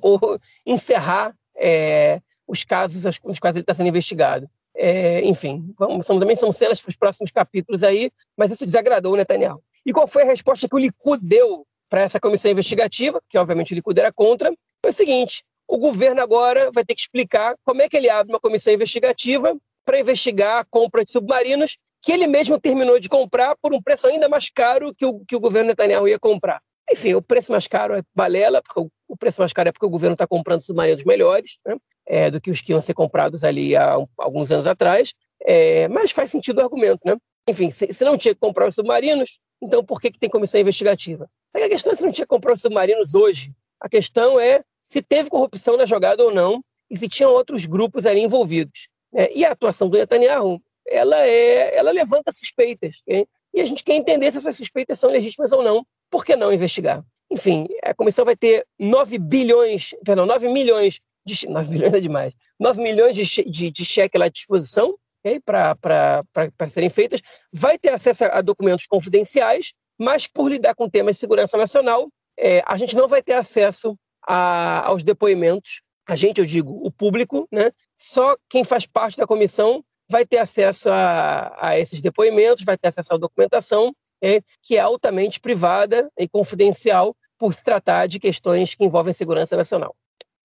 ou 0.00 0.40
encerrar 0.66 1.34
é, 1.56 2.20
os 2.46 2.64
casos 2.64 3.04
nos 3.24 3.38
quais 3.38 3.56
ele 3.56 3.62
está 3.62 3.74
sendo 3.74 3.88
investigado. 3.88 4.48
É, 4.74 5.24
enfim, 5.24 5.72
vamos, 5.78 6.06
são, 6.06 6.20
também 6.20 6.36
são 6.36 6.52
cenas 6.52 6.80
para 6.80 6.90
os 6.90 6.96
próximos 6.96 7.30
capítulos 7.30 7.82
aí, 7.82 8.10
mas 8.36 8.50
isso 8.50 8.66
desagradou 8.66 9.14
o 9.14 9.16
Netanyahu. 9.16 9.62
E 9.84 9.92
qual 9.92 10.06
foi 10.06 10.22
a 10.22 10.26
resposta 10.26 10.68
que 10.68 10.74
o 10.74 10.78
Likud 10.78 11.24
deu 11.24 11.66
para 11.88 12.02
essa 12.02 12.20
comissão 12.20 12.50
investigativa, 12.50 13.20
que 13.28 13.38
obviamente 13.38 13.72
o 13.72 13.74
Likud 13.74 13.98
era 13.98 14.12
contra? 14.12 14.52
Foi 14.82 14.90
o 14.90 14.94
seguinte: 14.94 15.42
o 15.66 15.78
governo 15.78 16.20
agora 16.20 16.70
vai 16.72 16.84
ter 16.84 16.94
que 16.94 17.00
explicar 17.00 17.56
como 17.64 17.82
é 17.82 17.88
que 17.88 17.96
ele 17.96 18.10
abre 18.10 18.32
uma 18.32 18.40
comissão 18.40 18.72
investigativa 18.72 19.56
para 19.84 20.00
investigar 20.00 20.60
a 20.60 20.64
compra 20.64 21.04
de 21.04 21.10
submarinos 21.10 21.78
que 22.02 22.12
ele 22.12 22.26
mesmo 22.26 22.60
terminou 22.60 23.00
de 23.00 23.08
comprar 23.08 23.56
por 23.56 23.74
um 23.74 23.82
preço 23.82 24.06
ainda 24.06 24.28
mais 24.28 24.50
caro 24.50 24.94
que 24.94 25.06
o, 25.06 25.20
que 25.26 25.34
o 25.34 25.40
governo 25.40 25.68
Netanyahu 25.68 26.06
ia 26.06 26.18
comprar. 26.18 26.60
Enfim, 26.90 27.14
o 27.14 27.22
preço 27.22 27.50
mais 27.50 27.66
caro 27.66 27.94
é 27.94 28.02
balela, 28.14 28.62
porque 28.62 28.88
o, 29.08 29.16
preço 29.16 29.40
mais 29.40 29.52
caro 29.52 29.68
é 29.68 29.72
porque 29.72 29.86
o 29.86 29.90
governo 29.90 30.14
está 30.14 30.26
comprando 30.26 30.60
submarinos 30.60 31.04
melhores 31.04 31.58
né, 31.66 31.76
é, 32.06 32.30
do 32.30 32.40
que 32.40 32.50
os 32.50 32.60
que 32.60 32.72
iam 32.72 32.80
ser 32.80 32.94
comprados 32.94 33.42
ali 33.42 33.74
há 33.74 33.96
alguns 34.18 34.50
anos 34.50 34.66
atrás. 34.66 35.12
É, 35.44 35.88
mas 35.88 36.12
faz 36.12 36.30
sentido 36.30 36.58
o 36.58 36.62
argumento, 36.62 37.00
né? 37.04 37.16
Enfim, 37.48 37.70
se, 37.70 37.92
se, 37.92 38.04
não 38.04 38.16
tinha 38.16 38.34
que 38.34 38.40
comprar 38.40 38.68
os 38.68 38.74
submarinos, 38.74 39.38
então 39.62 39.84
por 39.84 40.00
que, 40.00 40.10
que 40.10 40.18
tem 40.18 40.28
comissão 40.28 40.60
investigativa? 40.60 41.28
Sabe 41.52 41.64
a 41.64 41.68
questão 41.68 41.92
é 41.92 41.96
se 41.96 42.02
não 42.02 42.10
tinha 42.10 42.24
que 42.24 42.30
comprar 42.30 42.54
os 42.54 42.60
submarinos 42.60 43.14
hoje. 43.14 43.52
A 43.80 43.88
questão 43.88 44.40
é 44.40 44.62
se 44.86 45.02
teve 45.02 45.30
corrupção 45.30 45.76
na 45.76 45.86
jogada 45.86 46.24
ou 46.24 46.32
não 46.32 46.62
e 46.90 46.96
se 46.96 47.08
tinham 47.08 47.30
outros 47.30 47.66
grupos 47.66 48.06
ali 48.06 48.20
envolvidos. 48.20 48.88
Né? 49.12 49.28
E 49.34 49.44
a 49.44 49.52
atuação 49.52 49.88
do 49.88 49.98
Netanyahu, 49.98 50.60
ela, 50.86 51.20
é, 51.26 51.76
ela 51.76 51.90
levanta 51.90 52.32
suspeitas. 52.32 53.02
Okay? 53.02 53.26
E 53.54 53.60
a 53.60 53.66
gente 53.66 53.82
quer 53.84 53.94
entender 53.94 54.30
se 54.32 54.38
essas 54.38 54.56
suspeitas 54.56 54.98
são 54.98 55.10
legítimas 55.10 55.52
ou 55.52 55.62
não. 55.62 55.84
Por 56.10 56.24
que 56.24 56.36
não 56.36 56.52
investigar? 56.52 57.04
Enfim, 57.30 57.66
a 57.82 57.94
comissão 57.94 58.24
vai 58.24 58.36
ter 58.36 58.66
9 58.78 59.18
bilhões, 59.18 59.94
perdão, 60.04 60.26
9 60.26 60.48
milhões 60.48 61.00
de 61.24 61.48
9 61.48 61.68
bilhões 61.68 61.92
é 61.92 62.00
demais. 62.00 62.32
9 62.58 62.80
milhões 62.80 63.16
de, 63.16 63.24
de, 63.44 63.70
de 63.70 63.84
cheque 63.84 64.16
lá 64.16 64.26
à 64.26 64.28
disposição 64.28 64.96
okay, 65.26 65.40
para 65.40 66.24
serem 66.70 66.88
feitas. 66.88 67.20
Vai 67.52 67.76
ter 67.78 67.90
acesso 67.90 68.24
a 68.24 68.40
documentos 68.40 68.86
confidenciais, 68.86 69.72
mas 69.98 70.26
por 70.26 70.50
lidar 70.50 70.74
com 70.74 70.88
temas 70.88 71.16
de 71.16 71.20
segurança 71.20 71.56
nacional, 71.56 72.08
é, 72.38 72.62
a 72.64 72.76
gente 72.76 72.94
não 72.94 73.08
vai 73.08 73.22
ter 73.22 73.32
acesso 73.32 73.98
a, 74.26 74.86
aos 74.86 75.02
depoimentos. 75.02 75.82
A 76.08 76.14
gente, 76.14 76.38
eu 76.38 76.46
digo, 76.46 76.80
o 76.86 76.90
público, 76.90 77.48
né? 77.50 77.72
Só 77.94 78.36
quem 78.48 78.62
faz 78.62 78.86
parte 78.86 79.16
da 79.16 79.26
comissão 79.26 79.84
vai 80.08 80.24
ter 80.24 80.38
acesso 80.38 80.88
a, 80.88 81.56
a 81.58 81.78
esses 81.78 82.00
depoimentos, 82.00 82.64
vai 82.64 82.78
ter 82.78 82.88
acesso 82.88 83.14
à 83.14 83.16
documentação, 83.16 83.92
é, 84.22 84.42
que 84.62 84.76
é 84.76 84.80
altamente 84.80 85.40
privada 85.40 86.10
e 86.18 86.28
confidencial 86.28 87.16
por 87.38 87.52
se 87.54 87.62
tratar 87.62 88.06
de 88.06 88.18
questões 88.18 88.74
que 88.74 88.84
envolvem 88.84 89.12
segurança 89.12 89.56
nacional. 89.56 89.94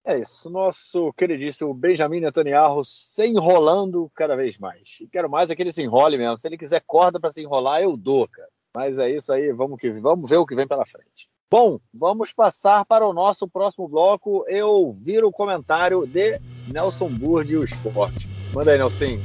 É 0.03 0.17
isso, 0.17 0.49
nosso 0.49 1.13
queridíssimo 1.13 1.73
Benjamin 1.75 2.21
Netanyahu 2.21 2.83
se 2.83 3.27
enrolando 3.27 4.11
cada 4.15 4.35
vez 4.35 4.57
mais. 4.57 4.97
E 4.99 5.07
quero 5.07 5.29
mais 5.29 5.49
é 5.49 5.55
que 5.55 5.61
ele 5.61 5.71
se 5.71 5.83
enrole 5.83 6.17
mesmo. 6.17 6.37
Se 6.39 6.47
ele 6.47 6.57
quiser 6.57 6.81
corda 6.85 7.19
para 7.19 7.31
se 7.31 7.41
enrolar, 7.41 7.81
eu 7.81 7.95
dou, 7.95 8.27
cara. 8.27 8.49
Mas 8.73 8.97
é 8.97 9.09
isso 9.11 9.31
aí, 9.31 9.51
vamos, 9.51 9.79
que, 9.79 9.91
vamos 9.91 10.27
ver 10.29 10.37
o 10.37 10.45
que 10.45 10.55
vem 10.55 10.67
pela 10.67 10.85
frente. 10.85 11.29
Bom, 11.51 11.79
vamos 11.93 12.33
passar 12.33 12.85
para 12.85 13.05
o 13.05 13.13
nosso 13.13 13.47
próximo 13.47 13.87
bloco. 13.87 14.43
Eu 14.47 14.91
viro 14.91 15.27
o 15.27 15.31
comentário 15.31 16.07
de 16.07 16.39
Nelson 16.67 17.09
Burdi 17.09 17.57
o 17.57 17.63
esporte. 17.63 18.27
Manda 18.53 18.71
aí, 18.71 18.77
Nelson. 18.77 19.19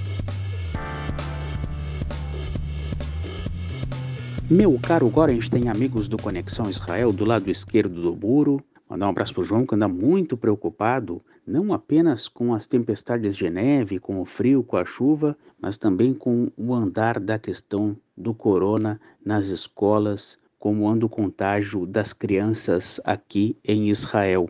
Meu 4.48 4.78
caro 4.78 5.12
tem 5.50 5.68
amigos 5.68 6.06
do 6.06 6.16
Conexão 6.16 6.70
Israel 6.70 7.12
do 7.12 7.24
lado 7.24 7.50
esquerdo 7.50 8.00
do 8.00 8.14
muro, 8.14 8.62
Mandar 8.88 9.06
um 9.06 9.10
abraço 9.10 9.34
para 9.34 9.40
o 9.40 9.44
João, 9.44 9.66
que 9.66 9.74
anda 9.74 9.88
muito 9.88 10.36
preocupado, 10.36 11.20
não 11.44 11.72
apenas 11.72 12.28
com 12.28 12.54
as 12.54 12.68
tempestades 12.68 13.34
de 13.36 13.50
neve, 13.50 13.98
com 13.98 14.20
o 14.20 14.24
frio, 14.24 14.62
com 14.62 14.76
a 14.76 14.84
chuva, 14.84 15.36
mas 15.60 15.76
também 15.76 16.14
com 16.14 16.52
o 16.56 16.72
andar 16.72 17.18
da 17.18 17.36
questão 17.36 17.96
do 18.16 18.32
corona 18.32 19.00
nas 19.24 19.46
escolas, 19.46 20.38
como 20.60 20.88
anda 20.88 21.04
o 21.04 21.08
contágio 21.08 21.84
das 21.84 22.12
crianças 22.12 23.00
aqui 23.02 23.56
em 23.64 23.90
Israel. 23.90 24.48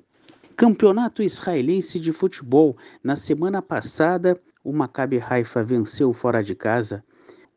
Campeonato 0.55 1.23
israelense 1.23 1.99
de 1.99 2.13
futebol. 2.13 2.77
Na 3.03 3.17
semana 3.17 3.63
passada, 3.63 4.39
o 4.63 4.71
Maccabi 4.71 5.19
Haifa 5.27 5.63
venceu 5.63 6.13
fora 6.13 6.45
de 6.45 6.55
casa 6.55 7.03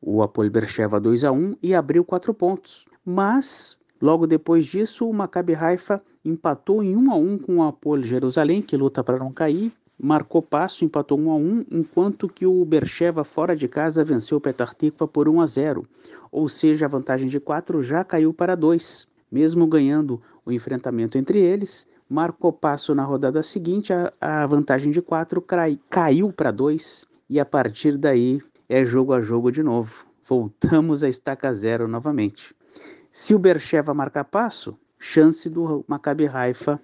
o 0.02 0.22
Apol 0.22 0.50
Bercheva 0.50 1.00
2 1.00 1.24
a 1.24 1.32
1 1.32 1.56
e 1.62 1.76
abriu 1.76 2.04
quatro 2.06 2.34
pontos. 2.34 2.86
Mas 3.06 3.80
Logo 4.02 4.26
depois 4.26 4.66
disso, 4.66 5.10
o 5.10 5.14
Maccabi 5.14 5.54
Haifa 5.54 6.02
empatou 6.24 6.82
em 6.82 6.96
1 6.96 7.12
a 7.12 7.16
1 7.16 7.38
com 7.40 7.58
o 7.58 7.64
Apolo 7.64 8.04
Jerusalém, 8.04 8.62
que 8.62 8.78
luta 8.78 9.04
para 9.04 9.20
não 9.20 9.32
cair, 9.32 9.74
marcou 10.02 10.42
passo, 10.42 10.86
empatou 10.86 11.20
1 11.20 11.32
a 11.32 11.36
1, 11.36 11.66
enquanto 11.70 12.30
que 12.30 12.46
o 12.46 12.64
Bercheva 12.64 13.26
fora 13.26 13.56
de 13.56 13.68
casa 13.68 14.04
venceu 14.04 14.38
o 14.38 14.42
Petar 14.42 14.74
Tikva 14.74 15.06
por 15.06 15.28
1 15.28 15.42
a 15.42 15.46
0. 15.46 15.86
Ou 16.32 16.48
seja, 16.48 16.86
a 16.86 16.90
vantagem 16.90 17.28
de 17.28 17.40
4 17.42 17.84
já 17.84 18.04
caiu 18.06 18.34
para 18.34 18.56
2. 18.56 19.10
Mesmo 19.30 19.68
ganhando 19.68 20.22
o 20.46 20.52
enfrentamento 20.52 21.18
entre 21.18 21.40
eles, 21.40 21.86
marcou 22.10 22.54
passo 22.54 22.96
na 22.96 23.04
rodada 23.04 23.44
seguinte, 23.44 23.92
a, 23.92 24.14
a 24.22 24.48
vantagem 24.48 24.92
de 24.92 25.02
4 25.02 25.42
cai, 25.42 25.78
caiu 25.90 26.32
para 26.32 26.52
2 26.52 27.06
e 27.30 27.38
a 27.38 27.46
partir 27.46 27.98
daí 27.98 28.42
é 28.70 28.86
jogo 28.86 29.14
a 29.14 29.22
jogo 29.22 29.52
de 29.52 29.64
novo. 29.64 30.06
Voltamos 30.24 31.04
a 31.04 31.10
estaca 31.10 31.52
zero 31.52 31.88
novamente. 31.88 32.56
Se 33.10 33.34
o 33.34 33.40
Bercheva 33.40 33.94
marcar 33.96 34.26
passo, 34.26 34.78
chance 35.00 35.50
do 35.50 35.84
Maccabi 35.88 36.28
Haifa 36.28 36.80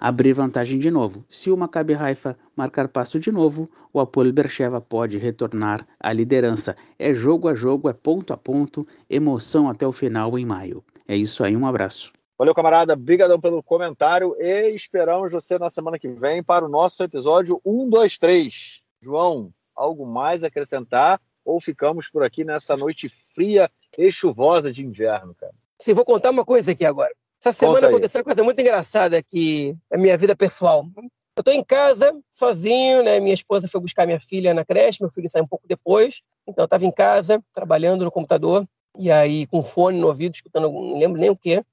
abrir 0.00 0.32
vantagem 0.32 0.78
de 0.78 0.90
novo. 0.90 1.24
Se 1.28 1.50
o 1.50 1.56
Maccabi 1.56 1.94
Haifa 1.94 2.36
marcar 2.56 2.88
passo 2.88 3.20
de 3.20 3.30
novo, 3.30 3.70
o 3.92 4.00
Apolo 4.00 4.32
Bercheva 4.32 4.80
pode 4.80 5.16
retornar 5.16 5.86
à 6.00 6.12
liderança. 6.12 6.76
É 6.98 7.14
jogo 7.14 7.48
a 7.48 7.54
jogo, 7.54 7.88
é 7.88 7.92
ponto 7.92 8.32
a 8.32 8.36
ponto, 8.36 8.86
emoção 9.08 9.68
até 9.68 9.86
o 9.86 9.92
final 9.92 10.36
em 10.36 10.44
maio. 10.44 10.84
É 11.06 11.16
isso 11.16 11.44
aí, 11.44 11.56
um 11.56 11.66
abraço. 11.66 12.12
Valeu, 12.36 12.54
camarada. 12.54 12.92
Obrigadão 12.92 13.40
pelo 13.40 13.62
comentário 13.62 14.36
e 14.38 14.70
esperamos 14.70 15.32
você 15.32 15.58
na 15.58 15.70
semana 15.70 15.98
que 15.98 16.08
vem 16.08 16.42
para 16.42 16.64
o 16.64 16.68
nosso 16.68 17.02
episódio 17.02 17.60
1, 17.64 17.90
2, 17.90 18.18
3. 18.18 18.82
João, 19.00 19.48
algo 19.74 20.06
mais 20.06 20.42
a 20.42 20.48
acrescentar 20.48 21.20
ou 21.48 21.58
ficamos 21.60 22.10
por 22.10 22.22
aqui 22.22 22.44
nessa 22.44 22.76
noite 22.76 23.08
fria 23.08 23.70
e 23.96 24.12
chuvosa 24.12 24.70
de 24.70 24.84
inverno, 24.84 25.34
cara? 25.34 25.54
Sim, 25.80 25.94
vou 25.94 26.04
contar 26.04 26.30
uma 26.30 26.44
coisa 26.44 26.72
aqui 26.72 26.84
agora. 26.84 27.10
Essa 27.40 27.52
semana 27.54 27.88
aconteceu 27.88 28.18
uma 28.18 28.24
coisa 28.24 28.44
muito 28.44 28.60
engraçada 28.60 29.16
aqui 29.16 29.74
na 29.90 29.96
minha 29.96 30.16
vida 30.18 30.36
pessoal. 30.36 30.86
Eu 30.96 31.40
estou 31.40 31.54
em 31.54 31.64
casa, 31.64 32.14
sozinho, 32.30 33.02
né? 33.02 33.18
Minha 33.20 33.34
esposa 33.34 33.66
foi 33.66 33.80
buscar 33.80 34.04
minha 34.04 34.20
filha 34.20 34.52
na 34.52 34.64
creche, 34.64 35.00
meu 35.00 35.10
filho 35.10 35.30
saiu 35.30 35.44
um 35.44 35.48
pouco 35.48 35.66
depois. 35.66 36.20
Então 36.46 36.64
eu 36.64 36.66
estava 36.66 36.84
em 36.84 36.90
casa, 36.90 37.42
trabalhando 37.52 38.04
no 38.04 38.10
computador, 38.10 38.66
e 38.98 39.10
aí 39.10 39.46
com 39.46 39.62
fone 39.62 39.98
no 39.98 40.08
ouvido, 40.08 40.34
escutando, 40.34 40.70
não 40.70 40.98
lembro 40.98 41.18
nem 41.18 41.30
o 41.30 41.36
quê. 41.36 41.64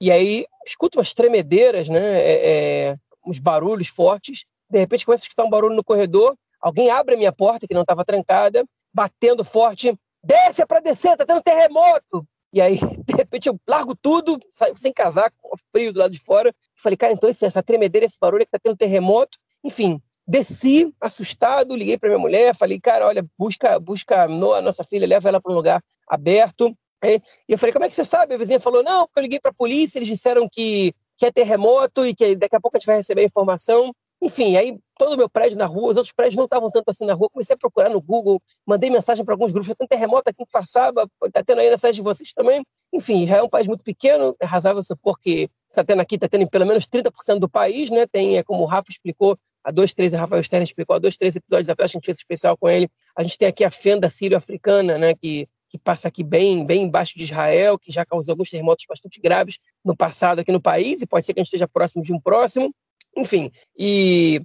E 0.00 0.12
aí 0.12 0.46
escuto 0.64 0.98
umas 0.98 1.14
tremedeiras, 1.14 1.88
né? 1.88 2.20
É, 2.20 2.50
é, 2.90 2.96
uns 3.26 3.40
barulhos 3.40 3.88
fortes. 3.88 4.44
De 4.70 4.78
repente 4.78 5.04
começo 5.04 5.24
a 5.24 5.26
escutar 5.26 5.44
um 5.44 5.50
barulho 5.50 5.74
no 5.74 5.82
corredor. 5.82 6.36
Alguém 6.60 6.90
abre 6.90 7.14
a 7.14 7.18
minha 7.18 7.32
porta, 7.32 7.66
que 7.66 7.74
não 7.74 7.82
estava 7.82 8.04
trancada, 8.04 8.64
batendo 8.96 9.44
forte. 9.44 9.94
Desce, 10.24 10.62
é 10.62 10.66
para 10.66 10.80
descer, 10.80 11.18
tá 11.18 11.26
tendo 11.26 11.42
terremoto. 11.42 12.26
E 12.50 12.62
aí, 12.62 12.78
de 13.04 13.14
repente, 13.14 13.46
eu 13.46 13.60
largo 13.68 13.94
tudo, 13.94 14.40
saio 14.50 14.76
sem 14.78 14.90
casaco, 14.90 15.36
frio 15.70 15.92
do 15.92 15.98
lado 15.98 16.12
de 16.12 16.18
fora. 16.18 16.54
Falei, 16.74 16.96
cara, 16.96 17.12
então 17.12 17.28
essa 17.28 17.62
tremedeira, 17.62 18.06
esse 18.06 18.18
barulho 18.18 18.42
é 18.42 18.44
que 18.46 18.50
tá 18.50 18.58
tendo 18.58 18.76
terremoto. 18.76 19.38
Enfim, 19.62 20.00
desci, 20.26 20.94
assustado, 20.98 21.76
liguei 21.76 21.98
para 21.98 22.08
minha 22.08 22.18
mulher, 22.18 22.56
falei, 22.56 22.80
cara, 22.80 23.06
olha, 23.06 23.24
busca, 23.38 23.78
busca 23.78 24.22
a 24.22 24.62
nossa 24.62 24.82
filha, 24.82 25.06
leva 25.06 25.28
ela 25.28 25.42
para 25.42 25.52
um 25.52 25.56
lugar 25.56 25.82
aberto. 26.08 26.74
E 27.04 27.20
eu 27.46 27.58
falei, 27.58 27.74
como 27.74 27.84
é 27.84 27.88
que 27.88 27.94
você 27.94 28.04
sabe? 28.04 28.34
A 28.34 28.38
vizinha 28.38 28.58
falou, 28.58 28.82
não, 28.82 29.06
porque 29.06 29.20
eu 29.20 29.22
liguei 29.22 29.38
para 29.38 29.50
a 29.50 29.54
polícia, 29.54 29.98
eles 29.98 30.08
disseram 30.08 30.48
que, 30.50 30.94
que 31.18 31.26
é 31.26 31.30
terremoto 31.30 32.06
e 32.06 32.14
que 32.14 32.34
daqui 32.34 32.56
a 32.56 32.60
pouco 32.60 32.76
a 32.76 32.80
gente 32.80 32.86
vai 32.86 32.96
receber 32.96 33.20
a 33.20 33.26
informação. 33.26 33.92
Enfim, 34.26 34.56
aí 34.56 34.76
todo 34.98 35.14
o 35.14 35.16
meu 35.16 35.28
prédio 35.28 35.56
na 35.56 35.66
rua, 35.66 35.90
os 35.90 35.96
outros 35.96 36.12
prédios 36.12 36.34
não 36.34 36.46
estavam 36.46 36.68
tanto 36.68 36.90
assim 36.90 37.06
na 37.06 37.14
rua. 37.14 37.30
Comecei 37.30 37.54
a 37.54 37.56
procurar 37.56 37.88
no 37.88 38.00
Google, 38.00 38.42
mandei 38.66 38.90
mensagem 38.90 39.24
para 39.24 39.34
alguns 39.34 39.52
grupos. 39.52 39.72
Tem 39.72 39.86
terremoto 39.86 40.28
aqui 40.28 40.42
em 40.42 40.46
Farsaba, 40.50 41.08
está 41.24 41.44
tendo 41.44 41.60
aí 41.60 41.70
na 41.70 41.78
sede 41.78 41.98
de 41.98 42.02
vocês 42.02 42.32
também. 42.32 42.64
Enfim, 42.92 43.22
Israel 43.22 43.42
é 43.42 43.46
um 43.46 43.48
país 43.48 43.68
muito 43.68 43.84
pequeno, 43.84 44.34
é 44.40 44.44
razoável 44.44 44.82
supor 44.82 45.16
que 45.20 45.48
está 45.68 45.84
tendo 45.84 46.00
aqui, 46.00 46.16
está 46.16 46.28
tendo 46.28 46.42
em 46.42 46.48
pelo 46.48 46.66
menos 46.66 46.88
30% 46.88 47.38
do 47.38 47.48
país, 47.48 47.88
né? 47.88 48.04
Tem, 48.06 48.36
é, 48.36 48.42
como 48.42 48.64
o 48.64 48.66
Rafa 48.66 48.90
explicou, 48.90 49.38
há 49.62 49.70
dois, 49.70 49.94
três, 49.94 50.12
a 50.12 50.18
Rafael 50.18 50.42
Stern 50.42 50.64
explicou 50.64 50.96
há 50.96 50.98
dois, 50.98 51.16
três 51.16 51.36
episódios 51.36 51.68
atrás, 51.68 51.92
a 51.92 51.92
gente 51.92 52.04
fez 52.04 52.18
especial 52.18 52.56
com 52.56 52.68
ele. 52.68 52.90
A 53.16 53.22
gente 53.22 53.38
tem 53.38 53.46
aqui 53.46 53.62
a 53.62 53.70
fenda 53.70 54.10
sírio-africana, 54.10 54.98
né? 54.98 55.14
Que 55.14 55.48
que 55.68 55.78
passa 55.78 56.08
aqui 56.08 56.22
bem, 56.22 56.64
bem 56.64 56.84
embaixo 56.84 57.18
de 57.18 57.24
Israel, 57.24 57.76
que 57.78 57.90
já 57.90 58.04
causou 58.04 58.32
alguns 58.32 58.50
terremotos 58.50 58.86
bastante 58.88 59.20
graves 59.20 59.58
no 59.84 59.96
passado 59.96 60.38
aqui 60.38 60.52
no 60.52 60.60
país, 60.60 61.02
e 61.02 61.06
pode 61.06 61.26
ser 61.26 61.34
que 61.34 61.40
a 61.40 61.42
gente 61.42 61.48
esteja 61.48 61.66
próximo 61.66 62.02
de 62.02 62.12
um 62.12 62.20
próximo. 62.20 62.72
Enfim, 63.16 63.50
e, 63.76 64.40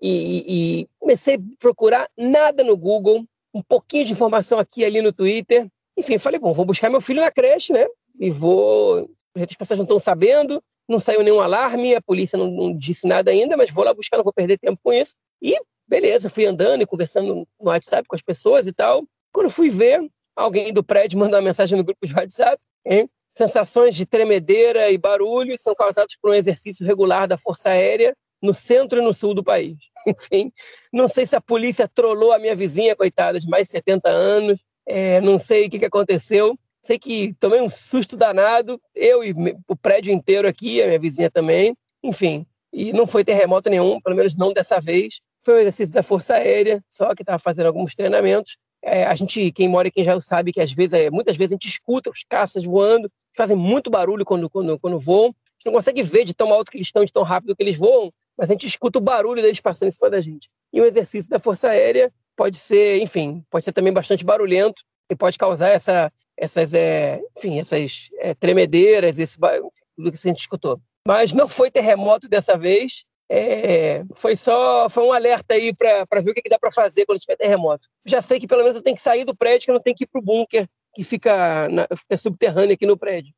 e, 0.00 0.80
e 0.80 0.88
comecei 0.98 1.34
a 1.36 1.38
procurar 1.60 2.08
nada 2.16 2.64
no 2.64 2.76
Google, 2.76 3.24
um 3.52 3.62
pouquinho 3.62 4.04
de 4.06 4.12
informação 4.12 4.58
aqui 4.58 4.80
e 4.80 4.84
ali 4.84 5.02
no 5.02 5.12
Twitter. 5.12 5.68
Enfim, 5.96 6.18
falei, 6.18 6.40
bom, 6.40 6.52
vou 6.52 6.64
buscar 6.64 6.90
meu 6.90 7.00
filho 7.00 7.20
na 7.20 7.30
creche, 7.30 7.72
né? 7.72 7.86
E 8.18 8.30
vou. 8.30 9.08
As 9.36 9.54
pessoas 9.54 9.78
não 9.78 9.84
estão 9.84 10.00
sabendo, 10.00 10.62
não 10.88 10.98
saiu 10.98 11.22
nenhum 11.22 11.40
alarme, 11.40 11.94
a 11.94 12.00
polícia 12.00 12.38
não, 12.38 12.50
não, 12.50 12.76
disse 12.76 13.06
nada 13.06 13.30
ainda, 13.30 13.56
mas 13.56 13.70
vou 13.70 13.84
lá 13.84 13.92
buscar, 13.92 14.16
não 14.16 14.24
vou 14.24 14.32
perder 14.32 14.58
tempo 14.58 14.78
com 14.82 14.92
isso. 14.92 15.14
E 15.42 15.56
beleza, 15.86 16.30
fui 16.30 16.46
andando 16.46 16.82
e 16.82 16.86
conversando 16.86 17.34
no 17.34 17.46
WhatsApp 17.60 18.08
com 18.08 18.16
as 18.16 18.22
pessoas 18.22 18.66
e 18.66 18.72
tal. 18.72 19.04
Quando 19.32 19.50
fui 19.50 19.68
ver, 19.68 20.00
alguém 20.34 20.72
do 20.72 20.82
prédio 20.82 21.18
mandou 21.18 21.38
uma 21.38 21.44
mensagem 21.44 21.76
no 21.76 21.84
grupo 21.84 22.06
de 22.06 22.14
WhatsApp, 22.14 22.62
hein? 22.86 23.08
Sensações 23.36 23.94
de 23.96 24.06
tremedeira 24.06 24.90
e 24.90 24.98
barulho 24.98 25.58
são 25.58 25.74
causadas 25.74 26.16
por 26.20 26.30
um 26.30 26.34
exercício 26.34 26.86
regular 26.86 27.26
da 27.26 27.36
Força 27.36 27.70
Aérea 27.70 28.14
no 28.40 28.52
centro 28.54 29.00
e 29.00 29.04
no 29.04 29.14
sul 29.14 29.34
do 29.34 29.42
país. 29.42 29.76
Enfim, 30.06 30.52
não 30.92 31.08
sei 31.08 31.26
se 31.26 31.34
a 31.34 31.40
polícia 31.40 31.88
trollou 31.88 32.32
a 32.32 32.38
minha 32.38 32.54
vizinha, 32.54 32.94
coitada, 32.94 33.40
de 33.40 33.48
mais 33.48 33.64
de 33.66 33.72
70 33.72 34.08
anos, 34.08 34.60
é, 34.86 35.20
não 35.20 35.38
sei 35.38 35.66
o 35.66 35.70
que, 35.70 35.78
que 35.78 35.86
aconteceu. 35.86 36.56
Sei 36.82 36.98
que 36.98 37.34
tomei 37.40 37.62
um 37.62 37.70
susto 37.70 38.14
danado, 38.14 38.78
eu 38.94 39.24
e 39.24 39.34
o 39.66 39.74
prédio 39.74 40.12
inteiro 40.12 40.46
aqui, 40.46 40.82
a 40.82 40.86
minha 40.86 40.98
vizinha 40.98 41.30
também. 41.30 41.74
Enfim, 42.02 42.46
e 42.70 42.92
não 42.92 43.06
foi 43.06 43.24
terremoto 43.24 43.70
nenhum, 43.70 43.98
pelo 44.00 44.14
menos 44.14 44.36
não 44.36 44.52
dessa 44.52 44.78
vez. 44.80 45.20
Foi 45.42 45.54
um 45.54 45.58
exercício 45.60 45.94
da 45.94 46.02
Força 46.02 46.34
Aérea, 46.34 46.84
só 46.90 47.14
que 47.14 47.22
estava 47.22 47.38
fazendo 47.38 47.66
alguns 47.66 47.94
treinamentos. 47.94 48.58
É, 48.82 49.04
a 49.04 49.14
gente, 49.14 49.50
quem 49.52 49.66
mora 49.66 49.88
aqui 49.88 50.04
já 50.04 50.20
sabe 50.20 50.52
que 50.52 50.60
às 50.60 50.72
vezes, 50.72 50.92
é, 50.92 51.10
muitas 51.10 51.36
vezes 51.38 51.52
a 51.52 51.54
gente 51.54 51.68
escuta 51.68 52.10
os 52.10 52.22
caças 52.28 52.64
voando, 52.64 53.10
fazem 53.34 53.56
muito 53.56 53.90
barulho 53.90 54.24
quando, 54.24 54.48
quando, 54.48 54.78
quando 54.78 54.98
voam. 54.98 55.26
A 55.26 55.56
gente 55.58 55.66
não 55.66 55.72
consegue 55.72 56.02
ver 56.02 56.24
de 56.24 56.34
tão 56.34 56.52
alto 56.52 56.70
que 56.70 56.76
eles 56.76 56.86
estão, 56.86 57.04
de 57.04 57.12
tão 57.12 57.22
rápido 57.22 57.54
que 57.56 57.62
eles 57.62 57.76
voam, 57.76 58.12
mas 58.36 58.50
a 58.50 58.52
gente 58.52 58.66
escuta 58.66 58.98
o 58.98 59.02
barulho 59.02 59.42
deles 59.42 59.60
passando 59.60 59.88
em 59.88 59.92
cima 59.92 60.10
da 60.10 60.20
gente. 60.20 60.48
E 60.72 60.80
o 60.80 60.84
exercício 60.84 61.30
da 61.30 61.38
Força 61.38 61.68
Aérea 61.68 62.12
pode 62.36 62.58
ser, 62.58 63.00
enfim, 63.00 63.44
pode 63.50 63.64
ser 63.64 63.72
também 63.72 63.92
bastante 63.92 64.24
barulhento 64.24 64.82
e 65.10 65.16
pode 65.16 65.38
causar 65.38 65.68
essa, 65.68 66.12
essas, 66.36 66.74
é, 66.74 67.20
enfim, 67.36 67.58
essas 67.58 68.08
é, 68.18 68.34
tremedeiras, 68.34 69.18
esse, 69.18 69.38
tudo 69.38 70.10
que 70.10 70.18
a 70.18 70.28
gente 70.28 70.40
escutou. 70.40 70.80
Mas 71.06 71.32
não 71.32 71.48
foi 71.48 71.70
terremoto 71.70 72.28
dessa 72.28 72.56
vez. 72.56 73.04
É, 73.28 74.02
foi 74.14 74.36
só 74.36 74.88
foi 74.90 75.02
um 75.02 75.12
alerta 75.12 75.54
aí 75.54 75.72
para 75.74 76.20
ver 76.20 76.30
o 76.30 76.34
que, 76.34 76.42
que 76.42 76.48
dá 76.48 76.58
para 76.58 76.70
fazer 76.70 77.06
quando 77.06 77.20
tiver 77.20 77.36
terremoto. 77.36 77.88
Já 78.04 78.20
sei 78.20 78.38
que 78.38 78.46
pelo 78.46 78.62
menos 78.62 78.76
eu 78.76 78.82
tenho 78.82 78.96
que 78.96 79.02
sair 79.02 79.24
do 79.24 79.34
prédio, 79.34 79.64
que 79.66 79.70
eu 79.70 79.74
não 79.74 79.82
tenho 79.82 79.96
que 79.96 80.04
ir 80.04 80.06
para 80.06 80.18
o 80.18 80.24
bunker 80.24 80.68
que 80.94 81.04
fica, 81.04 81.68
na, 81.68 81.86
fica 81.96 82.16
subterrâneo 82.16 82.74
aqui 82.74 82.86
no 82.86 82.96
prédio. 82.96 83.34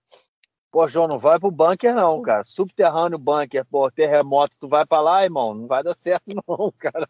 Pô, 0.70 0.86
João, 0.86 1.08
não 1.08 1.18
vai 1.18 1.38
pro 1.40 1.50
bunker 1.50 1.94
não, 1.94 2.20
cara. 2.20 2.44
Subterrâneo, 2.44 3.18
bunker, 3.18 3.64
pô, 3.64 3.90
terremoto, 3.90 4.56
tu 4.60 4.68
vai 4.68 4.84
para 4.84 5.00
lá, 5.00 5.24
irmão? 5.24 5.54
Não 5.54 5.66
vai 5.66 5.82
dar 5.82 5.96
certo 5.96 6.32
não, 6.46 6.72
cara. 6.78 7.08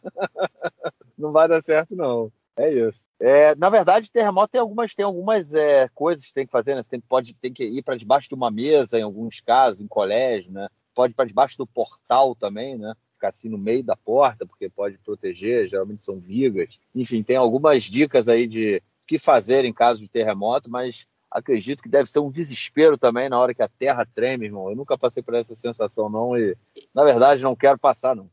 não 1.19 1.33
vai 1.33 1.49
dar 1.49 1.61
certo 1.61 1.97
não. 1.97 2.31
É 2.57 2.73
isso. 2.73 3.11
É, 3.21 3.55
na 3.57 3.69
verdade, 3.69 4.11
terremoto 4.11 4.53
tem 4.53 4.61
algumas, 4.61 4.95
tem 4.95 5.05
algumas 5.05 5.53
é, 5.53 5.89
coisas 5.89 6.25
que 6.25 6.33
tem 6.33 6.47
que 6.47 6.53
fazer, 6.53 6.75
né? 6.75 6.83
Você 6.83 6.89
tem, 6.89 7.01
pode, 7.01 7.35
tem 7.35 7.53
que 7.53 7.65
ir 7.65 7.83
para 7.83 7.97
debaixo 7.97 8.29
de 8.29 8.35
uma 8.35 8.51
mesa, 8.51 8.99
em 8.99 9.03
alguns 9.03 9.41
casos, 9.41 9.81
em 9.81 9.87
colégio, 9.87 10.53
né? 10.53 10.69
Pode 10.95 11.13
ir 11.13 11.15
para 11.15 11.27
debaixo 11.27 11.59
do 11.59 11.67
portal 11.67 12.35
também, 12.35 12.79
né? 12.79 12.95
Ficar 13.13 13.29
assim 13.29 13.49
no 13.49 13.59
meio 13.59 13.83
da 13.83 13.97
porta, 13.97 14.47
porque 14.47 14.71
pode 14.71 14.97
proteger, 14.99 15.69
geralmente 15.69 16.05
são 16.05 16.19
vigas. 16.19 16.79
Enfim, 16.95 17.23
tem 17.23 17.37
algumas 17.37 17.83
dicas 17.85 18.29
aí 18.29 18.47
de 18.47 18.83
que 19.07 19.19
fazer 19.19 19.65
em 19.65 19.73
caso 19.73 20.01
de 20.01 20.11
terremoto, 20.11 20.71
mas 20.71 21.07
acredito 21.31 21.83
que 21.83 21.89
deve 21.89 22.11
ser 22.11 22.21
um 22.21 22.31
desespero 22.31 22.97
também 22.97 23.29
na 23.29 23.39
hora 23.39 23.55
que 23.55 23.63
a 23.63 23.69
terra 23.69 24.07
treme, 24.15 24.47
irmão. 24.47 24.71
Eu 24.71 24.77
nunca 24.77 24.97
passei 24.99 25.23
por 25.23 25.35
essa 25.35 25.55
sensação, 25.55 26.09
não, 26.09 26.37
e 26.37 26.57
na 26.95 27.05
verdade 27.05 27.43
não 27.43 27.57
quero 27.57 27.79
passar, 27.79 28.15
não. 28.15 28.29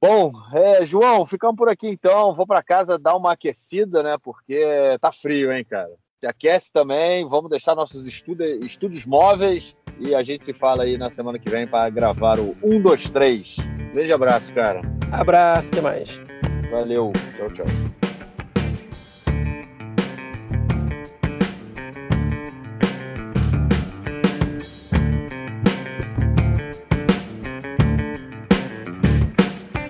Bom, 0.00 0.30
é, 0.52 0.84
João, 0.84 1.26
ficamos 1.26 1.56
por 1.56 1.68
aqui 1.68 1.88
então. 1.88 2.32
Vou 2.32 2.46
para 2.46 2.62
casa 2.62 2.98
dar 2.98 3.16
uma 3.16 3.32
aquecida, 3.32 4.02
né? 4.02 4.16
Porque 4.22 4.64
tá 5.00 5.10
frio, 5.10 5.50
hein, 5.50 5.64
cara. 5.64 5.90
Se 6.20 6.28
aquece 6.28 6.70
também. 6.70 7.26
Vamos 7.26 7.50
deixar 7.50 7.74
nossos 7.74 8.06
estudos, 8.06 8.46
estúdios 8.64 9.04
móveis 9.04 9.74
e 9.98 10.14
a 10.14 10.22
gente 10.22 10.44
se 10.44 10.52
fala 10.52 10.84
aí 10.84 10.96
na 10.96 11.10
semana 11.10 11.38
que 11.38 11.50
vem 11.50 11.66
para 11.66 11.90
gravar 11.90 12.38
o 12.38 12.56
1, 12.62 12.80
2, 12.80 13.10
3. 13.10 13.56
Grande 13.92 14.12
abraço, 14.12 14.52
cara. 14.54 14.80
Abraço, 15.10 15.70
até 15.72 15.80
mais. 15.80 16.20
Valeu. 16.70 17.12
Tchau, 17.36 17.50
tchau. 17.50 18.09